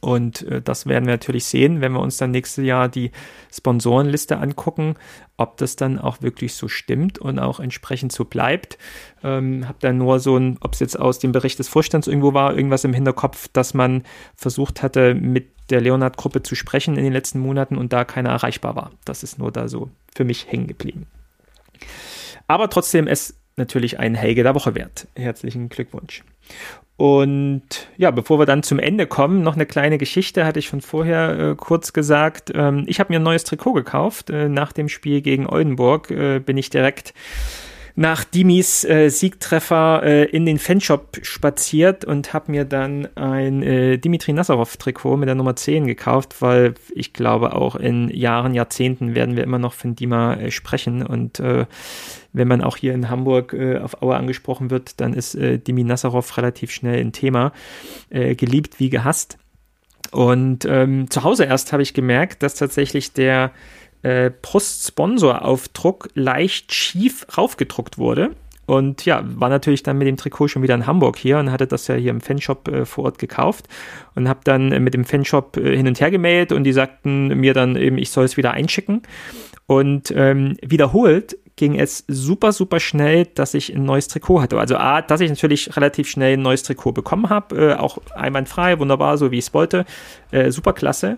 Und 0.01 0.43
äh, 0.43 0.61
das 0.61 0.85
werden 0.85 1.05
wir 1.05 1.13
natürlich 1.13 1.45
sehen, 1.45 1.81
wenn 1.81 1.93
wir 1.93 1.99
uns 1.99 2.17
dann 2.17 2.31
nächstes 2.31 2.63
Jahr 2.65 2.89
die 2.89 3.11
Sponsorenliste 3.51 4.37
angucken, 4.37 4.95
ob 5.37 5.57
das 5.57 5.75
dann 5.75 5.99
auch 5.99 6.21
wirklich 6.21 6.55
so 6.55 6.67
stimmt 6.67 7.19
und 7.19 7.39
auch 7.39 7.59
entsprechend 7.59 8.11
so 8.11 8.25
bleibt. 8.25 8.77
Ähm, 9.23 9.67
hab 9.67 9.79
dann 9.79 9.97
nur 9.97 10.19
so 10.19 10.37
ein, 10.37 10.57
ob 10.61 10.73
es 10.73 10.79
jetzt 10.79 10.99
aus 10.99 11.19
dem 11.19 11.31
Bericht 11.31 11.59
des 11.59 11.67
Vorstands 11.67 12.07
irgendwo 12.07 12.33
war, 12.33 12.55
irgendwas 12.55 12.83
im 12.83 12.93
Hinterkopf, 12.93 13.47
dass 13.53 13.73
man 13.73 14.03
versucht 14.35 14.83
hatte, 14.83 15.13
mit 15.13 15.51
der 15.69 15.81
Leonard-Gruppe 15.81 16.43
zu 16.43 16.55
sprechen 16.55 16.97
in 16.97 17.03
den 17.03 17.13
letzten 17.13 17.39
Monaten 17.39 17.77
und 17.77 17.93
da 17.93 18.05
keiner 18.05 18.29
erreichbar 18.29 18.75
war. 18.75 18.91
Das 19.05 19.23
ist 19.23 19.37
nur 19.37 19.51
da 19.51 19.67
so 19.67 19.89
für 20.15 20.23
mich 20.23 20.51
hängen 20.51 20.67
geblieben. 20.67 21.07
Aber 22.47 22.69
trotzdem 22.69 23.07
es 23.07 23.37
natürlich 23.57 23.99
ein 23.99 24.15
Helge 24.15 24.43
der 24.43 24.55
Woche 24.55 24.75
wert. 24.75 25.07
Herzlichen 25.15 25.69
Glückwunsch. 25.69 26.23
Und 26.97 27.87
ja, 27.97 28.09
bevor 28.09 28.39
wir 28.39 28.47
dann 28.47 28.63
zum 28.63 28.79
Ende 28.79 29.05
kommen, 29.05 29.43
noch 29.43 29.53
eine 29.53 29.67
kleine 29.67 29.99
Geschichte, 29.99 30.45
hatte 30.45 30.57
ich 30.57 30.65
schon 30.65 30.81
vorher 30.81 31.39
äh, 31.39 31.55
kurz 31.55 31.93
gesagt. 31.93 32.51
Ähm, 32.55 32.85
ich 32.87 32.99
habe 32.99 33.13
mir 33.13 33.19
ein 33.19 33.23
neues 33.23 33.43
Trikot 33.43 33.73
gekauft. 33.73 34.31
Äh, 34.31 34.49
nach 34.49 34.73
dem 34.73 34.89
Spiel 34.89 35.21
gegen 35.21 35.45
Oldenburg 35.45 36.09
äh, 36.09 36.39
bin 36.39 36.57
ich 36.57 36.71
direkt 36.71 37.13
nach 37.97 38.23
Dimis 38.23 38.83
äh, 38.83 39.09
Siegtreffer 39.09 40.03
äh, 40.03 40.23
in 40.25 40.45
den 40.45 40.59
Fanshop 40.59 41.17
spaziert 41.23 42.05
und 42.05 42.31
habe 42.31 42.51
mir 42.51 42.63
dann 42.63 43.07
ein 43.15 43.63
äh, 43.63 43.97
Dimitri 43.97 44.33
Nazarov-Trikot 44.33 45.17
mit 45.17 45.27
der 45.27 45.35
Nummer 45.35 45.55
10 45.55 45.87
gekauft, 45.87 46.41
weil 46.41 46.75
ich 46.93 47.13
glaube, 47.13 47.53
auch 47.55 47.75
in 47.75 48.09
Jahren, 48.09 48.53
Jahrzehnten 48.53 49.15
werden 49.15 49.35
wir 49.35 49.43
immer 49.43 49.57
noch 49.59 49.73
von 49.73 49.95
Dima 49.95 50.37
sprechen. 50.49 51.05
Und 51.05 51.41
wenn 52.37 52.47
man 52.47 52.61
auch 52.61 52.77
hier 52.77 52.93
in 52.93 53.09
Hamburg 53.09 53.53
äh, 53.53 53.77
auf 53.79 54.01
Aue 54.01 54.15
angesprochen 54.15 54.69
wird, 54.69 54.99
dann 55.01 55.13
ist 55.13 55.35
äh, 55.35 55.57
Dimi 55.57 55.83
Nazarov 55.83 56.37
relativ 56.37 56.71
schnell 56.71 56.99
ein 56.99 57.11
Thema. 57.11 57.51
Äh, 58.09 58.35
geliebt 58.35 58.79
wie 58.79 58.89
gehasst. 58.89 59.37
Und 60.11 60.65
ähm, 60.65 61.09
zu 61.09 61.23
Hause 61.23 61.45
erst 61.45 61.73
habe 61.73 61.83
ich 61.83 61.93
gemerkt, 61.93 62.43
dass 62.43 62.55
tatsächlich 62.55 63.13
der 63.13 63.51
äh, 64.03 64.29
Post-Sponsor-Aufdruck 64.29 66.09
leicht 66.13 66.73
schief 66.73 67.25
raufgedruckt 67.37 67.97
wurde. 67.97 68.31
Und 68.65 69.05
ja, 69.05 69.23
war 69.25 69.47
natürlich 69.49 69.81
dann 69.81 69.97
mit 69.97 70.07
dem 70.07 70.17
Trikot 70.17 70.49
schon 70.49 70.61
wieder 70.61 70.75
in 70.75 70.87
Hamburg 70.87 71.17
hier 71.17 71.39
und 71.39 71.51
hatte 71.51 71.67
das 71.67 71.87
ja 71.87 71.95
hier 71.95 72.11
im 72.11 72.19
Fanshop 72.19 72.67
äh, 72.67 72.85
vor 72.85 73.05
Ort 73.05 73.17
gekauft 73.17 73.67
und 74.13 74.27
habe 74.27 74.41
dann 74.43 74.73
äh, 74.73 74.79
mit 74.81 74.93
dem 74.93 75.05
Fanshop 75.05 75.55
äh, 75.55 75.75
hin 75.75 75.87
und 75.87 76.01
her 76.01 76.11
gemeldet 76.11 76.51
und 76.51 76.65
die 76.65 76.73
sagten 76.73 77.27
mir 77.27 77.53
dann 77.53 77.77
eben, 77.77 77.97
ich 77.97 78.11
soll 78.11 78.25
es 78.25 78.35
wieder 78.35 78.51
einschicken. 78.51 79.03
Und 79.67 80.13
ähm, 80.15 80.57
wiederholt 80.61 81.37
ging 81.57 81.77
es 81.77 82.05
super, 82.07 82.53
super 82.53 82.79
schnell, 82.79 83.25
dass 83.35 83.53
ich 83.53 83.75
ein 83.75 83.83
neues 83.83 84.07
Trikot 84.07 84.41
hatte. 84.41 84.57
Also 84.57 84.77
A, 84.77 85.01
dass 85.01 85.19
ich 85.19 85.29
natürlich 85.29 85.75
relativ 85.75 86.07
schnell 86.09 86.37
ein 86.37 86.41
neues 86.41 86.63
Trikot 86.63 86.93
bekommen 86.93 87.29
habe, 87.29 87.71
äh, 87.71 87.73
auch 87.73 87.97
einwandfrei, 88.15 88.79
wunderbar, 88.79 89.17
so 89.17 89.31
wie 89.31 89.39
ich 89.39 89.47
es 89.47 89.53
wollte. 89.53 89.85
Äh, 90.31 90.51
super 90.51 90.73
klasse. 90.73 91.17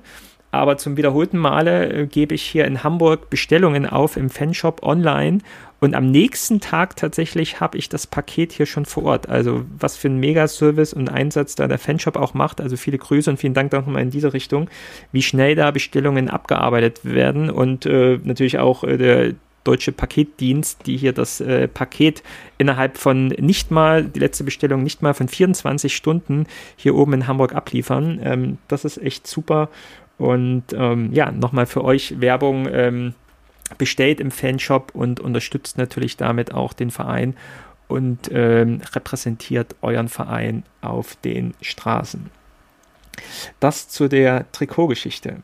Aber 0.51 0.77
zum 0.77 0.97
wiederholten 0.97 1.37
Male 1.37 1.93
äh, 1.93 2.07
gebe 2.07 2.33
ich 2.33 2.41
hier 2.41 2.65
in 2.65 2.83
Hamburg 2.83 3.29
Bestellungen 3.29 3.85
auf 3.85 4.17
im 4.17 4.31
Fanshop 4.31 4.81
online 4.81 5.39
und 5.79 5.95
am 5.95 6.09
nächsten 6.09 6.59
Tag 6.59 6.95
tatsächlich 6.95 7.59
habe 7.59 7.77
ich 7.77 7.87
das 7.87 8.07
Paket 8.07 8.51
hier 8.51 8.65
schon 8.65 8.85
vor 8.85 9.03
Ort. 9.03 9.29
Also 9.29 9.65
was 9.77 9.95
für 9.95 10.09
ein 10.09 10.19
Megaservice 10.19 10.93
und 10.93 11.09
Einsatz 11.09 11.55
da 11.55 11.67
der 11.67 11.77
Fanshop 11.77 12.17
auch 12.17 12.33
macht. 12.33 12.59
Also 12.59 12.77
viele 12.77 12.97
Grüße 12.97 13.29
und 13.29 13.37
vielen 13.37 13.53
Dank 13.53 13.71
nochmal 13.71 14.01
in 14.01 14.09
diese 14.09 14.33
Richtung, 14.33 14.69
wie 15.11 15.21
schnell 15.21 15.55
da 15.55 15.71
Bestellungen 15.71 16.29
abgearbeitet 16.29 17.01
werden 17.03 17.49
und 17.49 17.85
äh, 17.85 18.19
natürlich 18.23 18.57
auch 18.59 18.83
äh, 18.83 18.97
der 18.97 19.33
deutsche 19.69 19.91
Paketdienst, 19.91 20.87
die 20.87 20.97
hier 20.97 21.13
das 21.13 21.41
äh, 21.41 21.67
Paket 21.67 22.23
innerhalb 22.57 22.97
von 22.97 23.27
nicht 23.27 23.69
mal, 23.69 24.03
die 24.03 24.19
letzte 24.19 24.43
Bestellung 24.43 24.81
nicht 24.81 25.03
mal 25.03 25.13
von 25.13 25.27
24 25.27 25.95
Stunden 25.95 26.47
hier 26.75 26.95
oben 26.95 27.13
in 27.13 27.27
Hamburg 27.27 27.53
abliefern. 27.53 28.19
Ähm, 28.23 28.57
das 28.67 28.83
ist 28.83 28.97
echt 28.97 29.27
super 29.27 29.69
und 30.17 30.63
ähm, 30.73 31.13
ja, 31.13 31.31
nochmal 31.31 31.67
für 31.67 31.83
euch 31.83 32.19
Werbung. 32.19 32.67
Ähm, 32.71 33.13
bestellt 33.77 34.19
im 34.19 34.31
Fanshop 34.31 34.95
und 34.95 35.19
unterstützt 35.19 35.77
natürlich 35.77 36.17
damit 36.17 36.53
auch 36.53 36.73
den 36.73 36.89
Verein 36.89 37.35
und 37.87 38.29
ähm, 38.31 38.81
repräsentiert 38.93 39.75
euren 39.81 40.09
Verein 40.09 40.63
auf 40.81 41.15
den 41.17 41.53
Straßen. 41.61 42.31
Das 43.59 43.89
zu 43.89 44.07
der 44.07 44.51
Trikotgeschichte. 44.51 45.43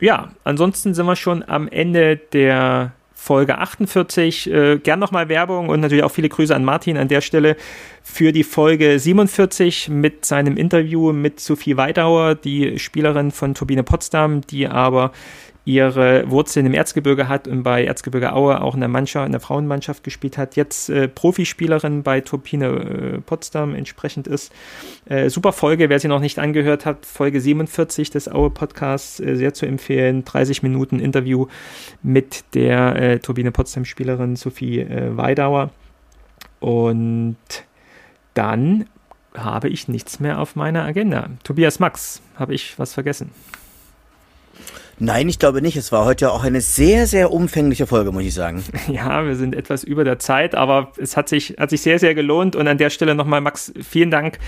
Ja, 0.00 0.30
ansonsten 0.44 0.94
sind 0.94 1.06
wir 1.06 1.16
schon 1.16 1.42
am 1.42 1.68
Ende 1.68 2.16
der 2.16 2.92
Folge 3.20 3.58
48. 3.58 4.48
Äh, 4.50 4.78
gern 4.78 5.00
nochmal 5.00 5.28
Werbung 5.28 5.68
und 5.68 5.80
natürlich 5.80 6.04
auch 6.04 6.12
viele 6.12 6.28
Grüße 6.28 6.54
an 6.54 6.64
Martin 6.64 6.96
an 6.96 7.08
der 7.08 7.20
Stelle 7.20 7.56
für 8.00 8.30
die 8.30 8.44
Folge 8.44 8.96
47 8.98 9.88
mit 9.88 10.24
seinem 10.24 10.56
Interview 10.56 11.12
mit 11.12 11.40
Sophie 11.40 11.76
Weidauer, 11.76 12.36
die 12.36 12.78
Spielerin 12.78 13.32
von 13.32 13.54
Turbine 13.54 13.82
Potsdam, 13.82 14.42
die 14.42 14.68
aber 14.68 15.10
ihre 15.68 16.30
Wurzeln 16.30 16.64
im 16.64 16.72
Erzgebirge 16.72 17.28
hat 17.28 17.46
und 17.46 17.62
bei 17.62 17.84
Erzgebirge 17.84 18.32
Aue 18.32 18.62
auch 18.62 18.72
in 18.72 18.80
der 18.80 18.88
Mannschaft, 18.88 19.26
in 19.26 19.32
der 19.32 19.40
Frauenmannschaft 19.42 20.02
gespielt 20.02 20.38
hat, 20.38 20.56
jetzt 20.56 20.88
äh, 20.88 21.08
Profispielerin 21.08 22.02
bei 22.02 22.22
Turbine 22.22 22.66
äh, 22.66 23.20
Potsdam 23.20 23.74
entsprechend 23.74 24.26
ist. 24.26 24.50
Äh, 25.04 25.28
super 25.28 25.52
Folge, 25.52 25.90
wer 25.90 26.00
sie 26.00 26.08
noch 26.08 26.20
nicht 26.20 26.38
angehört 26.38 26.86
hat, 26.86 27.04
Folge 27.04 27.42
47 27.42 28.08
des 28.08 28.32
Aue 28.32 28.48
Podcasts, 28.48 29.20
äh, 29.20 29.36
sehr 29.36 29.52
zu 29.52 29.66
empfehlen. 29.66 30.24
30 30.24 30.62
Minuten 30.62 31.00
Interview 31.00 31.48
mit 32.02 32.54
der 32.54 32.96
äh, 32.96 33.18
Turbine 33.18 33.52
Potsdam 33.52 33.84
Spielerin 33.84 34.36
Sophie 34.36 34.80
äh, 34.80 35.14
Weidauer. 35.18 35.68
Und 36.60 37.36
dann 38.32 38.86
habe 39.34 39.68
ich 39.68 39.86
nichts 39.86 40.18
mehr 40.18 40.38
auf 40.38 40.56
meiner 40.56 40.84
Agenda. 40.84 41.28
Tobias 41.44 41.78
Max, 41.78 42.22
habe 42.36 42.54
ich 42.54 42.78
was 42.78 42.94
vergessen? 42.94 43.32
Nein, 45.00 45.28
ich 45.28 45.38
glaube 45.38 45.62
nicht. 45.62 45.76
Es 45.76 45.92
war 45.92 46.04
heute 46.04 46.32
auch 46.32 46.42
eine 46.42 46.60
sehr, 46.60 47.06
sehr 47.06 47.32
umfängliche 47.32 47.86
Folge, 47.86 48.12
muss 48.12 48.24
ich 48.24 48.34
sagen. 48.34 48.64
Ja, 48.88 49.24
wir 49.24 49.36
sind 49.36 49.54
etwas 49.54 49.84
über 49.84 50.02
der 50.02 50.18
Zeit, 50.18 50.54
aber 50.54 50.92
es 50.96 51.16
hat 51.16 51.28
sich, 51.28 51.56
hat 51.58 51.70
sich 51.70 51.82
sehr, 51.82 51.98
sehr 51.98 52.14
gelohnt. 52.14 52.56
Und 52.56 52.66
an 52.66 52.78
der 52.78 52.90
Stelle 52.90 53.14
nochmal, 53.14 53.40
Max, 53.40 53.72
vielen 53.82 54.10
Dank 54.10 54.38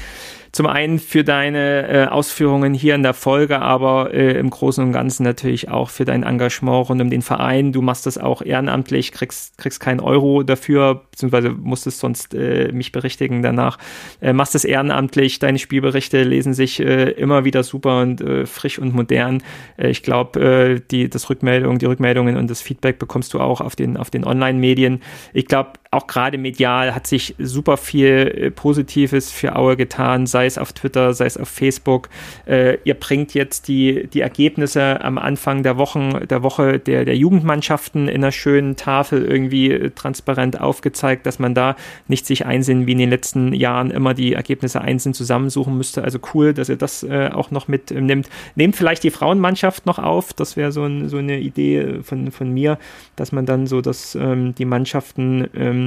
zum 0.52 0.66
einen 0.66 0.98
für 0.98 1.24
deine 1.24 1.88
äh, 1.88 2.06
Ausführungen 2.06 2.74
hier 2.74 2.94
in 2.94 3.02
der 3.02 3.14
Folge, 3.14 3.60
aber 3.60 4.12
äh, 4.12 4.38
im 4.38 4.50
Großen 4.50 4.84
und 4.84 4.92
Ganzen 4.92 5.22
natürlich 5.22 5.68
auch 5.68 5.90
für 5.90 6.04
dein 6.04 6.22
Engagement 6.22 6.88
rund 6.88 7.00
um 7.00 7.10
den 7.10 7.22
Verein. 7.22 7.72
Du 7.72 7.82
machst 7.82 8.06
das 8.06 8.18
auch 8.18 8.42
ehrenamtlich, 8.42 9.12
kriegst, 9.12 9.58
kriegst 9.58 9.80
keinen 9.80 10.00
Euro 10.00 10.42
dafür, 10.42 11.02
beziehungsweise 11.10 11.50
musstest 11.50 12.00
sonst 12.00 12.34
äh, 12.34 12.72
mich 12.72 12.92
berichtigen 12.92 13.42
danach. 13.42 13.78
Äh, 14.20 14.32
machst 14.32 14.54
es 14.54 14.64
ehrenamtlich, 14.64 15.38
deine 15.38 15.58
Spielberichte 15.58 16.22
lesen 16.22 16.54
sich 16.54 16.80
äh, 16.80 17.10
immer 17.12 17.44
wieder 17.44 17.62
super 17.62 18.00
und 18.02 18.20
äh, 18.20 18.46
frisch 18.46 18.78
und 18.78 18.94
modern. 18.94 19.42
Äh, 19.76 19.90
ich 19.90 20.02
glaube, 20.02 20.40
äh, 20.40 20.80
die, 20.90 21.08
das 21.08 21.30
Rückmeldung, 21.30 21.78
die 21.78 21.86
Rückmeldungen 21.86 22.36
und 22.36 22.50
das 22.50 22.60
Feedback 22.60 22.98
bekommst 22.98 23.34
du 23.34 23.40
auch 23.40 23.60
auf 23.60 23.76
den, 23.76 23.96
auf 23.96 24.10
den 24.10 24.24
Online-Medien. 24.24 25.02
Ich 25.32 25.46
glaube, 25.46 25.72
auch 25.92 26.06
gerade 26.06 26.38
medial 26.38 26.94
hat 26.94 27.08
sich 27.08 27.34
super 27.38 27.76
viel 27.76 28.06
äh, 28.06 28.50
Positives 28.52 29.32
für 29.32 29.56
Aue 29.56 29.76
getan, 29.76 30.28
sei 30.28 30.46
es 30.46 30.56
auf 30.56 30.72
Twitter, 30.72 31.14
sei 31.14 31.26
es 31.26 31.36
auf 31.36 31.48
Facebook. 31.48 32.08
Äh, 32.46 32.78
ihr 32.84 32.94
bringt 32.94 33.34
jetzt 33.34 33.66
die, 33.66 34.06
die 34.06 34.20
Ergebnisse 34.20 35.02
am 35.02 35.18
Anfang 35.18 35.64
der 35.64 35.78
Wochen, 35.78 36.28
der 36.28 36.44
Woche 36.44 36.78
der, 36.78 37.04
der 37.04 37.16
Jugendmannschaften 37.16 38.06
in 38.06 38.22
einer 38.22 38.30
schönen 38.30 38.76
Tafel 38.76 39.24
irgendwie 39.24 39.72
äh, 39.72 39.90
transparent 39.90 40.60
aufgezeigt, 40.60 41.26
dass 41.26 41.40
man 41.40 41.56
da 41.56 41.74
nicht 42.06 42.24
sich 42.24 42.46
einsehen 42.46 42.86
wie 42.86 42.92
in 42.92 42.98
den 42.98 43.10
letzten 43.10 43.52
Jahren 43.52 43.90
immer 43.90 44.14
die 44.14 44.34
Ergebnisse 44.34 44.80
einzeln 44.80 45.12
zusammensuchen 45.12 45.76
müsste. 45.76 46.04
Also 46.04 46.20
cool, 46.34 46.54
dass 46.54 46.68
ihr 46.68 46.76
das 46.76 47.02
äh, 47.02 47.30
auch 47.32 47.50
noch 47.50 47.66
mitnimmt. 47.66 48.28
Nehmt 48.54 48.76
vielleicht 48.76 49.02
die 49.02 49.10
Frauenmannschaft 49.10 49.86
noch 49.86 49.98
auf, 49.98 50.34
das 50.34 50.56
wäre 50.56 50.70
so, 50.70 50.84
ein, 50.84 51.08
so 51.08 51.16
eine 51.16 51.40
Idee 51.40 51.98
von, 52.04 52.30
von 52.30 52.52
mir, 52.52 52.78
dass 53.16 53.32
man 53.32 53.44
dann 53.44 53.66
so, 53.66 53.80
dass 53.80 54.14
ähm, 54.14 54.54
die 54.54 54.64
Mannschaften 54.64 55.48
ähm, 55.56 55.79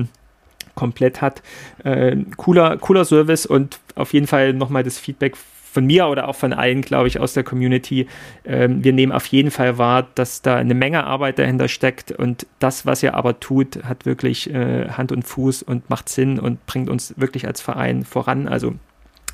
komplett 0.75 1.21
hat. 1.21 1.41
Äh, 1.83 2.17
cooler, 2.37 2.77
cooler 2.77 3.05
Service 3.05 3.45
und 3.45 3.79
auf 3.95 4.13
jeden 4.13 4.27
Fall 4.27 4.53
nochmal 4.53 4.83
das 4.83 4.97
Feedback 4.97 5.35
von 5.73 5.85
mir 5.85 6.07
oder 6.07 6.27
auch 6.27 6.35
von 6.35 6.53
allen, 6.53 6.81
glaube 6.81 7.07
ich, 7.07 7.19
aus 7.19 7.33
der 7.33 7.43
Community. 7.43 8.07
Ähm, 8.45 8.83
wir 8.83 8.93
nehmen 8.93 9.11
auf 9.11 9.25
jeden 9.27 9.49
Fall 9.49 9.77
wahr, 9.77 10.07
dass 10.15 10.43
da 10.43 10.55
eine 10.55 10.75
Menge 10.75 11.03
Arbeit 11.03 11.39
dahinter 11.39 11.67
steckt 11.67 12.11
und 12.11 12.45
das, 12.59 12.85
was 12.85 13.01
ihr 13.01 13.15
aber 13.15 13.39
tut, 13.39 13.83
hat 13.83 14.05
wirklich 14.05 14.53
äh, 14.53 14.89
Hand 14.89 15.11
und 15.11 15.23
Fuß 15.23 15.63
und 15.63 15.89
macht 15.89 16.09
Sinn 16.09 16.39
und 16.39 16.65
bringt 16.67 16.89
uns 16.89 17.15
wirklich 17.17 17.47
als 17.47 17.59
Verein 17.59 18.05
voran. 18.05 18.47
Also 18.47 18.75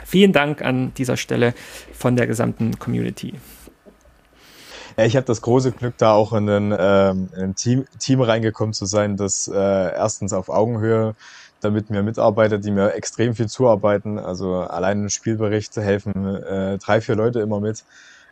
vielen 0.06 0.31
Dank 0.31 0.61
an 0.61 0.94
dieser 0.95 1.18
Stelle 1.18 1.53
von 1.91 2.15
der 2.15 2.26
gesamten 2.26 2.80
Community. 2.80 3.34
Ich 5.05 5.15
habe 5.15 5.26
das 5.26 5.41
große 5.41 5.71
Glück, 5.71 5.95
da 5.97 6.13
auch 6.13 6.34
in 6.34 6.49
ein, 6.49 6.76
ähm, 6.77 7.30
in 7.35 7.41
ein 7.43 7.55
Team, 7.55 7.85
Team 7.99 8.21
reingekommen 8.21 8.73
zu 8.73 8.85
sein, 8.85 9.17
das 9.17 9.47
äh, 9.47 9.55
erstens 9.55 10.34
auf 10.34 10.49
Augenhöhe 10.49 11.15
damit 11.61 11.89
mir 11.89 12.03
Mitarbeiter, 12.03 12.57
die 12.57 12.71
mir 12.71 12.93
extrem 12.93 13.35
viel 13.35 13.47
zuarbeiten. 13.47 14.19
Also 14.19 14.55
allein 14.55 15.05
ein 15.05 15.09
Spielbericht 15.09 15.76
helfen 15.76 16.26
äh, 16.26 16.77
drei, 16.77 17.01
vier 17.01 17.15
Leute 17.15 17.39
immer 17.39 17.59
mit. 17.59 17.84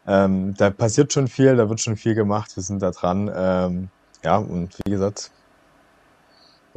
Ähm, 0.07 0.53
da 0.57 0.69
passiert 0.69 1.11
schon 1.11 1.27
viel, 1.27 1.55
da 1.57 1.69
wird 1.69 1.81
schon 1.81 1.97
viel 1.97 2.15
gemacht. 2.15 2.55
Wir 2.55 2.63
sind 2.63 2.81
da 2.81 2.91
dran. 2.91 3.31
Ähm, 3.35 3.89
ja, 4.23 4.37
und 4.37 4.77
wie 4.85 4.91
gesagt, 4.91 5.31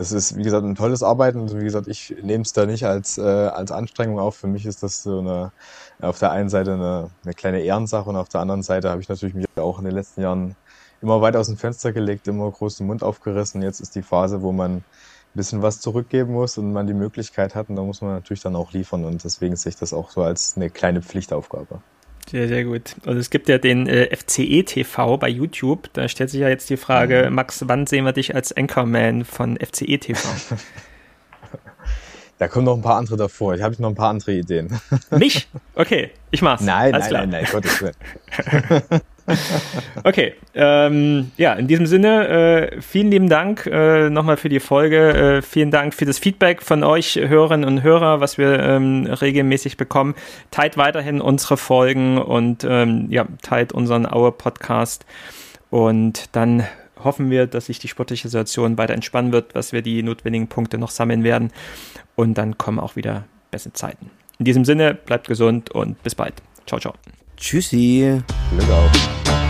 es 0.00 0.12
ist, 0.12 0.36
wie 0.36 0.42
gesagt, 0.42 0.64
ein 0.64 0.74
tolles 0.74 1.02
Arbeiten. 1.02 1.40
Und 1.40 1.58
wie 1.58 1.64
gesagt, 1.64 1.86
ich 1.86 2.14
nehme 2.22 2.42
es 2.42 2.52
da 2.52 2.64
nicht 2.66 2.84
als, 2.86 3.18
äh, 3.18 3.22
als 3.22 3.70
Anstrengung 3.70 4.18
auf. 4.18 4.36
Für 4.36 4.46
mich 4.46 4.64
ist 4.64 4.82
das 4.82 5.02
so 5.02 5.18
eine, 5.18 5.52
auf 6.00 6.18
der 6.18 6.30
einen 6.32 6.48
Seite 6.48 6.72
eine, 6.72 7.10
eine 7.24 7.34
kleine 7.34 7.60
Ehrensache 7.60 8.08
und 8.08 8.16
auf 8.16 8.28
der 8.28 8.40
anderen 8.40 8.62
Seite 8.62 8.90
habe 8.90 9.02
ich 9.02 9.08
natürlich 9.08 9.34
mich 9.34 9.46
auch 9.56 9.78
in 9.78 9.84
den 9.84 9.94
letzten 9.94 10.22
Jahren 10.22 10.56
immer 11.02 11.20
weit 11.20 11.36
aus 11.36 11.48
dem 11.48 11.58
Fenster 11.58 11.92
gelegt, 11.92 12.28
immer 12.28 12.50
großen 12.50 12.86
Mund 12.86 13.02
aufgerissen. 13.02 13.62
Jetzt 13.62 13.80
ist 13.80 13.94
die 13.94 14.02
Phase, 14.02 14.42
wo 14.42 14.52
man 14.52 14.76
ein 14.76 14.84
bisschen 15.34 15.62
was 15.62 15.80
zurückgeben 15.80 16.32
muss 16.32 16.56
und 16.58 16.72
man 16.72 16.86
die 16.86 16.94
Möglichkeit 16.94 17.54
hat 17.54 17.68
und 17.68 17.76
da 17.76 17.82
muss 17.82 18.00
man 18.00 18.12
natürlich 18.12 18.42
dann 18.42 18.56
auch 18.56 18.72
liefern 18.72 19.04
und 19.04 19.22
deswegen 19.22 19.56
sehe 19.56 19.70
ich 19.70 19.76
das 19.76 19.92
auch 19.92 20.10
so 20.10 20.22
als 20.22 20.56
eine 20.56 20.70
kleine 20.70 21.02
Pflichtaufgabe. 21.02 21.80
Sehr, 22.28 22.48
sehr 22.48 22.64
gut. 22.64 22.96
Also 23.06 23.18
es 23.18 23.30
gibt 23.30 23.48
ja 23.48 23.58
den 23.58 23.86
äh, 23.86 24.14
FCE 24.14 24.64
TV 24.64 25.16
bei 25.16 25.28
YouTube. 25.28 25.88
Da 25.92 26.08
stellt 26.08 26.30
sich 26.30 26.40
ja 26.40 26.48
jetzt 26.48 26.70
die 26.70 26.76
Frage, 26.76 27.26
mhm. 27.28 27.34
Max, 27.34 27.64
wann 27.66 27.86
sehen 27.86 28.04
wir 28.04 28.12
dich 28.12 28.34
als 28.34 28.56
Anchorman 28.56 29.24
von 29.24 29.56
FCE 29.56 29.98
TV? 29.98 30.28
Da 32.38 32.48
kommen 32.48 32.64
noch 32.64 32.74
ein 32.74 32.80
paar 32.80 32.96
andere 32.96 33.18
davor. 33.18 33.54
Ich 33.54 33.60
habe 33.60 33.76
noch 33.82 33.90
ein 33.90 33.94
paar 33.94 34.08
andere 34.08 34.32
Ideen. 34.32 34.80
Mich? 35.10 35.46
Okay, 35.74 36.10
ich 36.30 36.40
mach's. 36.40 36.62
Nein, 36.62 36.94
Alles 36.94 37.10
nein, 37.10 37.10
klar. 37.10 37.26
nein, 37.26 37.42
nein, 37.42 37.52
Gottes 37.52 37.82
Willen. 37.82 37.94
okay, 40.04 40.34
ähm, 40.54 41.30
ja, 41.36 41.54
in 41.54 41.66
diesem 41.66 41.86
Sinne, 41.86 42.28
äh, 42.28 42.80
vielen 42.80 43.10
lieben 43.10 43.28
Dank 43.28 43.66
äh, 43.66 44.10
nochmal 44.10 44.36
für 44.36 44.48
die 44.48 44.60
Folge. 44.60 45.38
Äh, 45.38 45.42
vielen 45.42 45.70
Dank 45.70 45.94
für 45.94 46.04
das 46.04 46.18
Feedback 46.18 46.62
von 46.62 46.84
euch 46.84 47.16
Hörerinnen 47.16 47.66
und 47.66 47.82
Hörer, 47.82 48.20
was 48.20 48.38
wir 48.38 48.60
ähm, 48.60 49.06
regelmäßig 49.06 49.76
bekommen. 49.76 50.14
Teilt 50.50 50.76
weiterhin 50.76 51.20
unsere 51.20 51.56
Folgen 51.56 52.18
und 52.18 52.64
ähm, 52.68 53.06
ja, 53.10 53.26
teilt 53.42 53.72
unseren 53.72 54.06
Aue-Podcast. 54.06 55.04
Und 55.70 56.24
dann 56.32 56.64
hoffen 57.02 57.30
wir, 57.30 57.46
dass 57.46 57.66
sich 57.66 57.78
die 57.78 57.88
sportliche 57.88 58.28
Situation 58.28 58.78
weiter 58.78 58.94
entspannen 58.94 59.32
wird, 59.32 59.54
dass 59.54 59.72
wir 59.72 59.82
die 59.82 60.02
notwendigen 60.02 60.48
Punkte 60.48 60.78
noch 60.78 60.90
sammeln 60.90 61.24
werden. 61.24 61.52
Und 62.16 62.34
dann 62.34 62.58
kommen 62.58 62.78
auch 62.78 62.96
wieder 62.96 63.24
bessere 63.50 63.72
Zeiten. 63.72 64.10
In 64.38 64.44
diesem 64.44 64.64
Sinne, 64.64 64.94
bleibt 64.94 65.28
gesund 65.28 65.70
und 65.70 66.02
bis 66.02 66.14
bald. 66.14 66.34
Ciao, 66.66 66.80
ciao. 66.80 66.94
Tschüssi. 67.40 68.22
Glück 68.50 68.70
auf. 68.70 69.49